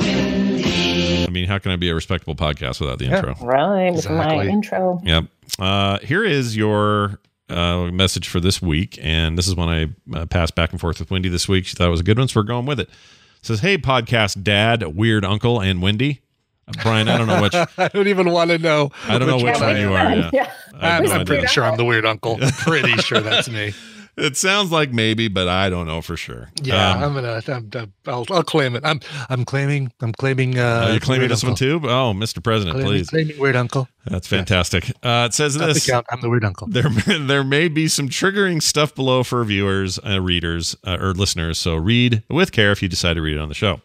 I 0.05 1.27
mean, 1.31 1.47
how 1.47 1.57
can 1.57 1.71
I 1.71 1.75
be 1.77 1.89
a 1.89 1.95
respectable 1.95 2.35
podcast 2.35 2.79
without 2.79 2.99
the 2.99 3.05
intro? 3.05 3.35
right 3.41 3.91
with 3.91 4.09
my 4.09 4.45
intro. 4.45 4.99
Yep. 5.03 5.25
Uh, 5.59 5.99
here 5.99 6.23
is 6.23 6.55
your 6.55 7.19
uh, 7.49 7.89
message 7.91 8.27
for 8.27 8.39
this 8.39 8.61
week, 8.61 8.97
and 9.01 9.37
this 9.37 9.47
is 9.47 9.55
one 9.55 9.69
I 9.69 10.17
uh, 10.17 10.25
passed 10.25 10.55
back 10.55 10.71
and 10.71 10.79
forth 10.79 10.99
with 10.99 11.09
Wendi 11.09 11.29
this 11.29 11.47
week. 11.47 11.65
She 11.65 11.75
thought 11.75 11.87
it 11.87 11.91
was 11.91 11.99
a 11.99 12.03
good 12.03 12.17
one, 12.17 12.27
so 12.27 12.39
we're 12.39 12.45
going 12.45 12.65
with 12.65 12.79
it. 12.79 12.89
It 12.89 13.45
says, 13.45 13.59
"Hey, 13.59 13.77
podcast 13.77 14.43
dad, 14.43 14.95
weird 14.95 15.25
uncle, 15.25 15.59
and 15.59 15.81
Wendi." 15.81 16.19
Uh, 16.67 16.71
Brian, 16.81 17.09
I 17.09 17.17
don't 17.17 17.27
know 17.27 17.41
which. 17.41 17.53
I 17.77 17.87
don't 17.89 18.07
even 18.07 18.31
want 18.31 18.49
to 18.51 18.57
know. 18.57 18.91
I 19.07 19.17
don't 19.17 19.27
know 19.27 19.37
which 19.37 19.55
I 19.55 19.73
one 19.73 19.81
you 19.81 19.93
are. 19.93 20.15
Yeah. 20.15 20.29
Yeah. 20.33 20.51
I 20.81 20.89
have 20.89 21.03
I'm, 21.03 21.09
no 21.09 21.15
I'm 21.17 21.25
pretty 21.25 21.45
sure 21.47 21.63
I'm 21.63 21.77
the 21.77 21.85
weird 21.85 22.03
uncle. 22.03 22.37
Pretty 22.57 22.93
sure 22.93 23.19
that's 23.19 23.47
me. 23.47 23.73
It 24.15 24.37
sounds 24.37 24.71
like 24.71 24.91
maybe, 24.91 25.27
but 25.27 25.47
I 25.47 25.69
don't 25.71 25.87
know 25.87 26.01
for 26.03 26.15
sure. 26.15 26.51
Yeah, 26.61 26.91
Um, 26.91 27.03
I'm 27.03 27.13
gonna. 27.15 27.41
I'm, 27.47 27.93
I'll, 28.05 28.25
I'll 28.29 28.43
claim 28.43 28.75
it. 28.75 28.85
I'm. 28.85 28.99
I'm 29.29 29.43
claiming. 29.43 29.91
I'm 30.01 30.11
claiming. 30.13 30.59
Uh, 30.59 30.85
are 30.89 30.93
you 30.93 30.99
claiming 30.99 31.29
this 31.29 31.41
one 31.43 31.53
uncle. 31.53 31.79
too? 31.79 31.89
Oh, 31.89 32.13
Mr. 32.13 32.43
President, 32.43 32.75
Claiming, 32.75 32.91
please. 32.91 33.09
claiming 33.09 33.39
weird 33.39 33.55
uncle. 33.55 33.87
That's 34.05 34.27
fantastic. 34.27 34.91
Uh, 35.01 35.27
it 35.29 35.33
says 35.33 35.55
Not 35.57 35.67
this. 35.73 35.89
count. 35.89 36.05
I'm 36.11 36.21
the 36.21 36.29
weird 36.29 36.45
uncle. 36.45 36.67
There, 36.67 36.83
there 37.19 37.43
may 37.43 37.67
be 37.69 37.87
some 37.87 38.07
triggering 38.07 38.61
stuff 38.61 38.93
below 38.93 39.23
for 39.23 39.43
viewers, 39.43 39.97
uh, 40.05 40.21
readers, 40.21 40.75
uh, 40.85 40.97
or 40.99 41.13
listeners. 41.13 41.57
So 41.57 41.75
read 41.75 42.21
with 42.29 42.51
care 42.51 42.71
if 42.71 42.83
you 42.83 42.87
decide 42.89 43.15
to 43.15 43.21
read 43.21 43.35
it 43.37 43.39
on 43.39 43.49
the 43.49 43.55
show. 43.55 43.81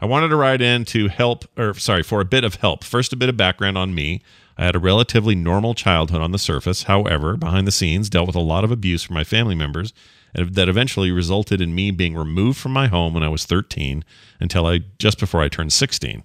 I 0.00 0.06
wanted 0.06 0.28
to 0.28 0.36
write 0.36 0.60
in 0.60 0.84
to 0.86 1.06
help, 1.08 1.44
or 1.56 1.74
sorry, 1.74 2.02
for 2.02 2.20
a 2.20 2.24
bit 2.24 2.42
of 2.44 2.56
help. 2.56 2.82
First, 2.82 3.12
a 3.12 3.16
bit 3.16 3.28
of 3.28 3.36
background 3.36 3.78
on 3.78 3.94
me. 3.94 4.22
I 4.58 4.64
had 4.64 4.74
a 4.74 4.80
relatively 4.80 5.36
normal 5.36 5.72
childhood 5.74 6.20
on 6.20 6.32
the 6.32 6.38
surface. 6.38 6.82
However, 6.84 7.36
behind 7.36 7.66
the 7.66 7.72
scenes, 7.72 8.10
dealt 8.10 8.26
with 8.26 8.36
a 8.36 8.40
lot 8.40 8.64
of 8.64 8.72
abuse 8.72 9.04
from 9.04 9.14
my 9.14 9.24
family 9.24 9.54
members 9.54 9.92
that 10.34 10.68
eventually 10.68 11.10
resulted 11.10 11.60
in 11.60 11.74
me 11.74 11.90
being 11.90 12.14
removed 12.14 12.58
from 12.58 12.72
my 12.72 12.88
home 12.88 13.14
when 13.14 13.22
I 13.22 13.28
was 13.28 13.44
13 13.44 14.04
until 14.40 14.66
I 14.66 14.80
just 14.98 15.18
before 15.18 15.40
I 15.42 15.48
turned 15.48 15.72
16. 15.72 16.22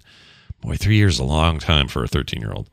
Boy, 0.60 0.76
three 0.76 0.96
years 0.96 1.14
is 1.14 1.20
a 1.20 1.24
long 1.24 1.58
time 1.58 1.88
for 1.88 2.02
a 2.04 2.08
13 2.08 2.40
year 2.40 2.52
old. 2.52 2.68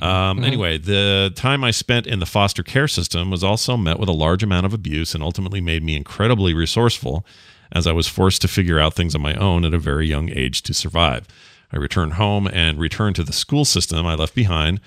Um, 0.00 0.44
Anyway, 0.44 0.78
the 0.78 1.32
time 1.34 1.64
I 1.64 1.70
spent 1.72 2.06
in 2.06 2.18
the 2.20 2.26
foster 2.26 2.62
care 2.62 2.86
system 2.86 3.30
was 3.30 3.42
also 3.42 3.76
met 3.76 3.98
with 3.98 4.08
a 4.08 4.12
large 4.12 4.42
amount 4.42 4.66
of 4.66 4.74
abuse 4.74 5.14
and 5.14 5.22
ultimately 5.22 5.60
made 5.60 5.82
me 5.82 5.96
incredibly 5.96 6.54
resourceful 6.54 7.24
as 7.72 7.86
I 7.86 7.92
was 7.92 8.06
forced 8.06 8.42
to 8.42 8.48
figure 8.48 8.78
out 8.78 8.94
things 8.94 9.14
on 9.14 9.22
my 9.22 9.34
own 9.34 9.64
at 9.64 9.74
a 9.74 9.78
very 9.78 10.06
young 10.06 10.28
age 10.28 10.62
to 10.62 10.74
survive. 10.74 11.26
I 11.72 11.78
returned 11.78 12.14
home 12.14 12.48
and 12.48 12.78
returned 12.78 13.16
to 13.16 13.24
the 13.24 13.32
school 13.32 13.64
system 13.64 14.06
I 14.06 14.14
left 14.14 14.34
behind. 14.34 14.80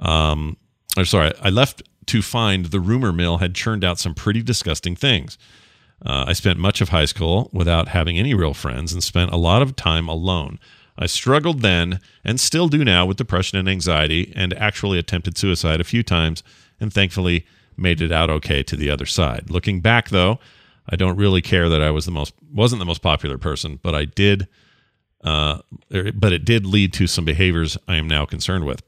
Um, 0.00 0.56
or 0.96 1.04
sorry, 1.04 1.32
I 1.40 1.50
left 1.50 1.82
to 2.06 2.22
find 2.22 2.66
the 2.66 2.80
rumor 2.80 3.12
mill 3.12 3.38
had 3.38 3.54
churned 3.54 3.84
out 3.84 3.98
some 3.98 4.14
pretty 4.14 4.42
disgusting 4.42 4.96
things. 4.96 5.38
Uh, 6.04 6.26
I 6.28 6.32
spent 6.34 6.58
much 6.58 6.80
of 6.80 6.90
high 6.90 7.06
school 7.06 7.48
without 7.52 7.88
having 7.88 8.18
any 8.18 8.34
real 8.34 8.54
friends 8.54 8.92
and 8.92 9.02
spent 9.02 9.32
a 9.32 9.36
lot 9.36 9.62
of 9.62 9.76
time 9.76 10.08
alone. 10.08 10.58
I 10.98 11.06
struggled 11.06 11.60
then 11.60 12.00
and 12.24 12.40
still 12.40 12.68
do 12.68 12.84
now 12.84 13.06
with 13.06 13.16
depression 13.16 13.58
and 13.58 13.68
anxiety 13.68 14.32
and 14.34 14.54
actually 14.54 14.98
attempted 14.98 15.36
suicide 15.36 15.80
a 15.80 15.84
few 15.84 16.02
times 16.02 16.42
and 16.80 16.92
thankfully 16.92 17.46
made 17.76 18.00
it 18.00 18.12
out 18.12 18.30
okay 18.30 18.62
to 18.62 18.76
the 18.76 18.90
other 18.90 19.06
side. 19.06 19.50
Looking 19.50 19.80
back 19.80 20.08
though, 20.08 20.38
I 20.88 20.96
don't 20.96 21.16
really 21.16 21.42
care 21.42 21.68
that 21.68 21.82
I 21.82 21.90
was 21.90 22.04
the 22.04 22.12
most 22.12 22.34
wasn't 22.52 22.78
the 22.78 22.86
most 22.86 23.02
popular 23.02 23.38
person, 23.38 23.80
but 23.82 23.94
I 23.94 24.04
did 24.04 24.48
uh, 25.24 25.58
er, 25.94 26.12
but 26.12 26.32
it 26.32 26.44
did 26.44 26.66
lead 26.66 26.92
to 26.94 27.06
some 27.06 27.24
behaviors 27.24 27.76
I 27.88 27.96
am 27.96 28.06
now 28.06 28.24
concerned 28.24 28.64
with. 28.64 28.82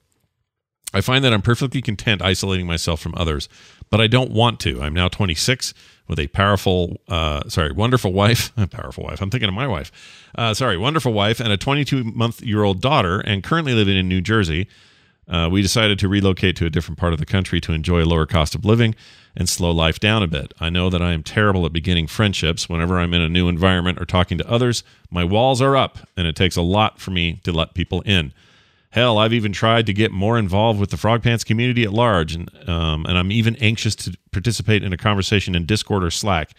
I 0.95 1.01
find 1.01 1.23
that 1.25 1.35
I'm 1.35 1.43
perfectly 1.43 1.83
content 1.83 2.23
isolating 2.23 2.67
myself 2.67 3.01
from 3.01 3.15
others, 3.17 3.49
but 3.91 4.01
I 4.01 4.07
don't 4.07 4.31
want 4.31 4.59
to. 4.61 4.81
I'm 4.83 4.95
now 4.95 5.09
26 5.09 5.75
with 6.09 6.19
a 6.19 6.29
powerful, 6.29 6.97
uh, 7.09 7.49
sorry, 7.49 7.73
wonderful 7.73 8.13
wife. 8.13 8.55
powerful 8.71 9.05
wife. 9.05 9.21
I'm 9.21 9.31
thinking 9.31 9.49
of 9.49 9.55
my 9.55 9.67
wife. 9.67 9.93
Uh, 10.35 10.55
sorry, 10.55 10.79
wonderful 10.79 11.13
wife 11.13 11.41
and 11.41 11.53
a 11.53 11.59
22 11.59 12.05
month 12.05 12.43
year 12.43 12.65
old 12.65 12.81
daughter, 12.81 13.21
and 13.21 13.45
currently 13.45 13.75
living 13.75 13.97
in 13.97 14.09
New 14.09 14.21
Jersey. 14.21 14.69
Uh, 15.29 15.47
we 15.53 15.61
decided 15.61 15.99
to 15.99 16.09
relocate 16.09 16.57
to 16.57 16.65
a 16.65 16.71
different 16.71 16.99
part 16.99 17.13
of 17.13 17.19
the 17.19 17.27
country 17.27 17.61
to 17.61 17.75
enjoy 17.75 18.03
a 18.03 18.07
lower 18.07 18.25
cost 18.25 18.55
of 18.55 18.65
living 18.65 18.95
and 19.39 19.49
slow 19.49 19.71
life 19.71 20.01
down 20.01 20.23
a 20.23 20.27
bit. 20.27 20.53
I 20.59 20.69
know 20.69 20.91
that 20.91 21.01
I 21.01 21.13
am 21.13 21.23
terrible 21.23 21.65
at 21.65 21.73
beginning 21.73 22.09
friendships. 22.09 22.69
Whenever 22.69 22.99
I'm 22.99 23.15
in 23.15 23.23
a 23.23 23.29
new 23.29 23.49
environment 23.49 24.01
or 24.01 24.05
talking 24.05 24.37
to 24.37 24.51
others, 24.51 24.83
my 25.13 25.23
walls 25.23 25.63
are 25.63 25.77
up, 25.77 25.99
and 26.17 26.27
it 26.27 26.35
takes 26.35 26.57
a 26.57 26.63
lot 26.63 26.99
for 26.99 27.13
me 27.13 27.41
to 27.45 27.53
let 27.53 27.73
people 27.73 28.01
in. 28.03 28.35
Hell, 28.91 29.17
I've 29.17 29.33
even 29.33 29.53
tried 29.53 29.87
to 29.87 29.93
get 29.93 30.11
more 30.11 30.39
involved 30.39 30.81
with 30.81 30.91
the 30.91 30.97
Frog 30.97 31.23
Pants 31.23 31.45
community 31.45 31.85
at 31.85 31.93
large, 31.93 32.35
and 32.35 32.51
um, 32.69 33.07
and 33.07 33.17
I'm 33.17 33.31
even 33.31 33.55
anxious 33.57 33.95
to 33.97 34.17
participate 34.33 34.83
in 34.83 34.93
a 34.93 34.97
conversation 34.97 35.55
in 35.55 35.67
Discord 35.67 36.03
or 36.03 36.11
Slack. 36.11 36.51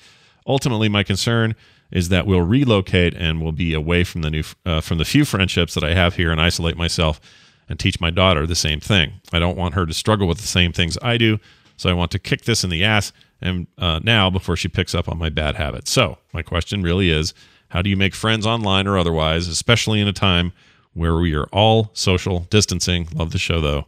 Ultimately, 0.48 0.88
my 0.88 1.04
concern 1.04 1.56
is 1.92 2.10
that 2.10 2.26
we'll 2.26 2.44
relocate 2.44 3.14
and 3.16 3.42
we'll 3.42 3.52
be 3.52 3.74
away 3.74 4.06
from 4.06 4.22
the 4.22 4.30
new 4.30 4.44
uh, 4.66 4.80
from 4.80 5.00
the 5.00 5.06
few 5.06 5.26
friendships 5.26 5.74
that 5.74 5.84
I 5.84 5.96
have 5.96 6.16
here 6.16 6.32
and 6.32 6.40
isolate 6.40 6.78
myself 6.78 7.20
and 7.68 7.78
teach 7.78 8.00
my 8.00 8.10
daughter 8.10 8.48
the 8.48 8.56
same 8.56 8.80
thing. 8.80 9.14
I 9.34 9.40
don't 9.40 9.58
want 9.58 9.74
her 9.74 9.86
to 9.86 9.94
struggle 9.94 10.28
with 10.28 10.38
the 10.38 10.48
same 10.48 10.72
things 10.72 10.98
I 11.02 11.18
do, 11.18 11.40
so 11.80 11.90
I 11.90 11.94
want 11.94 12.12
to 12.12 12.20
kick 12.20 12.42
this 12.44 12.64
in 12.64 12.70
the 12.70 12.84
ass 12.84 13.14
and 13.42 13.68
uh, 13.78 14.00
now 14.04 14.30
before 14.30 14.58
she 14.58 14.68
picks 14.68 14.94
up 14.94 15.08
on 15.08 15.18
my 15.18 15.30
bad 15.30 15.56
habits. 15.56 15.90
So 15.92 16.18
my 16.34 16.42
question 16.42 16.84
really 16.84 17.10
is, 17.10 17.34
how 17.70 17.82
do 17.82 17.90
you 17.90 17.96
make 17.96 18.14
friends 18.14 18.46
online 18.46 18.86
or 18.86 18.98
otherwise, 18.98 19.48
especially 19.48 20.02
in 20.02 20.08
a 20.08 20.14
time 20.14 20.52
where 20.94 21.16
we 21.16 21.34
are 21.36 21.46
all 21.54 21.90
social 21.94 22.42
distancing? 22.50 23.08
Love 23.16 23.32
the 23.32 23.38
show 23.38 23.62
though. 23.62 23.86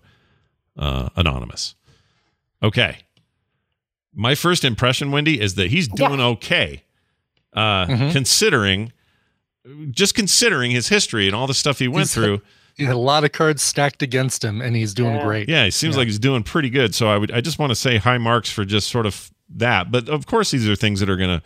Uh, 0.78 1.10
anonymous. 1.18 1.76
Okay. 2.64 3.00
My 4.14 4.36
first 4.36 4.64
impression, 4.64 5.12
Wendi, 5.12 5.38
is 5.38 5.56
that 5.56 5.70
he's 5.72 5.88
doing 5.90 6.22
okay, 6.22 6.84
uh, 7.54 7.86
considering 8.12 8.94
just 9.92 10.16
considering 10.16 10.72
his 10.72 10.88
history 10.88 11.28
and 11.28 11.36
all 11.36 11.46
the 11.48 11.54
stuff 11.54 11.80
he 11.80 11.88
went 11.88 12.08
He's- 12.10 12.14
through. 12.14 12.42
He 12.78 12.86
had 12.86 12.94
a 12.94 13.00
lot 13.00 13.24
of 13.24 13.32
cards 13.32 13.62
stacked 13.62 14.02
against 14.02 14.44
him, 14.44 14.62
and 14.62 14.76
he's 14.76 14.94
doing 14.94 15.20
great. 15.20 15.50
Yeah, 15.50 15.66
he 15.66 15.72
seems 15.72 15.98
like 15.98 16.08
he's 16.08 16.20
doing 16.20 16.44
pretty 16.44 16.70
good. 16.70 16.96
So 16.96 17.08
I 17.08 17.18
would, 17.18 17.32
I 17.32 17.42
just 17.42 17.60
want 17.60 17.72
to 17.72 17.76
say 17.76 17.98
high 17.98 18.18
marks 18.18 18.50
for 18.50 18.66
just 18.66 18.90
sort 18.90 19.06
of 19.06 19.32
that. 19.50 19.92
But 19.92 20.10
of 20.10 20.26
course, 20.26 20.52
these 20.52 20.68
are 20.68 20.76
things 20.76 21.00
that 21.00 21.10
are 21.10 21.18
going 21.18 21.40
to 21.40 21.44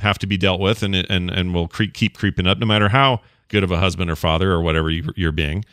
have 0.00 0.18
to 0.18 0.26
be 0.26 0.36
dealt 0.36 0.60
with, 0.60 0.82
and 0.82 0.94
and 0.94 1.30
and 1.30 1.54
will 1.54 1.68
cre- 1.68 1.84
keep 1.92 2.16
creeping 2.16 2.46
up, 2.46 2.58
no 2.58 2.66
matter 2.66 2.88
how 2.88 3.20
good 3.48 3.62
of 3.62 3.70
a 3.70 3.78
husband 3.78 4.10
or 4.10 4.16
father 4.16 4.50
or 4.52 4.60
whatever 4.60 4.90
you, 4.90 5.08
you're 5.16 5.32
being. 5.32 5.64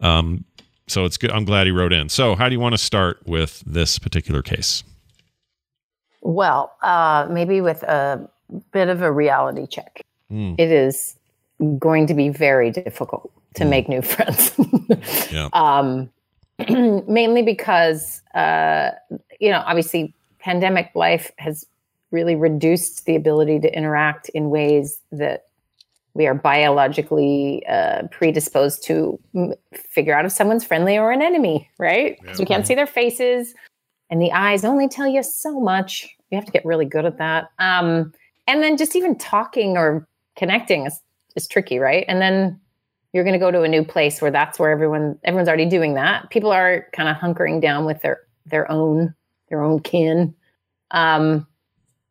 Um, 0.00 0.44
so 0.86 1.04
it's 1.04 1.16
good. 1.16 1.30
I'm 1.30 1.44
glad 1.44 1.66
he 1.66 1.72
wrote 1.72 1.92
in. 1.92 2.08
So 2.08 2.34
how 2.34 2.48
do 2.48 2.54
you 2.54 2.60
want 2.60 2.74
to 2.74 2.78
start 2.78 3.20
with 3.26 3.62
this 3.66 3.98
particular 3.98 4.42
case? 4.42 4.82
Well, 6.22 6.72
uh, 6.82 7.26
maybe 7.30 7.60
with 7.60 7.82
a 7.82 8.28
bit 8.72 8.88
of 8.88 9.02
a 9.02 9.12
reality 9.12 9.66
check. 9.66 10.02
Hmm. 10.28 10.54
It 10.58 10.70
is 10.70 11.16
going 11.78 12.06
to 12.06 12.14
be 12.14 12.28
very 12.28 12.70
difficult 12.70 13.32
to 13.58 13.64
make 13.64 13.88
new 13.88 14.02
friends. 14.14 14.52
Yeah. 15.30 15.48
um, 15.52 16.10
mainly 16.68 17.42
because, 17.42 18.22
uh, 18.34 18.90
you 19.40 19.50
know, 19.50 19.62
obviously, 19.66 20.14
pandemic 20.38 20.90
life 20.94 21.30
has 21.38 21.66
really 22.10 22.34
reduced 22.34 23.04
the 23.04 23.14
ability 23.14 23.60
to 23.60 23.76
interact 23.76 24.28
in 24.30 24.50
ways 24.50 25.00
that 25.12 25.44
we 26.14 26.26
are 26.26 26.34
biologically 26.34 27.64
uh, 27.68 28.02
predisposed 28.10 28.82
to 28.84 29.20
m- 29.36 29.52
figure 29.74 30.14
out 30.14 30.24
if 30.24 30.32
someone's 30.32 30.64
friendly 30.64 30.96
or 30.96 31.12
an 31.12 31.22
enemy, 31.22 31.70
right? 31.78 32.18
Because 32.20 32.38
we 32.40 32.46
can't 32.46 32.66
see 32.66 32.74
their 32.74 32.86
faces, 32.86 33.54
and 34.10 34.20
the 34.20 34.32
eyes 34.32 34.64
only 34.64 34.88
tell 34.88 35.06
you 35.06 35.22
so 35.22 35.60
much. 35.60 36.08
You 36.30 36.36
have 36.36 36.46
to 36.46 36.52
get 36.52 36.64
really 36.64 36.86
good 36.86 37.04
at 37.04 37.18
that. 37.18 37.50
Um, 37.58 38.12
and 38.46 38.62
then 38.62 38.76
just 38.76 38.96
even 38.96 39.16
talking 39.16 39.76
or 39.76 40.08
connecting 40.36 40.86
is, 40.86 41.00
is 41.36 41.46
tricky, 41.46 41.78
right? 41.78 42.04
And 42.08 42.20
then 42.20 42.58
you're 43.12 43.24
going 43.24 43.34
to 43.34 43.38
go 43.38 43.50
to 43.50 43.62
a 43.62 43.68
new 43.68 43.84
place 43.84 44.20
where 44.20 44.30
that's 44.30 44.58
where 44.58 44.70
everyone 44.70 45.18
everyone's 45.24 45.48
already 45.48 45.66
doing 45.66 45.94
that. 45.94 46.30
People 46.30 46.50
are 46.50 46.86
kind 46.92 47.08
of 47.08 47.16
hunkering 47.16 47.60
down 47.60 47.84
with 47.84 48.00
their 48.02 48.20
their 48.46 48.70
own 48.70 49.14
their 49.48 49.62
own 49.62 49.80
kin. 49.80 50.34
Um, 50.90 51.46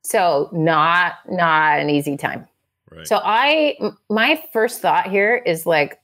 so 0.03 0.49
not 0.51 1.15
not 1.29 1.79
an 1.79 1.89
easy 1.89 2.17
time. 2.17 2.47
Right. 2.91 3.07
So 3.07 3.19
I 3.23 3.77
my 4.09 4.41
first 4.53 4.81
thought 4.81 5.09
here 5.09 5.35
is 5.35 5.65
like 5.65 5.99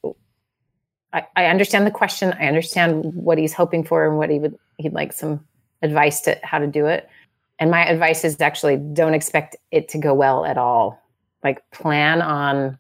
I, 1.14 1.26
I 1.36 1.45
understand 1.45 1.88
the 1.88 1.91
question. 1.91 2.34
I 2.40 2.48
understand 2.48 3.14
what 3.15 3.38
he's 3.38 3.53
hoping 3.53 3.84
for 3.84 4.07
and 4.07 4.18
what 4.18 4.30
he 4.30 4.40
would 4.40 4.57
he'd 4.78 4.94
like 4.94 5.14
some 5.14 5.44
advice 5.82 6.22
to 6.22 6.40
how 6.44 6.60
to 6.60 6.68
do 6.68 6.86
it. 6.86 7.10
And 7.60 7.72
my 7.72 7.86
advice 7.86 8.24
is 8.24 8.40
actually 8.41 8.78
don't 8.78 9.14
expect 9.14 9.56
it 9.72 9.88
to 9.90 9.98
go 9.98 10.14
well 10.14 10.45
at 10.45 10.57
all. 10.57 10.99
Like 11.44 11.70
plan 11.72 12.22
on 12.22 12.78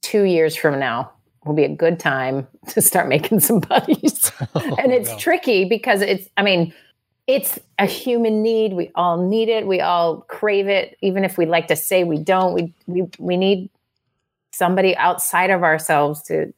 two 0.00 0.22
years 0.22 0.56
from 0.56 0.78
now 0.78 1.10
will 1.44 1.54
be 1.54 1.64
a 1.64 1.74
good 1.74 1.98
time 1.98 2.46
to 2.68 2.82
start 2.82 3.08
making 3.08 3.40
some 3.40 3.60
buddies. 3.60 4.32
Oh, 4.54 4.76
and 4.78 4.92
it's 4.92 5.14
tricky 5.16 5.64
because 5.64 6.00
it's, 6.00 6.28
I 6.36 6.42
mean, 6.42 6.72
it's 7.26 7.58
a 7.78 7.86
human 7.86 8.40
need. 8.40 8.72
We 8.72 8.90
all 8.94 9.20
need 9.20 9.48
it. 9.48 9.66
We 9.66 9.80
all 9.80 10.20
crave 10.22 10.68
it. 10.68 10.96
Even 11.02 11.24
if 11.24 11.36
we 11.36 11.44
like 11.44 11.66
to 11.68 11.76
say 11.76 12.04
we 12.04 12.18
don't, 12.18 12.54
we, 12.54 12.72
we, 12.86 13.02
we 13.18 13.36
need 13.36 13.68
somebody 14.52 14.96
outside 14.96 15.50
of 15.50 15.64
ourselves 15.64 16.22
to 16.24 16.52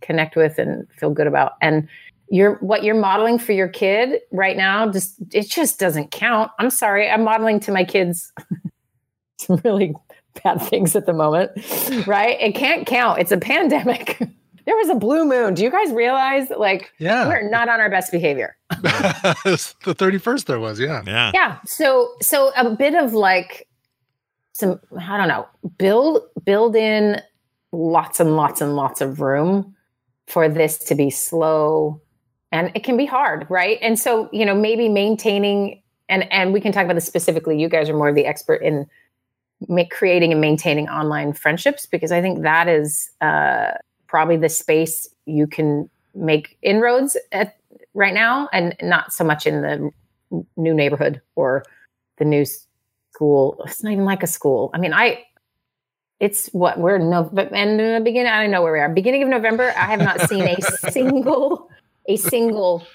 connect 0.00 0.34
with 0.34 0.58
and 0.58 0.90
feel 0.92 1.10
good 1.10 1.26
about. 1.26 1.52
And 1.60 1.88
you're 2.30 2.54
what 2.56 2.84
you're 2.84 2.94
modeling 2.94 3.38
for 3.38 3.52
your 3.52 3.68
kid 3.68 4.20
right 4.30 4.56
now 4.56 4.90
just 4.90 5.16
it 5.32 5.50
just 5.50 5.78
doesn't 5.78 6.10
count. 6.10 6.50
I'm 6.58 6.70
sorry. 6.70 7.10
I'm 7.10 7.24
modeling 7.24 7.60
to 7.60 7.72
my 7.72 7.84
kids 7.84 8.32
some 9.38 9.60
really 9.64 9.94
bad 10.42 10.60
things 10.62 10.94
at 10.96 11.06
the 11.06 11.12
moment, 11.12 11.52
right? 12.06 12.36
It 12.40 12.54
can't 12.54 12.86
count. 12.86 13.18
It's 13.20 13.32
a 13.32 13.38
pandemic. 13.38 14.18
there 14.66 14.76
was 14.76 14.88
a 14.88 14.94
blue 14.94 15.24
moon. 15.24 15.54
Do 15.54 15.62
you 15.64 15.70
guys 15.70 15.90
realize 15.92 16.48
like 16.50 16.92
Yeah. 16.98 17.26
we're 17.28 17.48
not 17.48 17.68
on 17.68 17.80
our 17.80 17.90
best 17.90 18.12
behavior? 18.12 18.56
the 18.70 19.94
31st 19.94 20.44
there 20.46 20.60
was, 20.60 20.78
yeah. 20.78 21.02
Yeah. 21.06 21.30
yeah 21.34 21.58
so 21.66 22.12
so 22.22 22.52
a 22.56 22.70
bit 22.74 22.94
of 22.94 23.12
like 23.12 23.66
some 24.52 24.78
i 25.00 25.16
don't 25.16 25.28
know 25.28 25.46
build 25.78 26.20
build 26.44 26.76
in 26.76 27.20
lots 27.72 28.20
and 28.20 28.36
lots 28.36 28.60
and 28.60 28.76
lots 28.76 29.00
of 29.00 29.20
room 29.20 29.74
for 30.26 30.48
this 30.48 30.76
to 30.78 30.94
be 30.94 31.08
slow 31.08 32.00
and 32.52 32.70
it 32.74 32.84
can 32.84 32.96
be 32.96 33.06
hard 33.06 33.46
right 33.48 33.78
and 33.80 33.98
so 33.98 34.28
you 34.32 34.44
know 34.44 34.54
maybe 34.54 34.88
maintaining 34.88 35.80
and 36.08 36.30
and 36.32 36.52
we 36.52 36.60
can 36.60 36.72
talk 36.72 36.84
about 36.84 36.94
this 36.94 37.06
specifically 37.06 37.58
you 37.60 37.68
guys 37.68 37.88
are 37.88 37.96
more 37.96 38.08
of 38.10 38.14
the 38.14 38.26
expert 38.26 38.56
in 38.62 38.86
ma- 39.68 39.84
creating 39.90 40.32
and 40.32 40.40
maintaining 40.40 40.88
online 40.88 41.32
friendships 41.32 41.86
because 41.86 42.12
i 42.12 42.20
think 42.20 42.42
that 42.42 42.68
is 42.68 43.10
uh, 43.20 43.72
probably 44.06 44.36
the 44.36 44.48
space 44.48 45.08
you 45.26 45.46
can 45.46 45.88
make 46.14 46.58
inroads 46.62 47.16
at 47.32 47.56
right 47.94 48.14
now 48.14 48.48
and 48.52 48.76
not 48.82 49.12
so 49.12 49.24
much 49.24 49.46
in 49.46 49.62
the 49.62 49.90
new 50.56 50.74
neighborhood 50.74 51.20
or 51.34 51.64
the 52.18 52.24
new 52.24 52.44
school. 53.12 53.62
It's 53.66 53.82
not 53.82 53.92
even 53.92 54.04
like 54.04 54.22
a 54.22 54.26
school. 54.26 54.70
I 54.74 54.78
mean, 54.78 54.92
I 54.92 55.24
it's 56.20 56.48
what 56.48 56.78
we're 56.78 56.98
no 56.98 57.30
and 57.36 57.80
in 57.80 57.94
the 57.94 58.00
beginning. 58.04 58.30
I 58.30 58.42
don't 58.42 58.50
know 58.50 58.62
where 58.62 58.72
we 58.72 58.80
are. 58.80 58.88
Beginning 58.88 59.22
of 59.22 59.28
November, 59.28 59.72
I 59.76 59.86
have 59.86 60.00
not 60.00 60.20
seen 60.28 60.42
a 60.42 60.60
single 60.90 61.70
a 62.06 62.16
single 62.16 62.86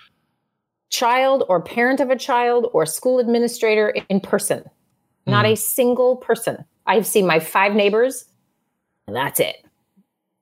child 0.89 1.43
or 1.49 1.61
parent 1.61 1.99
of 1.99 2.09
a 2.09 2.15
child 2.15 2.69
or 2.73 2.85
school 2.85 3.19
administrator 3.19 3.93
in 4.09 4.19
person. 4.19 4.63
Not 5.27 5.45
a 5.45 5.56
single 5.56 6.18
person. 6.18 6.64
I've 6.85 7.07
seen 7.07 7.26
my 7.26 7.39
five 7.39 7.73
neighbors, 7.73 8.26
and 9.07 9.15
that's 9.15 9.39
it. 9.39 9.65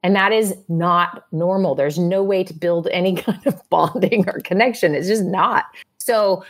And 0.03 0.15
that 0.15 0.33
is 0.33 0.53
not 0.67 1.25
normal. 1.31 1.75
There's 1.75 1.97
no 1.97 2.21
way 2.21 2.43
to 2.43 2.53
build 2.53 2.89
any 2.91 3.15
kind 3.21 3.45
of 3.47 3.61
bonding 3.69 4.27
or 4.27 4.39
connection. 4.41 4.93
It's 4.93 5.07
just 5.07 5.23
not. 5.23 5.65
So, 5.97 6.43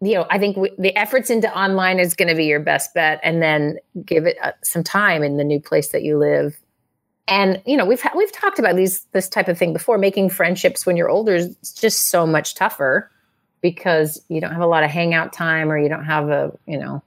you 0.00 0.14
know, 0.14 0.26
I 0.30 0.38
think 0.38 0.56
w- 0.56 0.74
the 0.78 0.96
efforts 0.96 1.30
into 1.30 1.56
online 1.56 2.00
is 2.00 2.14
going 2.14 2.28
to 2.28 2.34
be 2.34 2.46
your 2.46 2.60
best 2.60 2.94
bet, 2.94 3.20
and 3.22 3.40
then 3.40 3.78
give 4.04 4.26
it 4.26 4.36
uh, 4.42 4.52
some 4.62 4.82
time 4.82 5.22
in 5.22 5.36
the 5.36 5.44
new 5.44 5.60
place 5.60 5.90
that 5.90 6.02
you 6.02 6.18
live. 6.18 6.58
And 7.28 7.62
you 7.66 7.76
know, 7.76 7.84
we've 7.84 8.00
ha- 8.00 8.14
we've 8.16 8.32
talked 8.32 8.58
about 8.58 8.74
these 8.74 9.04
this 9.12 9.28
type 9.28 9.48
of 9.48 9.58
thing 9.58 9.72
before. 9.72 9.98
Making 9.98 10.30
friendships 10.30 10.84
when 10.84 10.96
you're 10.96 11.10
older 11.10 11.34
is 11.34 11.56
just 11.78 12.08
so 12.08 12.26
much 12.26 12.54
tougher 12.54 13.10
because 13.60 14.20
you 14.28 14.40
don't 14.40 14.52
have 14.52 14.62
a 14.62 14.66
lot 14.66 14.82
of 14.82 14.90
hangout 14.90 15.32
time, 15.32 15.70
or 15.70 15.78
you 15.78 15.88
don't 15.88 16.04
have 16.04 16.30
a 16.30 16.52
you 16.66 16.78
know, 16.78 17.02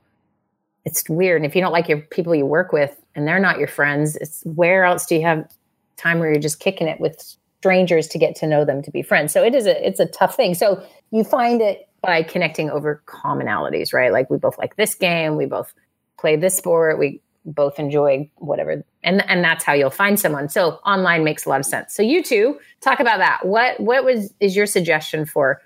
it's 0.85 1.07
weird. 1.09 1.41
And 1.41 1.45
if 1.45 1.55
you 1.55 1.61
don't 1.61 1.71
like 1.71 1.87
your 1.87 1.99
people 1.99 2.33
you 2.35 2.45
work 2.45 2.71
with, 2.71 2.95
and 3.15 3.27
they're 3.27 3.39
not 3.39 3.59
your 3.59 3.67
friends, 3.67 4.15
it's 4.17 4.41
where 4.43 4.85
else 4.85 5.05
do 5.05 5.15
you 5.15 5.21
have 5.21 5.49
time 5.97 6.19
where 6.19 6.29
you're 6.29 6.39
just 6.39 6.59
kicking 6.59 6.87
it 6.87 6.99
with 6.99 7.35
strangers 7.59 8.07
to 8.07 8.17
get 8.17 8.35
to 8.35 8.47
know 8.47 8.65
them 8.65 8.81
to 8.81 8.91
be 8.91 9.01
friends. 9.01 9.31
So 9.31 9.43
it 9.43 9.53
is 9.53 9.67
a 9.67 9.87
it's 9.87 9.99
a 9.99 10.07
tough 10.07 10.35
thing. 10.35 10.55
So 10.55 10.83
you 11.11 11.23
find 11.23 11.61
it 11.61 11.87
by 12.01 12.23
connecting 12.23 12.69
over 12.69 13.03
commonalities, 13.05 13.93
right? 13.93 14.11
Like 14.11 14.29
we 14.29 14.37
both 14.37 14.57
like 14.57 14.75
this 14.77 14.95
game, 14.95 15.35
we 15.35 15.45
both 15.45 15.73
play 16.17 16.35
this 16.35 16.57
sport, 16.57 16.97
we 16.97 17.21
both 17.45 17.77
enjoy 17.79 18.29
whatever. 18.37 18.83
And 19.03 19.29
and 19.29 19.43
that's 19.43 19.63
how 19.63 19.73
you'll 19.73 19.91
find 19.91 20.19
someone. 20.19 20.49
So 20.49 20.79
online 20.85 21.23
makes 21.23 21.45
a 21.45 21.49
lot 21.49 21.59
of 21.59 21.65
sense. 21.65 21.93
So 21.93 22.01
you 22.01 22.23
two 22.23 22.59
talk 22.79 22.99
about 22.99 23.19
that. 23.19 23.45
What 23.45 23.79
what 23.79 24.03
was 24.03 24.33
is 24.39 24.55
your 24.55 24.65
suggestion 24.65 25.25
for 25.25 25.61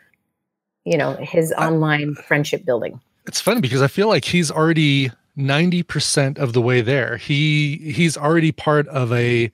you 0.84 0.98
know 0.98 1.14
his 1.14 1.54
online 1.54 2.16
friendship 2.16 2.66
building? 2.66 3.00
It's 3.28 3.42
funny 3.42 3.62
because 3.62 3.82
I 3.82 3.88
feel 3.88 4.08
like 4.08 4.26
he's 4.26 4.52
already 4.52 5.12
90% 5.38 6.38
of 6.38 6.54
the 6.54 6.62
way 6.62 6.82
there. 6.82 7.18
He 7.18 7.78
he's 7.92 8.18
already 8.18 8.52
part 8.52 8.88
of 8.90 9.12
a 9.14 9.52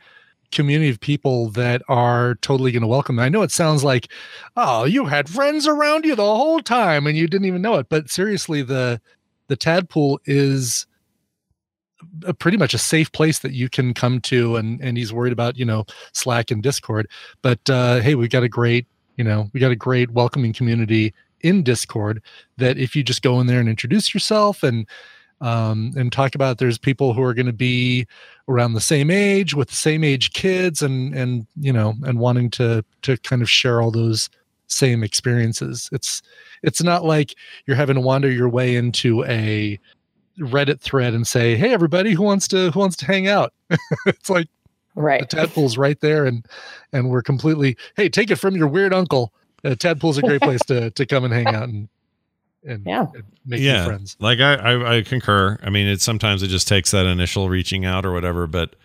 community 0.51 0.89
of 0.89 0.99
people 0.99 1.49
that 1.51 1.81
are 1.87 2.35
totally 2.35 2.71
going 2.71 2.81
to 2.81 2.87
welcome. 2.87 3.17
him. 3.17 3.23
I 3.23 3.29
know 3.29 3.41
it 3.41 3.51
sounds 3.51 3.83
like, 3.83 4.11
oh, 4.57 4.83
you 4.83 5.05
had 5.05 5.29
friends 5.29 5.65
around 5.65 6.05
you 6.05 6.15
the 6.15 6.23
whole 6.23 6.59
time 6.59 7.07
and 7.07 7.17
you 7.17 7.27
didn't 7.27 7.47
even 7.47 7.61
know 7.61 7.75
it. 7.75 7.87
But 7.89 8.09
seriously, 8.09 8.61
the 8.61 9.01
the 9.47 9.55
tadpole 9.55 10.19
is 10.25 10.85
a, 12.25 12.33
pretty 12.33 12.57
much 12.57 12.73
a 12.73 12.77
safe 12.77 13.11
place 13.11 13.39
that 13.39 13.53
you 13.53 13.69
can 13.69 13.93
come 13.93 14.21
to, 14.21 14.55
and 14.57 14.81
and 14.81 14.97
he's 14.97 15.13
worried 15.13 15.33
about 15.33 15.57
you 15.57 15.65
know 15.65 15.85
Slack 16.13 16.51
and 16.51 16.61
Discord. 16.61 17.07
But 17.41 17.67
uh, 17.69 17.99
hey, 18.01 18.15
we 18.15 18.27
got 18.27 18.43
a 18.43 18.49
great 18.49 18.85
you 19.17 19.23
know 19.23 19.49
we 19.53 19.59
got 19.59 19.71
a 19.71 19.75
great 19.75 20.11
welcoming 20.11 20.53
community 20.53 21.13
in 21.43 21.63
Discord 21.63 22.21
that 22.57 22.77
if 22.77 22.95
you 22.95 23.03
just 23.03 23.21
go 23.21 23.39
in 23.39 23.47
there 23.47 23.59
and 23.59 23.69
introduce 23.69 24.13
yourself 24.13 24.63
and 24.63 24.87
um, 25.41 25.91
and 25.97 26.11
talk 26.11 26.35
about 26.35 26.59
there's 26.59 26.77
people 26.77 27.13
who 27.13 27.23
are 27.23 27.33
going 27.33 27.47
to 27.47 27.53
be 27.53 28.05
around 28.47 28.73
the 28.73 28.81
same 28.81 29.09
age 29.09 29.55
with 29.55 29.69
the 29.69 29.75
same 29.75 30.03
age 30.03 30.33
kids 30.33 30.81
and 30.81 31.13
and 31.15 31.47
you 31.59 31.73
know 31.73 31.95
and 32.03 32.19
wanting 32.19 32.49
to 32.51 32.85
to 33.01 33.17
kind 33.17 33.41
of 33.41 33.49
share 33.49 33.81
all 33.81 33.91
those 33.91 34.29
same 34.67 35.03
experiences. 35.03 35.89
It's 35.91 36.21
it's 36.63 36.81
not 36.81 37.03
like 37.03 37.35
you're 37.65 37.75
having 37.75 37.95
to 37.95 38.01
wander 38.01 38.29
your 38.29 38.49
way 38.49 38.75
into 38.75 39.23
a 39.25 39.79
reddit 40.39 40.79
thread 40.79 41.13
and 41.13 41.27
say 41.27 41.55
hey 41.55 41.73
everybody 41.73 42.13
who 42.13 42.23
wants 42.23 42.47
to 42.49 42.71
who 42.71 42.79
wants 42.79 42.95
to 42.97 43.05
hang 43.05 43.27
out? 43.27 43.53
It's 44.05 44.29
like 44.29 44.47
right. 44.95 45.27
the 45.27 45.35
tadpole's 45.35 45.77
right 45.77 45.99
there 46.01 46.25
and 46.25 46.45
and 46.93 47.09
we're 47.09 47.21
completely 47.21 47.77
hey 47.97 48.09
take 48.09 48.31
it 48.31 48.37
from 48.37 48.55
your 48.55 48.67
weird 48.67 48.93
uncle 48.93 49.33
uh, 49.63 49.75
tadpole's 49.75 50.17
a 50.17 50.21
great 50.21 50.41
place 50.41 50.61
to 50.67 50.91
to 50.91 51.05
come 51.05 51.23
and 51.23 51.33
hang 51.33 51.47
out 51.47 51.63
and 51.69 51.87
and, 52.63 52.85
yeah. 52.85 53.07
and 53.13 53.23
make 53.45 53.59
new 53.61 53.65
yeah, 53.65 53.85
friends 53.85 54.15
like 54.19 54.39
I, 54.39 54.53
I 54.53 54.97
I 54.97 55.01
concur. 55.01 55.57
I 55.63 55.69
mean, 55.69 55.87
it's 55.87 56.03
sometimes 56.03 56.43
it 56.43 56.47
just 56.47 56.67
takes 56.67 56.91
that 56.91 57.05
initial 57.05 57.49
reaching 57.49 57.85
out 57.85 58.05
or 58.05 58.11
whatever, 58.11 58.45
but 58.47 58.75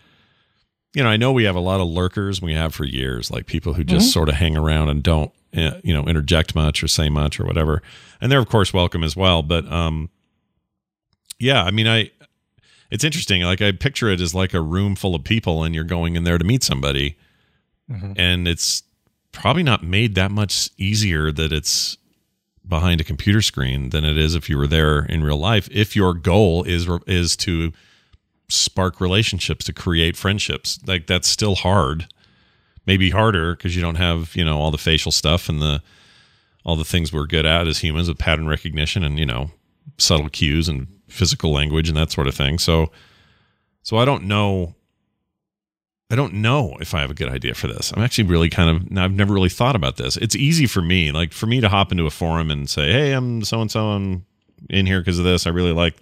you 0.95 1.03
know, 1.03 1.11
I 1.11 1.19
know 1.19 1.31
we 1.33 1.45
have 1.45 1.57
a 1.57 1.61
lot 1.61 1.81
of 1.81 1.89
lurkers. 1.89 2.41
We 2.41 2.55
have 2.55 2.75
for 2.75 2.85
years, 2.85 3.31
like 3.31 3.45
people 3.47 3.75
who 3.75 3.85
just 3.85 4.09
Mhm. 4.09 4.13
sort 4.13 4.29
of 4.31 4.37
hang 4.37 4.57
around 4.57 4.89
and 4.89 5.03
don't, 5.03 5.31
uh, 5.55 5.73
you 5.85 5.93
know, 5.93 6.05
interject 6.07 6.55
much 6.55 6.83
or 6.83 6.89
say 6.89 7.11
much 7.11 7.39
or 7.39 7.45
whatever. 7.45 7.83
And 8.19 8.33
they're 8.33 8.39
of 8.41 8.49
course 8.49 8.73
welcome 8.73 9.05
as 9.05 9.15
well. 9.15 9.43
But 9.43 9.71
um, 9.71 10.09
yeah, 11.39 11.63
I 11.65 11.71
mean, 11.71 11.87
I 11.87 12.11
it's 12.91 13.05
interesting. 13.05 13.43
Like 13.43 13.61
I 13.61 13.73
picture 13.73 14.09
it 14.09 14.23
as 14.23 14.35
like 14.35 14.55
a 14.55 14.61
room 14.63 14.97
full 14.97 15.15
of 15.15 15.23
people, 15.23 15.65
and 15.65 15.75
you're 15.75 15.85
going 15.85 16.17
in 16.17 16.25
there 16.25 16.39
to 16.39 16.45
meet 16.45 16.63
somebody, 16.63 17.17
Mhm. 17.91 18.15
and 18.17 18.49
it's 18.49 18.83
probably 19.37 19.63
not 19.63 19.83
made 19.83 20.15
that 20.15 20.31
much 20.31 20.71
easier 20.79 21.31
that 21.31 21.53
it's 21.53 21.97
behind 22.67 23.01
a 23.01 23.05
computer 23.05 23.43
screen 23.43 23.91
than 23.91 24.05
it 24.05 24.17
is 24.17 24.35
if 24.35 24.49
you 24.51 24.59
were 24.59 24.67
there 24.67 25.05
in 25.05 25.23
real 25.23 25.37
life 25.37 25.69
if 25.71 25.95
your 25.95 26.13
goal 26.15 26.65
is 26.65 26.89
is 27.07 27.37
to 27.37 27.73
spark 28.49 29.01
relationships 29.01 29.65
to 29.65 29.73
create 29.73 30.17
friendships. 30.17 30.79
Like 30.87 31.07
that's 31.07 31.29
still 31.29 31.57
hard. 31.57 32.07
Maybe 32.87 33.11
harder 33.11 33.57
because 33.57 33.75
you 33.75 33.83
don't 33.83 33.97
have 33.97 34.35
you 34.37 34.45
know 34.45 34.59
all 34.59 34.71
the 34.71 34.79
facial 34.79 35.13
stuff 35.13 35.49
and 35.49 35.61
the 35.61 35.83
all 36.65 36.77
the 36.77 36.85
things 36.85 37.13
we're 37.13 37.27
good 37.27 37.47
at 37.47 37.67
as 37.67 37.79
humans 37.79 38.09
with 38.09 38.19
pattern 38.19 38.47
recognition 38.47 39.03
and 39.03 39.19
you 39.19 39.27
know 39.27 39.51
subtle 39.99 40.29
cues 40.29 40.69
and 40.69 40.87
physical 41.09 41.53
language 41.53 41.89
and 41.89 41.97
that 41.97 42.13
sort 42.13 42.27
of 42.27 42.35
thing. 42.35 42.59
So 42.59 42.91
so 43.83 43.97
i 43.97 44.05
don't 44.05 44.25
know 44.25 44.75
I 46.11 46.15
don't 46.15 46.35
know 46.35 46.77
if 46.81 46.95
I 46.95 47.01
have 47.01 47.11
a 47.11 47.15
good 47.15 47.29
idea 47.29 47.55
for 47.55 47.67
this. 47.67 47.93
I'm 47.95 48.03
actually 48.03 48.25
really 48.29 48.49
kind 48.49 48.71
of 48.71 48.99
I've 48.99 49.13
never 49.13 49.35
really 49.35 49.49
thought 49.49 49.75
about 49.75 49.97
this. 49.97 50.17
It's 50.17 50.37
easy 50.37 50.67
for 50.67 50.81
me, 50.81 51.11
like 51.11 51.33
for 51.33 51.47
me 51.47 51.61
to 51.61 51.69
hop 51.69 51.91
into 51.91 52.07
a 52.07 52.11
forum 52.11 52.51
and 52.51 52.71
say, 52.71 52.93
"Hey, 52.93 53.13
I'm 53.13 53.43
so 53.43 53.61
and 53.61 53.71
so. 53.71 53.87
I'm 53.89 54.25
in 54.71 54.87
here 54.87 55.01
because 55.01 55.19
of 55.19 55.25
this. 55.25 55.47
I 55.47 55.51
really 55.51 55.73
like 55.73 55.97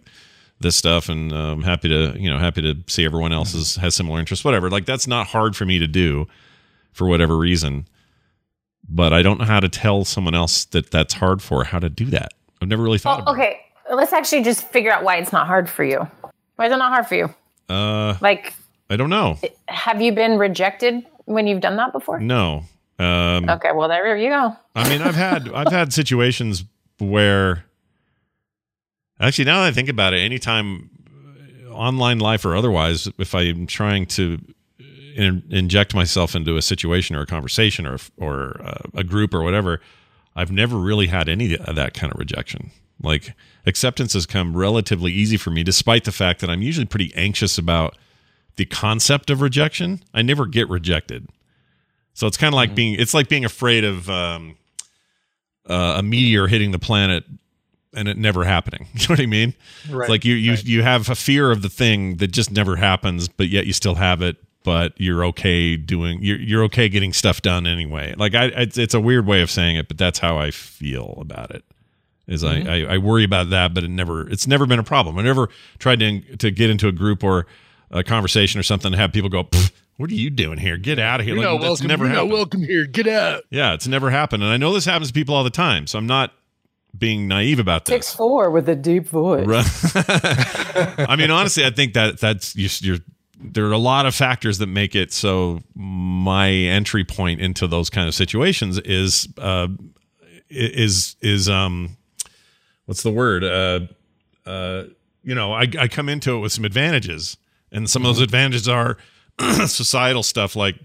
this 0.61 0.77
stuff, 0.77 1.09
and 1.09 1.33
uh, 1.33 1.53
I'm 1.53 1.63
happy 1.63 1.89
to 1.89 2.15
you 2.19 2.29
know 2.29 2.39
happy 2.39 2.61
to 2.63 2.77
see 2.87 3.05
everyone 3.07 3.33
else 3.33 3.55
is, 3.55 3.77
has 3.77 3.95
similar 3.95 4.21
interests. 4.21 4.45
Whatever. 4.45 4.69
Like 4.69 4.85
that's 4.85 5.07
not 5.07 5.27
hard 5.27 5.57
for 5.57 5.65
me 5.65 5.79
to 5.79 5.87
do 5.87 6.27
for 6.93 7.09
whatever 7.09 7.37
reason. 7.39 7.87
But 8.87 9.15
I 9.15 9.23
don't 9.23 9.39
know 9.39 9.47
how 9.47 9.61
to 9.61 9.69
tell 9.71 10.05
someone 10.05 10.35
else 10.35 10.67
that 10.67 10.91
that's 10.91 11.15
hard 11.15 11.41
for 11.41 11.65
how 11.65 11.79
to 11.79 11.89
do 11.89 12.05
that. 12.07 12.35
I've 12.61 12.69
never 12.69 12.83
really 12.83 12.99
thought 12.99 13.25
Well, 13.25 13.35
okay, 13.35 13.61
let's 13.91 14.13
actually 14.13 14.43
just 14.43 14.69
figure 14.69 14.93
out 14.93 15.03
why 15.03 15.17
it's 15.17 15.33
not 15.33 15.47
hard 15.47 15.71
for 15.71 15.85
you. 15.85 16.07
Why 16.57 16.67
is 16.67 16.73
it 16.73 16.77
not 16.77 16.93
hard 16.93 17.07
for 17.07 17.15
you? 17.15 17.35
Uh, 17.71 18.17
Like, 18.21 18.53
I 18.95 18.97
don't 18.97 19.11
know. 19.11 19.37
have 19.67 20.01
you 20.01 20.13
been 20.13 20.39
rejected 20.39 21.05
when 21.25 21.49
you've 21.49 21.61
done 21.61 21.75
that 21.79 21.93
before? 21.93 22.21
No. 22.21 22.63
Um, 23.01 23.51
Okay, 23.51 23.73
well 23.75 23.89
there 23.89 24.17
you 24.17 24.29
go. 24.29 24.57
I 24.77 24.89
mean, 24.89 25.03
I've 25.03 25.17
had 25.17 25.49
I've 25.55 25.73
had 25.73 25.93
situations 25.93 26.63
where 27.01 27.65
actually 29.19 29.47
now 29.47 29.63
that 29.63 29.67
I 29.67 29.73
think 29.73 29.89
about 29.89 30.15
it, 30.15 30.19
anytime 30.19 30.91
uh, 31.67 31.73
online 31.73 32.21
life 32.21 32.45
or 32.45 32.55
otherwise, 32.55 33.09
if 33.19 33.35
I'm 33.35 33.67
trying 33.67 34.07
to 34.07 34.39
in, 35.17 35.43
inject 35.51 35.93
myself 35.93 36.37
into 36.37 36.57
a 36.57 36.63
situation 36.63 37.17
or 37.17 37.23
a 37.23 37.27
conversation 37.27 37.89
or 37.89 37.99
or 38.17 38.61
uh, 38.65 38.83
a 38.95 39.03
group 39.03 39.35
or 39.35 39.43
whatever, 39.43 39.81
I've 40.37 40.53
never 40.53 40.77
really 40.79 41.09
had 41.09 41.29
any 41.29 41.59
of 41.59 41.75
that 41.75 41.95
kind 41.95 42.13
of 42.13 42.19
rejection. 42.21 42.71
Like 43.03 43.35
acceptance 43.67 44.13
has 44.13 44.25
come 44.25 44.57
relatively 44.57 45.11
easy 45.11 45.37
for 45.37 45.51
me, 45.51 45.65
despite 45.65 46.05
the 46.05 46.13
fact 46.13 46.41
that 46.43 46.49
I'm 46.49 46.63
usually 46.63 46.87
pretty 46.87 47.13
anxious 47.17 47.59
about 47.59 47.97
the 48.57 48.65
concept 48.65 49.31
of 49.31 49.41
rejection. 49.41 50.03
I 50.13 50.23
never 50.23 50.47
get 50.47 50.69
rejected. 50.69 51.29
So 52.13 52.27
it's 52.27 52.37
kind 52.37 52.53
of 52.53 52.57
like 52.57 52.75
being 52.75 52.95
it's 52.99 53.15
like 53.15 53.29
being 53.29 53.45
afraid 53.45 53.85
of 53.85 54.09
um, 54.09 54.57
uh, 55.69 55.97
a 55.99 56.03
meteor 56.03 56.47
hitting 56.47 56.71
the 56.71 56.79
planet 56.79 57.25
and 57.97 58.09
it 58.09 58.17
never 58.17 58.45
happening. 58.45 58.87
You 58.95 59.09
know 59.09 59.13
what 59.13 59.21
I 59.21 59.27
mean? 59.27 59.55
Right, 59.91 60.05
It's 60.05 60.11
like 60.11 60.25
you 60.25 60.35
you 60.35 60.53
right. 60.53 60.65
you 60.65 60.83
have 60.83 61.09
a 61.09 61.15
fear 61.15 61.51
of 61.51 61.63
the 61.63 61.69
thing 61.69 62.17
that 62.19 62.29
just 62.29 62.51
never 62.51 62.77
happens, 62.77 63.29
but 63.29 63.49
yet 63.49 63.67
you 63.67 63.73
still 63.73 63.97
have 63.97 64.23
it. 64.23 64.37
But 64.63 64.95
you're 64.97 65.25
okay 65.27 65.77
doing 65.77 66.23
you're 66.23 66.39
you're 66.41 66.63
okay 66.65 66.89
getting 66.89 67.13
stuff 67.13 67.43
done 67.43 67.67
anyway. 67.67 68.15
Like 68.17 68.35
I, 68.35 68.47
it's, 68.47 68.79
it's 68.79 68.95
a 68.95 69.01
weird 69.01 69.27
way 69.27 69.43
of 69.43 69.51
saying 69.51 69.77
it, 69.77 69.89
but 69.89 69.99
that's 69.99 70.21
how 70.21 70.39
I 70.39 70.51
feel 70.53 71.19
about 71.21 71.51
it. 71.51 71.65
Is 72.27 72.43
Mhm. 72.43 72.67
I, 72.67 72.93
I 72.93 72.95
I 72.95 72.99
worry 72.99 73.25
about 73.25 73.51
that, 73.51 73.75
but 73.75 73.85
it 73.85 73.91
never 73.91 74.27
it's 74.31 74.47
never 74.47 74.65
been 74.67 74.79
a 74.79 74.85
problem. 74.85 75.19
I 75.19 75.23
never 75.23 75.51
tried 75.79 75.99
to 76.01 76.21
to 76.37 76.51
get 76.51 76.71
into 76.71 76.89
a 76.89 76.93
group 76.93 77.23
or 77.23 77.47
a 77.95 78.05
conversation 78.05 78.61
or 78.61 78.63
something 78.63 78.93
to 78.93 78.99
have 78.99 79.13
people 79.13 79.31
go, 79.31 79.49
"What 79.97 80.11
are 80.11 80.15
you 80.15 80.29
doing 80.29 80.59
here? 80.59 80.77
Get 80.77 80.99
out 80.99 81.21
of 81.21 81.27
here!" 81.27 81.35
You're 81.37 81.45
Like, 81.45 81.61
not 81.61 81.61
that's 81.61 81.81
welcome. 81.81 81.87
never 81.89 82.05
You're 82.05 82.13
not 82.13 82.17
happened. 82.17 82.33
welcome 82.33 82.63
here. 82.65 82.85
Get 82.87 83.07
out. 83.07 83.45
Yeah, 83.51 83.73
it's 83.73 83.87
never 83.89 84.11
happened, 84.11 84.43
and 84.43 84.53
I 84.53 84.57
know 84.59 84.73
this 84.75 84.85
happens 84.85 85.09
to 85.09 85.15
people 85.15 85.35
all 85.35 85.45
the 85.45 85.51
time. 85.51 85.87
So 85.87 85.99
I'm 85.99 86.07
not 86.07 86.33
being 86.97 87.27
naive 87.27 87.59
about 87.59 87.87
this. 87.87 87.95
Six 87.95 88.15
four 88.15 88.51
with 88.51 88.69
a 88.69 88.77
deep 88.77 89.09
voice. 89.09 89.47
Right. 89.47 89.67
I 91.09 91.17
mean, 91.17 91.31
honestly, 91.31 91.65
I 91.65 91.71
think 91.71 91.95
that 91.95 92.21
that's 92.21 92.55
you, 92.57 92.69
you're. 92.81 92.99
There 93.47 93.67
are 93.67 93.73
a 93.73 93.79
lot 93.79 94.07
of 94.07 94.15
factors 94.15 94.59
that 94.59 94.69
make 94.69 94.95
it 94.95 95.13
so. 95.13 95.61
My 95.75 96.51
entry 96.51 97.05
point 97.05 97.41
into 97.41 97.67
those 97.67 97.91
kind 97.91 98.09
of 98.09 98.15
situations 98.15 98.79
is 98.79 99.29
uh, 99.39 99.69
is 100.49 101.17
is 101.21 101.49
um, 101.49 101.97
what's 102.87 103.03
the 103.03 103.11
word? 103.11 103.45
Uh, 103.45 103.81
uh, 104.49 104.85
you 105.23 105.35
know, 105.35 105.53
I, 105.53 105.67
I 105.79 105.89
come 105.89 106.09
into 106.09 106.37
it 106.37 106.39
with 106.41 106.53
some 106.53 106.65
advantages, 106.65 107.37
And 107.75 107.91
some 107.91 108.07
of 108.07 108.15
those 108.15 108.23
advantages 108.23 108.69
are 108.69 108.97
societal 109.67 110.23
stuff 110.23 110.55
like 110.57 110.77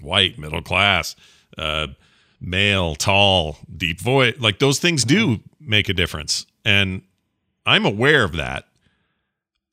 white, 0.00 0.38
middle 0.38 0.62
class, 0.62 1.16
uh, 1.58 1.88
male, 2.40 2.94
tall, 2.94 3.58
deep 3.76 4.00
voice. 4.00 4.34
Like 4.38 4.60
those 4.60 4.78
things 4.78 5.04
do 5.04 5.40
make 5.60 5.88
a 5.88 5.92
difference. 5.92 6.46
And 6.64 7.02
I'm 7.66 7.84
aware 7.84 8.24
of 8.24 8.32
that, 8.36 8.64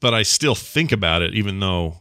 but 0.02 0.14
I 0.14 0.23
still 0.23 0.56
think 0.56 0.91
about 0.91 1.22
it, 1.22 1.34
even 1.35 1.60
though 1.60 1.99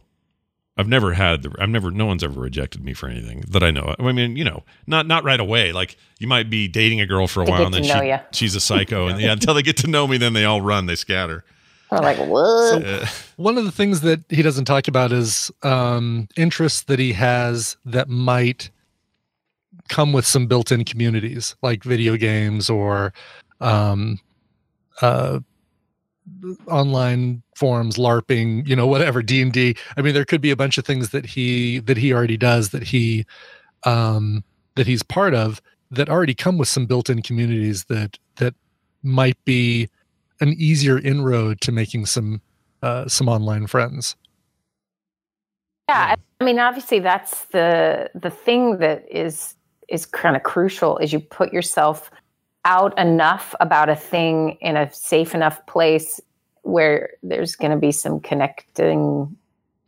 I've 0.77 0.87
never 0.87 1.13
had 1.13 1.43
the, 1.43 1.55
I've 1.59 1.69
never, 1.69 1.89
no 1.91 2.05
one's 2.05 2.23
ever 2.23 2.39
rejected 2.39 2.83
me 2.83 2.93
for 2.93 3.07
anything 3.07 3.43
that 3.49 3.63
I 3.63 3.71
know. 3.71 3.95
I 3.99 4.11
mean, 4.11 4.35
you 4.35 4.43
know, 4.43 4.63
not, 4.85 5.07
not 5.07 5.23
right 5.23 5.39
away. 5.39 5.71
Like 5.71 5.95
you 6.19 6.27
might 6.27 6.49
be 6.49 6.67
dating 6.67 7.01
a 7.01 7.05
girl 7.05 7.27
for 7.27 7.43
a 7.43 7.45
To 7.45 7.51
while 7.51 7.65
and 7.65 7.73
then 7.73 7.83
she, 7.83 7.89
she's 8.31 8.55
a 8.55 8.59
psycho. 8.59 9.07
and 9.07 9.19
yeah, 9.21 9.31
until 9.31 9.53
they 9.53 9.63
get 9.63 9.77
to 9.77 9.87
know 9.87 10.07
me, 10.07 10.17
then 10.17 10.33
they 10.33 10.45
all 10.45 10.61
run, 10.61 10.85
they 10.87 10.95
scatter. 10.95 11.43
We're 11.91 11.99
like, 11.99 12.17
what? 12.17 12.85
Uh, 12.85 13.05
One 13.37 13.57
of 13.57 13.63
the 13.65 13.71
things 13.71 14.01
that 14.01 14.21
he 14.29 14.41
doesn't 14.41 14.65
talk 14.65 14.87
about 14.87 15.11
is 15.11 15.51
um, 15.63 16.27
interests 16.35 16.83
that 16.83 16.99
he 16.99 17.13
has 17.13 17.77
that 17.85 18.09
might 18.09 18.69
come 19.87 20.11
with 20.11 20.25
some 20.25 20.47
built-in 20.47 20.83
communities, 20.83 21.55
like 21.61 21.83
video 21.83 22.17
games 22.17 22.69
or 22.69 23.13
um, 23.61 24.19
uh, 25.01 25.39
online 26.69 27.41
forums, 27.55 27.95
LARPing, 27.97 28.67
you 28.67 28.75
know, 28.75 28.85
whatever 28.85 29.21
D 29.21 29.41
and 29.41 29.53
D. 29.53 29.75
I 29.95 30.01
mean, 30.01 30.13
there 30.13 30.25
could 30.25 30.41
be 30.41 30.51
a 30.51 30.57
bunch 30.57 30.77
of 30.77 30.85
things 30.85 31.11
that 31.11 31.25
he 31.25 31.79
that 31.79 31.97
he 31.97 32.13
already 32.13 32.37
does 32.37 32.69
that 32.69 32.83
he 32.83 33.25
um, 33.83 34.43
that 34.75 34.87
he's 34.87 35.03
part 35.03 35.33
of 35.33 35.61
that 35.91 36.09
already 36.09 36.35
come 36.35 36.57
with 36.57 36.67
some 36.67 36.85
built-in 36.85 37.21
communities 37.21 37.85
that 37.85 38.17
that 38.35 38.53
might 39.03 39.37
be 39.45 39.89
an 40.39 40.53
easier 40.57 40.97
inroad 40.97 41.61
to 41.61 41.71
making 41.71 42.05
some 42.05 42.41
uh, 42.81 43.07
some 43.07 43.27
online 43.27 43.67
friends. 43.67 44.15
Yeah, 45.89 46.15
I 46.39 46.43
mean, 46.43 46.59
obviously, 46.59 46.99
that's 46.99 47.45
the 47.45 48.09
the 48.13 48.29
thing 48.29 48.77
that 48.77 49.05
is 49.09 49.55
is 49.89 50.05
kind 50.05 50.35
of 50.35 50.43
crucial 50.43 50.97
is 50.97 51.13
you 51.13 51.19
put 51.19 51.53
yourself 51.53 52.11
out 52.65 52.97
enough 52.99 53.55
about 53.61 53.89
a 53.89 53.95
thing 53.95 54.57
in 54.59 54.75
a 54.75 54.91
safe 54.91 55.33
enough 55.33 55.65
place 55.67 56.19
where 56.63 57.11
there's 57.23 57.55
going 57.55 57.71
to 57.71 57.77
be 57.77 57.93
some 57.93 58.19
connecting 58.19 59.35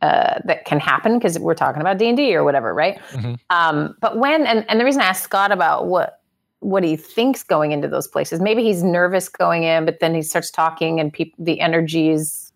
uh, 0.00 0.38
that 0.46 0.64
can 0.64 0.80
happen 0.80 1.18
because 1.18 1.38
we're 1.38 1.54
talking 1.54 1.82
about 1.82 1.98
D 1.98 2.08
and 2.08 2.16
D 2.16 2.34
or 2.34 2.42
whatever, 2.42 2.72
right? 2.72 2.98
Mhm. 3.12 3.38
Um, 3.50 3.94
but 4.00 4.16
when 4.16 4.46
and, 4.46 4.64
and 4.68 4.80
the 4.80 4.84
reason 4.84 5.02
I 5.02 5.06
asked 5.06 5.24
Scott 5.24 5.52
about 5.52 5.86
what 5.86 6.19
what 6.60 6.84
he 6.84 6.96
thinks 6.96 7.42
going 7.42 7.72
into 7.72 7.88
those 7.88 8.06
places, 8.06 8.40
maybe 8.40 8.62
he's 8.62 8.82
nervous 8.82 9.28
going 9.28 9.64
in, 9.64 9.84
but 9.84 10.00
then 10.00 10.14
he 10.14 10.22
starts 10.22 10.50
talking 10.50 11.00
and 11.00 11.12
peop 11.12 11.34
the 11.38 11.60
energies, 11.60 12.52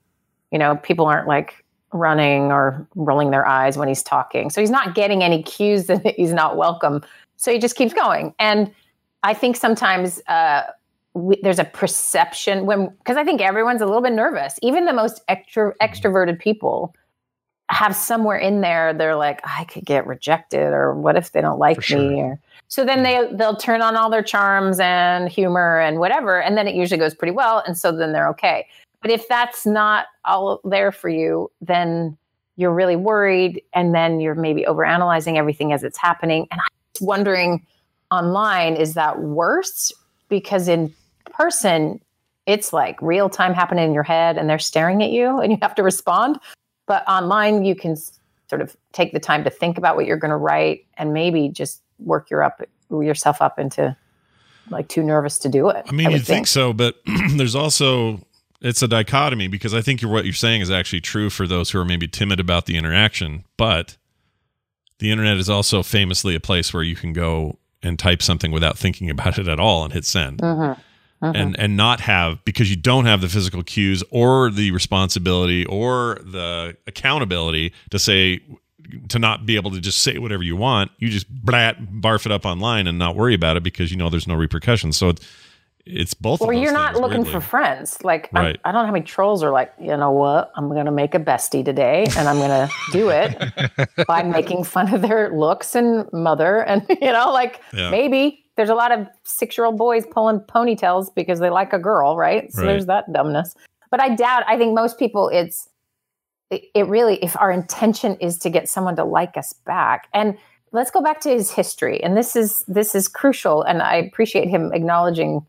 you 0.51 0.59
know, 0.59 0.77
people 0.77 1.07
aren't 1.07 1.27
like 1.27 1.65
running 1.93 2.53
or 2.53 2.87
rolling 2.95 3.31
their 3.31 3.47
eyes 3.47 3.79
when 3.79 3.89
he's 3.89 4.03
talking. 4.03 4.51
So 4.51 4.61
he's 4.61 4.71
not 4.71 4.95
getting 4.95 5.23
any 5.23 5.43
cues 5.43 5.87
that 5.89 6.15
he's 6.17 6.33
not 6.33 6.57
welcome. 6.57 7.03
So 7.37 7.53
he 7.53 7.59
just 7.59 7.77
keeps 7.77 7.95
going. 7.95 8.35
And 8.39 8.73
I 9.23 9.33
think 9.35 9.57
sometimes 9.57 10.21
uh, 10.29 10.63
we, 11.15 11.39
there's 11.43 11.59
a 11.59 11.65
perception 11.65 12.67
when, 12.67 12.89
because 12.99 13.17
I 13.17 13.25
think 13.25 13.41
everyone's 13.41 13.81
a 13.81 13.87
little 13.87 14.03
bit 14.03 14.13
nervous. 14.13 14.59
Even 14.63 14.85
the 14.85 14.93
most 14.93 15.23
extro, 15.29 15.73
extroverted 15.81 16.39
people 16.39 16.95
have 17.71 17.97
somewhere 17.97 18.37
in 18.37 18.61
there 18.61 18.93
they're 18.93 19.17
like, 19.17 19.41
I 19.45 19.65
could 19.65 19.85
get 19.85 20.07
rejected, 20.07 20.73
or 20.73 20.95
what 20.95 21.17
if 21.17 21.33
they 21.33 21.41
don't 21.41 21.59
like 21.59 21.83
sure. 21.83 21.99
me? 21.99 22.21
Or 22.21 22.41
so 22.75 22.85
then 22.85 23.05
mm. 23.05 23.31
they 23.31 23.37
they'll 23.37 23.55
turn 23.55 23.83
on 23.83 23.95
all 23.95 24.11
their 24.11 24.21
charms 24.21 24.81
and 24.81 25.29
humor 25.29 25.79
and 25.79 26.01
whatever, 26.01 26.43
and 26.43 26.59
then 26.59 26.67
it 26.67 26.75
usually 26.75 26.99
goes 26.99 27.15
pretty 27.15 27.31
well, 27.31 27.63
and 27.65 27.79
so 27.79 27.93
then 27.93 28.13
they're 28.13 28.29
okay. 28.31 28.67
But 29.01 29.13
if 29.13 29.29
that's 29.29 29.65
not 29.65 30.07
all 30.25 30.61
there 30.65 30.91
for 30.91 31.09
you, 31.09 31.53
then 31.61 32.19
you're 32.57 32.75
really 32.75 32.97
worried, 32.97 33.63
and 33.75 33.95
then 33.95 34.19
you're 34.19 34.35
maybe 34.35 34.65
overanalyzing 34.65 35.37
everything 35.37 35.73
as 35.73 35.85
it's 35.85 35.97
happening. 35.97 36.49
And 36.51 36.61
I'm 36.61 37.07
wondering 37.07 37.65
online, 38.11 38.75
is 38.75 38.95
that 38.95 39.21
worse? 39.21 39.93
Because 40.29 40.67
in 40.67 40.93
person, 41.27 42.01
it's 42.47 42.73
like 42.73 43.01
real 43.01 43.31
time 43.31 43.55
happening 43.55 43.85
in 43.85 43.95
your 43.95 44.03
head, 44.03 44.37
and 44.37 44.51
they're 44.51 44.59
staring 44.59 45.01
at 45.01 45.11
you, 45.11 45.39
and 45.39 45.53
you 45.53 45.59
have 45.63 45.77
to 45.77 45.85
respond. 45.85 46.41
But 46.87 47.09
online, 47.09 47.65
you 47.65 47.77
can 47.77 47.95
sort 48.51 48.63
of 48.63 48.77
take 48.93 49.13
the 49.13 49.21
time 49.21 49.45
to 49.45 49.51
think 49.51 49.79
about 49.79 49.95
what 49.95 50.07
you're 50.07 50.17
going 50.17 50.33
to 50.33 50.37
write, 50.37 50.87
and 50.97 51.13
maybe 51.13 51.49
just 51.49 51.84
work 51.99 52.31
your 52.31 52.43
up 52.43 52.63
yourself 52.91 53.43
up 53.43 53.59
into 53.59 53.97
like 54.71 54.89
too 54.89 55.03
nervous 55.03 55.39
to 55.41 55.49
do 55.49 55.69
it. 55.69 55.85
I 55.89 55.93
mean, 55.93 56.07
would 56.07 56.19
you'd 56.19 56.27
think 56.27 56.47
so, 56.47 56.73
but 56.73 56.97
there's 57.37 57.55
also 57.55 58.21
it's 58.61 58.83
a 58.83 58.89
dichotomy 58.89 59.49
because 59.49 59.75
I 59.75 59.83
think 59.83 60.01
you're, 60.01 60.11
what 60.11 60.25
you're 60.25 60.33
saying 60.33 60.63
is 60.63 60.71
actually 60.71 61.03
true 61.03 61.29
for 61.29 61.47
those 61.47 61.71
who 61.71 61.79
are 61.79 61.85
maybe 61.85 62.09
timid 62.09 62.41
about 62.41 62.67
the 62.67 62.77
interaction, 62.77 63.45
but 63.59 63.97
the 65.01 65.11
internet 65.11 65.37
is 65.37 65.51
also 65.51 65.83
famously 65.83 66.35
a 66.35 66.41
place 66.41 66.73
where 66.73 66.83
you 66.83 66.97
can 66.97 67.13
go 67.13 67.59
and 67.83 67.99
type 67.99 68.23
something 68.23 68.51
without 68.51 68.79
thinking 68.79 69.11
about 69.11 69.39
it 69.39 69.49
at 69.49 69.61
all 69.61 69.85
and 69.85 69.93
hit 69.93 70.05
send. 70.05 70.39
Mhm. 70.39 70.79
Mhm. 71.23 71.33
And 71.35 71.59
and 71.59 71.77
not 71.77 72.01
have 72.01 72.45
because 72.45 72.71
you 72.71 72.77
don't 72.77 73.07
have 73.07 73.21
the 73.21 73.29
physical 73.29 73.63
cues 73.63 74.03
or 74.11 74.51
the 74.51 74.71
responsibility 74.73 75.65
or 75.67 76.19
the 76.23 76.77
accountability 76.87 77.73
to 77.91 77.99
say 77.99 78.41
to 79.09 79.19
not 79.19 79.47
be 79.47 79.57
able 79.57 79.71
to 79.73 79.81
just 79.81 80.03
say 80.03 80.19
whatever 80.19 80.43
you 80.43 80.57
want. 80.57 80.91
You 80.99 81.09
just 81.09 81.27
blat 81.29 81.81
barf 81.81 82.27
it 82.27 82.33
up 82.33 82.45
online 82.45 82.87
and 82.87 82.99
not 82.99 83.17
worry 83.17 83.35
about 83.35 83.57
it 83.57 83.63
because 83.63 83.91
you 83.91 83.97
know 83.97 84.11
there's 84.11 84.27
no 84.29 84.35
repercussions. 84.35 84.97
So 84.97 85.11
it's 85.11 85.27
it's 85.87 86.15
both. 86.15 86.41
of 86.41 86.47
or 86.49 86.53
you're 86.55 86.73
not 86.73 86.93
things, 86.95 87.03
looking 87.03 87.17
weirdly. 87.25 87.33
for 87.33 87.41
friends. 87.43 88.03
Like 88.03 88.31
Right. 88.33 88.59
I 88.65 88.73
don't 88.73 88.83
know 88.83 88.87
how 88.87 88.93
many 88.93 89.05
trolls 89.05 89.43
are 89.43 89.51
like, 89.51 89.73
you 89.79 89.95
know 89.97 90.13
what? 90.13 90.51
I'm 90.57 90.69
going 90.71 90.87
to 90.87 90.91
make 90.93 91.15
a 91.15 91.19
bestie 91.21 91.63
today, 91.65 92.07
and 92.17 92.27
I'm 92.27 92.37
going 92.39 92.49
to 92.49 92.71
do 92.91 93.11
it 93.11 93.37
by 94.07 94.23
making 94.23 94.65
fun 94.65 94.93
of 94.95 95.03
their 95.03 95.31
looks 95.37 95.75
and 95.75 96.11
mother, 96.13 96.61
and 96.61 96.87
you 97.03 97.13
know, 97.13 97.31
like 97.33 97.61
Yeah. 97.75 97.91
maybe 97.91 98.41
there's 98.57 98.71
a 98.71 98.75
lot 98.75 98.93
of 98.93 99.07
six 99.25 99.59
year 99.59 99.67
old 99.67 99.77
boys 99.77 100.07
pulling 100.11 100.39
ponytails 100.41 101.15
because 101.15 101.39
they 101.41 101.51
like 101.51 101.73
a 101.75 101.79
girl, 101.79 102.17
right? 102.17 102.51
So 102.53 102.63
Right. 102.63 102.69
there's 102.69 102.87
that 102.87 103.13
dumbness. 103.13 103.55
But 103.91 104.01
I 104.01 104.15
doubt. 104.15 104.45
I 104.49 104.57
think 104.57 104.75
most 104.75 104.99
people, 104.99 105.29
it's 105.29 105.69
it, 106.51 106.87
really 106.89 107.17
if 107.17 107.37
our 107.41 107.51
intention 107.51 108.17
is 108.17 108.39
to 108.39 108.51
get 108.51 108.69
someone 108.69 108.97
to 108.97 109.05
like 109.05 109.37
us 109.37 109.53
back 109.65 110.09
and 110.13 110.37
let's 110.73 110.91
go 110.91 111.01
back 111.01 111.21
to 111.21 111.31
his 111.31 111.51
history 111.51 112.03
and 112.03 112.17
this 112.17 112.37
is 112.37 112.65
this 112.69 112.95
is 112.95 113.09
crucial 113.09 113.63
and 113.63 113.83
i 113.83 113.95
appreciate 113.95 114.49
him 114.49 114.73
acknowledging 114.73 115.45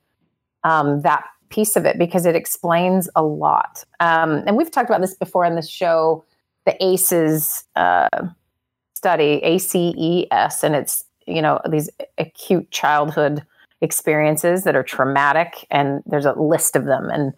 um, 0.63 1.01
that 1.01 1.23
piece 1.49 1.75
of 1.75 1.85
it 1.85 1.97
because 1.97 2.25
it 2.25 2.35
explains 2.35 3.07
a 3.15 3.23
lot. 3.23 3.83
Um, 3.99 4.43
and 4.45 4.57
we've 4.57 4.71
talked 4.71 4.89
about 4.89 5.01
this 5.01 5.13
before 5.13 5.45
in 5.45 5.55
the 5.55 5.61
show 5.61 6.25
the 6.65 6.83
aces 6.83 7.63
uh, 7.75 8.09
study 8.95 9.39
aces 9.43 10.63
and 10.63 10.75
it's 10.75 11.03
you 11.27 11.41
know 11.41 11.59
these 11.69 11.89
acute 12.17 12.69
childhood 12.71 13.43
experiences 13.81 14.63
that 14.63 14.75
are 14.75 14.81
traumatic 14.81 15.67
and 15.69 16.01
there's 16.07 16.25
a 16.25 16.33
list 16.33 16.75
of 16.75 16.85
them 16.85 17.09
and 17.11 17.33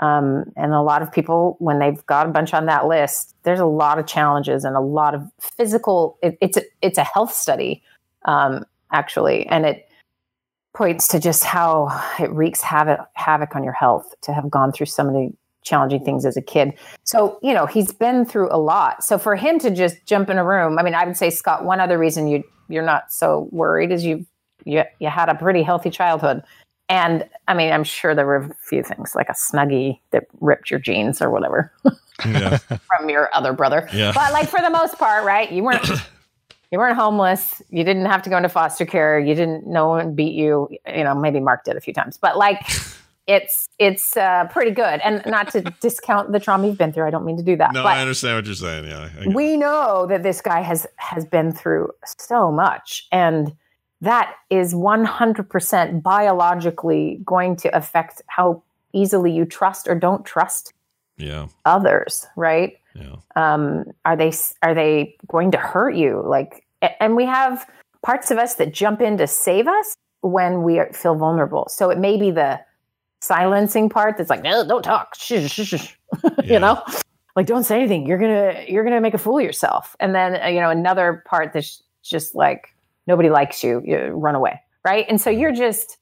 um, 0.00 0.44
and 0.56 0.72
a 0.72 0.82
lot 0.82 1.02
of 1.02 1.10
people, 1.10 1.56
when 1.58 1.78
they've 1.78 2.04
got 2.06 2.26
a 2.26 2.30
bunch 2.30 2.52
on 2.52 2.66
that 2.66 2.86
list, 2.86 3.34
there's 3.44 3.60
a 3.60 3.66
lot 3.66 3.98
of 3.98 4.06
challenges 4.06 4.64
and 4.64 4.76
a 4.76 4.80
lot 4.80 5.14
of 5.14 5.22
physical. 5.40 6.18
It, 6.22 6.36
it's 6.40 6.56
a, 6.56 6.62
it's 6.82 6.98
a 6.98 7.04
health 7.04 7.32
study, 7.32 7.82
um, 8.26 8.64
actually, 8.92 9.46
and 9.46 9.64
it 9.64 9.88
points 10.74 11.08
to 11.08 11.18
just 11.18 11.44
how 11.44 11.88
it 12.20 12.30
wreaks 12.30 12.60
havoc 12.60 13.00
havoc 13.14 13.56
on 13.56 13.64
your 13.64 13.72
health 13.72 14.14
to 14.20 14.34
have 14.34 14.50
gone 14.50 14.72
through 14.72 14.86
so 14.86 15.02
many 15.02 15.32
challenging 15.62 16.04
things 16.04 16.26
as 16.26 16.36
a 16.36 16.42
kid. 16.42 16.74
So 17.04 17.38
you 17.42 17.54
know 17.54 17.64
he's 17.64 17.92
been 17.92 18.26
through 18.26 18.52
a 18.52 18.58
lot. 18.58 19.02
So 19.02 19.16
for 19.16 19.34
him 19.34 19.58
to 19.60 19.70
just 19.70 20.04
jump 20.04 20.28
in 20.28 20.36
a 20.36 20.44
room, 20.44 20.78
I 20.78 20.82
mean, 20.82 20.94
I 20.94 21.06
would 21.06 21.16
say 21.16 21.30
Scott. 21.30 21.64
One 21.64 21.80
other 21.80 21.98
reason 21.98 22.28
you 22.28 22.44
you're 22.68 22.84
not 22.84 23.10
so 23.10 23.48
worried 23.50 23.90
is 23.90 24.04
you 24.04 24.26
you 24.66 24.82
you 24.98 25.08
had 25.08 25.30
a 25.30 25.34
pretty 25.34 25.62
healthy 25.62 25.88
childhood. 25.88 26.42
And 26.88 27.28
I 27.48 27.54
mean, 27.54 27.72
I'm 27.72 27.84
sure 27.84 28.14
there 28.14 28.26
were 28.26 28.36
a 28.36 28.54
few 28.68 28.82
things 28.82 29.14
like 29.14 29.28
a 29.28 29.32
snuggie 29.32 29.98
that 30.12 30.26
ripped 30.40 30.70
your 30.70 30.78
jeans 30.78 31.20
or 31.20 31.30
whatever 31.30 31.72
Yeah. 32.24 32.58
from 32.96 33.10
your 33.10 33.28
other 33.34 33.52
brother. 33.52 33.88
Yeah. 33.92 34.12
But 34.14 34.32
like 34.32 34.48
for 34.48 34.60
the 34.60 34.70
most 34.70 34.96
part, 34.98 35.24
right? 35.24 35.50
You 35.50 35.64
weren't 35.64 35.84
you 36.70 36.78
weren't 36.78 36.96
homeless. 36.96 37.60
You 37.70 37.82
didn't 37.82 38.06
have 38.06 38.22
to 38.22 38.30
go 38.30 38.36
into 38.36 38.48
foster 38.48 38.86
care. 38.86 39.18
You 39.18 39.34
didn't 39.34 39.66
no 39.66 39.88
one 39.88 40.14
beat 40.14 40.34
you. 40.34 40.68
You 40.86 41.04
know, 41.04 41.14
maybe 41.14 41.40
Mark 41.40 41.64
did 41.64 41.76
a 41.76 41.80
few 41.80 41.92
times. 41.92 42.18
But 42.18 42.36
like 42.36 42.60
it's 43.26 43.68
it's 43.80 44.16
uh, 44.16 44.46
pretty 44.52 44.70
good. 44.70 45.00
And 45.00 45.22
not 45.26 45.50
to 45.50 45.62
discount 45.80 46.30
the 46.30 46.38
trauma 46.38 46.68
you've 46.68 46.78
been 46.78 46.92
through. 46.92 47.06
I 47.06 47.10
don't 47.10 47.24
mean 47.24 47.36
to 47.36 47.42
do 47.42 47.56
that. 47.56 47.72
No, 47.72 47.82
I 47.82 48.00
understand 48.00 48.36
what 48.36 48.46
you're 48.46 48.54
saying. 48.54 48.84
Yeah. 48.84 49.08
We 49.34 49.56
know 49.56 50.06
that 50.08 50.22
this 50.22 50.40
guy 50.40 50.60
has 50.60 50.86
has 50.96 51.24
been 51.24 51.52
through 51.52 51.90
so 52.04 52.52
much 52.52 53.08
and 53.10 53.52
that 54.00 54.34
is 54.50 54.74
100% 54.74 56.02
biologically 56.02 57.20
going 57.24 57.56
to 57.56 57.76
affect 57.76 58.22
how 58.26 58.62
easily 58.92 59.32
you 59.32 59.44
trust 59.44 59.88
or 59.88 59.94
don't 59.94 60.24
trust 60.24 60.72
yeah. 61.16 61.48
others 61.64 62.26
right? 62.36 62.78
Yeah. 62.94 63.16
um, 63.36 63.84
are 64.04 64.16
they 64.16 64.32
are 64.62 64.74
they 64.74 65.16
going 65.28 65.50
to 65.50 65.58
hurt 65.58 65.94
you? 65.94 66.22
Like 66.26 66.64
and 67.00 67.14
we 67.16 67.26
have 67.26 67.68
parts 68.02 68.30
of 68.30 68.38
us 68.38 68.54
that 68.54 68.72
jump 68.72 69.00
in 69.00 69.18
to 69.18 69.26
save 69.26 69.66
us 69.66 69.96
when 70.20 70.62
we 70.62 70.78
are, 70.78 70.92
feel 70.92 71.14
vulnerable. 71.14 71.66
So 71.68 71.90
it 71.90 71.98
may 71.98 72.16
be 72.16 72.30
the 72.30 72.60
silencing 73.20 73.88
part 73.88 74.16
that's 74.16 74.30
like 74.30 74.42
no 74.42 74.66
don't 74.66 74.82
talk. 74.82 75.14
Shh, 75.18 75.46
shh, 75.48 75.64
shh, 75.64 75.74
shh," 75.80 75.94
Yeah. 76.24 76.54
you 76.54 76.58
know? 76.58 76.82
Like 77.34 77.46
don't 77.46 77.64
say 77.64 77.78
anything. 77.78 78.06
You're 78.06 78.18
gonna 78.18 78.64
you're 78.66 78.84
gonna 78.84 79.00
make 79.00 79.14
a 79.14 79.18
fool 79.18 79.38
of 79.38 79.44
yourself. 79.44 79.94
And 80.00 80.14
then 80.14 80.40
uh, 80.42 80.46
you 80.46 80.60
know 80.60 80.70
another 80.70 81.22
part 81.26 81.52
that's 81.52 81.82
just 82.02 82.34
like 82.34 82.74
nobody 83.06 83.30
likes 83.30 83.62
you 83.64 83.82
you 83.84 83.98
run 84.14 84.34
away 84.34 84.60
right 84.84 85.06
and 85.08 85.20
so 85.20 85.30
you're 85.30 85.52
just 85.52 85.98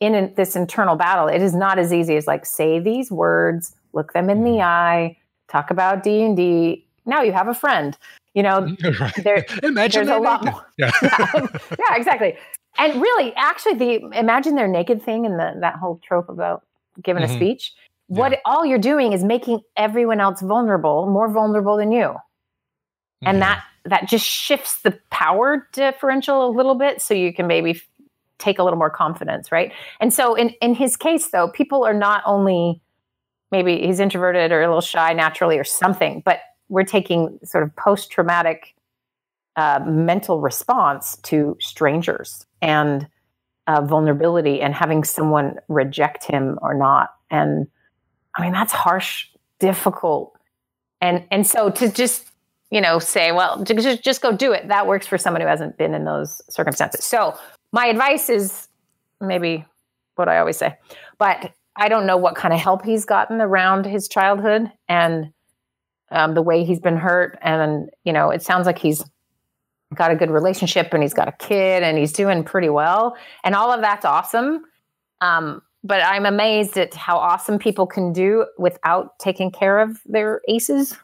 in 0.00 0.14
an, 0.14 0.32
this 0.36 0.56
internal 0.56 0.96
battle 0.96 1.28
it 1.28 1.42
is 1.42 1.54
not 1.54 1.78
as 1.78 1.92
easy 1.92 2.16
as 2.16 2.26
like 2.26 2.44
say 2.46 2.78
these 2.78 3.10
words 3.10 3.74
look 3.92 4.12
them 4.12 4.28
in 4.30 4.44
the 4.44 4.60
eye 4.60 5.16
talk 5.48 5.70
about 5.70 6.02
d&d 6.02 6.84
now 7.06 7.22
you 7.22 7.32
have 7.32 7.48
a 7.48 7.54
friend 7.54 7.96
you 8.34 8.42
know 8.42 8.74
there, 9.22 9.44
Imagine 9.62 10.06
there's 10.06 10.16
a 10.16 10.20
lot 10.20 10.42
naked. 10.42 10.54
more 10.54 10.66
Yeah. 10.78 10.90
yeah, 11.02 11.46
yeah, 11.78 11.96
exactly. 11.96 12.36
And 12.78 13.02
really, 13.02 13.34
actually, 13.36 13.74
the 13.74 14.18
imagine 14.18 14.54
they're 14.54 14.66
naked 14.66 15.02
thing 15.02 15.26
and 15.26 15.38
the, 15.38 15.52
that 15.60 15.74
whole 15.74 16.00
trope 16.02 16.30
about 16.30 16.64
giving 17.02 17.22
Mhm. 17.22 17.26
a 17.26 17.28
speech. 17.28 17.74
What 18.06 18.40
all 18.46 18.64
you're 18.64 18.78
doing 18.78 19.12
is 19.12 19.22
making 19.22 19.60
everyone 19.76 20.20
else 20.20 20.40
vulnerable, 20.40 21.04
more 21.06 21.28
vulnerable 21.28 21.76
than 21.76 21.92
you, 21.92 22.16
and 23.20 23.42
that 23.42 23.62
that 23.84 24.08
just 24.08 24.26
shifts 24.26 24.82
the 24.82 24.98
power 25.10 25.68
differential 25.72 26.46
a 26.46 26.50
little 26.50 26.74
bit, 26.74 27.02
so 27.02 27.14
you 27.14 27.32
can 27.32 27.46
maybe 27.46 27.70
f- 27.70 27.88
take 28.38 28.58
a 28.58 28.64
little 28.64 28.78
more 28.78 28.90
confidence, 28.90 29.50
right? 29.50 29.72
And 30.00 30.12
so, 30.12 30.34
in 30.34 30.50
in 30.60 30.74
his 30.74 30.96
case, 30.96 31.28
though, 31.28 31.48
people 31.48 31.84
are 31.84 31.94
not 31.94 32.22
only 32.26 32.80
maybe 33.50 33.86
he's 33.86 34.00
introverted 34.00 34.50
or 34.50 34.62
a 34.62 34.66
little 34.66 34.80
shy 34.80 35.12
naturally 35.12 35.58
or 35.58 35.64
something, 35.64 36.22
but 36.24 36.40
we're 36.68 36.84
taking 36.84 37.38
sort 37.44 37.62
of 37.62 37.76
post 37.76 38.10
traumatic 38.10 38.74
uh, 39.56 39.80
mental 39.86 40.40
response 40.40 41.16
to 41.24 41.56
strangers 41.60 42.46
and 42.62 43.06
uh, 43.66 43.82
vulnerability 43.82 44.62
and 44.62 44.74
having 44.74 45.04
someone 45.04 45.56
reject 45.68 46.24
him 46.24 46.58
or 46.62 46.74
not. 46.74 47.10
And 47.30 47.66
I 48.34 48.42
mean, 48.42 48.52
that's 48.52 48.72
harsh, 48.72 49.28
difficult. 49.58 50.34
And, 51.02 51.24
and 51.30 51.46
so 51.46 51.68
to 51.70 51.92
just, 51.92 52.31
you 52.72 52.80
know, 52.80 52.98
say, 52.98 53.32
well, 53.32 53.62
just, 53.64 54.02
just 54.02 54.22
go 54.22 54.34
do 54.34 54.50
it. 54.52 54.68
That 54.68 54.86
works 54.86 55.06
for 55.06 55.18
someone 55.18 55.42
who 55.42 55.46
hasn't 55.46 55.76
been 55.76 55.92
in 55.92 56.04
those 56.04 56.40
circumstances. 56.48 57.04
So 57.04 57.36
my 57.70 57.86
advice 57.86 58.30
is 58.30 58.66
maybe 59.20 59.66
what 60.14 60.26
I 60.26 60.38
always 60.38 60.56
say, 60.56 60.78
but 61.18 61.52
I 61.76 61.90
don't 61.90 62.06
know 62.06 62.16
what 62.16 62.34
kind 62.34 62.54
of 62.54 62.58
help 62.58 62.82
he's 62.82 63.04
gotten 63.04 63.42
around 63.42 63.84
his 63.84 64.08
childhood 64.08 64.72
and 64.88 65.34
um, 66.10 66.32
the 66.32 66.40
way 66.40 66.64
he's 66.64 66.80
been 66.80 66.96
hurt. 66.96 67.38
And, 67.42 67.90
you 68.04 68.12
know, 68.12 68.30
it 68.30 68.42
sounds 68.42 68.64
like 68.64 68.78
he's 68.78 69.04
got 69.94 70.10
a 70.10 70.16
good 70.16 70.30
relationship 70.30 70.94
and 70.94 71.02
he's 71.02 71.14
got 71.14 71.28
a 71.28 71.32
kid 71.32 71.82
and 71.82 71.98
he's 71.98 72.12
doing 72.12 72.42
pretty 72.42 72.70
well. 72.70 73.18
And 73.44 73.54
all 73.54 73.70
of 73.70 73.82
that's 73.82 74.06
awesome. 74.06 74.64
Um, 75.20 75.60
but 75.84 76.02
I'm 76.02 76.24
amazed 76.24 76.78
at 76.78 76.94
how 76.94 77.18
awesome 77.18 77.58
people 77.58 77.86
can 77.86 78.14
do 78.14 78.46
without 78.56 79.18
taking 79.18 79.50
care 79.50 79.78
of 79.78 80.00
their 80.06 80.40
aces. 80.48 80.96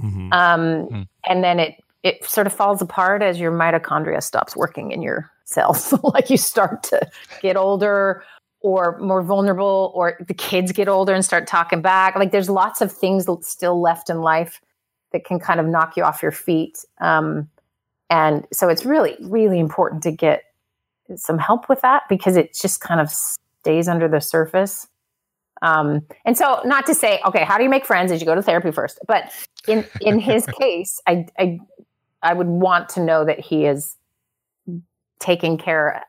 Mhm. 0.00 0.32
Um, 0.32 1.08
And 1.28 1.42
then 1.42 1.58
it, 1.58 1.82
it 2.02 2.24
sort 2.24 2.46
of 2.46 2.52
falls 2.52 2.82
apart 2.82 3.22
as 3.22 3.40
your 3.40 3.50
mitochondria 3.52 4.22
stops 4.22 4.54
working 4.56 4.92
in 4.92 5.02
your 5.02 5.30
cells. 5.44 5.92
like 6.02 6.30
you 6.30 6.36
start 6.36 6.82
to 6.84 7.00
get 7.40 7.56
older 7.56 8.22
or 8.60 8.98
more 8.98 9.22
vulnerable, 9.22 9.92
or 9.94 10.16
the 10.26 10.34
kids 10.34 10.72
get 10.72 10.88
older 10.88 11.14
and 11.14 11.24
start 11.24 11.46
talking 11.46 11.82
back. 11.82 12.16
Like 12.16 12.32
there's 12.32 12.50
lots 12.50 12.80
of 12.80 12.90
things 12.90 13.26
still 13.42 13.80
left 13.80 14.10
in 14.10 14.22
life 14.22 14.60
that 15.12 15.24
can 15.24 15.38
kind 15.38 15.60
of 15.60 15.66
knock 15.66 15.96
you 15.96 16.02
off 16.02 16.22
your 16.22 16.32
feet. 16.32 16.84
Um, 17.00 17.48
and 18.10 18.46
so 18.52 18.68
it's 18.68 18.84
really, 18.84 19.16
really 19.20 19.58
important 19.60 20.02
to 20.04 20.10
get 20.10 20.44
some 21.14 21.38
help 21.38 21.68
with 21.68 21.80
that 21.82 22.02
because 22.08 22.36
it 22.36 22.54
just 22.54 22.80
kind 22.80 23.00
of 23.00 23.10
stays 23.10 23.88
under 23.88 24.08
the 24.08 24.20
surface. 24.20 24.88
Um, 25.62 26.02
and 26.24 26.36
so, 26.36 26.60
not 26.64 26.86
to 26.86 26.94
say, 26.94 27.20
okay, 27.26 27.44
how 27.44 27.56
do 27.56 27.64
you 27.64 27.70
make 27.70 27.86
friends? 27.86 28.10
Did 28.10 28.20
you 28.20 28.26
go 28.26 28.34
to 28.34 28.42
therapy 28.42 28.70
first? 28.70 28.98
But 29.06 29.32
in 29.66 29.84
in 30.00 30.18
his 30.18 30.46
case, 30.60 31.00
I 31.06 31.26
I 31.38 31.58
I 32.22 32.34
would 32.34 32.48
want 32.48 32.88
to 32.90 33.00
know 33.00 33.24
that 33.24 33.40
he 33.40 33.66
is 33.66 33.96
taken 35.18 35.56
care 35.56 36.04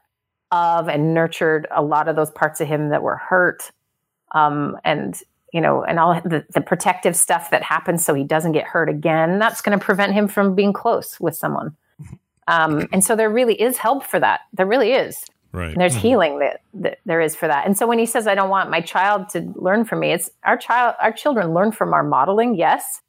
of 0.51 0.89
and 0.89 1.13
nurtured 1.13 1.67
a 1.71 1.81
lot 1.81 2.07
of 2.07 2.15
those 2.15 2.31
parts 2.31 2.61
of 2.61 2.67
him 2.67 2.89
that 2.89 3.03
were 3.03 3.17
hurt, 3.17 3.71
um, 4.33 4.77
and 4.83 5.21
you 5.53 5.61
know, 5.61 5.83
and 5.83 5.97
all 5.99 6.13
the, 6.21 6.45
the 6.53 6.61
protective 6.61 7.15
stuff 7.15 7.51
that 7.51 7.63
happens 7.63 8.03
so 8.03 8.13
he 8.13 8.23
doesn't 8.23 8.51
get 8.51 8.65
hurt 8.65 8.89
again. 8.89 9.39
That's 9.39 9.61
going 9.61 9.77
to 9.77 9.83
prevent 9.83 10.13
him 10.13 10.27
from 10.27 10.55
being 10.55 10.73
close 10.73 11.19
with 11.19 11.35
someone. 11.35 11.75
Um, 12.47 12.87
and 12.91 13.03
so 13.03 13.15
there 13.15 13.29
really 13.29 13.59
is 13.59 13.77
help 13.77 14.03
for 14.03 14.19
that. 14.19 14.41
There 14.53 14.65
really 14.65 14.91
is. 14.91 15.23
Right. 15.51 15.71
And 15.71 15.81
there's 15.81 15.95
healing 15.95 16.39
that, 16.39 16.61
that 16.75 16.99
there 17.05 17.21
is 17.21 17.35
for 17.35 17.47
that. 17.47 17.65
And 17.65 17.77
so 17.77 17.87
when 17.87 17.99
he 17.99 18.05
says, 18.05 18.27
I 18.27 18.35
don't 18.35 18.49
want 18.49 18.69
my 18.69 18.81
child 18.81 19.29
to 19.29 19.41
learn 19.55 19.85
from 19.85 20.01
me, 20.01 20.11
it's 20.11 20.29
our 20.43 20.57
child, 20.57 20.95
our 21.01 21.11
children 21.11 21.53
learn 21.53 21.71
from 21.71 21.93
our 21.93 22.03
modeling, 22.03 22.55
yes. 22.55 23.01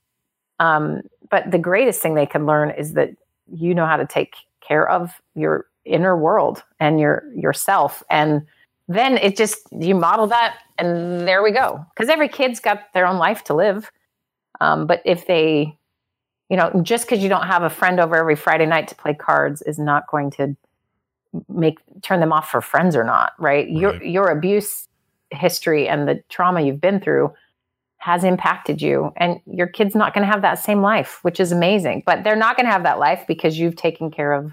Um, 0.60 1.02
but 1.30 1.50
the 1.50 1.58
greatest 1.58 2.00
thing 2.00 2.14
they 2.14 2.26
can 2.26 2.46
learn 2.46 2.70
is 2.70 2.94
that 2.94 3.10
you 3.52 3.74
know 3.74 3.86
how 3.86 3.96
to 3.96 4.06
take 4.06 4.34
care 4.60 4.88
of 4.88 5.20
your 5.34 5.66
inner 5.84 6.16
world 6.16 6.62
and 6.80 7.00
your 7.00 7.24
yourself. 7.34 8.02
And 8.10 8.46
then 8.88 9.18
it 9.18 9.36
just 9.36 9.58
you 9.72 9.94
model 9.94 10.26
that 10.28 10.58
and 10.78 11.26
there 11.26 11.42
we 11.42 11.50
go. 11.50 11.84
Because 11.94 12.08
every 12.08 12.28
kid's 12.28 12.60
got 12.60 12.92
their 12.94 13.06
own 13.06 13.18
life 13.18 13.44
to 13.44 13.54
live. 13.54 13.90
Um, 14.60 14.86
but 14.86 15.02
if 15.04 15.26
they, 15.26 15.76
you 16.48 16.56
know, 16.56 16.80
just 16.82 17.04
because 17.04 17.22
you 17.22 17.28
don't 17.28 17.46
have 17.46 17.62
a 17.62 17.70
friend 17.70 18.00
over 18.00 18.16
every 18.16 18.36
Friday 18.36 18.66
night 18.66 18.88
to 18.88 18.94
play 18.94 19.14
cards 19.14 19.62
is 19.62 19.78
not 19.78 20.06
going 20.08 20.30
to 20.32 20.56
make 21.48 21.78
turn 22.02 22.20
them 22.20 22.32
off 22.32 22.50
for 22.50 22.60
friends 22.60 22.96
or 22.96 23.04
not, 23.04 23.32
right? 23.38 23.68
Your 23.68 24.02
your 24.02 24.28
abuse 24.28 24.88
history 25.30 25.88
and 25.88 26.08
the 26.08 26.22
trauma 26.28 26.62
you've 26.62 26.80
been 26.80 27.00
through 27.00 27.32
has 27.98 28.24
impacted 28.24 28.80
you 28.80 29.12
and 29.16 29.40
your 29.46 29.66
kid's 29.66 29.94
not 29.94 30.14
going 30.14 30.24
to 30.26 30.32
have 30.32 30.42
that 30.42 30.58
same 30.58 30.80
life, 30.80 31.18
which 31.22 31.40
is 31.40 31.52
amazing. 31.52 32.02
But 32.06 32.24
they're 32.24 32.36
not 32.36 32.56
going 32.56 32.66
to 32.66 32.72
have 32.72 32.84
that 32.84 32.98
life 32.98 33.24
because 33.26 33.58
you've 33.58 33.76
taken 33.76 34.10
care 34.10 34.32
of 34.32 34.52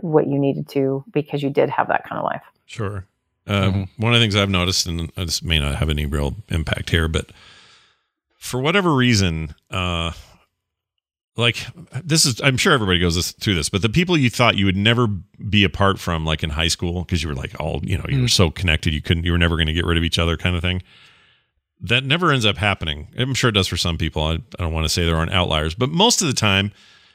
what 0.00 0.26
you 0.26 0.38
needed 0.38 0.68
to 0.70 1.04
because 1.12 1.42
you 1.42 1.50
did 1.50 1.70
have 1.70 1.88
that 1.88 2.04
kind 2.08 2.18
of 2.18 2.24
life. 2.24 2.42
Sure. 2.66 3.06
Um, 3.46 3.88
One 3.96 4.12
of 4.12 4.18
the 4.18 4.24
things 4.24 4.36
I've 4.36 4.50
noticed, 4.50 4.86
and 4.86 5.10
this 5.16 5.42
may 5.42 5.58
not 5.58 5.76
have 5.76 5.88
any 5.88 6.04
real 6.04 6.36
impact 6.48 6.90
here, 6.90 7.08
but 7.08 7.30
for 8.38 8.60
whatever 8.60 8.94
reason, 8.94 9.54
uh, 9.70 10.12
like 11.38 11.64
this 12.04 12.26
is, 12.26 12.40
I'm 12.42 12.56
sure 12.56 12.72
everybody 12.72 12.98
goes 12.98 13.14
this, 13.14 13.30
through 13.30 13.54
this, 13.54 13.68
but 13.68 13.80
the 13.80 13.88
people 13.88 14.18
you 14.18 14.28
thought 14.28 14.56
you 14.56 14.66
would 14.66 14.76
never 14.76 15.06
be 15.06 15.62
apart 15.62 16.00
from, 16.00 16.26
like 16.26 16.42
in 16.42 16.50
high 16.50 16.66
school, 16.68 17.04
because 17.04 17.22
you 17.22 17.28
were 17.28 17.34
like 17.34 17.58
all, 17.60 17.80
you 17.84 17.96
know, 17.96 18.04
you 18.08 18.22
were 18.22 18.28
so 18.28 18.50
connected, 18.50 18.92
you 18.92 19.00
couldn't, 19.00 19.24
you 19.24 19.30
were 19.30 19.38
never 19.38 19.54
going 19.54 19.68
to 19.68 19.72
get 19.72 19.86
rid 19.86 19.96
of 19.96 20.02
each 20.02 20.18
other, 20.18 20.36
kind 20.36 20.56
of 20.56 20.62
thing. 20.62 20.82
That 21.80 22.04
never 22.04 22.32
ends 22.32 22.44
up 22.44 22.56
happening. 22.56 23.06
I'm 23.16 23.34
sure 23.34 23.50
it 23.50 23.52
does 23.52 23.68
for 23.68 23.76
some 23.76 23.96
people. 23.96 24.24
I, 24.24 24.32
I 24.32 24.38
don't 24.58 24.72
want 24.72 24.84
to 24.84 24.88
say 24.88 25.06
there 25.06 25.14
aren't 25.14 25.32
outliers, 25.32 25.76
but 25.76 25.90
most 25.90 26.20
of 26.20 26.26
the 26.26 26.34
time, 26.34 26.72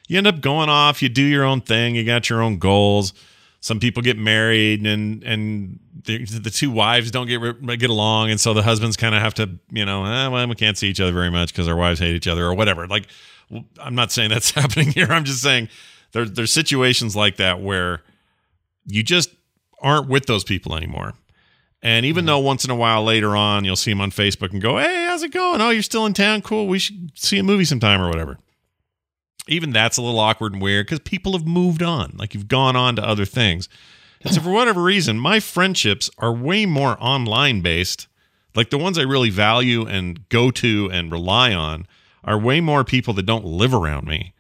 you 0.07 0.17
end 0.17 0.27
up 0.27 0.39
going 0.39 0.69
off. 0.69 1.01
You 1.01 1.09
do 1.09 1.21
your 1.21 1.43
own 1.43 1.59
thing. 1.59 1.95
You 1.95 2.05
got 2.05 2.29
your 2.29 2.41
own 2.41 2.59
goals. 2.59 3.13
Some 3.59 3.81
people 3.81 4.01
get 4.03 4.17
married, 4.17 4.85
and 4.85 5.21
and 5.23 5.79
the, 6.03 6.25
the 6.25 6.49
two 6.49 6.71
wives 6.71 7.11
don't 7.11 7.27
get 7.27 7.77
get 7.77 7.89
along, 7.89 8.29
and 8.29 8.39
so 8.39 8.53
the 8.53 8.63
husbands 8.63 8.97
kind 8.97 9.15
of 9.15 9.21
have 9.21 9.33
to, 9.35 9.49
you 9.69 9.85
know, 9.85 10.05
eh, 10.05 10.27
well, 10.27 10.47
we 10.47 10.55
can't 10.55 10.77
see 10.77 10.89
each 10.89 10.99
other 10.99 11.13
very 11.13 11.29
much 11.29 11.53
because 11.53 11.67
our 11.67 11.75
wives 11.75 11.99
hate 11.99 12.15
each 12.15 12.27
other 12.27 12.45
or 12.45 12.53
whatever. 12.53 12.87
Like, 12.87 13.07
I'm 13.79 13.95
not 13.95 14.11
saying 14.11 14.29
that's 14.29 14.51
happening 14.61 14.91
here. 14.91 15.07
I'm 15.09 15.23
just 15.23 15.41
saying 15.41 15.69
there, 16.11 16.25
there's 16.25 16.53
situations 16.53 17.15
like 17.15 17.37
that 17.37 17.61
where 17.61 18.01
you 18.85 19.03
just 19.03 19.29
aren't 19.81 20.07
with 20.07 20.25
those 20.25 20.43
people 20.43 20.75
anymore. 20.75 21.13
And 21.81 22.05
even 22.05 22.21
mm-hmm. 22.21 22.27
though 22.27 22.39
once 22.39 22.63
in 22.63 22.71
a 22.71 22.75
while 22.75 23.03
later 23.03 23.35
on 23.35 23.65
you'll 23.65 23.75
see 23.75 23.91
them 23.91 24.01
on 24.01 24.11
Facebook 24.11 24.51
and 24.51 24.61
go, 24.61 24.77
"Hey, 24.77 25.05
how's 25.05 25.23
it 25.23 25.31
going? 25.31 25.61
Oh, 25.61 25.69
you're 25.69 25.83
still 25.83 26.05
in 26.05 26.13
town? 26.13 26.41
Cool. 26.41 26.67
We 26.67 26.79
should 26.79 27.11
see 27.15 27.37
a 27.37 27.43
movie 27.43 27.65
sometime 27.65 28.01
or 28.01 28.07
whatever." 28.07 28.39
Even 29.47 29.71
that's 29.71 29.97
a 29.97 30.01
little 30.01 30.19
awkward 30.19 30.53
and 30.53 30.61
weird 30.61 30.85
because 30.85 30.99
people 30.99 31.33
have 31.33 31.45
moved 31.45 31.83
on. 31.83 32.15
Like 32.17 32.33
you've 32.33 32.47
gone 32.47 32.77
on 32.77 32.95
to 32.95 33.05
other 33.05 33.25
things. 33.25 33.67
And 34.21 34.33
so 34.33 34.39
for 34.39 34.51
whatever 34.53 34.81
reason, 34.81 35.19
my 35.19 35.41
friendships 35.41 36.09
are 36.17 36.33
way 36.33 36.65
more 36.65 36.95
online 37.01 37.61
based. 37.61 38.07
Like 38.55 38.69
the 38.69 38.77
ones 38.77 38.97
I 38.97 39.01
really 39.01 39.29
value 39.29 39.85
and 39.85 40.29
go 40.29 40.51
to 40.51 40.89
and 40.93 41.11
rely 41.11 41.53
on 41.53 41.85
are 42.23 42.37
way 42.37 42.61
more 42.61 42.83
people 42.83 43.13
that 43.15 43.25
don't 43.25 43.45
live 43.45 43.73
around 43.73 44.07
me 44.07 44.33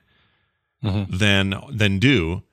than 1.09 1.55
than 1.71 1.99
do. 1.99 2.43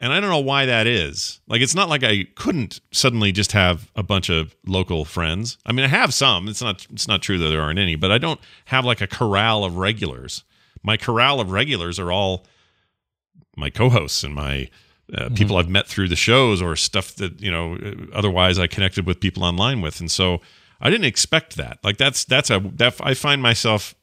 And 0.00 0.12
I 0.12 0.20
don't 0.20 0.30
know 0.30 0.40
why 0.40 0.66
that 0.66 0.86
is. 0.86 1.40
Like 1.46 1.62
it's 1.62 1.74
not 1.74 1.88
like 1.88 2.02
I 2.02 2.26
couldn't 2.34 2.80
suddenly 2.92 3.32
just 3.32 3.52
have 3.52 3.90
a 3.94 4.02
bunch 4.02 4.28
of 4.28 4.54
local 4.66 5.04
friends. 5.04 5.56
I 5.64 5.72
mean, 5.72 5.84
I 5.84 5.88
have 5.88 6.12
some. 6.12 6.48
It's 6.48 6.60
not 6.62 6.86
it's 6.90 7.08
not 7.08 7.22
true 7.22 7.38
that 7.38 7.48
there 7.48 7.62
aren't 7.62 7.78
any, 7.78 7.94
but 7.96 8.10
I 8.10 8.18
don't 8.18 8.40
have 8.66 8.84
like 8.84 9.00
a 9.00 9.06
corral 9.06 9.64
of 9.64 9.76
regulars. 9.76 10.44
My 10.82 10.96
corral 10.96 11.40
of 11.40 11.50
regulars 11.50 11.98
are 11.98 12.12
all 12.12 12.46
my 13.56 13.70
co-hosts 13.70 14.24
and 14.24 14.34
my 14.34 14.68
uh, 15.12 15.28
people 15.34 15.56
I've 15.56 15.68
met 15.68 15.86
through 15.86 16.08
the 16.08 16.16
shows 16.16 16.60
or 16.62 16.76
stuff 16.76 17.14
that, 17.16 17.40
you 17.40 17.50
know, 17.50 17.78
otherwise 18.12 18.58
I 18.58 18.66
connected 18.66 19.06
with 19.06 19.20
people 19.20 19.44
online 19.44 19.80
with. 19.80 20.00
And 20.00 20.10
so 20.10 20.40
I 20.80 20.90
didn't 20.90 21.06
expect 21.06 21.56
that. 21.56 21.78
Like 21.82 21.98
that's 21.98 22.24
that's 22.24 22.50
a 22.50 22.60
that 22.76 22.96
I 23.00 23.14
find 23.14 23.40
myself 23.40 23.94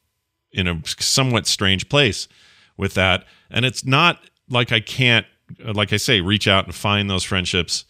in 0.52 0.68
a 0.68 0.80
somewhat 0.86 1.46
strange 1.46 1.88
place 1.88 2.28
with 2.76 2.94
that. 2.94 3.24
And 3.50 3.64
it's 3.64 3.84
not 3.84 4.20
like 4.48 4.72
I 4.72 4.80
can't, 4.80 5.26
like 5.58 5.92
I 5.92 5.96
say, 5.96 6.20
reach 6.20 6.48
out 6.48 6.66
and 6.66 6.74
find 6.74 7.08
those 7.08 7.24
friendships 7.24 7.84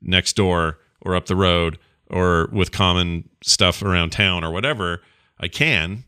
next 0.00 0.34
door 0.36 0.78
or 1.00 1.14
up 1.14 1.26
the 1.26 1.36
road 1.36 1.78
or 2.10 2.48
with 2.52 2.72
common 2.72 3.28
stuff 3.42 3.82
around 3.82 4.10
town 4.10 4.44
or 4.44 4.50
whatever. 4.50 5.02
I 5.38 5.48
can. 5.48 6.04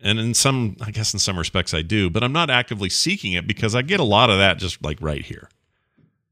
And 0.00 0.20
in 0.20 0.34
some, 0.34 0.76
I 0.80 0.92
guess 0.92 1.12
in 1.12 1.18
some 1.18 1.38
respects 1.38 1.74
I 1.74 1.82
do, 1.82 2.08
but 2.08 2.22
I'm 2.22 2.32
not 2.32 2.50
actively 2.50 2.88
seeking 2.88 3.32
it 3.32 3.46
because 3.46 3.74
I 3.74 3.82
get 3.82 3.98
a 3.98 4.04
lot 4.04 4.30
of 4.30 4.38
that 4.38 4.58
just 4.58 4.82
like 4.82 4.98
right 5.00 5.24
here. 5.24 5.48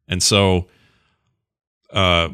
And 0.08 0.22
so, 0.22 0.68
uh, 1.92 2.28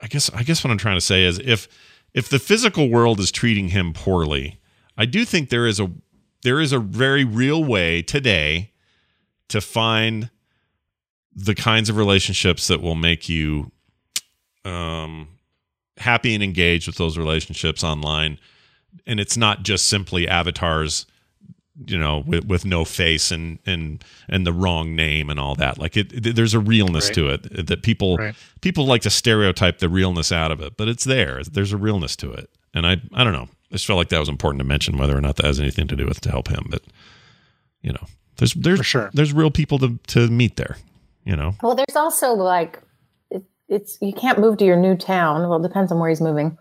I 0.00 0.06
guess 0.08 0.30
I 0.30 0.42
guess 0.42 0.62
what 0.62 0.70
I'm 0.70 0.78
trying 0.78 0.96
to 0.96 1.02
say 1.02 1.24
is 1.24 1.38
if 1.38 1.68
if 2.14 2.28
the 2.28 2.38
physical 2.38 2.88
world 2.88 3.20
is 3.20 3.30
treating 3.30 3.68
him 3.68 3.92
poorly, 3.92 4.58
I 4.96 5.04
do 5.06 5.24
think 5.24 5.50
there 5.50 5.66
is 5.66 5.80
a 5.80 5.90
there 6.42 6.60
is 6.60 6.72
a 6.72 6.78
very 6.78 7.24
real 7.24 7.62
way 7.64 8.02
today 8.02 8.70
to 9.48 9.60
find 9.60 10.30
the 11.34 11.54
kinds 11.54 11.88
of 11.90 11.96
relationships 11.96 12.66
that 12.68 12.80
will 12.80 12.94
make 12.94 13.28
you 13.28 13.70
um, 14.64 15.28
happy 15.98 16.34
and 16.34 16.42
engaged 16.42 16.86
with 16.86 16.96
those 16.96 17.18
relationships 17.18 17.84
online. 17.84 18.38
And 19.06 19.20
it's 19.20 19.36
not 19.36 19.62
just 19.62 19.86
simply 19.88 20.26
avatars, 20.26 21.06
you 21.86 21.98
know, 21.98 22.22
with, 22.26 22.46
with 22.46 22.64
no 22.64 22.84
face 22.84 23.30
and 23.30 23.58
and 23.66 24.02
and 24.28 24.46
the 24.46 24.52
wrong 24.52 24.96
name 24.96 25.28
and 25.30 25.38
all 25.38 25.54
that. 25.56 25.78
Like 25.78 25.96
it, 25.96 26.12
it 26.26 26.36
there's 26.36 26.54
a 26.54 26.58
realness 26.60 27.06
Right. 27.08 27.14
to 27.16 27.28
it 27.28 27.66
that 27.66 27.82
people 27.82 28.16
Right. 28.16 28.34
people 28.62 28.86
like 28.86 29.02
to 29.02 29.10
stereotype 29.10 29.78
the 29.78 29.88
realness 29.88 30.32
out 30.32 30.50
of 30.50 30.60
it, 30.60 30.76
but 30.76 30.88
it's 30.88 31.04
there. 31.04 31.42
There's 31.44 31.72
a 31.72 31.76
realness 31.76 32.16
to 32.16 32.32
it, 32.32 32.48
and 32.72 32.86
I 32.86 32.96
I 33.12 33.24
don't 33.24 33.32
know. 33.34 33.48
I 33.70 33.74
just 33.74 33.86
felt 33.86 33.96
like 33.98 34.08
that 34.10 34.18
was 34.20 34.28
important 34.28 34.60
to 34.60 34.64
mention, 34.66 34.96
whether 34.96 35.16
or 35.16 35.20
not 35.20 35.36
that 35.36 35.46
has 35.46 35.58
anything 35.60 35.86
to 35.88 35.96
do 35.96 36.06
with 36.06 36.20
to 36.22 36.30
help 36.30 36.48
him. 36.48 36.66
But 36.70 36.82
you 37.82 37.92
know, 37.92 38.06
there's 38.36 38.54
there's 38.54 38.78
For 38.78 38.84
sure. 38.84 39.10
there's 39.12 39.32
real 39.32 39.50
people 39.50 39.78
to 39.80 39.98
to 40.08 40.28
meet 40.28 40.56
there. 40.56 40.76
You 41.24 41.34
know, 41.36 41.54
Well, 41.62 41.74
there's 41.74 41.96
also 41.96 42.32
like 42.34 42.80
it, 43.30 43.42
it's 43.68 43.98
you 44.00 44.12
can't 44.12 44.38
move 44.38 44.58
to 44.58 44.64
your 44.64 44.76
new 44.76 44.96
town. 44.96 45.48
Well, 45.48 45.58
it 45.58 45.68
depends 45.68 45.90
on 45.90 45.98
where 45.98 46.08
he's 46.08 46.20
moving. 46.20 46.56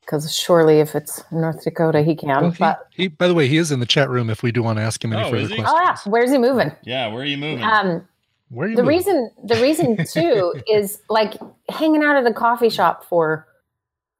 Because 0.00 0.34
surely, 0.34 0.80
if 0.80 0.96
it's 0.96 1.22
North 1.30 1.62
Dakota, 1.62 2.02
he 2.02 2.16
can. 2.16 2.40
Well, 2.42 2.50
he, 2.50 2.56
but 2.58 2.86
he, 2.90 3.08
by 3.08 3.28
the 3.28 3.34
way, 3.34 3.46
he 3.46 3.56
is 3.56 3.70
in 3.70 3.78
the 3.78 3.86
chat 3.86 4.10
room 4.10 4.30
if 4.30 4.42
we 4.42 4.50
do 4.50 4.60
want 4.62 4.78
to 4.78 4.82
ask 4.82 5.04
him 5.04 5.12
any 5.12 5.22
Oh, 5.22 5.30
further 5.30 5.46
questions. 5.46 5.68
oh 5.70 5.78
yeah, 5.80 5.96
where's 6.06 6.30
he 6.32 6.38
moving? 6.38 6.72
yeah. 6.82 7.06
Where 7.06 7.22
are 7.22 7.26
you 7.26 7.36
moving? 7.36 7.62
Um, 7.64 8.08
Where 8.48 8.66
are 8.66 8.70
you 8.70 8.76
the 8.76 8.82
moving? 8.82 8.96
reason 8.98 9.30
the 9.44 9.54
reason 9.56 10.04
too 10.12 10.54
is 10.68 11.00
like 11.08 11.34
hanging 11.68 12.02
out 12.02 12.16
at 12.16 12.26
a 12.26 12.34
coffee 12.34 12.68
shop 12.70 13.04
for 13.04 13.46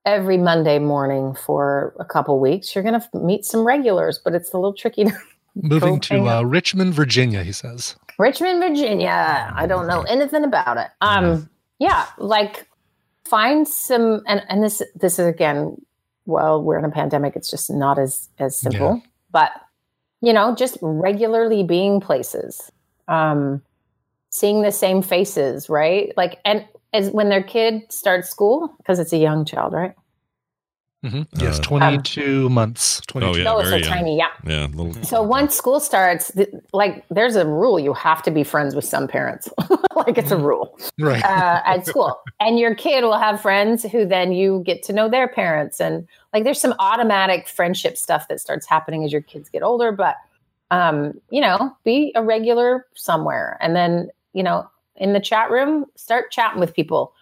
every 0.05 0.37
Monday 0.37 0.79
morning 0.79 1.35
for 1.35 1.95
a 1.99 2.05
couple 2.05 2.39
weeks. 2.41 2.75
You're 2.75 2.85
gonna 2.85 3.07
meet 3.15 3.45
some 3.45 3.65
regulars, 3.65 4.19
but 4.23 4.35
it's 4.35 4.53
a 4.53 4.57
little 4.57 4.75
tricky. 4.75 5.05
To 5.05 5.13
Moving 5.55 6.01
to 6.01 6.29
uh. 6.29 6.43
Richmond, 6.43 6.95
Virginia, 6.95 7.43
he 7.43 7.53
says. 7.53 7.97
Richmond, 8.19 8.61
Virginia. 8.61 9.53
I 9.55 9.67
don't 9.67 9.87
know 9.87 10.03
anything 10.03 10.45
about 10.45 10.77
it. 10.79 10.89
Um, 11.01 11.51
yeah, 11.79 12.07
like 12.19 12.69
find 13.25 13.67
some, 13.67 14.23
and 14.27 14.43
and 14.49 14.63
this 14.63 14.83
this 14.95 15.19
is 15.19 15.27
again, 15.27 15.77
well, 16.27 16.63
we're 16.63 16.79
in 16.79 16.85
a 16.85 16.91
pandemic. 16.91 17.37
It's 17.37 17.51
just 17.51 17.71
not 17.71 17.99
as 17.99 18.29
as 18.39 18.57
simple, 18.57 19.03
but 19.31 19.51
you 20.23 20.33
know, 20.33 20.55
just 20.55 20.79
regularly 20.81 21.65
being 21.65 22.01
places, 22.01 22.71
um, 23.09 23.61
seeing 24.31 24.63
the 24.63 24.73
same 24.73 25.03
faces, 25.03 25.69
right? 25.69 26.13
Like, 26.17 26.39
and 26.45 26.65
as 26.93 27.11
when 27.11 27.29
their 27.29 27.43
kid 27.43 27.83
starts 27.91 28.29
school, 28.31 28.75
because 28.79 28.99
it's 28.99 29.13
a 29.13 29.19
young 29.19 29.45
child, 29.45 29.73
right? 29.73 29.95
hmm 31.05 31.23
Yes, 31.37 31.59
Uh, 31.59 31.63
22 31.63 32.49
months. 32.49 33.01
22. 33.09 33.41
oh 33.41 33.43
yeah, 33.45 33.53
oh, 33.53 33.59
it's 33.59 33.71
so 33.71 33.77
young. 33.77 33.89
tiny, 33.89 34.17
yeah. 34.17 34.29
Yeah, 34.47 34.67
little. 34.73 35.03
So 35.03 35.21
once 35.21 35.53
school 35.57 35.81
starts, 35.81 36.31
th- 36.33 36.51
like 36.73 37.05
there's 37.11 37.35
a 37.35 37.45
rule 37.45 37.81
you 37.81 37.93
have 37.93 38.23
to 38.23 38.31
be 38.31 38.45
friends 38.45 38.77
with 38.77 38.85
some 38.85 39.09
parents. 39.09 39.49
like 39.97 40.17
it's 40.17 40.31
a 40.31 40.37
rule 40.37 40.79
Right. 41.01 41.25
uh, 41.25 41.61
at 41.67 41.87
school, 41.87 42.21
and 42.39 42.57
your 42.59 42.75
kid 42.77 43.03
will 43.03 43.19
have 43.19 43.41
friends 43.41 43.83
who 43.83 44.05
then 44.07 44.31
you 44.33 44.63
get 44.65 44.85
to 44.85 44.93
know 44.93 45.09
their 45.09 45.27
parents, 45.27 45.81
and 45.81 46.07
like 46.33 46.45
there's 46.45 46.61
some 46.61 46.75
automatic 46.79 47.49
friendship 47.49 47.97
stuff 47.97 48.29
that 48.29 48.41
starts 48.41 48.67
happening 48.69 49.03
as 49.05 49.11
your 49.11 49.23
kids 49.23 49.49
get 49.49 49.63
older. 49.65 49.91
But 49.91 50.17
um, 50.71 51.15
you 51.31 51.41
know, 51.41 51.77
be 51.83 52.13
a 52.15 52.23
regular 52.23 52.87
somewhere, 52.95 53.59
and 53.61 53.75
then 53.75 54.09
you 54.35 54.45
know, 54.45 54.71
in 54.97 55.13
the 55.13 55.21
chat 55.21 55.51
room, 55.51 55.87
start 55.97 56.31
chatting 56.31 56.61
with 56.61 56.75
people. 56.75 57.15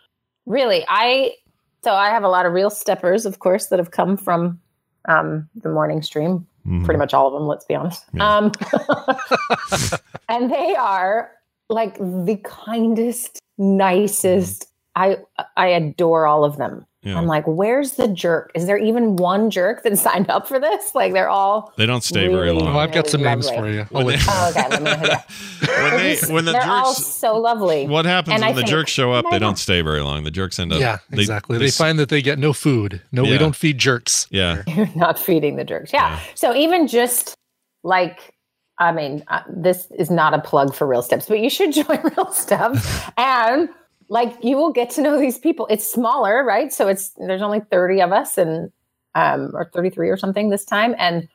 Really, 0.47 0.85
I 0.89 1.35
so 1.83 1.93
I 1.95 2.11
have 2.11 2.25
a 2.25 2.29
lot 2.29 2.45
of 2.47 2.53
real 2.53 2.71
steppers, 2.71 3.25
of 3.27 3.39
course, 3.39 3.67
that 3.69 3.79
have 3.79 3.91
come 3.91 4.17
from 4.17 4.61
um, 5.07 5.49
the 5.55 5.71
morning 5.71 6.03
stream 6.03 6.47
Mhm. 6.67 6.85
pretty 6.85 6.99
much 6.99 7.15
all 7.15 7.27
of 7.27 7.33
them 7.33 7.47
let's 7.49 7.65
be 7.65 7.75
honest 7.75 8.05
Yeah. 8.13 8.37
um, 8.37 8.53
and 10.29 10.51
they 10.53 10.75
are 10.75 11.31
like 11.71 11.97
the 11.99 12.39
kindest 12.45 13.39
nicest 13.57 14.67
i 14.95 15.17
i 15.57 15.67
adore 15.69 16.27
all 16.27 16.45
of 16.45 16.59
them 16.59 16.85
Yeah. 17.03 17.17
i'm 17.17 17.27
like 17.27 17.47
where's 17.47 17.93
the 17.93 18.09
jerk 18.09 18.51
is 18.55 18.67
there 18.67 18.77
even 18.77 19.17
one 19.17 19.51
jerk 19.51 19.83
that 19.85 19.97
signed 20.07 20.29
up 20.29 20.47
for 20.47 20.61
this 20.61 20.95
like 20.95 21.15
they're 21.15 21.31
all 21.31 21.73
They 21.79 21.87
don't 21.87 22.05
stay 22.05 22.29
very 22.29 22.49
Really? 22.51 22.61
Oh, 22.61 22.65
long. 22.67 22.77
I've 22.77 22.93
got 22.93 23.07
some 23.09 23.23
Really 23.23 23.33
names 23.37 23.47
lovely. 23.47 23.61
for 23.63 23.69
you. 23.71 23.85
When 23.91 24.07
they- 24.07 24.17
oh, 24.29 24.51
okay 24.51 24.69
let 24.69 24.83
me 24.83 24.85
know 24.91 24.97
who 24.97 25.07
they 25.07 25.13
are. 25.13 25.83
when 25.83 25.97
they 25.97 26.15
They're 26.17 26.35
when 26.35 26.45
the 26.45 26.53
they're 26.53 26.63
all 26.71 26.93
so 26.93 27.39
lovely 27.39 27.87
what 27.89 28.05
happens 28.05 28.35
And 28.35 28.45
I 28.45 28.49
when 28.49 28.57
the 28.57 28.61
think- 28.63 28.71
jerks 28.71 28.91
show 28.91 29.13
up 29.13 29.25
they 29.31 29.39
don't 29.39 29.59
stay 29.59 29.81
very 29.81 30.03
long 30.03 30.25
the 30.25 30.31
jerks 30.31 30.59
end 30.59 30.73
up 30.75 30.81
yeah, 30.81 30.99
they- 31.09 31.23
exactly. 31.23 31.57
They, 31.59 31.67
s- 31.67 31.77
find 31.79 31.99
that 31.99 32.11
they 32.11 32.21
get 32.21 32.39
no 32.39 32.53
food. 32.53 33.01
No, 33.13 33.25
Yeah. 33.25 33.31
we 33.33 33.39
don't 33.39 33.57
feed 33.57 33.79
jerks. 33.79 34.27
yeah 34.31 34.63
you're 34.67 34.89
not 34.95 35.19
feeding 35.19 35.57
the 35.57 35.65
jerks. 35.65 35.93
Yeah. 35.95 36.11
Yeah. 36.11 36.21
So 36.35 36.55
even 36.55 36.87
just 36.87 37.35
like, 37.83 38.35
I 38.77 38.93
mean, 38.93 39.25
uh, 39.29 39.41
this 39.49 39.87
is 39.99 40.11
not 40.11 40.35
a 40.35 40.39
plug 40.39 40.75
for 40.75 40.87
Real 40.87 41.03
Steps, 41.03 41.27
but 41.27 41.39
you 41.41 41.49
should 41.51 41.73
join 41.73 41.99
Real 42.17 42.31
Steps, 42.33 42.87
and 43.17 43.69
like 44.11 44.37
you 44.43 44.57
will 44.57 44.73
get 44.73 44.91
to 44.91 45.03
know 45.03 45.19
these 45.19 45.39
people. 45.39 45.67
It's 45.71 45.91
smaller, 45.91 46.45
right? 46.45 46.73
So 46.73 46.89
it's 46.89 47.11
there's 47.17 47.41
only 47.41 47.61
thirty 47.71 48.03
of 48.03 48.13
us, 48.13 48.37
and 48.37 48.71
um, 49.15 49.53
or 49.55 49.71
thirty 49.73 49.89
three 49.89 50.11
or 50.11 50.17
something 50.17 50.51
this 50.51 50.65
time, 50.65 50.95
and 50.99 51.29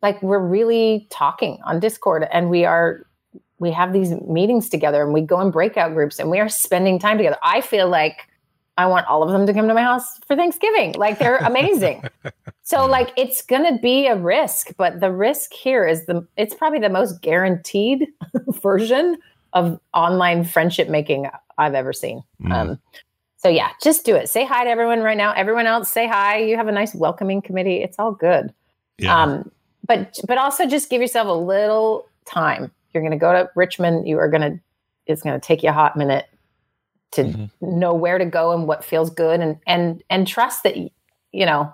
like 0.00 0.22
we're 0.22 0.38
really 0.38 1.06
talking 1.10 1.58
on 1.66 1.80
Discord, 1.80 2.26
and 2.32 2.48
we 2.48 2.64
are 2.64 3.04
we 3.58 3.70
have 3.72 3.92
these 3.92 4.12
meetings 4.22 4.70
together, 4.70 5.02
and 5.02 5.12
we 5.12 5.20
go 5.20 5.40
in 5.40 5.50
breakout 5.50 5.92
groups, 5.92 6.18
and 6.18 6.30
we 6.30 6.38
are 6.38 6.48
spending 6.48 6.98
time 6.98 7.18
together. 7.18 7.36
I 7.42 7.60
feel 7.60 7.88
like 7.88 8.28
I 8.78 8.86
want 8.86 9.06
all 9.08 9.24
of 9.24 9.30
them 9.30 9.44
to 9.46 9.52
come 9.52 9.66
to 9.66 9.74
my 9.74 9.82
house 9.82 10.18
for 10.26 10.36
Thanksgiving. 10.36 10.92
Like 10.92 11.18
they're 11.18 11.36
amazing. 11.44 12.04
so 12.62 12.86
like 12.86 13.12
it's 13.16 13.42
going 13.42 13.64
to 13.64 13.78
be 13.82 14.06
a 14.06 14.16
risk, 14.16 14.68
but 14.78 15.00
the 15.00 15.10
risk 15.10 15.52
here 15.52 15.84
is 15.84 16.06
the 16.06 16.26
it's 16.36 16.54
probably 16.54 16.78
the 16.78 16.88
most 16.88 17.20
guaranteed 17.22 18.06
version 18.62 19.18
of 19.52 19.80
online 19.94 20.44
friendship 20.44 20.88
making 20.88 21.28
I've 21.58 21.74
ever 21.74 21.92
seen. 21.92 22.22
Mm. 22.42 22.52
Um 22.52 22.78
so 23.36 23.48
yeah, 23.48 23.70
just 23.82 24.04
do 24.04 24.14
it. 24.16 24.28
Say 24.28 24.44
hi 24.44 24.64
to 24.64 24.70
everyone 24.70 25.00
right 25.00 25.16
now. 25.16 25.32
Everyone 25.32 25.66
else 25.66 25.88
say 25.90 26.06
hi. 26.06 26.38
You 26.38 26.56
have 26.56 26.68
a 26.68 26.72
nice 26.72 26.94
welcoming 26.94 27.40
committee. 27.40 27.82
It's 27.82 27.98
all 27.98 28.12
good. 28.12 28.52
yeah 28.98 29.22
Um, 29.22 29.50
but 29.86 30.18
but 30.28 30.36
also 30.36 30.66
just 30.66 30.90
give 30.90 31.00
yourself 31.00 31.26
a 31.26 31.32
little 31.32 32.06
time. 32.26 32.70
You're 32.92 33.02
going 33.02 33.12
to 33.12 33.16
go 33.18 33.32
to 33.32 33.48
Richmond. 33.56 34.06
You 34.06 34.18
are 34.18 34.28
going 34.28 34.42
to. 34.42 34.60
It's 35.06 35.22
going 35.22 35.40
to 35.40 35.44
take 35.44 35.62
you 35.62 35.70
a 35.70 35.72
hot 35.72 35.96
minute 35.96 36.26
to 37.12 37.24
Mhm. 37.24 37.50
know 37.62 37.94
where 37.94 38.18
to 38.18 38.26
go 38.26 38.52
and 38.52 38.68
what 38.68 38.84
feels 38.84 39.08
good, 39.10 39.40
and 39.40 39.56
and 39.66 40.02
and 40.10 40.26
trust 40.28 40.62
that 40.64 40.76
you 40.76 41.46
know 41.46 41.72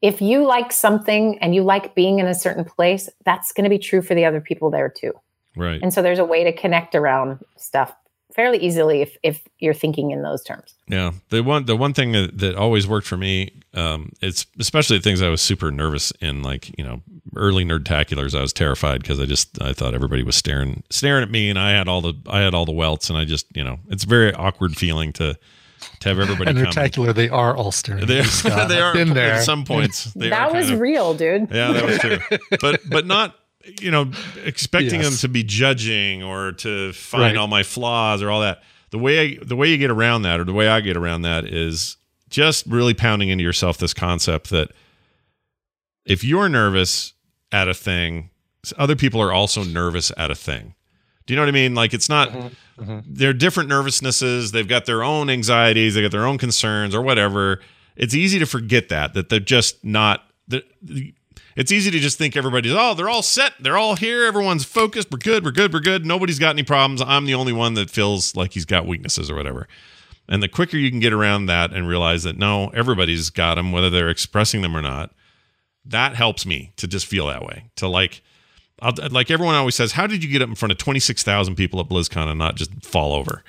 if 0.00 0.22
you 0.22 0.46
like 0.46 0.70
something 0.70 1.36
and 1.40 1.52
you 1.54 1.64
like 1.64 1.94
being 1.96 2.20
in 2.20 2.26
a 2.26 2.34
certain 2.34 2.64
place, 2.64 3.10
that's 3.24 3.50
going 3.50 3.64
to 3.64 3.70
be 3.70 3.78
true 3.78 4.00
for 4.02 4.14
the 4.14 4.24
other 4.24 4.40
people 4.40 4.70
there 4.70 4.88
too. 4.88 5.12
Right 5.58 5.80
And 5.82 5.92
so 5.92 6.00
there's 6.02 6.18
a 6.18 6.24
way 6.24 6.44
to 6.44 6.52
connect 6.52 6.94
around 6.94 7.38
stuff 7.56 7.92
fairly 8.34 8.58
easily 8.58 9.00
if 9.02 9.16
if 9.22 9.42
you're 9.58 9.74
thinking 9.74 10.10
in 10.12 10.22
those 10.22 10.42
terms. 10.44 10.74
Yeah, 10.86 11.12
the 11.30 11.42
one 11.42 11.64
the 11.66 11.76
one 11.76 11.92
thing 11.94 12.12
that, 12.12 12.38
that 12.38 12.54
always 12.56 12.86
worked 12.86 13.06
for 13.06 13.16
me, 13.16 13.50
um, 13.74 14.12
it's 14.20 14.46
especially 14.60 15.00
things 15.00 15.20
I 15.22 15.28
was 15.28 15.40
super 15.42 15.70
nervous 15.70 16.12
in, 16.20 16.42
like 16.42 16.76
you 16.78 16.84
know, 16.84 17.02
early 17.36 17.64
nerdtaculars. 17.64 18.38
I 18.38 18.40
was 18.40 18.52
terrified 18.52 19.00
because 19.02 19.18
I 19.18 19.24
just 19.26 19.60
I 19.60 19.72
thought 19.72 19.92
everybody 19.94 20.22
was 20.22 20.36
staring 20.36 20.82
staring 20.90 21.22
at 21.24 21.30
me, 21.30 21.50
and 21.50 21.58
I 21.58 21.70
had 21.72 21.88
all 21.88 22.00
the 22.00 22.14
I 22.28 22.40
had 22.40 22.54
all 22.54 22.64
the 22.66 22.72
welts, 22.72 23.08
and 23.10 23.18
I 23.18 23.24
just 23.24 23.46
you 23.56 23.64
know, 23.64 23.78
it's 23.88 24.04
a 24.04 24.08
very 24.08 24.32
awkward 24.34 24.76
feeling 24.76 25.12
to 25.14 25.36
to 26.00 26.08
have 26.08 26.18
everybody 26.20 26.50
and 26.50 26.58
come. 26.58 26.72
spectacular, 26.72 27.12
they 27.12 27.28
are 27.28 27.56
all 27.56 27.72
staring. 27.72 28.06
They 28.06 28.18
at 28.20 28.24
you, 28.26 28.30
Scott. 28.50 28.68
they 28.68 28.80
are 28.80 28.92
been 28.92 29.14
there. 29.14 29.34
at 29.34 29.44
some 29.44 29.64
points. 29.64 30.12
They 30.14 30.28
that 30.30 30.50
are 30.50 30.54
was 30.54 30.70
of- 30.70 30.80
real, 30.80 31.14
dude. 31.14 31.48
yeah, 31.50 31.72
that 31.72 31.84
was 31.84 31.98
true. 31.98 32.18
but 32.60 32.80
but 32.88 33.06
not 33.06 33.34
you 33.80 33.90
know 33.90 34.10
expecting 34.44 35.00
them 35.00 35.14
to 35.14 35.28
be 35.28 35.42
judging 35.42 36.22
or 36.22 36.52
to 36.52 36.92
find 36.92 37.22
Right. 37.22 37.36
all 37.36 37.48
my 37.48 37.62
flaws 37.62 38.22
or 38.22 38.30
all 38.30 38.40
that. 38.40 38.62
The 38.90 38.98
way 38.98 39.20
I, 39.20 39.38
the 39.44 39.56
way 39.56 39.68
you 39.70 39.76
get 39.76 39.90
around 39.90 40.22
that, 40.22 40.40
or 40.40 40.44
the 40.44 40.52
way 40.52 40.68
I 40.68 40.80
get 40.80 40.96
around 40.96 41.22
that, 41.22 41.44
is 41.44 41.96
just 42.30 42.66
really 42.66 42.94
pounding 42.94 43.28
into 43.28 43.44
yourself 43.44 43.78
this 43.78 43.94
concept 43.94 44.50
that 44.50 44.70
if 46.04 46.24
you're 46.24 46.48
nervous 46.48 47.12
at 47.52 47.68
a 47.68 47.74
thing, 47.74 48.30
other 48.76 48.96
people 48.96 49.20
are 49.20 49.32
also 49.32 49.62
nervous 49.64 50.10
at 50.16 50.30
a 50.30 50.34
thing. 50.34 50.74
Do 51.26 51.34
you 51.34 51.36
know 51.36 51.42
what 51.42 51.48
I 51.50 51.52
mean? 51.52 51.74
Like 51.74 51.92
it's 51.92 52.08
not 52.08 52.30
mm-hmm. 52.30 52.82
Mm-hmm. 52.82 52.98
they're 53.06 53.34
different 53.34 53.68
nervousnesses. 53.70 54.52
They've 54.52 54.66
got 54.68 54.86
their 54.86 55.02
own 55.02 55.28
anxieties. 55.28 55.94
They 55.94 56.02
got 56.02 56.10
their 56.10 56.26
own 56.26 56.38
concerns 56.38 56.94
or 56.94 57.02
whatever. 57.02 57.60
It's 57.96 58.14
easy 58.14 58.38
to 58.38 58.46
forget 58.46 58.88
that 58.88 59.14
that 59.14 59.28
they're 59.28 59.40
just 59.40 59.84
not. 59.84 60.24
The, 60.46 60.64
it's 61.58 61.72
easy 61.72 61.90
to 61.90 61.98
just 61.98 62.16
think 62.16 62.36
everybody's 62.36 62.72
oh 62.72 62.94
they're 62.94 63.08
all 63.08 63.22
set. 63.22 63.52
They're 63.60 63.76
all 63.76 63.96
here. 63.96 64.24
Everyone's 64.24 64.64
focused. 64.64 65.10
We're 65.10 65.18
good. 65.18 65.44
We're 65.44 65.50
good. 65.50 65.74
We're 65.74 65.80
good. 65.80 66.06
Nobody's 66.06 66.38
got 66.38 66.50
any 66.50 66.62
problems. 66.62 67.02
I'm 67.02 67.26
the 67.26 67.34
only 67.34 67.52
one 67.52 67.74
that 67.74 67.90
feels 67.90 68.36
like 68.36 68.52
he's 68.52 68.64
got 68.64 68.86
weaknesses 68.86 69.28
or 69.28 69.34
whatever. 69.34 69.68
And 70.28 70.42
the 70.42 70.48
quicker 70.48 70.76
you 70.76 70.88
can 70.90 71.00
get 71.00 71.12
around 71.12 71.46
that 71.46 71.72
and 71.72 71.88
realize 71.88 72.22
that 72.22 72.38
no, 72.38 72.68
everybody's 72.68 73.28
got 73.30 73.56
them, 73.56 73.72
whether 73.72 73.90
they're 73.90 74.08
expressing 74.08 74.62
them 74.62 74.76
or 74.76 74.82
not, 74.82 75.12
that 75.84 76.14
helps 76.14 76.46
me 76.46 76.72
to 76.76 76.86
just 76.86 77.06
feel 77.06 77.26
that 77.26 77.42
way. 77.42 77.70
To 77.76 77.88
like, 77.88 78.22
I'll, 78.80 78.92
like 79.10 79.30
everyone 79.30 79.56
always 79.56 79.74
says, 79.74 79.92
how 79.92 80.06
did 80.06 80.22
you 80.22 80.30
get 80.30 80.42
up 80.42 80.48
in 80.48 80.54
front 80.54 80.70
of 80.70 80.78
twenty 80.78 81.00
six 81.00 81.24
thousand 81.24 81.56
people 81.56 81.80
at 81.80 81.88
BlizzCon 81.88 82.28
and 82.28 82.38
not 82.38 82.54
just 82.54 82.84
fall 82.84 83.12
over? 83.14 83.42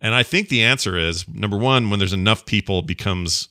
And 0.00 0.14
I 0.14 0.22
think 0.22 0.48
the 0.48 0.62
answer 0.62 0.98
is 0.98 1.26
number 1.26 1.56
one, 1.56 1.88
when 1.88 1.98
there's 1.98 2.12
enough 2.12 2.44
people, 2.44 2.80
it 2.80 2.86
becomes 2.86 3.48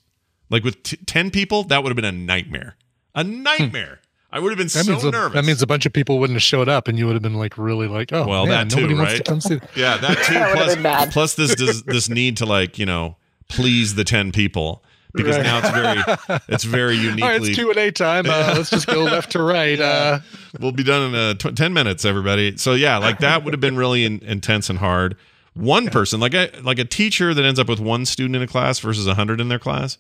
like 0.50 0.64
with 0.64 0.84
t- 0.84 0.98
ten 1.08 1.32
people, 1.32 1.64
that 1.64 1.82
would 1.82 1.90
have 1.90 1.96
been 1.96 2.06
a 2.06 2.12
nightmare, 2.12 2.76
a 3.18 3.24
nightmare. 3.24 4.00
I 4.32 4.40
would 4.40 4.50
have 4.52 4.58
been 4.58 4.68
That 4.68 4.86
so 4.86 4.92
means 4.92 5.04
a, 5.04 5.12
nervous. 5.12 5.34
that 5.36 5.46
means 5.46 5.62
a 5.62 5.68
bunch 5.68 5.86
of 5.86 5.94
people 5.94 6.20
wouldn't 6.20 6.36
have 6.36 6.44
showed 6.44 6.68
up, 6.70 6.88
and 6.88 6.98
you 6.98 7.06
would 7.08 7.14
have 7.14 7.22
been 7.24 7.34
like 7.36 7.58
really 7.58 7.88
like, 7.88 8.12
oh, 8.14 8.28
well, 8.28 8.46
man, 8.46 8.68
that 8.68 8.76
too, 8.76 8.82
nobody 8.82 8.96
wants 8.96 9.14
right? 9.14 9.18
to 9.26 9.32
come 9.32 9.42
see. 9.42 9.60
Yeah, 9.76 9.98
that 9.98 10.18
too. 10.26 10.34
That 10.34 11.10
plus, 11.12 11.14
plus 11.14 11.36
this, 11.36 11.56
this 11.56 11.82
this 11.84 12.10
need 12.10 12.38
to 12.38 12.46
like 12.46 12.78
you 12.78 12.86
know 12.86 13.16
please 13.50 13.96
the 13.96 14.04
ten 14.04 14.32
people 14.34 14.84
because 15.14 15.38
Right. 15.38 15.44
now 15.44 15.60
it's 15.60 15.70
very 15.72 16.40
it's 16.50 16.64
very 16.66 16.96
uniquely. 16.98 17.24
All 17.24 17.30
right, 17.30 17.42
it's 17.42 17.56
Q 17.56 17.70
and 17.70 17.80
A 17.80 17.92
time. 17.92 18.26
Uh, 18.28 18.54
let's 18.58 18.70
just 18.70 18.86
go 18.88 19.04
left 19.06 19.32
to 19.32 19.42
right. 19.42 19.80
Uh, 19.80 20.20
we'll 20.60 20.74
be 20.74 20.84
done 20.84 21.14
in 21.14 21.16
uh, 21.16 21.34
tw- 21.36 21.56
10 21.56 21.72
minutes 21.74 22.04
everybody 22.06 22.58
so 22.58 22.74
yeah 22.74 22.98
like 22.98 23.20
that 23.20 23.44
would 23.44 23.54
have 23.54 23.62
been 23.62 23.78
really 23.78 24.04
in- 24.06 24.20
intense 24.24 24.70
and 24.70 24.80
hard 24.80 25.16
one 25.54 25.88
person 25.90 26.20
like 26.20 26.34
a 26.34 26.50
like 26.64 26.80
a 26.80 26.86
teacher 26.86 27.34
that 27.34 27.46
ends 27.46 27.60
up 27.60 27.68
with 27.70 27.80
one 27.80 28.06
student 28.06 28.36
in 28.36 28.42
a 28.42 28.48
class 28.48 28.80
versus 28.80 29.06
a 29.08 29.12
100 29.12 29.40
in 29.40 29.48
their 29.50 29.60
class 29.60 29.98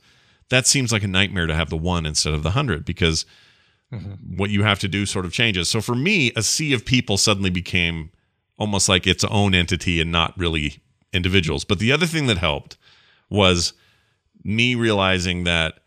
that 0.49 0.67
seems 0.67 0.91
like 0.91 1.03
a 1.03 1.07
nightmare 1.07 1.47
to 1.47 1.55
have 1.55 1.69
the 1.69 1.77
one 1.77 2.05
instead 2.05 2.33
of 2.33 2.43
the 2.43 2.49
100 2.49 2.85
because 2.85 3.25
mm-hmm. 3.91 4.37
what 4.37 4.49
you 4.49 4.63
have 4.63 4.79
to 4.79 4.87
do 4.87 5.05
sort 5.05 5.25
of 5.25 5.31
changes 5.31 5.69
so 5.69 5.81
for 5.81 5.95
me 5.95 6.31
a 6.35 6.43
sea 6.43 6.73
of 6.73 6.85
people 6.85 7.17
suddenly 7.17 7.49
became 7.49 8.11
almost 8.57 8.89
like 8.89 9.05
its 9.05 9.23
own 9.25 9.53
entity 9.53 10.01
and 10.01 10.11
not 10.11 10.37
really 10.37 10.81
individuals 11.13 11.63
but 11.63 11.79
the 11.79 11.91
other 11.91 12.05
thing 12.05 12.27
that 12.27 12.37
helped 12.37 12.77
was 13.29 13.73
me 14.43 14.75
realizing 14.75 15.43
that 15.43 15.79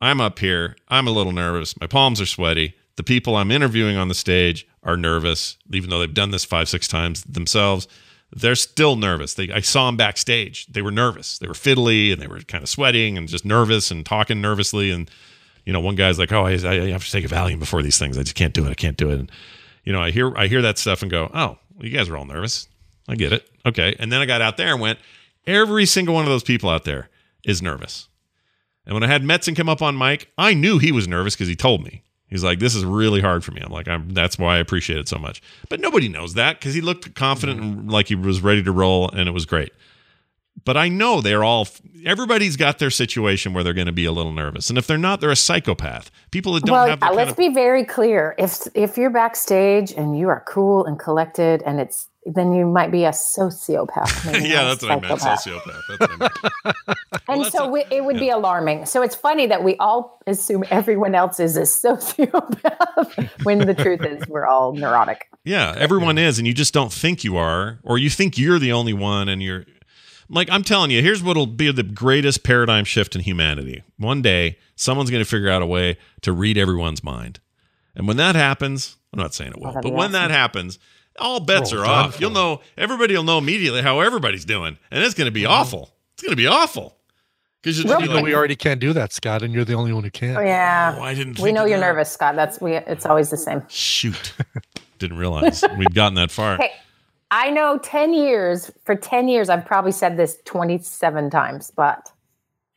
I'm 0.00 0.20
up 0.20 0.38
here. 0.38 0.76
I'm 0.88 1.06
a 1.06 1.10
little 1.10 1.32
nervous. 1.32 1.78
My 1.78 1.86
palms 1.86 2.20
are 2.20 2.26
sweaty. 2.26 2.74
The 2.96 3.02
people 3.02 3.36
I'm 3.36 3.50
interviewing 3.50 3.96
on 3.96 4.08
the 4.08 4.14
stage 4.14 4.66
are 4.82 4.96
nervous, 4.96 5.58
even 5.72 5.90
though 5.90 6.00
they've 6.00 6.12
done 6.12 6.30
this 6.30 6.44
five, 6.44 6.68
six 6.68 6.88
times 6.88 7.22
themselves. 7.24 7.86
They're 8.32 8.54
still 8.54 8.96
nervous. 8.96 9.34
They, 9.34 9.50
I 9.50 9.60
saw 9.60 9.86
them 9.86 9.96
backstage. 9.96 10.66
They 10.66 10.82
were 10.82 10.92
nervous. 10.92 11.38
They 11.38 11.48
were 11.48 11.54
fiddly 11.54 12.12
and 12.12 12.22
they 12.22 12.28
were 12.28 12.40
kind 12.40 12.62
of 12.62 12.68
sweating 12.68 13.18
and 13.18 13.28
just 13.28 13.44
nervous 13.44 13.90
and 13.90 14.06
talking 14.06 14.40
nervously. 14.40 14.90
And, 14.90 15.10
you 15.64 15.72
know, 15.72 15.80
one 15.80 15.96
guy's 15.96 16.18
like, 16.18 16.32
oh, 16.32 16.46
I, 16.46 16.52
I 16.52 16.90
have 16.90 17.04
to 17.04 17.10
take 17.10 17.24
a 17.24 17.28
Valium 17.28 17.58
before 17.58 17.82
these 17.82 17.98
things. 17.98 18.16
I 18.16 18.22
just 18.22 18.36
can't 18.36 18.54
do 18.54 18.66
it. 18.66 18.70
I 18.70 18.74
can't 18.74 18.96
do 18.96 19.10
it. 19.10 19.18
And, 19.18 19.32
you 19.84 19.92
know, 19.92 20.00
I 20.00 20.10
hear, 20.12 20.36
I 20.36 20.46
hear 20.46 20.62
that 20.62 20.78
stuff 20.78 21.02
and 21.02 21.10
go, 21.10 21.30
oh, 21.34 21.58
you 21.80 21.90
guys 21.90 22.08
are 22.08 22.16
all 22.16 22.24
nervous. 22.24 22.68
I 23.08 23.16
get 23.16 23.32
it. 23.32 23.50
Okay. 23.66 23.96
And 23.98 24.12
then 24.12 24.20
I 24.20 24.26
got 24.26 24.42
out 24.42 24.56
there 24.56 24.72
and 24.72 24.80
went, 24.80 25.00
every 25.46 25.86
single 25.86 26.14
one 26.14 26.24
of 26.24 26.30
those 26.30 26.44
people 26.44 26.70
out 26.70 26.84
there 26.84 27.08
is 27.44 27.60
nervous. 27.60 28.08
And 28.86 28.94
when 28.94 29.02
I 29.02 29.08
had 29.08 29.22
Metzen 29.22 29.56
come 29.56 29.68
up 29.68 29.82
on 29.82 29.98
mic, 29.98 30.30
I 30.38 30.54
knew 30.54 30.78
he 30.78 30.92
was 30.92 31.08
nervous 31.08 31.34
because 31.34 31.48
he 31.48 31.56
told 31.56 31.82
me. 31.82 32.02
He's 32.30 32.44
like, 32.44 32.60
"This 32.60 32.74
is 32.74 32.84
really 32.84 33.20
hard 33.20 33.44
for 33.44 33.52
me." 33.52 33.60
I'm 33.60 33.72
like, 33.72 33.88
I'm, 33.88 34.10
"That's 34.10 34.38
why 34.38 34.56
I 34.56 34.58
appreciate 34.58 34.98
it 34.98 35.08
so 35.08 35.18
much." 35.18 35.42
But 35.68 35.80
nobody 35.80 36.08
knows 36.08 36.34
that 36.34 36.58
because 36.58 36.74
he 36.74 36.80
looked 36.80 37.14
confident 37.14 37.60
and 37.60 37.90
like 37.90 38.08
he 38.08 38.14
was 38.14 38.40
ready 38.40 38.62
to 38.62 38.72
roll, 38.72 39.10
and 39.10 39.28
it 39.28 39.32
was 39.32 39.46
great. 39.46 39.72
But 40.64 40.76
I 40.76 40.88
know 40.88 41.20
they're 41.20 41.44
all. 41.44 41.66
Everybody's 42.04 42.56
got 42.56 42.78
their 42.78 42.90
situation 42.90 43.52
where 43.52 43.64
they're 43.64 43.74
going 43.74 43.86
to 43.86 43.92
be 43.92 44.04
a 44.04 44.12
little 44.12 44.32
nervous, 44.32 44.68
and 44.68 44.78
if 44.78 44.86
they're 44.86 44.98
not, 44.98 45.20
they're 45.20 45.30
a 45.30 45.36
psychopath. 45.36 46.10
People 46.30 46.52
that 46.54 46.64
don't 46.64 46.74
well, 46.74 46.86
have. 46.86 47.00
The 47.00 47.06
uh, 47.06 47.14
let's 47.14 47.32
of, 47.32 47.36
be 47.36 47.48
very 47.48 47.84
clear. 47.84 48.34
If 48.38 48.66
if 48.74 48.96
you're 48.96 49.10
backstage 49.10 49.92
and 49.92 50.18
you 50.18 50.28
are 50.28 50.44
cool 50.46 50.84
and 50.84 50.98
collected, 50.98 51.62
and 51.64 51.80
it's 51.80 52.09
then 52.26 52.52
you 52.52 52.66
might 52.66 52.90
be 52.90 53.04
a 53.04 53.10
sociopath. 53.10 54.26
maybe 54.32 54.48
yeah, 54.48 54.62
not 54.62 54.80
that's 54.80 54.82
a 54.82 54.86
what 54.88 55.04
I 55.04 55.08
meant. 55.08 55.20
Sociopath. 55.20 55.80
That's 55.88 56.00
what 56.00 56.10
I 56.10 56.16
meant. 56.16 56.98
And 57.28 57.44
that's 57.44 57.52
so 57.52 57.64
a- 57.64 57.70
we, 57.70 57.84
it 57.92 58.04
would 58.04 58.18
be 58.18 58.28
alarming. 58.28 58.86
So 58.86 59.02
it's 59.02 59.14
funny 59.14 59.46
that 59.46 59.62
we 59.62 59.76
all 59.76 60.20
assume 60.26 60.64
everyone 60.70 61.14
else 61.14 61.38
is 61.38 61.56
a 61.56 61.60
sociopath 62.40 63.44
when 63.44 63.58
the 63.58 63.74
truth 63.74 64.02
is 64.04 64.26
we're 64.28 64.46
all 64.46 64.72
neurotic. 64.72 65.28
Yeah, 65.44 65.74
everyone 65.78 66.18
is, 66.18 66.38
and 66.38 66.46
you 66.46 66.52
just 66.52 66.74
don't 66.74 66.92
think 66.92 67.22
you 67.24 67.36
are, 67.36 67.78
or 67.84 67.98
you 67.98 68.10
think 68.10 68.36
you're 68.36 68.58
the 68.58 68.72
only 68.72 68.92
one, 68.92 69.28
and 69.28 69.42
you're 69.42 69.64
like, 70.28 70.48
I'm 70.50 70.62
telling 70.64 70.90
you, 70.90 71.02
here's 71.02 71.22
what'll 71.22 71.46
be 71.46 71.70
the 71.72 71.82
greatest 71.82 72.42
paradigm 72.42 72.84
shift 72.84 73.14
in 73.14 73.22
humanity. 73.22 73.82
One 73.96 74.22
day, 74.22 74.58
someone's 74.76 75.10
going 75.10 75.22
to 75.22 75.28
figure 75.28 75.50
out 75.50 75.62
a 75.62 75.66
way 75.66 75.98
to 76.22 76.32
read 76.32 76.58
everyone's 76.58 77.02
mind. 77.04 77.40
And 77.94 78.06
when 78.08 78.16
that 78.18 78.34
happens, 78.34 78.96
I'm 79.12 79.18
not 79.20 79.34
saying 79.34 79.52
it 79.52 79.58
will, 79.58 79.72
that'd 79.72 79.82
but 79.82 79.88
be 79.90 79.94
when 79.94 80.12
that 80.12 80.30
happens, 80.30 80.78
all 81.20 81.40
bets 81.40 81.72
Well 81.72 81.82
are 81.82 81.84
done 81.84 82.06
off. 82.06 82.20
You'll 82.20 82.30
know, 82.30 82.60
everybody 82.76 83.16
will 83.16 83.22
know 83.22 83.38
immediately 83.38 83.82
how 83.82 84.00
everybody's 84.00 84.44
doing, 84.44 84.78
and 84.90 85.04
it's 85.04 85.14
going 85.14 85.26
mm-hmm. 85.26 85.34
to 85.34 85.40
be 85.40 85.46
awful. 85.46 85.90
It's 86.14 86.22
going 86.22 86.32
to 86.32 86.36
be 86.36 86.46
awful. 86.46 86.96
Because 87.62 87.78
you'll 87.78 87.88
just 87.88 87.98
be 87.98 88.04
you 88.04 88.08
know, 88.08 88.16
like, 88.16 88.24
we 88.24 88.34
already 88.34 88.56
can't 88.56 88.80
do 88.80 88.94
that, 88.94 89.12
Scott, 89.12 89.42
and 89.42 89.52
you're 89.52 89.66
the 89.66 89.74
only 89.74 89.92
one 89.92 90.02
who 90.02 90.10
can. 90.10 90.36
Oh, 90.36 90.40
yeah. 90.40 90.96
oh, 90.98 91.02
I 91.02 91.14
didn't 91.14 91.38
we 91.40 91.52
know 91.52 91.66
you're 91.66 91.78
that. 91.78 91.86
nervous, 91.86 92.10
Scott. 92.10 92.34
That's 92.34 92.60
we. 92.60 92.74
It's 92.74 93.04
always 93.04 93.28
the 93.28 93.36
same. 93.36 93.62
Shoot. 93.68 94.32
Didn't 94.98 95.18
realize 95.18 95.62
we'd 95.76 95.94
gotten 95.94 96.14
that 96.14 96.30
far. 96.30 96.56
Hey, 96.56 96.72
I 97.30 97.50
know 97.50 97.78
10 97.78 98.14
years, 98.14 98.70
for 98.84 98.94
10 98.94 99.28
years, 99.28 99.48
I've 99.48 99.64
probably 99.64 99.92
said 99.92 100.16
this 100.16 100.38
27 100.46 101.30
times, 101.30 101.70
but 101.70 102.10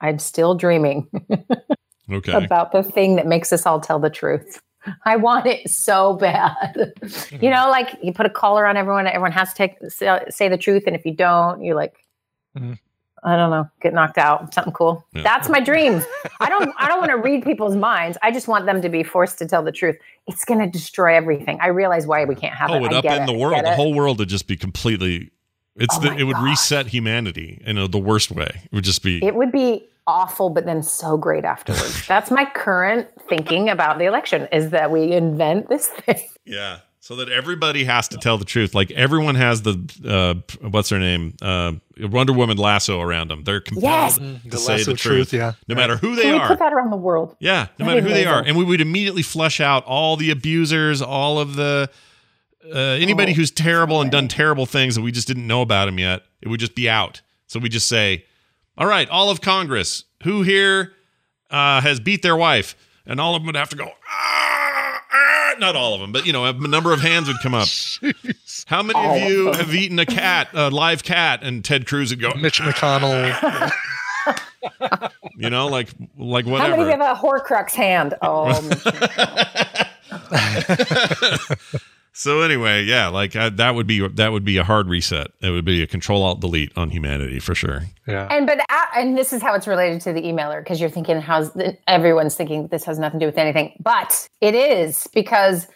I'm 0.01 0.19
still 0.19 0.53
dreaming 0.53 1.07
Okay. 2.11 2.33
about 2.45 2.71
the 2.71 2.83
thing 2.83 3.15
that 3.15 3.25
makes 3.25 3.53
us 3.53 3.65
all 3.65 3.79
tell 3.79 3.99
the 3.99 4.09
truth. 4.09 4.61
I 5.05 5.15
want 5.15 5.45
it 5.45 5.69
so 5.69 6.13
bad. 6.13 6.93
you 7.41 7.49
know, 7.49 7.69
like 7.69 7.97
you 8.01 8.13
put 8.13 8.25
a 8.25 8.29
collar 8.29 8.65
on 8.65 8.77
everyone, 8.77 9.07
everyone 9.07 9.31
has 9.31 9.49
to 9.49 9.55
take 9.55 9.75
say, 9.89 10.19
say 10.29 10.49
the 10.49 10.57
truth. 10.57 10.83
And 10.87 10.95
if 10.95 11.05
you 11.05 11.13
don't, 11.13 11.63
you're 11.63 11.75
like, 11.75 11.95
Mhm. 12.57 12.77
I 13.25 13.37
don't 13.37 13.51
know, 13.51 13.69
get 13.81 13.93
knocked 13.93 14.17
out, 14.17 14.53
something 14.53 14.73
cool. 14.73 15.05
Yeah. 15.13 15.23
That's 15.23 15.47
my 15.47 15.61
dream. 15.61 16.03
I 16.41 16.49
don't 16.49 16.73
I 16.77 16.87
don't 16.89 16.99
want 16.99 17.11
to 17.11 17.17
read 17.29 17.43
people's 17.43 17.75
minds. 17.75 18.17
I 18.21 18.31
just 18.31 18.47
want 18.47 18.65
them 18.65 18.81
to 18.81 18.89
be 18.89 19.01
forced 19.01 19.37
to 19.39 19.45
tell 19.47 19.63
the 19.63 19.71
truth. 19.71 19.97
It's 20.27 20.43
gonna 20.43 20.69
destroy 20.69 21.15
everything. 21.15 21.57
I 21.61 21.67
realize 21.67 22.05
why 22.05 22.25
we 22.25 22.35
can't 22.35 22.55
have 22.55 22.69
oh, 22.71 22.83
it. 22.83 22.91
it 22.91 22.93
I 22.93 22.97
up 22.97 23.19
in 23.21 23.25
the 23.25 23.33
world. 23.33 23.63
The 23.63 23.75
whole 23.75 23.93
world 23.93 24.19
would 24.19 24.29
just 24.29 24.47
be 24.47 24.57
completely. 24.57 25.31
It's 25.75 25.95
Oh 25.97 26.01
the, 26.01 26.15
it 26.15 26.23
would 26.23 26.35
gosh. 26.35 26.43
reset 26.43 26.87
humanity 26.87 27.61
in 27.65 27.77
a, 27.79 27.87
the 27.87 27.97
worst 27.97 28.29
way. 28.29 28.61
It 28.65 28.73
would 28.73 28.83
just 28.83 29.01
be. 29.01 29.23
It 29.25 29.33
would 29.35 29.51
be 29.51 29.87
awful, 30.07 30.49
but 30.49 30.65
then 30.65 30.83
so 30.83 31.17
great 31.17 31.45
afterwards. 31.45 32.05
That's 32.07 32.29
my 32.31 32.45
current 32.45 33.07
thinking 33.29 33.69
about 33.69 33.97
the 33.99 34.05
election 34.05 34.47
is 34.51 34.69
that 34.71 34.91
we 34.91 35.11
invent 35.11 35.69
this 35.69 35.87
thing. 35.87 36.21
yeah. 36.45 36.79
So 36.99 37.17
that 37.17 37.27
everybody 37.27 37.83
has 37.83 38.07
to 38.09 38.17
tell 38.17 38.37
the 38.37 38.45
truth. 38.45 38.73
Like 38.73 38.89
everyone 38.91 39.35
has 39.35 39.61
the 39.63 39.75
uh, 40.07 40.55
what's 40.69 40.89
her 40.89 40.99
name, 40.99 41.33
uh, 41.41 41.73
Wonder 41.99 42.31
Woman 42.31 42.55
lasso 42.55 43.01
around 43.01 43.27
them. 43.27 43.43
They're 43.43 43.59
compelled 43.59 43.83
Yes. 43.83 44.17
to 44.19 44.39
The 44.45 44.57
say 44.57 44.71
lasso 44.77 44.91
the 44.91 44.97
truth, 44.97 45.33
yeah. 45.33 45.51
no 45.67 45.75
matter 45.75 45.97
who 45.97 46.15
they 46.15 46.21
Can 46.21 46.31
we 46.31 46.39
are. 46.39 46.47
put 46.47 46.59
that 46.59 46.71
around 46.71 46.91
the 46.91 46.95
world? 46.95 47.35
Yeah, 47.39 47.67
no 47.77 47.85
That'd 47.85 47.85
matter 47.87 48.01
be 48.03 48.07
who 48.07 48.13
they 48.13 48.25
are, 48.25 48.41
and 48.41 48.55
we 48.57 48.63
would 48.63 48.79
immediately 48.79 49.21
flush 49.21 49.59
out 49.59 49.83
all 49.83 50.15
the 50.15 50.31
abusers, 50.31 51.01
all 51.01 51.39
of 51.39 51.57
the 51.57 51.89
uh, 52.73 52.77
anybody 52.77 53.33
Oh, 53.33 53.35
who's 53.35 53.51
terrible 53.51 53.99
and 53.99 54.09
done 54.09 54.29
terrible 54.29 54.65
things 54.65 54.95
that 54.95 55.01
we 55.01 55.11
just 55.11 55.27
didn't 55.27 55.45
know 55.45 55.61
about 55.61 55.89
him 55.89 55.99
yet. 55.99 56.23
It 56.41 56.47
would 56.47 56.61
just 56.61 56.73
be 56.73 56.89
out. 56.89 57.21
So 57.47 57.59
we 57.59 57.67
just 57.67 57.87
say, 57.89 58.23
"All 58.77 58.87
right, 58.87 59.09
all 59.09 59.29
of 59.29 59.41
Congress, 59.41 60.05
who 60.23 60.41
here 60.43 60.93
uh, 61.49 61.81
has 61.81 61.99
beat 61.99 62.21
their 62.21 62.35
wife?" 62.35 62.75
And 63.05 63.19
all 63.19 63.35
of 63.35 63.41
them 63.41 63.47
would 63.47 63.55
have 63.55 63.69
to 63.69 63.75
go. 63.75 63.89
Ah, 64.09 65.01
ah. 65.11 65.53
Not 65.59 65.75
all 65.75 65.93
of 65.93 65.99
them, 66.01 66.11
but 66.11 66.25
you 66.25 66.31
know, 66.33 66.45
a 66.45 66.53
number 66.53 66.93
of 66.93 67.01
hands 67.01 67.27
would 67.27 67.37
come 67.43 67.53
up. 67.53 67.67
How 68.65 68.81
many 68.81 68.97
All 68.97 69.15
of 69.17 69.21
of 69.23 69.29
you 69.29 69.43
them. 69.45 69.53
have 69.55 69.75
eaten 69.75 69.99
a 69.99 70.05
cat, 70.05 70.47
a 70.53 70.69
live 70.69 71.03
cat? 71.03 71.43
And 71.43 71.63
Ted 71.63 71.85
Cruz 71.85 72.09
would 72.11 72.21
go, 72.21 72.31
Mitch 72.35 72.59
McConnell. 72.59 73.71
you 75.37 75.49
know, 75.49 75.67
like 75.67 75.89
like 76.17 76.45
whatever. 76.45 76.71
How 76.71 76.77
many 76.77 76.91
have 76.91 77.01
a 77.01 77.19
Horcrux 77.19 77.71
hand? 77.75 78.15
Oh, 78.21 78.53
So 82.15 82.41
anyway, 82.41 82.83
yeah, 82.83 83.07
like 83.07 83.35
uh, 83.35 83.49
that 83.51 83.73
would 83.73 83.87
be 83.87 84.07
that 84.07 84.31
would 84.31 84.45
be 84.45 84.57
a 84.57 84.63
hard 84.63 84.87
reset. 84.87 85.27
It 85.41 85.49
would 85.49 85.65
be 85.65 85.81
a 85.81 85.87
control 85.87 86.21
alt 86.21 86.39
delete 86.41 86.71
on 86.77 86.91
humanity 86.91 87.39
for 87.39 87.55
sure. 87.55 87.81
Yeah. 88.07 88.27
and 88.29 88.45
but 88.45 88.59
uh, 88.59 88.85
and 88.95 89.17
this 89.17 89.33
is 89.33 89.41
how 89.41 89.55
it's 89.55 89.67
related 89.67 89.99
to 90.01 90.13
the 90.13 90.21
emailer 90.21 90.63
because 90.63 90.79
you're 90.79 90.91
thinking 90.91 91.19
how's 91.19 91.51
everyone's 91.87 92.35
thinking 92.35 92.67
this 92.67 92.85
has 92.85 92.99
nothing 92.99 93.19
to 93.19 93.25
do 93.25 93.27
with 93.27 93.39
anything, 93.39 93.75
but 93.79 94.27
it 94.41 94.53
is 94.53 95.07
because 95.13 95.67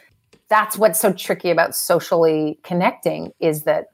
that's 0.48 0.78
what's 0.78 1.00
so 1.00 1.12
tricky 1.12 1.50
about 1.50 1.76
socially 1.76 2.60
connecting 2.64 3.32
is 3.40 3.64
that 3.64 3.88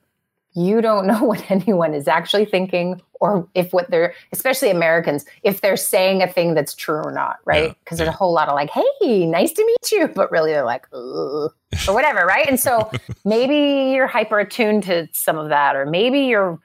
you 0.55 0.81
don't 0.81 1.07
know 1.07 1.23
what 1.23 1.49
anyone 1.49 1.93
is 1.93 2.07
actually 2.07 2.45
thinking 2.45 3.01
or 3.19 3.47
if 3.55 3.71
what 3.73 3.89
they're 3.89 4.13
especially 4.31 4.69
americans 4.69 5.25
if 5.43 5.61
they're 5.61 5.77
saying 5.77 6.21
a 6.21 6.27
thing 6.27 6.53
that's 6.53 6.73
true 6.75 7.01
or 7.03 7.11
not 7.11 7.37
right? 7.45 7.69
Yeah, 7.69 7.73
because 7.83 7.97
there's 7.97 8.09
a 8.09 8.13
whole 8.13 8.33
lot 8.33 8.49
of 8.49 8.55
like 8.55 8.69
hey 8.69 9.25
nice 9.25 9.51
to 9.53 9.65
meet 9.65 9.91
you 9.91 10.07
but 10.07 10.31
really 10.31 10.51
they're 10.51 10.65
like 10.65 10.87
Ugh, 10.93 11.51
or 11.87 11.93
whatever 11.93 12.25
right? 12.25 12.47
And 12.47 12.59
so 12.59 12.91
maybe 13.25 13.93
you're 13.93 14.07
hyper 14.07 14.39
attuned 14.39 14.83
to 14.83 15.07
some 15.11 15.37
of 15.37 15.49
that 15.49 15.75
or 15.75 15.85
maybe 15.85 16.21
you're 16.21 16.59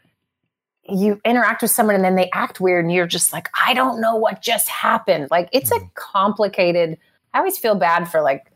you 0.91 1.21
interact 1.25 1.61
with 1.61 1.71
someone 1.71 1.95
and 1.95 2.05
then 2.05 2.17
they 2.17 2.31
act 2.33 2.61
weird 2.61 2.85
and 2.85 2.93
you're 2.95 3.07
just 3.07 3.33
like 3.33 3.49
i 3.67 3.75
don't 3.75 4.01
know 4.01 4.17
what 4.17 4.43
just 4.43 4.69
happened. 4.69 5.29
Like 5.31 5.49
it's 5.53 5.71
a 5.71 5.75
mm-hmm. 5.75 5.87
complicated 5.95 6.99
i 7.35 7.39
always 7.39 7.59
feel 7.59 7.75
bad 7.75 8.09
for 8.09 8.21
like 8.21 8.53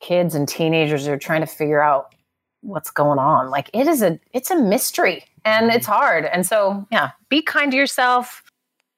kids 0.00 0.34
and 0.34 0.48
teenagers 0.48 1.06
who 1.06 1.12
are 1.12 1.18
trying 1.18 1.40
to 1.40 1.46
figure 1.46 1.80
out 1.80 2.14
what's 2.62 2.90
going 2.90 3.18
on 3.18 3.50
like 3.50 3.68
it 3.72 3.86
is 3.86 4.02
a 4.02 4.18
it's 4.32 4.50
a 4.50 4.56
mystery 4.56 5.24
and 5.44 5.70
it's 5.70 5.86
hard 5.86 6.24
and 6.24 6.46
so 6.46 6.86
yeah 6.90 7.10
be 7.28 7.42
kind 7.42 7.70
to 7.72 7.76
yourself 7.76 8.42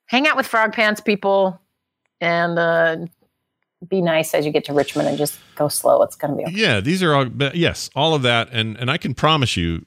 hang 0.07 0.27
out 0.27 0.37
with 0.37 0.47
frog 0.47 0.73
pants 0.73 1.01
people 1.01 1.61
and 2.21 2.59
uh 2.59 2.97
be 3.89 4.01
nice 4.01 4.35
as 4.35 4.47
you 4.47 4.53
get 4.53 4.65
to 4.65 4.73
Richmond 4.73 5.09
and 5.09 5.19
just 5.19 5.39
go 5.57 5.69
slow. 5.69 6.03
It's 6.03 6.17
going 6.17 6.33
to 6.33 6.37
be 6.37 6.45
okay. 6.45 6.55
Yeah, 6.55 6.81
these 6.81 7.03
are 7.03 7.15
all 7.15 7.27
but 7.27 7.55
yes, 7.55 7.91
all 7.95 8.15
of 8.15 8.23
that, 8.23 8.49
and 8.53 8.77
and 8.77 8.91
I 8.91 8.97
can 8.97 9.15
promise 9.15 9.57
you, 9.57 9.85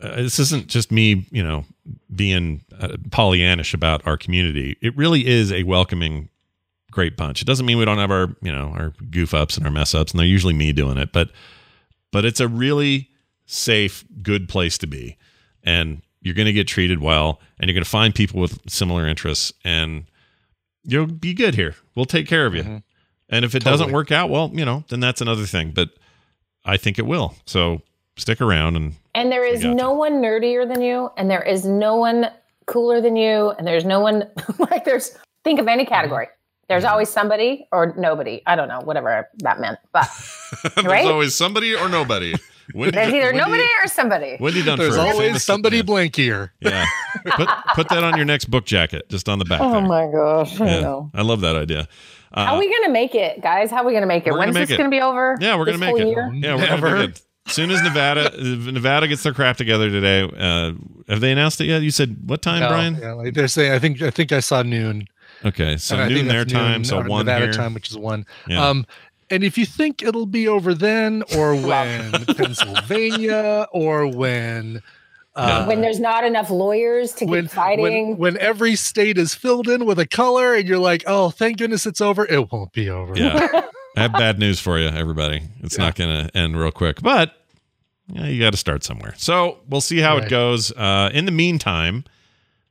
uh, 0.00 0.16
this 0.16 0.38
isn't 0.38 0.68
just 0.68 0.90
me, 0.92 1.26
you 1.30 1.42
know, 1.42 1.64
being 2.14 2.64
uh, 2.78 2.96
Pollyannish 3.10 3.74
about 3.74 4.06
our 4.06 4.16
community. 4.16 4.76
It 4.80 4.96
really 4.96 5.26
is 5.26 5.52
a 5.52 5.64
welcoming, 5.64 6.28
great 6.90 7.16
bunch. 7.16 7.42
It 7.42 7.46
doesn't 7.46 7.66
mean 7.66 7.78
we 7.78 7.84
don't 7.84 7.98
have 7.98 8.10
our 8.10 8.28
you 8.42 8.52
know 8.52 8.72
our 8.76 8.92
goof 9.10 9.34
ups 9.34 9.56
and 9.56 9.66
our 9.66 9.72
mess 9.72 9.94
ups, 9.94 10.12
and 10.12 10.20
they're 10.20 10.26
usually 10.26 10.54
me 10.54 10.72
doing 10.72 10.98
it, 10.98 11.12
but 11.12 11.30
but 12.10 12.24
it's 12.24 12.40
a 12.40 12.48
really 12.48 13.10
safe, 13.46 14.04
good 14.22 14.48
place 14.48 14.78
to 14.78 14.86
be, 14.86 15.16
and 15.62 16.02
you're 16.20 16.34
going 16.34 16.46
to 16.46 16.52
get 16.52 16.66
treated 16.66 17.00
well, 17.00 17.40
and 17.58 17.68
you're 17.68 17.74
going 17.74 17.84
to 17.84 17.90
find 17.90 18.14
people 18.14 18.40
with 18.40 18.58
similar 18.70 19.06
interests, 19.06 19.52
and 19.64 20.04
you'll 20.84 21.06
be 21.06 21.34
good 21.34 21.54
here. 21.54 21.74
We'll 21.94 22.06
take 22.06 22.26
care 22.26 22.46
of 22.46 22.54
you. 22.54 22.62
Mm-hmm. 22.62 22.76
And 23.30 23.44
if 23.44 23.54
it 23.54 23.62
doesn't 23.62 23.92
work 23.92 24.10
out, 24.10 24.30
well, 24.30 24.50
you 24.52 24.64
know, 24.64 24.84
then 24.88 25.00
that's 25.00 25.20
another 25.20 25.44
thing. 25.44 25.72
But 25.72 25.90
I 26.64 26.76
think 26.76 26.98
it 26.98 27.06
will. 27.06 27.34
So 27.44 27.82
stick 28.16 28.40
around 28.40 28.76
and 28.76 28.94
And 29.14 29.30
there 29.30 29.44
is 29.44 29.62
got 29.62 29.76
no 29.76 29.92
one 29.92 30.22
nerdier 30.22 30.66
than 30.66 30.82
you, 30.82 31.10
and 31.16 31.30
there 31.30 31.42
is 31.42 31.64
no 31.64 31.96
one 31.96 32.30
cooler 32.66 33.00
than 33.00 33.16
you, 33.16 33.50
and 33.50 33.66
there's 33.66 33.84
no 33.84 34.00
one 34.00 34.24
like 34.58 34.84
there's 34.84 35.16
think 35.44 35.60
of 35.60 35.68
any 35.68 35.84
category. 35.84 36.28
There's 36.68 36.84
always 36.84 37.08
somebody 37.08 37.66
or 37.72 37.94
nobody. 37.96 38.42
I 38.46 38.54
don't 38.56 38.68
know, 38.68 38.80
whatever 38.80 39.28
that 39.38 39.58
meant. 39.60 39.78
But 39.92 40.08
there's 40.74 40.86
Right? 40.86 41.06
always 41.06 41.34
somebody 41.34 41.74
or 41.74 41.88
nobody. 41.88 42.34
Wendi, 42.74 42.92
there's 42.92 43.14
either 43.14 43.32
Wendi- 43.32 43.36
nobody 43.38 43.62
or 43.82 43.88
somebody. 43.88 44.36
Wendy 44.38 44.62
done 44.62 44.78
There's 44.78 44.96
always 44.98 45.42
somebody 45.42 45.78
Yeah. 45.78 45.82
blankier. 45.84 46.50
Yeah. 46.60 46.84
Put 47.24 47.48
put 47.74 47.88
that 47.88 48.04
on 48.04 48.16
your 48.16 48.26
next 48.26 48.50
book 48.50 48.66
jacket, 48.66 49.08
just 49.08 49.28
on 49.28 49.38
the 49.38 49.46
back. 49.46 49.60
Oh 49.62 49.72
there. 49.72 49.80
my 49.80 50.06
gosh, 50.12 50.60
I 50.60 50.66
Yeah. 50.66 50.80
know. 50.80 51.10
I 51.14 51.22
love 51.22 51.40
that 51.40 51.56
idea. 51.56 51.88
Uh, 52.34 52.44
How 52.44 52.56
are 52.56 52.58
we 52.58 52.70
gonna 52.70 52.92
make 52.92 53.14
it, 53.14 53.40
guys? 53.40 53.70
How 53.70 53.78
are 53.78 53.86
we 53.86 53.94
gonna 53.94 54.04
make 54.04 54.26
it? 54.26 54.32
We're 54.32 54.40
gonna 54.40 54.52
When's 54.52 54.68
this 54.68 54.74
it. 54.74 54.76
gonna 54.76 54.90
be 54.90 55.00
over? 55.00 55.36
yeah, 55.40 55.56
we're 55.56 55.64
gonna 55.64 55.78
make 55.78 55.96
it. 55.98 56.08
year? 56.08 56.30
Yeah, 56.34 56.56
we're 56.56 56.66
gonna 56.80 56.96
make 57.06 57.10
it. 57.16 57.22
As 57.46 57.54
soon 57.54 57.70
as 57.70 57.82
Nevada 57.82 58.30
Nevada 58.38 59.08
gets 59.08 59.22
their 59.22 59.32
crap 59.32 59.56
together 59.56 59.88
today, 59.88 60.30
uh, 60.38 60.72
have 61.08 61.20
they 61.22 61.32
announced 61.32 61.62
it 61.62 61.68
yet? 61.68 61.80
You 61.80 61.90
said 61.90 62.18
what 62.26 62.42
time, 62.42 62.60
No, 62.60 62.68
Brian? 62.68 62.96
yeah, 63.00 63.12
like 63.14 63.32
they're 63.32 63.48
saying. 63.48 63.72
I 63.72 63.78
think 63.78 64.02
I 64.02 64.10
think 64.10 64.30
I 64.32 64.40
saw 64.40 64.60
noon. 64.62 65.06
Okay, 65.44 65.76
so 65.76 65.94
and 65.94 66.04
I 66.04 66.08
noon 66.08 66.16
think 66.18 66.28
their 66.28 66.44
time, 66.44 66.72
noon 66.72 66.84
so 66.84 66.96
one 67.02 67.26
Nevada 67.26 67.46
here. 67.46 67.52
time, 67.52 67.74
which 67.74 67.90
is 67.90 67.96
one. 67.96 68.26
Yeah. 68.46 68.66
Um, 68.66 68.86
and 69.30 69.44
if 69.44 69.58
you 69.58 69.66
think 69.66 70.02
it'll 70.02 70.26
be 70.26 70.48
over 70.48 70.74
then, 70.74 71.22
or 71.36 71.54
when 71.66 72.12
Pennsylvania, 72.82 73.66
or 73.72 74.06
when. 74.06 74.82
Uh, 75.36 75.64
when 75.66 75.80
there's 75.82 76.00
not 76.00 76.24
enough 76.24 76.50
lawyers 76.50 77.12
to 77.12 77.24
when, 77.24 77.44
keep 77.44 77.52
fighting. 77.52 78.08
when 78.08 78.16
when 78.18 78.36
every 78.38 78.74
state 78.74 79.16
is 79.16 79.36
filled 79.36 79.68
in 79.68 79.86
with 79.86 79.96
a 80.00 80.06
color 80.06 80.52
and 80.52 80.66
you're 80.66 80.80
like 80.80 81.04
oh 81.06 81.30
thank 81.30 81.58
goodness 81.58 81.86
it's 81.86 82.00
over 82.00 82.26
it 82.26 82.50
won't 82.50 82.72
be 82.72 82.90
over 82.90 83.16
Yeah. 83.16 83.62
I 83.96 84.00
have 84.02 84.12
bad 84.14 84.40
news 84.40 84.58
for 84.58 84.80
you, 84.80 84.88
everybody. 84.88 85.42
It's 85.60 85.78
not 85.78 85.94
going 85.94 86.26
to 86.26 86.36
end 86.36 86.58
real 86.58 86.72
quick, 86.72 87.00
but 87.02 87.34
yeah, 88.08 88.26
you 88.26 88.40
got 88.40 88.50
to 88.50 88.56
start 88.56 88.82
somewhere. 88.82 89.14
So 89.16 89.58
we'll 89.68 89.80
see 89.80 89.98
how 89.98 90.16
it 90.16 90.28
goes. 90.28 90.72
Uh, 90.72 91.10
in 91.12 91.24
the 91.24 91.32
meantime, 91.32 92.02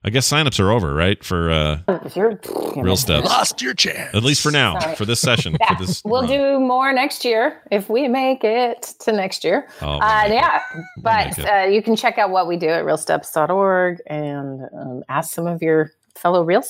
I 0.07 0.09
guess 0.09 0.25
signups 0.31 0.57
are 0.61 0.71
over, 0.71 0.93
right? 0.93 1.21
For 1.21 1.51
uh, 1.51 1.79
If 2.05 2.15
you're- 2.15 2.37
real 2.77 2.95
steps, 2.95 3.25
lost 3.27 3.61
your 3.61 3.73
chance 3.73 4.15
at 4.15 4.23
least 4.23 4.41
for 4.41 4.51
now, 4.51 4.79
Sorry. 4.79 4.95
for 4.95 5.03
this 5.05 5.19
session. 5.19 5.57
Yeah, 5.59 5.75
For 5.75 5.85
this 5.85 6.01
we'll 6.05 6.21
run. 6.21 6.29
do 6.29 6.59
more 6.59 6.93
next 6.93 7.25
year 7.25 7.61
if 7.71 7.89
we 7.89 8.07
make 8.07 8.43
it 8.45 8.93
to 9.01 9.11
next 9.11 9.43
year. 9.43 9.67
Oh, 9.81 9.97
we'll 9.97 10.03
uh, 10.03 10.21
make 10.23 10.31
it. 10.31 10.35
yeah, 10.35 10.61
but 10.99 11.25
make 11.27 11.37
it. 11.39 11.45
uh, 11.45 11.65
you 11.67 11.81
can 11.81 11.97
check 11.97 12.17
out 12.17 12.29
what 12.29 12.47
we 12.47 12.55
do 12.55 12.69
at 12.69 12.85
realsteps.org 12.85 14.01
and 14.07 14.61
um, 14.73 15.03
ask 15.09 15.33
some 15.33 15.45
of 15.45 15.61
your 15.61 15.91
fellow 16.15 16.41
real 16.43 16.63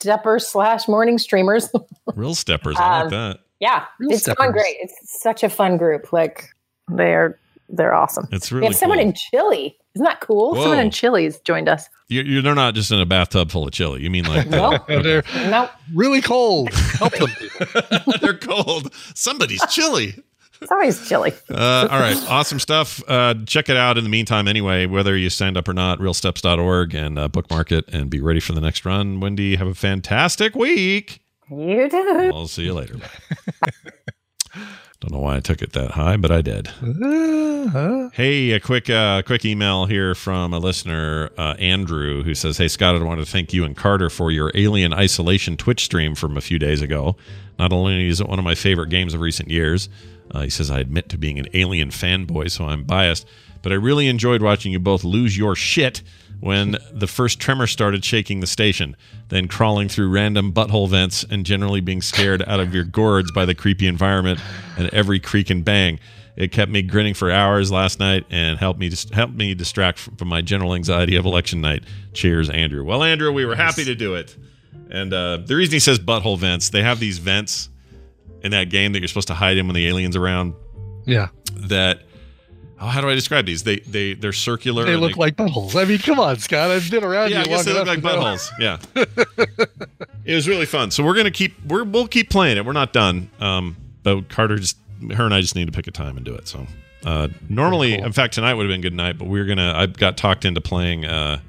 steppers 0.00 0.46
slash 0.48 0.88
morning 0.88 1.18
streamers. 1.18 1.68
real 2.14 2.34
steppers. 2.34 2.76
I 2.78 3.02
like 3.02 3.04
Um, 3.04 3.10
that. 3.10 3.40
yeah, 3.60 3.84
Real 4.00 4.12
it's 4.12 4.26
going 4.26 4.52
great. 4.52 4.76
It's 4.80 5.20
such 5.20 5.42
a 5.42 5.50
fun 5.50 5.76
group. 5.76 6.12
Like 6.12 6.48
they're 6.88 7.38
they're 7.68 7.94
awesome. 7.94 8.26
It's 8.32 8.50
we 8.50 8.56
really 8.58 8.68
have 8.68 8.76
someone 8.76 8.98
cool. 8.98 9.08
in 9.08 9.14
Chile. 9.14 9.76
Isn't 9.94 10.04
that 10.04 10.20
cool? 10.20 10.54
Someone 10.54 10.76
Whoa. 10.78 10.82
in 10.84 10.90
Chile's 10.90 11.40
joined 11.40 11.68
us. 11.68 11.88
You're, 12.08 12.24
you're, 12.24 12.42
they're 12.42 12.54
not 12.54 12.74
just 12.74 12.90
in 12.92 13.00
a 13.00 13.06
bathtub 13.06 13.50
full 13.50 13.66
of 13.66 13.72
chili. 13.72 14.02
You 14.02 14.10
mean 14.10 14.24
like 14.24 14.48
No. 14.48 14.78
And 14.88 15.04
they're 15.04 15.24
Nope. 15.50 15.70
really 15.94 16.20
cold 16.20 16.72
help 16.74 17.12
them 17.14 17.30
they're 18.20 18.38
cold. 18.38 18.92
Somebody's 19.14 19.64
chili. 19.70 20.14
It's 20.60 20.72
always 20.72 21.08
chilly. 21.08 21.32
Uh, 21.48 21.86
all 21.90 22.00
right, 22.00 22.16
awesome 22.28 22.58
stuff. 22.58 23.00
Uh, 23.06 23.34
check 23.46 23.68
it 23.68 23.76
out 23.76 23.96
in 23.96 24.02
the 24.02 24.10
meantime, 24.10 24.48
anyway, 24.48 24.86
whether 24.86 25.16
you 25.16 25.30
signed 25.30 25.56
up 25.56 25.68
or 25.68 25.72
not, 25.72 26.00
realsteps.org 26.00 26.94
and 26.96 27.16
uh, 27.16 27.28
bookmark 27.28 27.70
it 27.70 27.84
and 27.92 28.10
be 28.10 28.20
ready 28.20 28.40
for 28.40 28.54
the 28.54 28.60
next 28.60 28.84
run. 28.84 29.20
Wendi, 29.20 29.56
have 29.56 29.68
a 29.68 29.74
fantastic 29.74 30.56
week. 30.56 31.20
You 31.48 31.88
do. 31.88 32.30
I'll 32.34 32.48
see 32.48 32.64
you 32.64 32.74
later. 32.74 32.96
Don't 35.00 35.12
know 35.12 35.20
why 35.20 35.36
I 35.36 35.40
took 35.40 35.62
it 35.62 35.72
that 35.74 35.92
high, 35.92 36.16
but 36.16 36.32
I 36.32 36.42
did. 36.42 36.68
Uh-huh. 36.82 38.10
Hey, 38.12 38.50
a 38.50 38.58
quick 38.58 38.90
uh, 38.90 39.22
quick 39.22 39.44
email 39.44 39.86
here 39.86 40.14
from 40.16 40.52
a 40.52 40.58
listener, 40.58 41.30
uh, 41.38 41.54
Andrew, 41.60 42.24
who 42.24 42.34
says, 42.34 42.58
"Hey 42.58 42.66
Scott, 42.66 42.96
I 42.96 43.02
want 43.04 43.20
to 43.20 43.26
thank 43.26 43.52
you 43.52 43.64
and 43.64 43.76
Carter 43.76 44.10
for 44.10 44.32
your 44.32 44.50
Alien 44.56 44.92
Isolation 44.92 45.56
Twitch 45.56 45.84
stream 45.84 46.16
from 46.16 46.36
a 46.36 46.40
few 46.40 46.58
days 46.58 46.82
ago. 46.82 47.16
Not 47.60 47.72
only 47.72 48.08
is 48.08 48.20
it 48.20 48.28
one 48.28 48.40
of 48.40 48.44
my 48.44 48.56
favorite 48.56 48.88
games 48.88 49.14
of 49.14 49.20
recent 49.20 49.50
years, 49.50 49.88
uh, 50.32 50.40
he 50.40 50.50
says 50.50 50.68
I 50.70 50.80
admit 50.80 51.08
to 51.10 51.18
being 51.18 51.38
an 51.38 51.46
Alien 51.54 51.90
fanboy, 51.90 52.50
so 52.50 52.64
I'm 52.64 52.82
biased, 52.82 53.24
but 53.62 53.70
I 53.70 53.76
really 53.76 54.08
enjoyed 54.08 54.42
watching 54.42 54.72
you 54.72 54.80
both 54.80 55.04
lose 55.04 55.36
your 55.38 55.54
shit." 55.54 56.02
When 56.40 56.76
the 56.92 57.06
first 57.08 57.40
tremor 57.40 57.66
started 57.66 58.04
shaking 58.04 58.40
the 58.40 58.46
station, 58.46 58.96
then 59.28 59.48
crawling 59.48 59.88
through 59.88 60.10
random 60.10 60.52
butthole 60.52 60.88
vents 60.88 61.24
and 61.24 61.44
generally 61.44 61.80
being 61.80 62.00
scared 62.00 62.42
out 62.46 62.60
of 62.60 62.72
your 62.72 62.84
gourds 62.84 63.32
by 63.32 63.44
the 63.44 63.54
creepy 63.54 63.86
environment 63.86 64.40
and 64.76 64.88
every 64.90 65.18
creak 65.18 65.50
and 65.50 65.64
bang. 65.64 65.98
It 66.36 66.52
kept 66.52 66.70
me 66.70 66.82
grinning 66.82 67.14
for 67.14 67.32
hours 67.32 67.72
last 67.72 67.98
night 67.98 68.24
and 68.30 68.58
helped 68.60 68.78
me 68.78 68.88
just 68.88 69.12
helped 69.12 69.34
me 69.34 69.54
distract 69.54 69.98
from 69.98 70.28
my 70.28 70.40
general 70.40 70.76
anxiety 70.76 71.16
of 71.16 71.24
election 71.24 71.60
night. 71.60 71.82
Cheers, 72.12 72.48
Andrew. 72.48 72.84
Well, 72.84 73.02
Andrew, 73.02 73.32
we 73.32 73.44
were 73.44 73.56
happy 73.56 73.84
to 73.84 73.96
do 73.96 74.14
it. 74.14 74.36
And 74.90 75.12
uh, 75.12 75.38
the 75.38 75.56
reason 75.56 75.72
he 75.72 75.80
says 75.80 75.98
butthole 75.98 76.38
vents, 76.38 76.70
they 76.70 76.82
have 76.82 77.00
these 77.00 77.18
vents 77.18 77.68
in 78.42 78.52
that 78.52 78.70
game 78.70 78.92
that 78.92 79.00
you're 79.00 79.08
supposed 79.08 79.28
to 79.28 79.34
hide 79.34 79.56
in 79.56 79.66
when 79.66 79.74
the 79.74 79.88
aliens 79.88 80.14
around. 80.14 80.54
yeah 81.04 81.28
That 81.54 82.02
how 82.86 83.00
do 83.00 83.08
I 83.08 83.14
describe 83.14 83.46
these? 83.46 83.64
They 83.64 83.80
they 83.80 84.14
they're 84.14 84.32
circular. 84.32 84.84
they 84.84 84.96
look 84.96 85.16
like 85.16 85.36
buttholes 85.36 85.74
i 85.74 85.84
mean 85.84 85.98
come 85.98 86.20
on 86.20 86.38
scott 86.38 86.70
i've 86.70 86.90
been 86.90 87.02
around 87.02 87.30
yeah, 87.30 87.38
I 87.38 87.40
you 87.40 87.46
guess 87.46 87.66
long 87.66 87.74
they 87.74 87.80
look 87.80 87.88
like 87.88 88.00
buttholes. 88.00 88.50
Yeah, 88.58 88.78
it 90.24 90.34
was 90.34 90.48
really 90.48 90.66
fun. 90.66 90.90
So 90.90 91.04
we're 91.04 91.14
gonna 91.16 91.30
keep 91.30 91.54
we're 91.66 91.84
we'll 91.84 92.08
keep 92.08 92.30
playing 92.30 92.56
it. 92.56 92.64
We're 92.64 92.72
not 92.72 92.92
done. 92.92 93.30
Um, 93.40 93.76
but 94.02 94.28
Carter 94.28 94.56
just 94.56 94.76
her 95.14 95.24
and 95.24 95.34
I 95.34 95.40
just 95.40 95.54
need 95.54 95.66
to 95.66 95.72
pick 95.72 95.86
a 95.86 95.90
time 95.90 96.16
and 96.16 96.24
do 96.24 96.34
it. 96.34 96.48
So 96.48 96.66
uh, 97.04 97.28
normally, 97.48 97.96
cool. 97.96 98.06
in 98.06 98.12
fact, 98.12 98.34
tonight 98.34 98.54
would 98.54 98.64
have 98.64 98.72
been 98.72 98.80
good 98.80 98.94
night, 98.94 99.18
but 99.18 99.28
we're 99.28 99.44
gonna. 99.44 99.72
I 99.74 99.86
got 99.86 100.16
talked 100.16 100.44
into 100.44 100.60
playing 100.60 101.04
uh, 101.04 101.40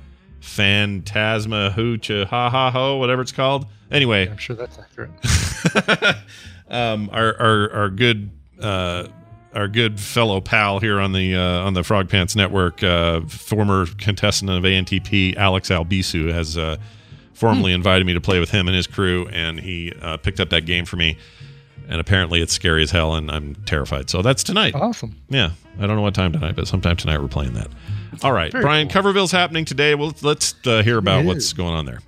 Phantasma 0.42 1.74
Hoocha 1.76 2.26
Ha 2.28 2.50
Ha 2.50 2.72
Ho, 2.72 2.98
whatever 2.98 3.22
it's 3.22 3.32
called. 3.32 3.66
Anyway, 3.92 4.30
i'm 4.30 4.38
sure 4.38 4.56
that's 4.56 4.78
accurate 4.78 5.10
um, 6.70 7.10
our 7.12 7.36
our 7.40 7.72
our 7.74 7.90
good 7.90 8.30
uh, 8.62 9.08
our 9.54 9.68
good 9.68 10.00
fellow 10.00 10.42
pal 10.42 10.80
here 10.80 11.00
on 11.00 11.12
the 11.12 11.36
uh, 11.36 11.66
on 11.66 11.74
the 11.74 11.84
Frog 11.84 12.10
Pants 12.10 12.36
Network, 12.36 12.84
uh, 12.84 13.22
former 13.22 13.86
contestant 13.98 14.52
of 14.52 14.64
ANTP, 14.64 15.36
Alex 15.36 15.70
Albisu, 15.70 16.32
has 16.32 16.58
uh, 16.58 16.78
formally 17.34 17.74
invited 17.74 18.06
me 18.06 18.14
to 18.14 18.22
play 18.22 18.40
with 18.40 18.52
him 18.52 18.68
and 18.68 18.76
his 18.76 18.88
crew, 18.88 19.28
and 19.30 19.60
he 19.60 19.94
uh, 20.02 20.18
picked 20.18 20.40
up 20.40 20.50
that 20.50 20.66
game 20.66 20.86
for 20.86 20.98
me. 20.98 21.18
And 21.88 22.00
apparently, 22.00 22.40
it's 22.42 22.54
scary 22.54 22.84
as 22.84 22.92
hell, 22.92 23.16
and 23.16 23.32
I'm 23.32 23.56
terrified. 23.66 24.12
So 24.12 24.22
that's 24.22 24.44
tonight. 24.44 24.76
awesome 24.76 25.16
Yeah, 25.30 25.52
I 25.80 25.88
don't 25.88 25.96
know 25.96 26.04
what 26.04 26.14
time 26.14 26.32
tonight, 26.32 26.56
but 26.56 26.68
sometime 26.68 26.96
tonight 26.96 27.20
we're 27.20 27.28
playing 27.28 27.54
that. 27.54 27.68
All 28.22 28.32
right, 28.32 28.52
Very 28.52 28.64
Brian, 28.64 28.90
Coverville's 28.90 29.32
happening 29.32 29.66
today. 29.66 29.96
Well, 29.96 30.14
let's 30.22 30.54
uh, 30.68 30.84
hear 30.84 31.00
about 31.00 31.26
what's 31.26 31.52
going 31.54 31.74
on 31.74 31.86
there. 31.86 32.00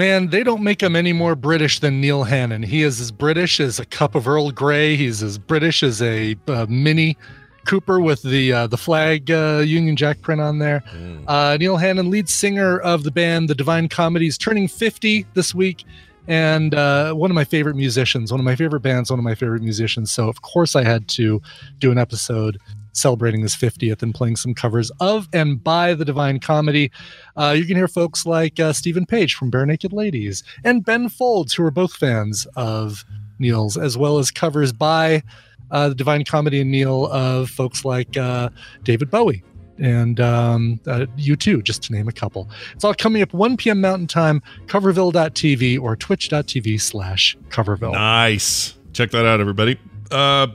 Man, 0.00 0.28
they 0.28 0.42
don't 0.42 0.62
make 0.62 0.82
him 0.82 0.96
any 0.96 1.12
more 1.12 1.34
British 1.34 1.80
than 1.80 2.00
Neil 2.00 2.24
Hannon. 2.24 2.62
He 2.62 2.82
is 2.82 3.02
as 3.02 3.12
British 3.12 3.60
as 3.60 3.78
a 3.78 3.84
cup 3.84 4.14
of 4.14 4.26
Earl 4.26 4.50
Grey. 4.50 4.96
He's 4.96 5.22
as 5.22 5.36
British 5.36 5.82
as 5.82 6.00
a 6.00 6.38
uh, 6.48 6.64
Mini 6.70 7.18
Cooper 7.66 8.00
with 8.00 8.22
the 8.22 8.50
uh, 8.50 8.66
the 8.66 8.78
flag 8.78 9.30
uh, 9.30 9.62
Union 9.62 9.96
Jack 9.96 10.22
print 10.22 10.40
on 10.40 10.58
there. 10.58 10.82
Uh, 11.28 11.58
Neil 11.60 11.76
Hannon, 11.76 12.08
lead 12.08 12.30
singer 12.30 12.78
of 12.78 13.02
the 13.02 13.10
band 13.10 13.50
The 13.50 13.54
Divine 13.54 13.90
Comedies, 13.90 14.38
turning 14.38 14.68
50 14.68 15.26
this 15.34 15.54
week, 15.54 15.84
and 16.26 16.74
uh, 16.74 17.12
one 17.12 17.30
of 17.30 17.34
my 17.34 17.44
favorite 17.44 17.76
musicians, 17.76 18.32
one 18.32 18.40
of 18.40 18.44
my 18.46 18.56
favorite 18.56 18.80
bands, 18.80 19.10
one 19.10 19.18
of 19.18 19.24
my 19.24 19.34
favorite 19.34 19.60
musicians. 19.60 20.10
So 20.10 20.30
of 20.30 20.40
course 20.40 20.76
I 20.76 20.82
had 20.82 21.08
to 21.08 21.42
do 21.78 21.92
an 21.92 21.98
episode 21.98 22.56
celebrating 22.92 23.42
his 23.42 23.54
50th 23.54 24.02
and 24.02 24.14
playing 24.14 24.36
some 24.36 24.54
covers 24.54 24.90
of 25.00 25.28
and 25.32 25.62
by 25.62 25.94
the 25.94 26.04
Divine 26.04 26.40
Comedy. 26.40 26.90
Uh, 27.36 27.54
you 27.56 27.64
can 27.64 27.76
hear 27.76 27.88
folks 27.88 28.26
like 28.26 28.58
uh, 28.58 28.72
Steven 28.72 29.06
Page 29.06 29.34
from 29.34 29.50
Barenaked 29.50 29.92
Ladies 29.92 30.42
and 30.64 30.84
Ben 30.84 31.08
Folds, 31.08 31.54
who 31.54 31.64
are 31.64 31.70
both 31.70 31.94
fans 31.94 32.46
of 32.56 33.04
Neil's, 33.38 33.76
as 33.76 33.96
well 33.96 34.18
as 34.18 34.30
covers 34.30 34.72
by 34.72 35.22
uh, 35.70 35.88
the 35.88 35.94
Divine 35.94 36.24
Comedy 36.24 36.60
and 36.60 36.70
Neil 36.70 37.06
of 37.06 37.48
folks 37.50 37.84
like 37.84 38.16
uh, 38.16 38.50
David 38.82 39.10
Bowie 39.10 39.42
and 39.78 40.20
um, 40.20 40.80
uh, 40.86 41.06
U2, 41.16 41.62
just 41.62 41.82
to 41.84 41.92
name 41.92 42.06
a 42.06 42.12
couple. 42.12 42.50
It's 42.74 42.84
all 42.84 42.94
coming 42.94 43.22
up 43.22 43.32
1 43.32 43.56
p.m. 43.56 43.80
Mountain 43.80 44.08
Time, 44.08 44.42
coverville.tv 44.66 45.80
or 45.80 45.96
twitch.tv 45.96 46.80
slash 46.80 47.36
coverville. 47.48 47.92
Nice. 47.92 48.74
check 48.92 49.10
that 49.12 49.24
out, 49.24 49.40
everybody. 49.40 49.78
Uh, 50.10 50.48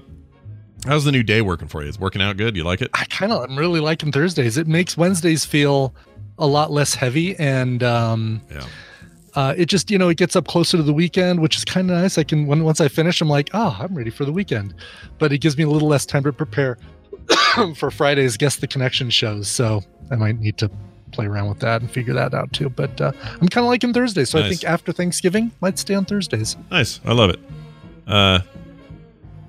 how's 0.86 1.04
the 1.04 1.12
new 1.12 1.24
day 1.24 1.42
working 1.42 1.68
for 1.68 1.82
you? 1.84 1.90
It's 1.90 2.00
working 2.00 2.22
out 2.22 2.38
good. 2.38 2.56
You 2.56 2.64
like 2.64 2.82
it? 2.82 2.90
I 2.94 3.06
kind 3.06 3.32
of 3.32 3.44
I'm 3.50 3.58
really 3.58 3.80
liking 3.80 4.12
Thursdays. 4.12 4.58
It 4.58 4.68
makes 4.68 4.96
Wednesdays 4.98 5.46
feel 5.46 5.94
a 6.38 6.48
lot 6.48 6.72
less 6.72 6.96
heavy, 6.96 7.36
and 7.38 7.82
um, 7.84 8.42
Yeah. 8.54 8.66
uh, 9.36 9.54
it 9.58 9.66
just 9.68 9.90
you 9.92 9.98
know 9.98 10.10
it 10.10 10.18
gets 10.18 10.36
up 10.36 10.48
closer 10.48 10.78
to 10.78 10.84
the 10.84 10.94
weekend, 10.94 11.40
which 11.42 11.56
is 11.58 11.66
kind 11.66 11.90
of 11.92 11.98
nice. 11.98 12.18
I 12.18 12.24
can 12.24 12.46
when 12.48 12.64
once 12.64 12.82
I 12.82 12.88
finish, 12.88 13.22
I'm 13.22 13.30
like, 13.30 13.50
oh, 13.54 13.76
I'm 13.80 13.96
ready 13.96 14.10
for 14.10 14.26
the 14.26 14.32
weekend, 14.34 14.74
but 15.20 15.32
it 15.32 15.40
gives 15.40 15.58
me 15.58 15.64
a 15.64 15.70
little 15.70 15.88
less 15.88 16.06
time 16.06 16.24
to 16.24 16.34
prepare 16.34 16.78
for 17.76 17.90
Friday's 17.92 18.38
guess 18.38 18.58
the 18.58 18.68
connection 18.68 19.10
shows. 19.10 19.48
So 19.48 19.82
I 20.12 20.16
might 20.16 20.40
need 20.40 20.58
to 20.58 20.70
play 21.12 21.26
around 21.28 21.48
with 21.48 21.60
that 21.60 21.82
and 21.82 21.90
figure 21.90 22.14
that 22.14 22.34
out 22.34 22.52
too. 22.52 22.70
But 22.70 23.00
uh, 23.00 23.12
I'm 23.42 23.48
kind 23.48 23.64
of 23.66 23.70
liking 23.70 23.94
Thursdays, 23.94 24.30
so 24.30 24.40
I 24.40 24.50
think 24.50 24.64
after 24.66 24.92
Thanksgiving 24.92 25.52
might 25.62 25.80
stay 25.80 25.94
on 25.96 26.04
Thursdays. 26.06 26.58
Nice. 26.70 27.00
I 27.06 27.14
love 27.14 27.30
it. 27.30 27.40
Uh, 28.06 28.40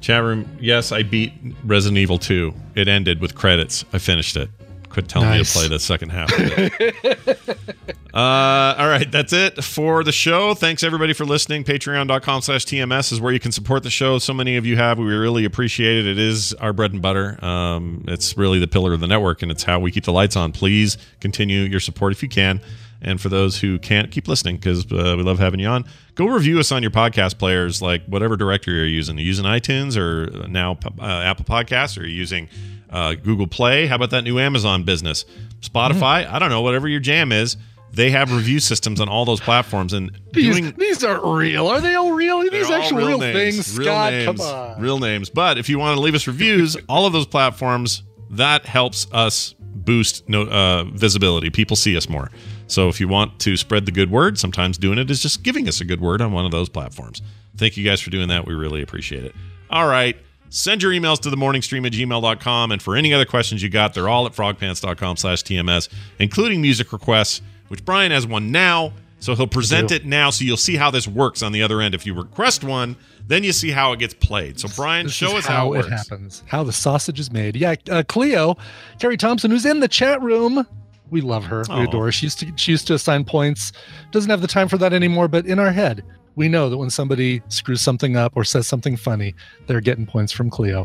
chat 0.06 0.22
room. 0.22 0.48
Yes, 0.60 0.92
I 0.92 1.02
beat 1.02 1.32
Resident 1.64 1.98
Evil 1.98 2.18
2. 2.18 2.54
It 2.76 2.86
ended 2.86 3.20
with 3.20 3.34
credits. 3.34 3.84
I 3.92 3.98
finished 3.98 4.36
it. 4.36 4.48
Quit 4.88 5.08
telling 5.08 5.28
Nice. 5.28 5.54
me 5.56 5.62
to 5.62 5.68
play 5.68 5.76
the 5.76 5.80
second 5.80 6.10
half. 6.10 6.32
Uh, 8.14 8.74
all 8.78 8.88
right, 8.88 9.12
that's 9.12 9.34
it 9.34 9.62
for 9.62 10.02
the 10.02 10.10
show. 10.10 10.54
Thanks 10.54 10.82
everybody 10.82 11.12
for 11.12 11.26
listening. 11.26 11.64
Patreon.com 11.64 12.40
slash 12.40 12.64
TMS 12.64 13.12
is 13.12 13.20
where 13.20 13.30
you 13.30 13.38
can 13.38 13.52
support 13.52 13.82
the 13.82 13.90
show. 13.90 14.18
So 14.18 14.32
many 14.32 14.56
of 14.56 14.64
you 14.64 14.76
have. 14.78 14.96
We 14.98 15.04
really 15.04 15.44
appreciate 15.44 15.98
it. 15.98 16.06
It 16.06 16.18
is 16.18 16.54
our 16.54 16.72
bread 16.72 16.94
and 16.94 17.02
butter. 17.02 17.38
Um, 17.44 18.06
it's 18.08 18.34
really 18.38 18.58
the 18.58 18.68
pillar 18.68 18.94
of 18.94 19.00
the 19.00 19.06
network, 19.06 19.42
and 19.42 19.52
it's 19.52 19.64
how 19.64 19.80
we 19.80 19.90
keep 19.90 20.04
the 20.04 20.14
lights 20.14 20.34
on. 20.34 20.52
Please 20.52 20.96
continue 21.20 21.60
your 21.64 21.78
support 21.78 22.14
if 22.14 22.22
you 22.22 22.30
can. 22.30 22.62
And 23.02 23.20
for 23.20 23.28
those 23.28 23.58
who 23.60 23.78
can't, 23.78 24.10
keep 24.10 24.26
listening 24.28 24.56
because 24.56 24.84
uh, 24.90 25.14
we 25.16 25.22
love 25.22 25.38
having 25.38 25.60
you 25.60 25.68
on. 25.68 25.84
Go 26.14 26.26
review 26.26 26.58
us 26.58 26.72
on 26.72 26.82
your 26.82 26.90
podcast 26.90 27.38
players, 27.38 27.82
like 27.82 28.04
whatever 28.06 28.36
directory 28.36 28.74
you're 28.74 28.86
using. 28.86 29.16
Are 29.18 29.20
you 29.20 29.26
using 29.26 29.44
iTunes 29.44 29.96
or 29.96 30.48
now 30.48 30.78
uh, 30.98 31.04
Apple 31.04 31.44
Podcasts? 31.44 31.98
Or 31.98 32.02
are 32.02 32.06
you 32.06 32.14
using 32.16 32.48
uh, 32.90 33.14
Google 33.14 33.46
Play? 33.46 33.86
How 33.86 33.96
about 33.96 34.10
that 34.10 34.22
new 34.24 34.38
Amazon 34.38 34.84
business? 34.84 35.24
Spotify? 35.60 36.26
I 36.30 36.38
don't 36.38 36.48
know. 36.48 36.62
Whatever 36.62 36.88
your 36.88 37.00
jam 37.00 37.32
is, 37.32 37.56
they 37.92 38.10
have 38.10 38.32
review 38.32 38.60
systems 38.60 39.00
on 39.00 39.08
all 39.08 39.24
those 39.24 39.40
platforms. 39.40 39.92
And 39.92 40.10
These 40.32 40.58
doing 40.58 40.74
these 40.76 41.02
aren't 41.04 41.24
real. 41.24 41.66
Are 41.66 41.80
they 41.80 41.94
all 41.94 42.12
real? 42.12 42.40
These 42.42 42.70
actual 42.70 42.98
real, 42.98 43.18
names. 43.18 43.56
things, 43.56 43.78
Real 43.78 43.86
Scott. 43.86 44.12
names. 44.12 44.26
Come 44.26 44.40
on. 44.40 44.80
Real 44.80 44.98
names. 44.98 45.30
But 45.30 45.58
if 45.58 45.68
you 45.68 45.78
want 45.78 45.96
to 45.96 46.00
leave 46.00 46.14
us 46.14 46.26
reviews, 46.26 46.76
all 46.88 47.06
of 47.06 47.12
those 47.12 47.26
platforms, 47.26 48.02
that 48.30 48.66
helps 48.66 49.06
us 49.12 49.54
boost 49.60 50.28
no, 50.28 50.42
uh, 50.42 50.84
visibility. 50.84 51.50
People 51.50 51.76
see 51.76 51.96
us 51.96 52.08
more. 52.08 52.30
So 52.66 52.88
if 52.88 53.00
you 53.00 53.08
want 53.08 53.38
to 53.40 53.56
spread 53.56 53.86
the 53.86 53.92
good 53.92 54.10
word, 54.10 54.38
sometimes 54.38 54.76
doing 54.78 54.98
it 54.98 55.10
is 55.10 55.22
just 55.22 55.42
giving 55.42 55.68
us 55.68 55.80
a 55.80 55.84
good 55.84 56.00
word 56.00 56.20
on 56.20 56.32
one 56.32 56.44
of 56.44 56.50
those 56.50 56.68
platforms. 56.68 57.22
Thank 57.56 57.76
you 57.76 57.84
guys 57.84 58.00
for 58.00 58.10
doing 58.10 58.28
that. 58.28 58.46
We 58.46 58.54
really 58.54 58.82
appreciate 58.82 59.24
it. 59.24 59.34
All 59.70 59.86
right. 59.86 60.16
Send 60.48 60.82
your 60.82 60.92
emails 60.92 61.20
to 61.20 61.30
the 61.30 61.36
morningstream 61.36 61.86
at 61.86 61.92
gmail.com. 61.92 62.72
And 62.72 62.80
for 62.82 62.96
any 62.96 63.12
other 63.12 63.24
questions 63.24 63.62
you 63.62 63.68
got, 63.68 63.94
they're 63.94 64.08
all 64.08 64.26
at 64.26 64.32
frogpants.com 64.32 65.16
slash 65.16 65.42
TMS, 65.42 65.88
including 66.18 66.60
music 66.60 66.92
requests, 66.92 67.40
which 67.68 67.84
Brian 67.84 68.12
has 68.12 68.26
one 68.26 68.52
now. 68.52 68.92
So 69.18 69.34
he'll 69.34 69.46
present 69.46 69.90
it 69.92 70.04
now. 70.04 70.30
So 70.30 70.44
you'll 70.44 70.56
see 70.56 70.76
how 70.76 70.90
this 70.90 71.08
works 71.08 71.42
on 71.42 71.50
the 71.52 71.62
other 71.62 71.80
end. 71.80 71.94
If 71.94 72.04
you 72.06 72.14
request 72.14 72.62
one, 72.62 72.96
then 73.26 73.42
you 73.44 73.52
see 73.52 73.70
how 73.70 73.92
it 73.92 73.98
gets 73.98 74.14
played. 74.14 74.60
So 74.60 74.68
Brian, 74.76 75.06
This 75.06 75.14
show 75.14 75.36
us 75.36 75.46
how, 75.46 75.72
it 75.72 75.78
works. 75.78 75.88
happens, 75.88 76.42
how 76.46 76.62
the 76.62 76.72
sausage 76.72 77.18
is 77.18 77.32
made. 77.32 77.56
Yeah, 77.56 77.74
uh, 77.90 78.02
Cleo, 78.06 78.56
Carrie 79.00 79.16
Thompson, 79.16 79.50
who's 79.50 79.64
in 79.66 79.80
the 79.80 79.88
chat 79.88 80.20
room. 80.22 80.66
We 81.10 81.20
love 81.20 81.44
her. 81.46 81.64
Aw. 81.68 81.78
We 81.78 81.84
adore 81.84 82.06
her. 82.06 82.12
She 82.12 82.26
used 82.26 82.40
to 82.40 82.52
she 82.56 82.72
used 82.72 82.86
to 82.88 82.94
assign 82.94 83.24
points. 83.24 83.72
Doesn't 84.10 84.30
have 84.30 84.40
the 84.40 84.46
time 84.48 84.68
for 84.68 84.78
that 84.78 84.92
anymore. 84.92 85.28
But 85.28 85.46
in 85.46 85.58
our 85.58 85.72
head, 85.72 86.04
we 86.34 86.48
know 86.48 86.68
that 86.68 86.76
when 86.76 86.90
somebody 86.90 87.42
screws 87.48 87.80
something 87.80 88.16
up 88.16 88.32
or 88.36 88.44
says 88.44 88.66
something 88.66 88.96
funny, 88.96 89.34
they're 89.66 89.80
getting 89.80 90.06
points 90.06 90.32
from 90.32 90.50
Cleo. 90.50 90.84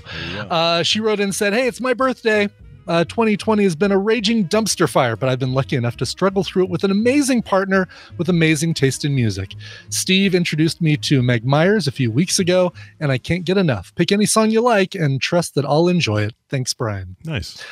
Uh, 0.50 0.84
she 0.84 1.00
wrote 1.00 1.20
in 1.20 1.26
and 1.26 1.36
said, 1.36 1.54
"Hey, 1.54 1.68
it's 1.68 1.82
my 1.82 1.94
birthday. 1.94 2.50
Uh, 2.88 3.04
2020 3.06 3.64
has 3.64 3.76
been 3.76 3.92
a 3.92 3.98
raging 3.98 4.48
dumpster 4.48 4.90
fire, 4.90 5.16
but 5.16 5.30
I've 5.30 5.40
been 5.40 5.54
lucky 5.54 5.76
enough 5.76 5.98
to 5.98 6.06
struggle 6.06 6.44
through 6.44 6.64
it 6.64 6.70
with 6.70 6.84
an 6.84 6.92
amazing 6.92 7.44
partner 7.44 7.88
with 8.18 8.28
amazing 8.28 8.74
taste 8.74 9.06
in 9.06 9.14
music. 9.14 9.54
Steve 9.90 10.34
introduced 10.34 10.82
me 10.82 10.98
to 10.98 11.22
Meg 11.22 11.46
Myers 11.46 11.88
a 11.88 11.92
few 11.92 12.12
weeks 12.12 12.40
ago, 12.40 12.74
and 13.00 13.12
I 13.12 13.18
can't 13.18 13.46
get 13.46 13.58
enough. 13.58 13.94
Pick 13.96 14.12
any 14.12 14.26
song 14.26 14.50
you 14.50 14.62
like 14.62 14.96
and 14.96 15.22
trust 15.22 15.56
that 15.56 15.66
I'll 15.66 15.88
enjoy 15.88 16.24
it. 16.24 16.34
Thanks, 16.50 16.74
Brian. 16.74 17.16
Nice. 17.24 17.64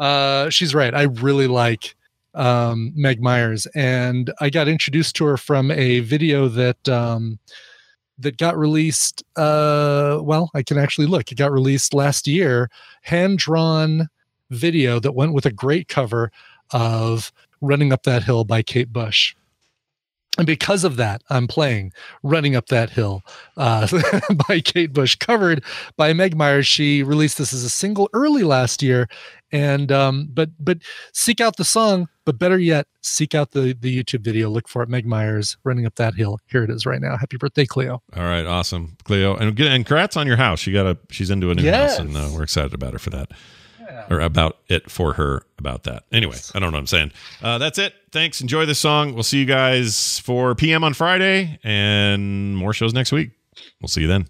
Uh, 0.00 0.48
she's 0.48 0.74
right. 0.74 0.94
I 0.94 1.02
really 1.02 1.46
like 1.46 1.94
um, 2.34 2.92
Meg 2.96 3.22
Myers, 3.22 3.66
and 3.74 4.32
I 4.40 4.48
got 4.48 4.66
introduced 4.66 5.14
to 5.16 5.26
her 5.26 5.36
from 5.36 5.70
a 5.70 6.00
video 6.00 6.48
that 6.48 6.88
um, 6.88 7.38
that 8.18 8.38
got 8.38 8.56
released. 8.56 9.22
Uh, 9.36 10.18
well, 10.22 10.50
I 10.54 10.62
can 10.62 10.78
actually 10.78 11.06
look. 11.06 11.30
It 11.30 11.36
got 11.36 11.52
released 11.52 11.92
last 11.92 12.26
year, 12.26 12.70
hand 13.02 13.38
drawn 13.38 14.08
video 14.48 14.98
that 15.00 15.14
went 15.14 15.34
with 15.34 15.44
a 15.44 15.52
great 15.52 15.88
cover 15.88 16.32
of 16.70 17.30
"Running 17.60 17.92
Up 17.92 18.04
That 18.04 18.24
Hill" 18.24 18.44
by 18.44 18.62
Kate 18.62 18.92
Bush. 18.92 19.34
And 20.38 20.46
because 20.46 20.84
of 20.84 20.96
that, 20.96 21.22
I'm 21.28 21.48
playing 21.48 21.92
Running 22.22 22.54
Up 22.54 22.66
That 22.68 22.88
Hill 22.90 23.22
uh, 23.56 23.86
by 24.48 24.60
Kate 24.60 24.92
Bush, 24.92 25.16
covered 25.16 25.62
by 25.96 26.12
Meg 26.12 26.36
Myers. 26.36 26.66
She 26.68 27.02
released 27.02 27.36
this 27.36 27.52
as 27.52 27.64
a 27.64 27.68
single 27.68 28.08
early 28.14 28.44
last 28.44 28.80
year. 28.82 29.08
And 29.52 29.90
um, 29.90 30.28
but 30.32 30.50
but 30.60 30.78
seek 31.12 31.40
out 31.40 31.56
the 31.56 31.64
song, 31.64 32.08
but 32.24 32.38
better 32.38 32.56
yet, 32.56 32.86
seek 33.02 33.34
out 33.34 33.50
the 33.50 33.76
the 33.78 34.02
YouTube 34.02 34.20
video. 34.20 34.48
Look 34.48 34.68
for 34.68 34.80
it, 34.84 34.88
Meg 34.88 35.04
Myers 35.04 35.56
running 35.64 35.84
up 35.86 35.96
that 35.96 36.14
hill. 36.14 36.38
Here 36.46 36.62
it 36.62 36.70
is 36.70 36.86
right 36.86 37.00
now. 37.00 37.16
Happy 37.16 37.36
birthday, 37.36 37.66
Cleo. 37.66 38.00
All 38.16 38.22
right, 38.22 38.46
awesome, 38.46 38.96
Cleo, 39.02 39.34
and 39.34 39.58
and 39.58 39.84
congrats 39.84 40.16
on 40.16 40.28
your 40.28 40.36
house. 40.36 40.60
She 40.60 40.70
got 40.70 40.86
a 40.86 40.96
she's 41.10 41.30
into 41.30 41.50
a 41.50 41.56
new 41.56 41.62
house, 41.64 41.72
Yes. 41.72 41.98
and 41.98 42.16
uh, 42.16 42.28
we're 42.32 42.44
excited 42.44 42.72
about 42.72 42.92
her 42.92 43.00
for 43.00 43.10
that, 43.10 43.32
or 44.08 44.20
about 44.20 44.58
it 44.68 44.90
for 44.90 45.14
her 45.14 45.42
about 45.58 45.82
that. 45.84 46.04
Anyway, 46.12 46.36
I 46.54 46.58
don't 46.58 46.70
know 46.70 46.76
what 46.76 46.80
I'm 46.80 46.86
saying. 46.86 47.12
Uh, 47.42 47.58
that's 47.58 47.78
it. 47.78 47.94
Thanks. 48.12 48.40
Enjoy 48.40 48.66
this 48.66 48.78
song. 48.78 49.14
We'll 49.14 49.22
see 49.22 49.38
you 49.38 49.46
guys 49.46 50.18
for 50.20 50.54
PM 50.54 50.84
on 50.84 50.94
Friday, 50.94 51.58
and 51.62 52.56
more 52.56 52.72
shows 52.72 52.94
next 52.94 53.12
week. 53.12 53.30
We'll 53.80 53.88
see 53.88 54.02
you 54.02 54.06
then. 54.08 54.26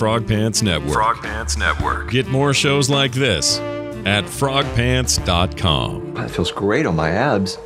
Frog 0.00 0.26
Pants 0.26 0.62
Network. 0.62 0.94
Frog 0.94 1.16
Pants 1.18 1.58
Network. 1.58 2.10
Get 2.10 2.26
more 2.26 2.54
shows 2.54 2.88
like 2.88 3.12
this 3.12 3.58
at 4.06 4.24
frogpants.com. 4.24 6.14
That 6.14 6.30
feels 6.30 6.50
great 6.50 6.86
on 6.86 6.96
my 6.96 7.10
abs. 7.10 7.58